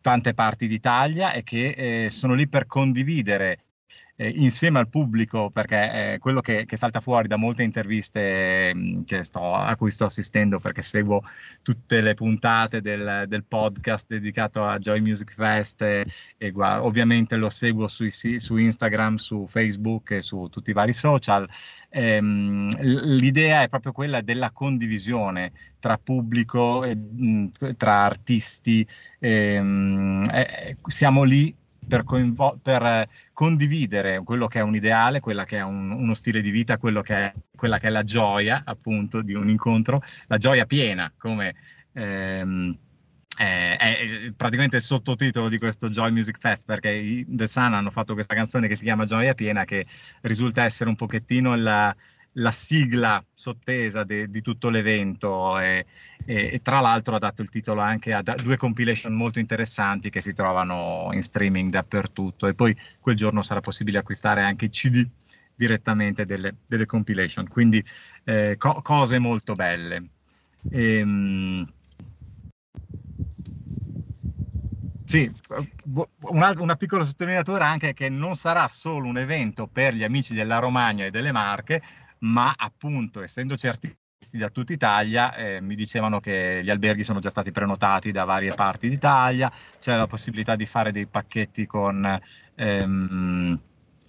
tante 0.00 0.34
parti 0.34 0.66
d'Italia 0.66 1.32
e 1.32 1.44
che 1.44 1.68
eh, 2.04 2.10
sono 2.10 2.34
lì 2.34 2.48
per 2.48 2.66
condividere 2.66 3.67
eh, 4.20 4.30
insieme 4.30 4.80
al 4.80 4.88
pubblico, 4.88 5.48
perché 5.48 6.14
è 6.14 6.18
quello 6.18 6.40
che, 6.40 6.66
che 6.66 6.76
salta 6.76 7.00
fuori 7.00 7.28
da 7.28 7.36
molte 7.36 7.62
interviste 7.62 8.74
mm, 8.74 9.02
sto, 9.20 9.54
a 9.54 9.76
cui 9.76 9.92
sto 9.92 10.06
assistendo, 10.06 10.58
perché 10.58 10.82
seguo 10.82 11.22
tutte 11.62 12.00
le 12.00 12.14
puntate 12.14 12.80
del, 12.80 13.26
del 13.28 13.44
podcast 13.44 14.08
dedicato 14.08 14.64
a 14.64 14.78
Joy 14.78 15.00
Music 15.00 15.32
Fest 15.34 15.82
e, 15.82 16.04
e 16.36 16.50
guarda, 16.50 16.84
ovviamente 16.84 17.36
lo 17.36 17.48
seguo 17.48 17.86
sui, 17.86 18.10
su 18.10 18.56
Instagram, 18.56 19.16
su 19.16 19.46
Facebook 19.46 20.10
e 20.10 20.22
su 20.22 20.48
tutti 20.50 20.70
i 20.70 20.74
vari 20.74 20.92
social. 20.92 21.48
Ehm, 21.90 22.70
l'idea 22.80 23.62
è 23.62 23.68
proprio 23.68 23.92
quella 23.92 24.20
della 24.20 24.50
condivisione 24.50 25.52
tra 25.78 25.96
pubblico, 25.96 26.82
e, 26.82 26.96
mh, 26.96 27.76
tra 27.76 28.04
artisti. 28.04 28.84
Ehm, 29.20 30.24
eh, 30.28 30.76
siamo 30.86 31.22
lì 31.22 31.54
per, 31.88 32.04
coinvo- 32.04 32.58
per, 32.62 33.08
condividere 33.32 34.22
quello 34.22 34.46
che 34.46 34.60
è 34.60 34.62
un 34.62 34.76
ideale, 34.76 35.20
quella 35.20 35.44
che 35.44 35.58
è 35.58 35.62
un, 35.62 35.90
uno 35.90 36.14
stile 36.14 36.40
di 36.40 36.50
vita, 36.50 36.78
quello 36.78 37.00
che 37.02 37.14
è, 37.14 37.34
quella 37.56 37.78
che 37.78 37.88
è 37.88 37.90
la 37.90 38.04
gioia 38.04 38.62
appunto 38.64 39.22
di 39.22 39.34
un 39.34 39.48
incontro, 39.48 40.02
la 40.26 40.36
gioia 40.36 40.66
piena 40.66 41.12
come... 41.16 41.54
Ehm, 41.92 42.78
è, 43.38 43.76
è, 43.78 44.32
praticamente 44.36 44.76
il 44.76 44.82
sottotitolo 44.82 45.48
di 45.48 45.58
questo 45.58 45.88
Joy 45.88 46.10
Music 46.10 46.38
Fest 46.40 46.64
perché 46.64 46.90
i 46.90 47.24
The 47.28 47.46
Sun 47.46 47.72
hanno 47.72 47.90
fatto 47.90 48.14
questa 48.14 48.34
canzone 48.34 48.66
che 48.66 48.74
si 48.74 48.82
chiama 48.82 49.04
Gioia 49.04 49.34
Piena 49.34 49.64
che 49.64 49.86
risulta 50.22 50.64
essere 50.64 50.90
un 50.90 50.96
pochettino 50.96 51.54
la, 51.54 51.94
la 52.38 52.52
sigla 52.52 53.24
sottesa 53.34 54.04
de, 54.04 54.28
di 54.28 54.40
tutto 54.42 54.70
l'evento 54.70 55.58
e, 55.58 55.86
e, 56.24 56.50
e, 56.54 56.62
tra 56.62 56.80
l'altro 56.80 57.14
ha 57.14 57.18
dato 57.18 57.42
il 57.42 57.48
titolo 57.50 57.80
anche 57.80 58.12
a 58.12 58.22
due 58.22 58.56
compilation 58.56 59.14
molto 59.14 59.38
interessanti 59.38 60.10
che 60.10 60.20
si 60.20 60.32
trovano 60.32 61.10
in 61.12 61.22
streaming 61.22 61.70
dappertutto 61.70 62.46
e 62.46 62.54
poi 62.54 62.76
quel 63.00 63.16
giorno 63.16 63.42
sarà 63.42 63.60
possibile 63.60 63.98
acquistare 63.98 64.42
anche 64.42 64.66
i 64.66 64.70
CD 64.70 65.08
direttamente 65.54 66.24
delle, 66.24 66.56
delle 66.66 66.86
compilation, 66.86 67.48
quindi 67.48 67.84
eh, 68.24 68.54
co- 68.56 68.80
cose 68.82 69.18
molto 69.18 69.54
belle. 69.54 70.10
E, 70.68 71.02
um, 71.02 71.66
sì, 75.04 75.30
una, 76.30 76.52
una, 76.58 76.76
piccola 76.76 77.04
sottolineatura 77.04 77.66
anche 77.66 77.94
che 77.94 78.10
non 78.10 78.36
sarà 78.36 78.68
solo 78.68 79.08
un 79.08 79.16
evento 79.16 79.66
per 79.66 79.94
gli 79.94 80.04
amici 80.04 80.34
della 80.34 80.58
Romagna 80.58 81.06
e 81.06 81.10
delle 81.10 81.32
Marche, 81.32 81.82
ma 82.20 82.54
appunto 82.56 83.22
essendoci 83.22 83.68
artisti 83.68 83.96
da 84.32 84.50
tutta 84.50 84.72
Italia, 84.72 85.34
eh, 85.34 85.60
mi 85.60 85.74
dicevano 85.74 86.18
che 86.20 86.60
gli 86.62 86.70
alberghi 86.70 87.04
sono 87.04 87.20
già 87.20 87.30
stati 87.30 87.52
prenotati 87.52 88.10
da 88.10 88.24
varie 88.24 88.54
parti 88.54 88.88
d'Italia, 88.88 89.50
c'è 89.78 89.96
la 89.96 90.06
possibilità 90.06 90.56
di 90.56 90.66
fare 90.66 90.90
dei 90.90 91.06
pacchetti 91.06 91.66
con 91.66 92.20
ehm, 92.56 93.60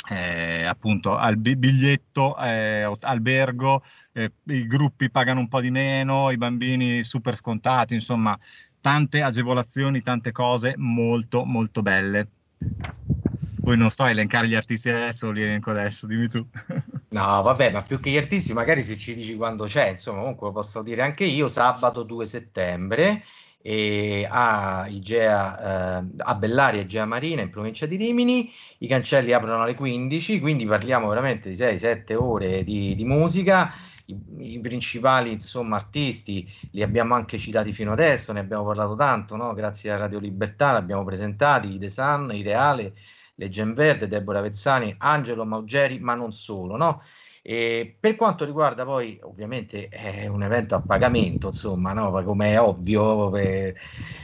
eh, 0.10 0.65
appunto 0.65 1.15
al 1.15 1.38
biglietto, 1.38 2.36
eh, 2.38 2.91
albergo, 3.02 3.84
eh, 4.14 4.31
i 4.45 4.65
gruppi 4.65 5.11
pagano 5.11 5.41
un 5.41 5.48
po' 5.48 5.61
di 5.61 5.69
meno, 5.69 6.31
i 6.31 6.38
bambini 6.38 7.03
super 7.03 7.36
scontati, 7.36 7.94
insomma 7.94 8.38
tante 8.81 9.22
agevolazioni, 9.22 10.02
tante 10.02 10.31
cose 10.31 10.73
molto 10.77 11.45
molto 11.45 11.81
belle 11.81 12.30
poi 13.69 13.77
non 13.77 13.91
sto 13.91 14.01
a 14.01 14.09
elencare 14.09 14.47
gli 14.47 14.55
artisti 14.55 14.89
adesso, 14.89 15.29
li 15.29 15.43
elenco 15.43 15.69
adesso, 15.69 16.07
dimmi 16.07 16.27
tu. 16.27 16.43
no, 17.09 17.41
vabbè, 17.43 17.69
ma 17.69 17.83
più 17.83 17.99
che 17.99 18.09
gli 18.09 18.17
artisti, 18.17 18.51
magari 18.51 18.81
se 18.81 18.97
ci 18.97 19.13
dici 19.13 19.35
quando 19.35 19.65
c'è, 19.65 19.89
insomma, 19.89 20.21
comunque 20.21 20.47
lo 20.47 20.53
posso 20.53 20.81
dire 20.81 21.03
anche 21.03 21.23
io, 21.25 21.47
sabato 21.47 22.01
2 22.01 22.25
settembre 22.25 23.23
e 23.61 24.27
a 24.27 24.87
Igea, 24.89 25.99
eh, 25.99 26.03
a 26.17 26.33
Bellaria 26.33 26.81
Igea 26.81 27.05
Marina 27.05 27.43
in 27.43 27.51
provincia 27.51 27.85
di 27.85 27.95
Rimini. 27.95 28.51
I 28.79 28.87
cancelli 28.87 29.33
aprono 29.33 29.61
alle 29.61 29.75
15, 29.75 30.39
quindi 30.39 30.65
parliamo 30.65 31.07
veramente 31.07 31.49
di 31.49 31.55
6-7 31.55 32.15
ore 32.15 32.63
di, 32.63 32.95
di 32.95 33.05
musica. 33.05 33.71
I, 34.05 34.17
I, 34.55 34.59
principali 34.61 35.31
insomma, 35.31 35.75
artisti 35.75 36.51
li 36.71 36.81
abbiamo 36.81 37.13
anche 37.13 37.37
citati 37.37 37.71
fino 37.71 37.91
adesso, 37.91 38.33
ne 38.33 38.39
abbiamo 38.39 38.65
parlato 38.65 38.95
tanto, 38.95 39.35
no? 39.35 39.53
grazie 39.53 39.91
a 39.91 39.97
Radio 39.97 40.17
Libertà, 40.17 40.71
li 40.71 40.77
abbiamo 40.77 41.03
presentati, 41.03 41.75
i 41.75 41.77
The 41.77 41.89
Sun, 41.89 42.31
i 42.33 42.41
Reale, 42.41 42.93
Leggen 43.39 43.73
Verde, 43.73 44.07
Deborah 44.07 44.41
Vezzani, 44.41 44.93
Angelo 44.97 45.45
Maugeri, 45.45 45.99
ma 45.99 46.13
non 46.13 46.31
solo. 46.33 46.75
No? 46.75 47.01
E 47.41 47.95
per 47.97 48.15
quanto 48.15 48.43
riguarda 48.43 48.83
poi, 48.83 49.17
ovviamente 49.23 49.87
è 49.87 50.27
un 50.27 50.43
evento 50.43 50.75
a 50.75 50.81
pagamento, 50.81 51.47
insomma, 51.47 51.93
no? 51.93 52.11
come 52.23 52.51
è 52.51 52.59
ovvio, 52.61 53.29
per, 53.29 53.73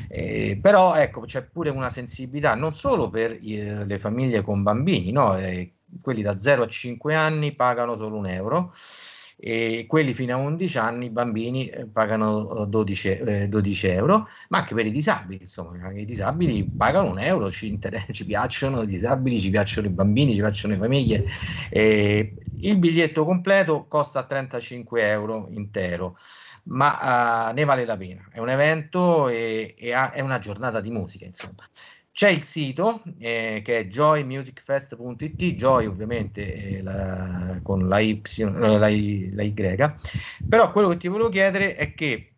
eh, 0.09 0.59
però 0.61 0.95
ecco, 0.95 1.21
c'è 1.21 1.43
pure 1.43 1.69
una 1.69 1.89
sensibilità 1.89 2.55
non 2.55 2.75
solo 2.75 3.09
per 3.09 3.39
eh, 3.41 3.85
le 3.85 3.99
famiglie 3.99 4.41
con 4.41 4.63
bambini, 4.63 5.11
no? 5.11 5.37
eh, 5.37 5.75
quelli 6.01 6.21
da 6.21 6.37
0 6.37 6.63
a 6.63 6.67
5 6.67 7.15
anni 7.15 7.55
pagano 7.55 7.95
solo 7.95 8.17
un 8.17 8.27
euro 8.27 8.73
e 9.38 9.86
quelli 9.88 10.14
fino 10.14 10.34
a 10.34 10.38
11 10.38 10.78
anni, 10.78 11.06
i 11.06 11.10
bambini, 11.10 11.68
eh, 11.68 11.88
pagano 11.88 12.66
12, 12.66 13.10
eh, 13.10 13.48
12, 13.48 13.88
euro, 13.88 14.28
ma 14.49 14.60
anche 14.60 14.74
per 14.74 14.86
i 14.86 14.91
disabili, 14.91 15.41
insomma, 15.41 15.91
i 15.91 16.06
disabili 16.06 16.66
pagano 16.76 17.10
un 17.10 17.20
euro, 17.20 17.52
ci, 17.52 17.68
inter- 17.68 18.06
ci 18.14 18.26
piacciono 18.26 18.82
i 18.84 18.88
disabili, 18.88 19.40
ci 19.40 19.49
piacciono 19.49 19.88
i 19.88 19.91
bambini, 19.91 20.34
ci 20.34 20.40
piacciono 20.40 20.74
le 20.74 20.80
famiglie. 20.80 21.26
Eh, 21.70 22.36
il 22.62 22.78
biglietto 22.78 23.26
completo 23.26 23.86
costa 23.88 24.24
35 24.24 25.07
euro 25.07 25.48
intero 25.49 26.18
ma 26.66 27.49
uh, 27.49 27.53
ne 27.53 27.64
vale 27.64 27.86
la 27.86 27.98
pena. 27.98 28.28
È 28.32 28.40
un 28.40 28.49
evento 28.49 29.28
e, 29.28 29.76
e 29.78 29.94
ha, 29.94 30.12
è 30.12 30.22
una 30.22 30.40
giornata 30.40 30.80
di 30.80 30.90
musica, 30.91 31.26
insomma. 31.26 31.64
C'è 32.15 32.29
il 32.29 32.43
sito 32.43 33.03
eh, 33.19 33.61
che 33.61 33.79
è 33.79 33.87
joymusicfest.it, 33.87 35.43
joy 35.55 35.85
ovviamente 35.85 36.81
la, 36.81 37.59
con 37.61 37.89
la 37.89 37.99
Y, 37.99 38.21
la, 38.37 38.77
la, 38.77 38.87
Y, 38.87 39.53
però 40.47 40.71
quello 40.71 40.87
che 40.87 40.95
ti 40.95 41.09
volevo 41.09 41.27
chiedere 41.27 41.75
è 41.75 41.93
che, 41.93 42.37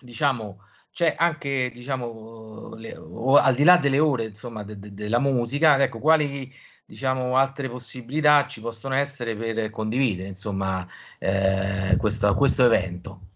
diciamo, 0.00 0.60
c'è 0.90 1.14
anche, 1.18 1.70
diciamo, 1.74 2.74
le, 2.74 2.96
o, 2.96 3.36
al 3.36 3.54
di 3.54 3.64
là 3.64 3.76
delle 3.76 3.98
ore, 3.98 4.24
insomma, 4.24 4.62
de, 4.62 4.78
de, 4.78 4.94
della 4.94 5.18
musica, 5.18 5.76
ecco, 5.82 5.98
quali 5.98 6.50
diciamo, 6.86 7.36
altre 7.36 7.68
possibilità 7.68 8.46
ci 8.46 8.62
possono 8.62 8.94
essere 8.94 9.36
per 9.36 9.68
condividere, 9.68 10.28
insomma, 10.28 10.88
eh, 11.18 11.96
questo, 11.98 12.32
questo 12.32 12.64
evento? 12.64 13.31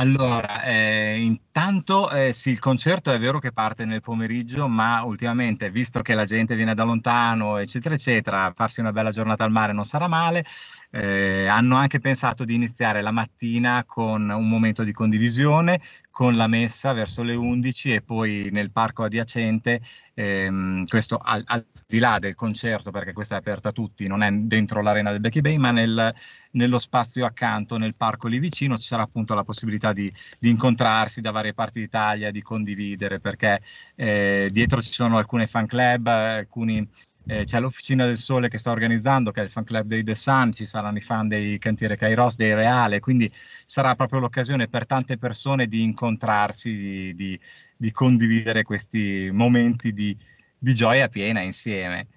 Allora, 0.00 0.62
eh, 0.62 1.16
intanto 1.20 2.10
eh, 2.10 2.32
sì, 2.32 2.52
il 2.52 2.58
concerto 2.58 3.12
è 3.12 3.18
vero 3.18 3.38
che 3.38 3.52
parte 3.52 3.84
nel 3.84 4.00
pomeriggio, 4.00 4.66
ma 4.66 5.02
ultimamente, 5.02 5.70
visto 5.70 6.00
che 6.00 6.14
la 6.14 6.24
gente 6.24 6.56
viene 6.56 6.72
da 6.72 6.84
lontano, 6.84 7.58
eccetera, 7.58 7.94
eccetera, 7.94 8.50
farsi 8.56 8.80
una 8.80 8.92
bella 8.92 9.10
giornata 9.10 9.44
al 9.44 9.50
mare 9.50 9.74
non 9.74 9.84
sarà 9.84 10.08
male. 10.08 10.42
Eh, 10.90 11.46
hanno 11.46 11.76
anche 11.76 12.00
pensato 12.00 12.44
di 12.46 12.54
iniziare 12.54 13.02
la 13.02 13.10
mattina 13.10 13.84
con 13.84 14.30
un 14.30 14.48
momento 14.48 14.84
di 14.84 14.92
condivisione, 14.92 15.82
con 16.10 16.32
la 16.32 16.46
messa 16.46 16.94
verso 16.94 17.22
le 17.22 17.34
11 17.34 17.92
e 17.92 18.00
poi 18.00 18.48
nel 18.50 18.72
parco 18.72 19.04
adiacente, 19.04 19.82
ehm, 20.14 20.86
questo 20.86 21.18
al, 21.18 21.42
al, 21.44 21.66
di 21.90 21.98
là 21.98 22.20
del 22.20 22.36
concerto, 22.36 22.92
perché 22.92 23.12
questa 23.12 23.34
è 23.34 23.38
aperta 23.38 23.70
a 23.70 23.72
tutti, 23.72 24.06
non 24.06 24.22
è 24.22 24.30
dentro 24.30 24.80
l'arena 24.80 25.10
del 25.10 25.18
Becky 25.18 25.40
Bay, 25.40 25.56
ma 25.56 25.72
nel, 25.72 26.14
nello 26.52 26.78
spazio 26.78 27.26
accanto, 27.26 27.78
nel 27.78 27.96
parco 27.96 28.28
lì 28.28 28.38
vicino, 28.38 28.78
ci 28.78 28.86
sarà 28.86 29.02
appunto 29.02 29.34
la 29.34 29.42
possibilità 29.42 29.92
di, 29.92 30.10
di 30.38 30.50
incontrarsi 30.50 31.20
da 31.20 31.32
varie 31.32 31.52
parti 31.52 31.80
d'Italia, 31.80 32.30
di 32.30 32.42
condividere, 32.42 33.18
perché 33.18 33.60
eh, 33.96 34.48
dietro 34.52 34.80
ci 34.80 34.92
sono 34.92 35.18
alcune 35.18 35.48
fan 35.48 35.66
club, 35.66 36.06
alcuni 36.06 36.88
eh, 37.26 37.44
c'è 37.44 37.58
l'Officina 37.58 38.06
del 38.06 38.18
Sole 38.18 38.48
che 38.48 38.58
sta 38.58 38.70
organizzando, 38.70 39.32
che 39.32 39.40
è 39.40 39.44
il 39.44 39.50
fan 39.50 39.64
club 39.64 39.86
dei 39.88 40.04
The 40.04 40.14
Sun, 40.14 40.52
ci 40.52 40.66
saranno 40.66 40.98
i 40.98 41.02
fan 41.02 41.26
dei 41.26 41.58
Cantiere 41.58 41.96
Kairos, 41.96 42.36
dei 42.36 42.54
Reale, 42.54 43.00
quindi 43.00 43.28
sarà 43.66 43.96
proprio 43.96 44.20
l'occasione 44.20 44.68
per 44.68 44.86
tante 44.86 45.18
persone 45.18 45.66
di 45.66 45.82
incontrarsi, 45.82 46.72
di, 46.72 47.14
di, 47.14 47.40
di 47.76 47.90
condividere 47.90 48.62
questi 48.62 49.28
momenti 49.32 49.92
di, 49.92 50.16
di 50.60 50.74
gioia 50.74 51.08
piena 51.08 51.40
insieme. 51.40 52.08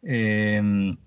E, 0.00 0.54
ehm, 0.54 0.98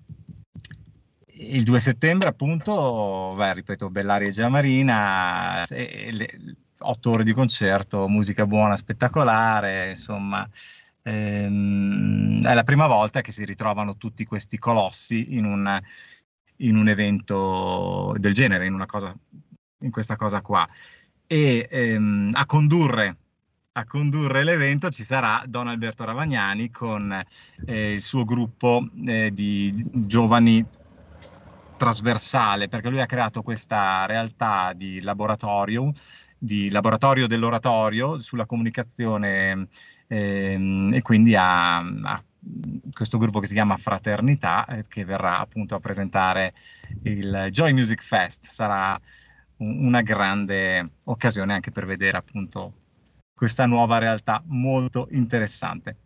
il 1.36 1.64
2 1.64 1.80
settembre, 1.80 2.30
appunto, 2.30 3.34
beh, 3.36 3.54
ripeto, 3.56 3.90
Bellaria 3.90 4.28
e 4.28 4.32
Giamarina, 4.32 5.66
otto 6.80 7.10
ore 7.10 7.24
di 7.24 7.34
concerto, 7.34 8.08
musica 8.08 8.46
buona, 8.46 8.78
spettacolare, 8.78 9.90
insomma, 9.90 10.48
ehm, 11.02 12.44
è 12.44 12.54
la 12.54 12.64
prima 12.64 12.88
volta 12.88 13.22
che 13.22 13.32
si 13.32 13.46
ritrovano 13.46 13.98
tutti 13.98 14.26
questi 14.26 14.58
colossi 14.58 15.36
in 15.36 15.46
un, 15.46 15.80
in 16.58 16.76
un 16.78 16.88
evento 16.88 18.16
del 18.18 18.34
genere, 18.34 18.66
in, 18.68 18.84
cosa, 18.86 19.16
in 19.80 19.92
questa 19.92 20.16
cosa 20.16 20.42
qua. 20.42 20.66
E 21.26 21.68
ehm, 21.70 22.30
a 22.34 22.46
condurre 22.46 23.18
a 23.76 23.86
condurre 23.86 24.44
l'evento 24.44 24.90
ci 24.92 25.04
sarà 25.04 25.42
Don 25.48 25.68
Alberto 25.68 26.06
Ravagnani 26.06 26.70
con 26.70 27.12
eh, 27.66 27.94
il 27.94 28.02
suo 28.04 28.24
gruppo 28.24 28.88
eh, 29.04 29.32
di 29.34 29.74
giovani 29.92 30.64
trasversale, 31.76 32.68
perché 32.68 32.90
lui 32.90 33.02
ha 33.02 33.08
creato 33.08 33.42
questa 33.42 34.06
realtà 34.06 34.74
di 34.74 35.02
laboratorio, 35.02 35.92
di 36.38 36.70
laboratorio 36.70 37.26
dell'oratorio 37.26 38.20
sulla 38.20 38.46
comunicazione 38.46 39.68
ehm, 40.06 40.94
e 40.94 41.02
quindi 41.02 41.36
ha, 41.36 41.78
ha, 41.78 42.24
questo 42.92 43.18
gruppo 43.18 43.40
che 43.40 43.48
si 43.48 43.54
chiama 43.54 43.78
Fraternità 43.78 44.68
eh, 44.68 44.84
che 44.88 45.04
verrà 45.04 45.40
appunto 45.40 45.74
a 45.74 45.80
presentare 45.80 46.54
il 47.04 47.48
Joy 47.50 47.74
Music 47.74 48.04
Fest. 48.04 48.46
Sarà 48.50 48.96
un, 49.58 49.88
una 49.88 50.02
grande 50.02 50.92
occasione 51.06 51.54
anche 51.54 51.72
per 51.72 51.88
vedere 51.88 52.18
appunto 52.18 52.83
questa 53.36 53.66
nuova 53.66 53.98
realtà 53.98 54.42
molto 54.46 55.08
interessante. 55.12 55.98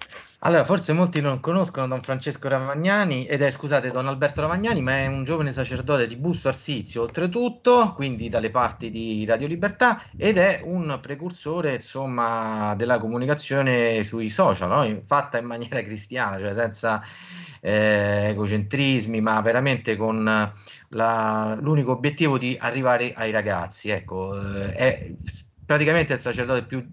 Allora, 0.41 0.63
forse 0.63 0.93
molti 0.93 1.19
non 1.19 1.39
conoscono 1.39 1.87
Don 1.87 2.01
Francesco 2.01 2.47
Ravagnani, 2.47 3.25
ed 3.25 3.41
è, 3.41 3.49
scusate, 3.49 3.89
Don 3.89 4.07
Alberto 4.07 4.41
Ravagnani, 4.41 4.81
ma 4.81 4.97
è 4.97 5.07
un 5.07 5.23
giovane 5.23 5.51
sacerdote 5.51 6.05
di 6.05 6.15
Busto 6.15 6.47
Arsizio, 6.47 7.01
oltretutto, 7.01 7.93
quindi 7.95 8.29
dalle 8.29 8.51
parti 8.51 8.91
di 8.91 9.25
Radio 9.25 9.47
Libertà, 9.47 10.01
ed 10.15 10.37
è 10.37 10.61
un 10.63 10.99
precursore, 11.01 11.73
insomma, 11.75 12.75
della 12.75 12.99
comunicazione 12.99 14.03
sui 14.03 14.29
social, 14.29 14.69
no? 14.69 15.01
fatta 15.03 15.39
in 15.39 15.45
maniera 15.45 15.81
cristiana, 15.81 16.37
cioè 16.37 16.53
senza 16.53 17.01
eh, 17.59 18.27
egocentrismi, 18.29 19.19
ma 19.19 19.41
veramente 19.41 19.95
con 19.95 20.23
la, 20.89 21.57
l'unico 21.59 21.93
obiettivo 21.93 22.37
di 22.37 22.55
arrivare 22.59 23.11
ai 23.15 23.31
ragazzi. 23.31 23.89
Ecco, 23.89 24.39
eh, 24.39 24.71
è 24.73 25.11
praticamente 25.67 26.13
il 26.13 26.19
sacerdote 26.19 26.63
più 26.63 26.87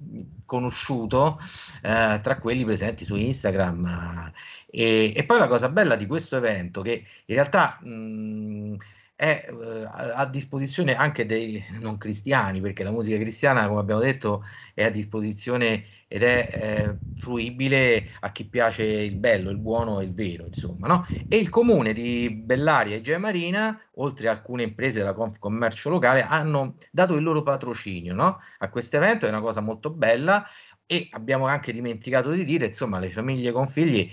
conosciuto 0.44 1.40
eh, 1.80 2.18
tra 2.20 2.38
quelli 2.38 2.64
presenti 2.64 3.05
su 3.05 3.14
Instagram. 3.14 4.32
E, 4.66 5.12
e, 5.14 5.24
poi 5.24 5.38
la 5.38 5.46
cosa 5.46 5.68
bella 5.68 5.94
di 5.94 6.06
questo 6.06 6.36
evento, 6.36 6.82
che 6.82 7.05
in 7.24 7.34
realtà 7.34 7.78
mh, 7.80 8.76
è 9.16 9.47
eh, 9.49 9.85
a 9.93 10.27
disposizione 10.27 10.97
anche 10.97 11.24
dei 11.24 11.65
non 11.81 11.99
cristiani, 11.99 12.61
perché 12.61 12.82
la 12.82 12.91
musica 12.91 13.16
cristiana, 13.19 13.69
come 13.69 13.81
abbiamo 13.81 14.01
detto, 14.01 14.45
è 14.74 14.85
a 14.85 14.91
disposizione 14.91 15.85
ed 16.09 16.23
è 16.23 16.49
eh, 16.53 16.99
fruibile 17.15 18.09
a 18.20 18.32
chi 18.32 18.45
piace 18.49 18.82
il 18.85 19.16
bello, 19.16 19.51
il 19.51 19.59
buono 19.59 20.01
e 20.01 20.05
il 20.05 20.15
vero, 20.15 20.47
insomma. 20.47 20.89
No? 20.89 21.07
E 21.28 21.36
il 21.36 21.49
comune 21.49 21.93
di 21.93 22.31
Bellaria 22.31 22.97
e 22.97 23.01
Gea 23.01 23.19
Marina, 23.19 23.81
oltre 23.95 24.28
a 24.28 24.32
alcune 24.32 24.65
imprese 24.65 24.99
della 24.99 25.15
commercio 25.39 25.91
locale, 25.91 26.23
hanno 26.23 26.77
dato 26.91 27.15
il 27.15 27.23
loro 27.23 27.43
patrocinio 27.43 28.15
no? 28.15 28.39
a 28.59 28.69
questo 28.69 28.97
evento, 28.97 29.27
è 29.27 29.28
una 29.28 29.41
cosa 29.41 29.61
molto 29.61 29.91
bella. 29.91 30.45
E 30.86 31.09
abbiamo 31.12 31.47
anche 31.47 31.73
dimenticato 31.73 32.31
di 32.32 32.45
dire, 32.45 32.66
insomma, 32.66 32.99
le 32.99 33.11
famiglie 33.11 33.53
con 33.53 33.66
figli 33.66 34.11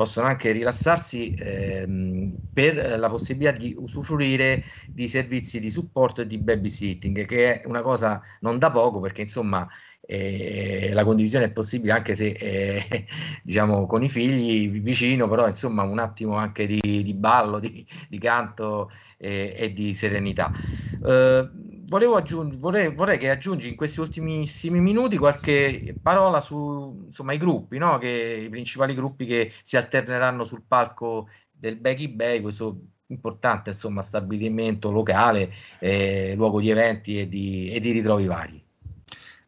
possono 0.00 0.28
anche 0.28 0.50
rilassarsi 0.52 1.34
ehm, 1.36 2.38
per 2.54 2.98
la 2.98 3.10
possibilità 3.10 3.52
di 3.52 3.74
usufruire 3.76 4.62
di 4.90 5.06
servizi 5.08 5.60
di 5.60 5.68
supporto 5.68 6.22
e 6.22 6.26
di 6.26 6.38
babysitting, 6.38 7.26
che 7.26 7.60
è 7.60 7.66
una 7.66 7.82
cosa 7.82 8.22
non 8.40 8.58
da 8.58 8.70
poco 8.70 8.98
perché 9.00 9.20
insomma 9.20 9.68
eh, 10.00 10.90
la 10.94 11.04
condivisione 11.04 11.44
è 11.46 11.52
possibile 11.52 11.92
anche 11.92 12.14
se 12.14 12.28
eh, 12.28 13.06
diciamo 13.44 13.84
con 13.84 14.02
i 14.02 14.08
figli 14.08 14.70
vicino, 14.80 15.28
però 15.28 15.46
insomma 15.46 15.82
un 15.82 15.98
attimo 15.98 16.36
anche 16.36 16.66
di, 16.66 16.80
di 16.80 17.14
ballo, 17.14 17.58
di, 17.58 17.86
di 18.08 18.18
canto 18.18 18.90
eh, 19.18 19.54
e 19.54 19.70
di 19.74 19.92
serenità. 19.92 20.50
Volevo 21.90 22.14
aggiungere, 22.14 22.60
vorrei, 22.60 22.94
vorrei, 22.94 23.18
che 23.18 23.30
aggiungi 23.30 23.68
in 23.68 23.74
questi 23.74 23.98
ultimissimi 23.98 24.80
minuti 24.80 25.18
qualche 25.18 25.96
parola 26.00 26.40
su 26.40 27.02
insomma, 27.06 27.32
i 27.32 27.38
gruppi, 27.38 27.78
no? 27.78 27.98
che, 27.98 28.44
i 28.46 28.48
principali 28.48 28.94
gruppi 28.94 29.26
che 29.26 29.52
si 29.62 29.76
alterneranno 29.76 30.44
sul 30.44 30.62
palco 30.66 31.28
del 31.50 31.76
Becky 31.76 32.08
Bay, 32.08 32.40
questo 32.40 32.80
importante 33.08 33.70
insomma, 33.70 34.02
stabilimento 34.02 34.92
locale, 34.92 35.52
eh, 35.80 36.34
luogo 36.36 36.60
di 36.60 36.70
eventi 36.70 37.18
e 37.18 37.28
di, 37.28 37.70
e 37.72 37.80
di 37.80 37.90
ritrovi 37.90 38.26
vari. 38.26 38.64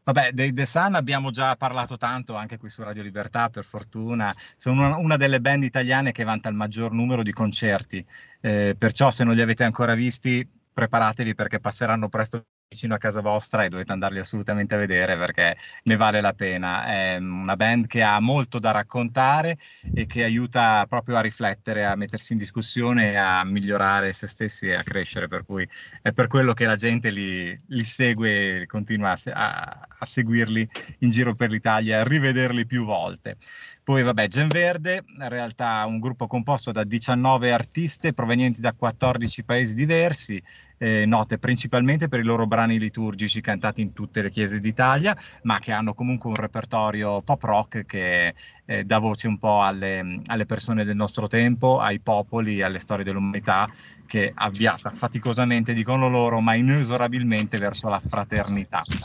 Vabbè, 0.04 0.32
dei 0.32 0.52
The 0.52 0.66
Sun 0.66 0.96
abbiamo 0.96 1.30
già 1.30 1.54
parlato 1.54 1.96
tanto 1.96 2.34
anche 2.34 2.58
qui 2.58 2.68
su 2.68 2.82
Radio 2.82 3.04
Libertà, 3.04 3.50
per 3.50 3.62
fortuna. 3.62 4.34
Sono 4.56 4.84
una, 4.84 4.96
una 4.96 5.16
delle 5.16 5.40
band 5.40 5.62
italiane 5.62 6.10
che 6.10 6.24
vanta 6.24 6.48
il 6.48 6.56
maggior 6.56 6.90
numero 6.90 7.22
di 7.22 7.30
concerti, 7.30 8.04
eh, 8.40 8.74
perciò 8.76 9.12
se 9.12 9.22
non 9.22 9.36
li 9.36 9.42
avete 9.42 9.62
ancora 9.62 9.94
visti 9.94 10.44
preparatevi 10.72 11.34
perché 11.34 11.60
passeranno 11.60 12.08
presto 12.08 12.46
vicino 12.72 12.94
a 12.94 12.98
casa 12.98 13.20
vostra 13.20 13.64
e 13.64 13.68
dovete 13.68 13.92
andarli 13.92 14.18
assolutamente 14.18 14.74
a 14.74 14.78
vedere 14.78 15.16
perché 15.16 15.56
ne 15.84 15.96
vale 15.96 16.22
la 16.22 16.32
pena. 16.32 16.86
È 16.86 17.16
una 17.16 17.54
band 17.54 17.86
che 17.86 18.02
ha 18.02 18.18
molto 18.18 18.58
da 18.58 18.70
raccontare 18.70 19.58
e 19.92 20.06
che 20.06 20.24
aiuta 20.24 20.86
proprio 20.88 21.16
a 21.16 21.20
riflettere, 21.20 21.84
a 21.84 21.94
mettersi 21.96 22.32
in 22.32 22.38
discussione, 22.38 23.18
a 23.18 23.44
migliorare 23.44 24.12
se 24.14 24.26
stessi 24.26 24.68
e 24.68 24.74
a 24.74 24.82
crescere, 24.82 25.28
per 25.28 25.44
cui 25.44 25.68
è 26.00 26.12
per 26.12 26.28
quello 26.28 26.54
che 26.54 26.64
la 26.64 26.76
gente 26.76 27.10
li, 27.10 27.60
li 27.66 27.84
segue 27.84 28.62
e 28.62 28.66
continua 28.66 29.10
a, 29.12 29.18
a, 29.32 29.88
a 29.98 30.06
seguirli 30.06 30.66
in 31.00 31.10
giro 31.10 31.34
per 31.34 31.50
l'Italia, 31.50 32.00
a 32.00 32.04
rivederli 32.04 32.64
più 32.64 32.84
volte. 32.84 33.36
Poi 33.84 34.04
vabbè, 34.04 34.28
Gen 34.28 34.46
Verde, 34.46 35.02
in 35.18 35.28
realtà 35.28 35.84
un 35.86 35.98
gruppo 35.98 36.28
composto 36.28 36.70
da 36.70 36.84
19 36.84 37.52
artiste 37.52 38.12
provenienti 38.12 38.60
da 38.60 38.72
14 38.74 39.44
paesi 39.44 39.74
diversi, 39.74 40.40
eh, 40.82 41.06
note 41.06 41.38
principalmente 41.38 42.08
per 42.08 42.18
i 42.18 42.24
loro 42.24 42.48
brani 42.48 42.76
liturgici 42.76 43.40
cantati 43.40 43.82
in 43.82 43.92
tutte 43.92 44.20
le 44.20 44.30
chiese 44.30 44.58
d'Italia, 44.58 45.16
ma 45.42 45.60
che 45.60 45.70
hanno 45.70 45.94
comunque 45.94 46.28
un 46.28 46.34
repertorio 46.34 47.22
pop 47.22 47.40
rock 47.44 47.86
che 47.86 48.34
eh, 48.64 48.82
dà 48.82 48.98
voce 48.98 49.28
un 49.28 49.38
po' 49.38 49.62
alle, 49.62 50.20
alle, 50.26 50.44
persone 50.44 50.84
del 50.84 50.96
nostro 50.96 51.28
tempo, 51.28 51.78
ai 51.78 52.00
popoli, 52.00 52.62
alle 52.62 52.80
storie 52.80 53.04
dell'umanità 53.04 53.70
che 54.08 54.32
avviata 54.34 54.90
faticosamente, 54.90 55.72
dicono 55.72 56.08
loro, 56.08 56.40
ma 56.40 56.56
inesorabilmente 56.56 57.58
verso 57.58 57.88
la 57.88 58.02
fraternità. 58.04 58.82
Mi 58.88 58.98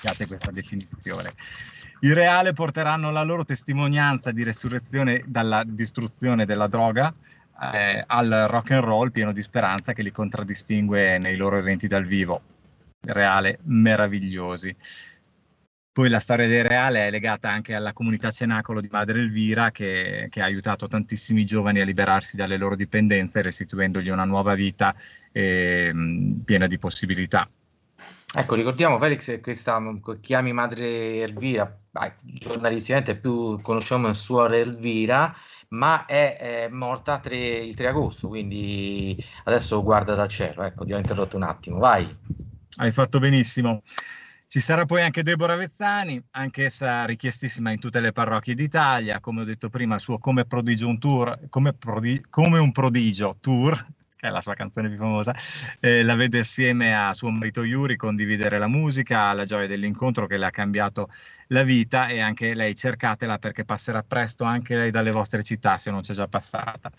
piace 0.00 0.26
questa 0.26 0.50
definizione. 0.50 1.32
I 2.00 2.12
reale 2.12 2.52
porteranno 2.52 3.12
la 3.12 3.22
loro 3.22 3.44
testimonianza 3.44 4.32
di 4.32 4.42
resurrezione 4.42 5.22
dalla 5.26 5.62
distruzione 5.64 6.44
della 6.44 6.66
droga 6.66 7.14
eh, 7.72 8.04
al 8.06 8.46
rock 8.48 8.72
and 8.72 8.84
roll 8.84 9.10
pieno 9.10 9.32
di 9.32 9.42
speranza 9.42 9.92
che 9.92 10.02
li 10.02 10.10
contraddistingue 10.10 11.18
nei 11.18 11.36
loro 11.36 11.58
eventi 11.58 11.86
dal 11.86 12.04
vivo. 12.04 12.40
Reale 13.00 13.58
meravigliosi. 13.64 14.74
Poi 15.98 16.08
la 16.08 16.20
storia 16.20 16.46
dei 16.46 16.62
Reale 16.62 17.08
è 17.08 17.10
legata 17.10 17.50
anche 17.50 17.74
alla 17.74 17.92
comunità 17.92 18.30
Cenacolo 18.30 18.80
di 18.80 18.88
Madre 18.88 19.18
Elvira 19.18 19.72
che, 19.72 20.28
che, 20.30 20.40
ha 20.40 20.44
aiutato 20.44 20.86
tantissimi 20.86 21.44
giovani 21.44 21.80
a 21.80 21.84
liberarsi 21.84 22.36
dalle 22.36 22.56
loro 22.56 22.76
dipendenze 22.76 23.42
restituendogli 23.42 24.08
una 24.08 24.24
nuova 24.24 24.54
vita 24.54 24.94
eh, 25.32 25.92
piena 26.44 26.68
di 26.68 26.78
possibilità. 26.78 27.50
Ecco, 28.32 28.54
ricordiamo 28.54 28.98
Felix 28.98 29.24
che 29.24 29.40
questa 29.40 29.82
chiami 30.20 30.52
madre 30.52 31.22
Elvira, 31.22 31.76
giornalisticamente 32.20 33.16
più 33.16 33.60
conosciamo 33.60 34.08
il 34.08 34.14
suo 34.14 34.48
Elvira, 34.48 35.34
ma 35.70 36.06
è, 36.06 36.36
è 36.36 36.68
morta 36.68 37.18
tre, 37.18 37.36
il 37.36 37.74
3 37.74 37.88
agosto, 37.88 38.28
quindi 38.28 39.16
adesso 39.44 39.82
guarda 39.82 40.14
dal 40.14 40.28
cielo. 40.28 40.62
Ecco, 40.62 40.84
ti 40.84 40.92
ho 40.92 40.98
interrotto 40.98 41.36
un 41.36 41.42
attimo, 41.42 41.78
vai. 41.78 42.16
Hai 42.76 42.92
fatto 42.92 43.18
benissimo. 43.18 43.82
Ci 44.46 44.60
sarà 44.60 44.86
poi 44.86 45.02
anche 45.02 45.22
Deborah 45.22 45.56
Vezzani, 45.56 46.24
anch'essa 46.30 47.04
richiestissima 47.04 47.70
in 47.70 47.78
tutte 47.78 48.00
le 48.00 48.12
parrocchie 48.12 48.54
d'Italia, 48.54 49.20
come 49.20 49.42
ho 49.42 49.44
detto 49.44 49.68
prima, 49.68 49.96
il 49.96 50.00
suo 50.00 50.18
Come 50.18 50.46
Prodigio 50.46 50.88
un 50.88 50.98
Tour, 50.98 51.38
come, 51.50 51.74
prodi- 51.74 52.24
come 52.30 52.58
un 52.58 52.72
prodigio 52.72 53.36
tour, 53.38 53.86
che 54.18 54.26
è 54.26 54.30
la 54.30 54.40
sua 54.40 54.54
canzone 54.54 54.88
più 54.88 54.96
famosa, 54.96 55.32
eh, 55.78 56.02
la 56.02 56.16
vede 56.16 56.40
assieme 56.40 56.94
a 56.94 57.14
suo 57.14 57.30
marito 57.30 57.62
Yuri 57.62 57.96
condividere 57.96 58.58
la 58.58 58.66
musica, 58.66 59.32
la 59.32 59.44
gioia 59.44 59.68
dell'incontro 59.68 60.26
che 60.26 60.36
le 60.36 60.46
ha 60.46 60.50
cambiato 60.50 61.08
la 61.48 61.62
vita 61.62 62.08
e 62.08 62.18
anche 62.20 62.54
lei 62.54 62.74
cercatela 62.74 63.38
perché 63.38 63.64
passerà 63.64 64.02
presto 64.02 64.42
anche 64.42 64.74
lei 64.74 64.90
dalle 64.90 65.12
vostre 65.12 65.44
città 65.44 65.78
se 65.78 65.92
non 65.92 66.00
c'è 66.00 66.14
già 66.14 66.26
passata. 66.26 66.90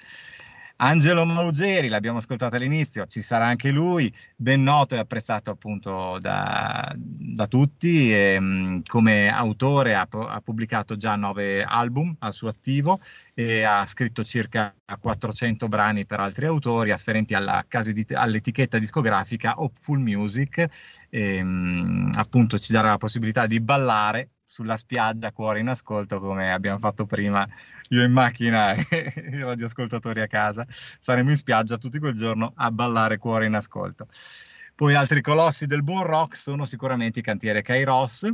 Angelo 0.82 1.26
Maugeri, 1.26 1.90
l'abbiamo 1.90 2.20
ascoltato 2.20 2.56
all'inizio, 2.56 3.06
ci 3.08 3.22
sarà 3.22 3.46
anche 3.46 3.70
lui, 3.70 4.14
ben 4.38 4.64
noto 4.64 4.96
e 4.96 5.00
apprezzato 5.00 5.52
appunto 5.52 6.20
da, 6.20 6.94
da 6.96 7.48
tutti, 7.48 8.14
e, 8.14 8.40
mh, 8.40 8.84
come 8.88 9.28
autore 9.28 9.96
ha, 9.96 10.08
ha, 10.10 10.40
pubblicato 10.40 10.96
già 10.96 11.18
nove 11.18 11.64
album 11.64 12.16
al 12.20 12.32
suo 12.34 12.48
attivo 12.48 13.02
e 13.34 13.64
ha 13.64 13.86
scritto 13.86 14.24
circa 14.24 14.74
400 14.98 15.68
brani 15.68 16.06
per 16.06 16.22
altri 16.22 16.46
autori 16.46 16.92
afferenti 16.92 17.34
alla 17.34 17.66
di, 17.68 18.06
all'etichetta 18.14 18.80
discografica 18.80 19.56
Hopeful 19.58 20.00
Music, 20.00 20.66
e, 21.10 21.44
mh, 21.44 22.12
appunto 22.14 22.58
ci 22.58 22.72
darà 22.72 22.92
la 22.92 22.98
possibilità 22.98 23.48
di 23.48 23.60
ballare 23.60 24.30
sulla 24.50 24.78
spiaggia, 24.78 25.32
cuore 25.32 25.60
in 25.60 25.68
ascolto, 25.68 26.20
come 26.20 26.52
abbiamo 26.52 26.80
fatto 26.80 27.06
prima 27.06 27.48
io 27.90 28.04
in 28.04 28.12
macchina 28.12 28.74
e 28.90 29.14
i 29.16 29.44
radioascoltatori 29.44 30.22
a 30.22 30.28
casa. 30.28 30.66
Saremo 31.00 31.30
in 31.30 31.38
spiaggia 31.38 31.78
tutti 31.78 32.00
quel 32.00 32.16
giorno 32.16 32.54
a 32.56 32.72
ballare 32.72 33.20
cuore 33.20 33.46
in 33.46 33.54
ascolto. 33.54 34.08
Poi 34.74 34.96
altri 34.96 35.22
colossi 35.22 35.68
del 35.68 35.84
buon 35.84 36.04
rock 36.04 36.36
sono 36.36 36.66
sicuramente 36.66 37.20
i 37.20 37.22
cantiere 37.22 37.62
Kairos, 37.62 38.28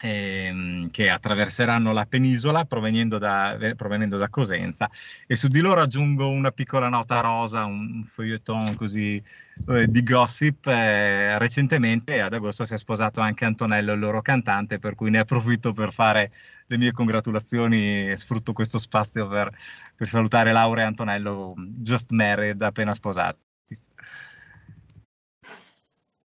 ehm, 0.00 0.88
che 0.90 1.10
attraverseranno 1.10 1.92
la 1.92 2.06
penisola 2.06 2.64
provenendo 2.64 3.18
da, 3.18 3.56
provenendo 3.76 4.16
da, 4.16 4.28
Cosenza 4.28 4.88
e 5.26 5.36
su 5.36 5.48
di 5.48 5.60
loro 5.60 5.80
aggiungo 5.80 6.28
una 6.28 6.50
piccola 6.50 6.88
nota 6.88 7.20
rosa, 7.20 7.64
un 7.64 8.04
feuilleton 8.04 8.74
così 8.74 9.22
eh, 9.68 9.88
di 9.88 10.02
gossip. 10.02 10.66
Eh, 10.66 11.38
recentemente 11.38 12.20
ad 12.20 12.32
agosto 12.32 12.64
si 12.64 12.74
è 12.74 12.78
sposato 12.78 13.20
anche 13.20 13.44
Antonello, 13.44 13.92
il 13.92 13.98
loro 13.98 14.22
cantante, 14.22 14.78
per 14.78 14.94
cui 14.94 15.10
ne 15.10 15.18
approfitto 15.18 15.72
per 15.72 15.92
fare 15.92 16.32
le 16.66 16.76
mie 16.78 16.92
congratulazioni 16.92 18.10
e 18.10 18.16
sfrutto 18.16 18.52
questo 18.52 18.78
spazio 18.78 19.26
per, 19.28 19.50
per 19.94 20.06
salutare 20.06 20.52
Laura 20.52 20.82
e 20.82 20.84
Antonello, 20.84 21.54
just 21.56 22.10
married, 22.12 22.60
appena 22.62 22.94
sposati. 22.94 23.46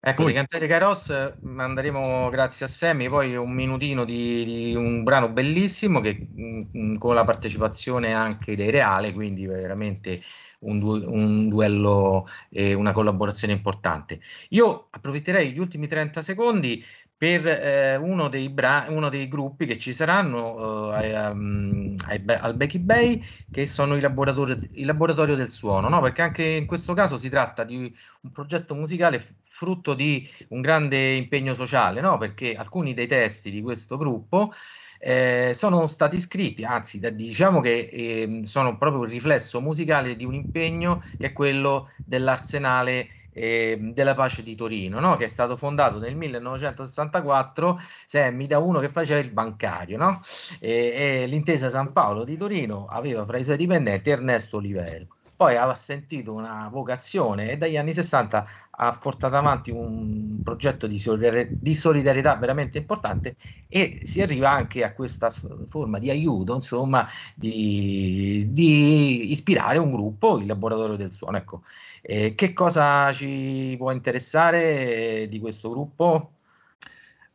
Ecco, 0.01 0.23
poi... 0.23 0.33
di 0.33 0.39
Cantere 0.39 0.69
Kairos 0.69 1.39
manderemo 1.41 2.29
grazie 2.29 2.67
a 2.67 2.69
Sammy 2.69 3.09
poi 3.09 3.35
un 3.35 3.51
minutino 3.51 4.05
di, 4.05 4.45
di 4.45 4.75
un 4.75 5.03
brano 5.03 5.29
bellissimo 5.29 6.01
che 6.01 6.29
mh, 6.33 6.63
mm, 6.77 6.95
con 6.95 7.15
la 7.15 7.25
partecipazione 7.25 8.13
anche 8.13 8.55
dei 8.55 8.71
Reale, 8.71 9.13
quindi 9.13 9.45
veramente 9.47 10.23
un, 10.61 10.79
du- 10.79 11.05
un 11.05 11.49
duello 11.49 12.27
e 12.49 12.75
una 12.75 12.93
collaborazione 12.93 13.53
importante. 13.53 14.21
Io 14.51 14.87
approfitterei 14.91 15.53
gli 15.53 15.59
ultimi 15.59 15.89
30 15.89 16.23
secondi 16.23 16.85
per 17.19 17.47
eh, 17.49 17.97
uno, 17.97 18.29
dei 18.29 18.49
bra- 18.49 18.87
uno, 18.89 19.09
dei 19.09 19.27
gruppi 19.29 19.67
che 19.67 19.77
ci 19.77 19.93
saranno 19.93 20.97
eh, 20.97 21.29
um, 21.29 21.97
al 22.07 22.55
Becky 22.55 22.79
Bay, 22.79 23.21
che 23.51 23.67
sono 23.67 23.97
i 23.97 24.01
laboratori, 24.01 24.57
il 24.75 24.87
laboratorio 24.87 25.35
del 25.35 25.51
suono, 25.51 25.89
no? 25.89 26.01
perché 26.01 26.23
anche 26.23 26.45
in 26.45 26.67
questo 26.67 26.95
caso 26.95 27.17
si 27.17 27.29
tratta 27.29 27.65
di 27.65 27.93
un 28.23 28.31
progetto 28.31 28.77
musicale 28.77 29.19
f- 29.19 29.33
frutto 29.43 29.95
di 29.95 30.29
un 30.51 30.61
grande 30.61 31.15
impegno 31.15 31.55
sociale, 31.55 32.01
no? 32.01 32.19
perché 32.19 32.55
alcuni 32.55 32.95
dei 32.95 33.09
testi 33.09 33.51
di 33.51 33.63
questo 33.63 33.97
gruppo 33.97 34.53
eh, 35.01 35.53
sono 35.55 35.89
stati 35.89 36.21
scritti, 36.21 36.65
anzi 36.65 37.01
da, 37.01 37.11
diciamo 37.11 37.61
che 37.61 37.89
eh, 37.93 38.41
sono 38.45 38.79
proprio 38.79 39.03
il 39.05 39.11
riflesso 39.11 39.61
musicale 39.61 40.15
di 40.15 40.25
un 40.25 40.35
impegno 40.35 41.03
che 41.19 41.29
è 41.29 41.33
quello 41.33 41.91
dell'arsenale 42.05 43.09
eh, 43.39 43.79
della 43.93 44.15
pace 44.15 44.43
di 44.43 44.55
Torino, 44.55 45.01
no? 45.01 45.17
che 45.17 45.27
è 45.27 45.29
stato 45.29 45.57
fondato 45.57 45.99
nel 45.99 46.17
1964, 46.17 47.81
Semmi, 48.07 48.47
da 48.47 48.59
uno 48.59 48.81
che 48.81 48.89
faceva 48.89 49.21
il 49.21 49.31
bancario. 49.31 49.97
No? 49.97 50.21
E, 50.61 51.23
e 51.23 51.27
l'intesa 51.27 51.69
San 51.69 51.93
Paolo 51.93 52.25
di 52.25 52.37
Torino 52.37 52.87
aveva 52.89 53.25
fra 53.25 53.39
i 53.39 53.45
suoi 53.45 53.57
dipendenti 53.57 54.11
Ernesto 54.11 54.57
Olivero. 54.57 55.18
Poi 55.39 55.55
aveva 55.55 55.77
sentito 55.77 56.33
una 56.33 56.69
vocazione 56.69 57.53
e 57.53 57.57
dagli 57.57 57.77
anni 57.77 57.93
60 57.93 58.47
ha 58.71 58.93
portato 58.97 59.37
avanti 59.37 59.71
un 59.71 60.41
progetto 60.43 60.89
di, 60.89 60.99
solidarietà, 60.99 62.35
veramente 62.35 62.79
importante 62.79 63.37
e 63.69 64.01
si 64.03 64.21
arriva 64.21 64.51
anche 64.51 64.83
a 64.83 64.93
questa 64.93 65.31
forma 65.31 66.01
di 66.01 66.11
aiuto, 66.11 66.55
insomma, 66.55 67.09
di, 67.37 68.49
di 68.51 69.31
ispirare 69.31 69.79
un 69.79 69.93
gruppo, 69.93 70.39
il 70.39 70.47
laboratorio 70.47 70.97
del 70.97 71.13
suono. 71.13 71.37
Ecco, 71.37 71.63
eh, 72.03 72.35
che 72.35 72.53
cosa 72.53 73.13
ci 73.13 73.77
può 73.79 73.93
interessare 73.93 75.29
di 75.29 75.39
questo 75.39 75.71
gruppo? 75.71 76.33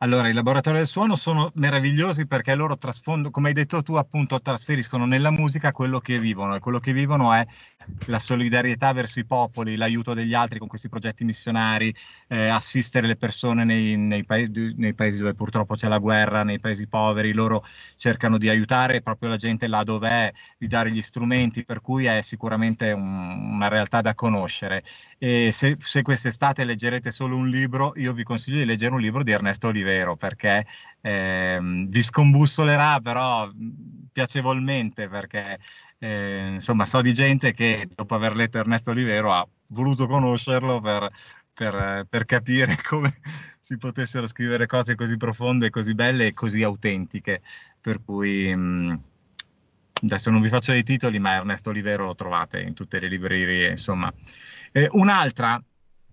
Allora, 0.04 0.28
i 0.28 0.34
laboratori 0.34 0.76
del 0.76 0.86
suono 0.86 1.16
sono 1.16 1.50
meravigliosi 1.54 2.26
perché 2.26 2.54
loro 2.54 2.76
come 3.30 3.48
hai 3.48 3.54
detto 3.54 3.82
tu, 3.82 3.94
appunto, 3.94 4.38
trasferiscono 4.38 5.06
nella 5.06 5.30
musica 5.30 5.72
quello 5.72 5.98
che 6.00 6.18
vivono 6.18 6.54
e 6.54 6.58
quello 6.58 6.78
che 6.78 6.92
vivono 6.92 7.32
è 7.32 7.46
la 8.06 8.18
solidarietà 8.18 8.92
verso 8.92 9.18
i 9.18 9.24
popoli, 9.24 9.76
l'aiuto 9.76 10.14
degli 10.14 10.34
altri 10.34 10.58
con 10.58 10.68
questi 10.68 10.88
progetti 10.88 11.24
missionari, 11.24 11.94
eh, 12.28 12.48
assistere 12.48 13.06
le 13.06 13.16
persone 13.16 13.64
nei, 13.64 13.96
nei, 13.96 14.24
paesi, 14.24 14.74
nei, 14.76 14.94
paesi, 14.94 15.18
dove 15.18 15.34
purtroppo 15.34 15.74
c'è 15.74 15.88
la 15.88 15.98
guerra, 15.98 16.42
nei 16.42 16.60
paesi 16.60 16.86
poveri, 16.86 17.32
loro 17.32 17.64
cercano 17.96 18.38
di 18.38 18.48
aiutare 18.48 19.02
proprio 19.02 19.28
la 19.28 19.36
gente 19.36 19.66
là 19.66 19.82
dove 19.82 20.08
è, 20.08 20.32
di 20.58 20.66
dare 20.66 20.90
gli 20.90 21.02
strumenti, 21.02 21.64
per 21.64 21.80
cui 21.80 22.06
è 22.06 22.20
sicuramente 22.22 22.92
un, 22.92 23.08
una 23.54 23.68
realtà 23.68 24.00
da 24.00 24.14
conoscere. 24.14 24.82
E 25.18 25.50
se, 25.52 25.76
se 25.80 26.02
quest'estate 26.02 26.64
leggerete 26.64 27.10
solo 27.10 27.36
un 27.36 27.48
libro, 27.48 27.92
io 27.96 28.12
vi 28.12 28.22
consiglio 28.24 28.58
di 28.58 28.64
leggere 28.66 28.94
un 28.94 29.00
libro 29.00 29.22
di 29.22 29.30
Ernesto 29.30 29.68
Olivero 29.68 30.16
perché 30.16 30.66
eh, 31.00 31.58
vi 31.60 32.02
scombussolerà 32.02 33.00
però 33.00 33.50
piacevolmente 34.12 35.08
perché 35.08 35.58
eh, 35.98 36.52
insomma 36.54 36.86
so 36.86 37.00
di 37.00 37.12
gente 37.12 37.52
che 37.52 37.88
dopo 37.94 38.14
aver 38.14 38.34
letto 38.36 38.58
Ernesto 38.58 38.90
Olivero 38.90 39.32
ha 39.32 39.46
voluto 39.68 40.06
conoscerlo 40.06 40.80
per, 40.80 41.08
per, 41.52 42.06
per 42.08 42.24
capire 42.24 42.76
come 42.86 43.20
si 43.64 43.78
potessero 43.78 44.26
scrivere 44.26 44.66
cose 44.66 44.94
così 44.94 45.16
profonde, 45.16 45.70
così 45.70 45.94
belle 45.94 46.26
e 46.26 46.34
così 46.34 46.62
autentiche. 46.62 47.40
Per 47.80 48.02
cui 48.04 48.54
mh, 48.54 49.00
adesso 50.02 50.30
non 50.30 50.42
vi 50.42 50.48
faccio 50.48 50.72
dei 50.72 50.82
titoli, 50.82 51.18
ma 51.18 51.36
Ernesto 51.36 51.70
Olivero 51.70 52.04
lo 52.04 52.14
trovate 52.14 52.60
in 52.60 52.74
tutte 52.74 53.00
le 53.00 53.08
librerie, 53.08 53.70
insomma. 53.70 54.12
Eh, 54.72 54.88
un'altra, 54.92 55.62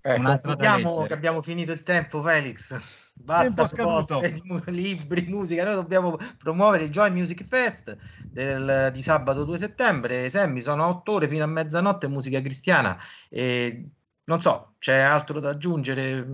un'altra 0.03 0.55
che 0.55 1.13
abbiamo 1.13 1.41
finito 1.41 1.71
il 1.71 1.83
tempo, 1.83 2.21
Felix. 2.21 2.79
Basta 3.13 3.65
proposte 3.65 4.41
libri, 4.71 5.25
musica. 5.27 5.63
Noi 5.63 5.75
dobbiamo 5.75 6.17
promuovere 6.37 6.85
il 6.85 6.91
Joy 6.91 7.11
Music 7.11 7.43
Fest 7.43 7.95
del, 8.23 8.89
di 8.91 9.01
sabato 9.01 9.43
2 9.43 9.57
settembre. 9.57 10.29
Semmi 10.29 10.59
sono 10.59 10.87
otto 10.87 11.13
ore 11.13 11.27
fino 11.27 11.43
a 11.43 11.47
mezzanotte 11.47 12.07
musica 12.07 12.41
cristiana. 12.41 12.97
E 13.29 13.89
non 14.23 14.39
so, 14.39 14.75
c'è 14.77 14.97
altro 14.99 15.39
da 15.39 15.49
aggiungere? 15.49 16.25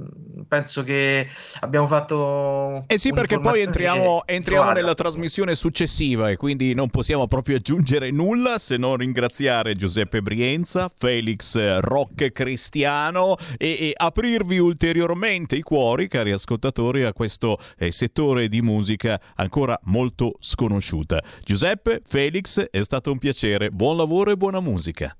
Penso 0.47 0.83
che 0.83 1.27
abbiamo 1.61 1.87
fatto. 1.87 2.83
Eh 2.87 2.97
sì, 2.97 3.13
perché 3.13 3.39
poi 3.39 3.61
entriamo, 3.61 4.23
entriamo 4.25 4.71
nella 4.71 4.93
trasmissione 4.93 5.55
successiva 5.55 6.29
e 6.29 6.35
quindi 6.35 6.73
non 6.73 6.89
possiamo 6.89 7.27
proprio 7.27 7.55
aggiungere 7.55 8.11
nulla 8.11 8.59
se 8.59 8.75
non 8.75 8.97
ringraziare 8.97 9.75
Giuseppe 9.75 10.21
Brienza, 10.21 10.89
Felix 10.95 11.79
Rock 11.79 12.31
Cristiano 12.33 13.37
e, 13.57 13.67
e 13.79 13.93
aprirvi 13.95 14.59
ulteriormente 14.59 15.55
i 15.55 15.61
cuori, 15.61 16.09
cari 16.09 16.31
ascoltatori, 16.31 17.03
a 17.03 17.13
questo 17.13 17.57
eh, 17.77 17.91
settore 17.91 18.49
di 18.49 18.61
musica 18.61 19.19
ancora 19.35 19.79
molto 19.83 20.35
sconosciuta. 20.39 21.23
Giuseppe, 21.43 22.01
Felix, 22.05 22.59
è 22.69 22.83
stato 22.83 23.11
un 23.11 23.17
piacere. 23.17 23.71
Buon 23.71 23.95
lavoro 23.95 24.31
e 24.31 24.37
buona 24.37 24.59
musica. 24.59 25.15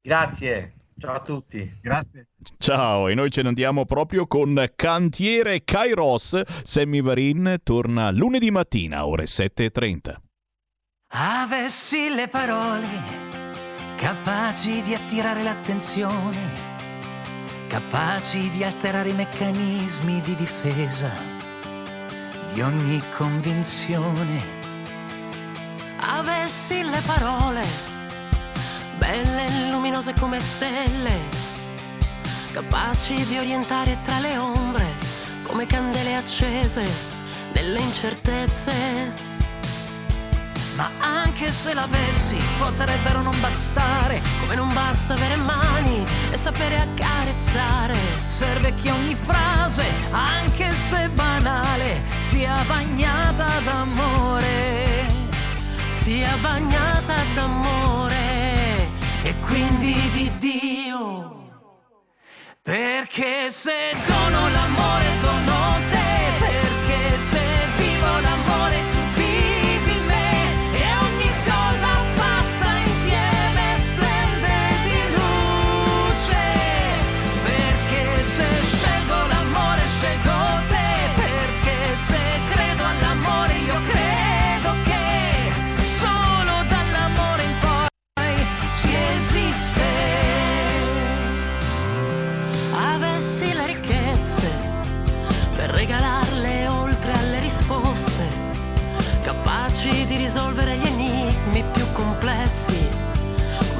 Grazie. 0.00 0.74
Ciao 0.98 1.14
a 1.14 1.20
tutti. 1.20 1.70
Grazie. 1.80 2.28
Ciao, 2.58 3.08
e 3.08 3.14
noi 3.14 3.30
ce 3.30 3.42
ne 3.42 3.48
andiamo 3.48 3.84
proprio 3.84 4.26
con 4.26 4.70
Cantiere 4.76 5.64
Kairos. 5.64 6.40
Sammy 6.64 7.00
Varin 7.00 7.56
torna 7.62 8.10
lunedì 8.10 8.50
mattina, 8.50 9.06
ore 9.06 9.24
7.30. 9.24 10.14
Avessi 11.14 12.14
le 12.14 12.28
parole 12.28 13.20
capaci 13.96 14.82
di 14.82 14.94
attirare 14.94 15.42
l'attenzione, 15.42 16.50
capaci 17.68 18.50
di 18.50 18.64
alterare 18.64 19.10
i 19.10 19.14
meccanismi 19.14 20.20
di 20.22 20.34
difesa 20.34 21.10
di 22.52 22.60
ogni 22.60 23.02
convinzione. 23.14 24.60
Avessi 25.98 26.82
le 26.82 27.00
parole 27.06 27.91
belle 28.98 29.46
e 29.46 29.70
luminose 29.70 30.14
come 30.18 30.40
stelle, 30.40 31.28
capaci 32.52 33.24
di 33.26 33.38
orientare 33.38 33.98
tra 34.02 34.18
le 34.18 34.36
ombre 34.36 35.10
come 35.42 35.66
candele 35.66 36.16
accese 36.16 36.84
nelle 37.54 37.80
incertezze. 37.80 39.30
Ma 40.74 40.90
anche 41.00 41.52
se 41.52 41.74
l'avessi 41.74 42.38
potrebbero 42.58 43.20
non 43.20 43.38
bastare, 43.40 44.22
come 44.40 44.54
non 44.54 44.72
basta 44.72 45.12
avere 45.12 45.36
mani 45.36 46.06
e 46.30 46.36
sapere 46.36 46.80
accarezzare. 46.80 47.94
Serve 48.24 48.72
che 48.74 48.90
ogni 48.90 49.14
frase, 49.14 49.84
anche 50.10 50.70
se 50.70 51.10
banale, 51.10 52.02
sia 52.20 52.56
bagnata 52.66 53.60
d'amore, 53.62 55.06
sia 55.90 56.34
bagnata 56.40 57.16
d'amore 57.34 58.21
quindi 59.52 59.94
di 60.12 60.32
Dio. 60.38 61.50
Perché 62.62 63.50
se 63.50 63.92
dono 64.06 64.48
l'amore, 64.48 65.04
dono 65.20 65.51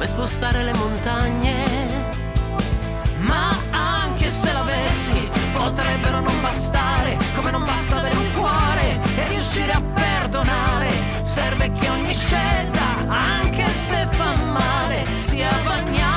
come 0.03 0.07
spostare 0.07 0.63
le 0.63 0.73
montagne. 0.73 1.65
Ma 3.19 3.55
anche 3.71 4.29
se 4.29 4.51
l'avessi, 4.51 5.29
potrebbero 5.53 6.19
non 6.19 6.41
bastare, 6.41 7.17
come 7.35 7.51
non 7.51 7.63
basta 7.63 7.99
avere 7.99 8.15
un 8.15 8.33
cuore 8.33 8.99
e 9.17 9.27
riuscire 9.29 9.71
a 9.71 9.81
perdonare. 9.81 10.89
Serve 11.21 11.71
che 11.71 11.89
ogni 11.89 12.13
scelta, 12.13 12.83
anche 13.07 13.65
se 13.67 14.05
fa 14.11 14.35
male, 14.35 15.05
sia 15.19 15.51
bagnata 15.63 16.12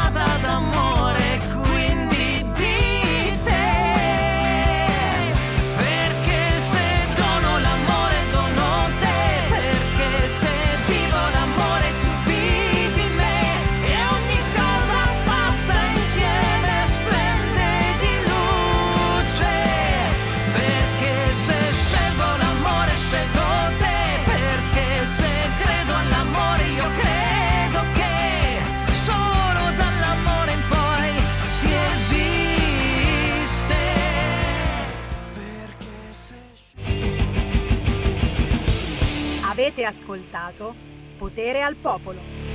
ascoltato 39.86 40.74
Potere 41.16 41.62
al 41.62 41.76
Popolo. 41.76 42.45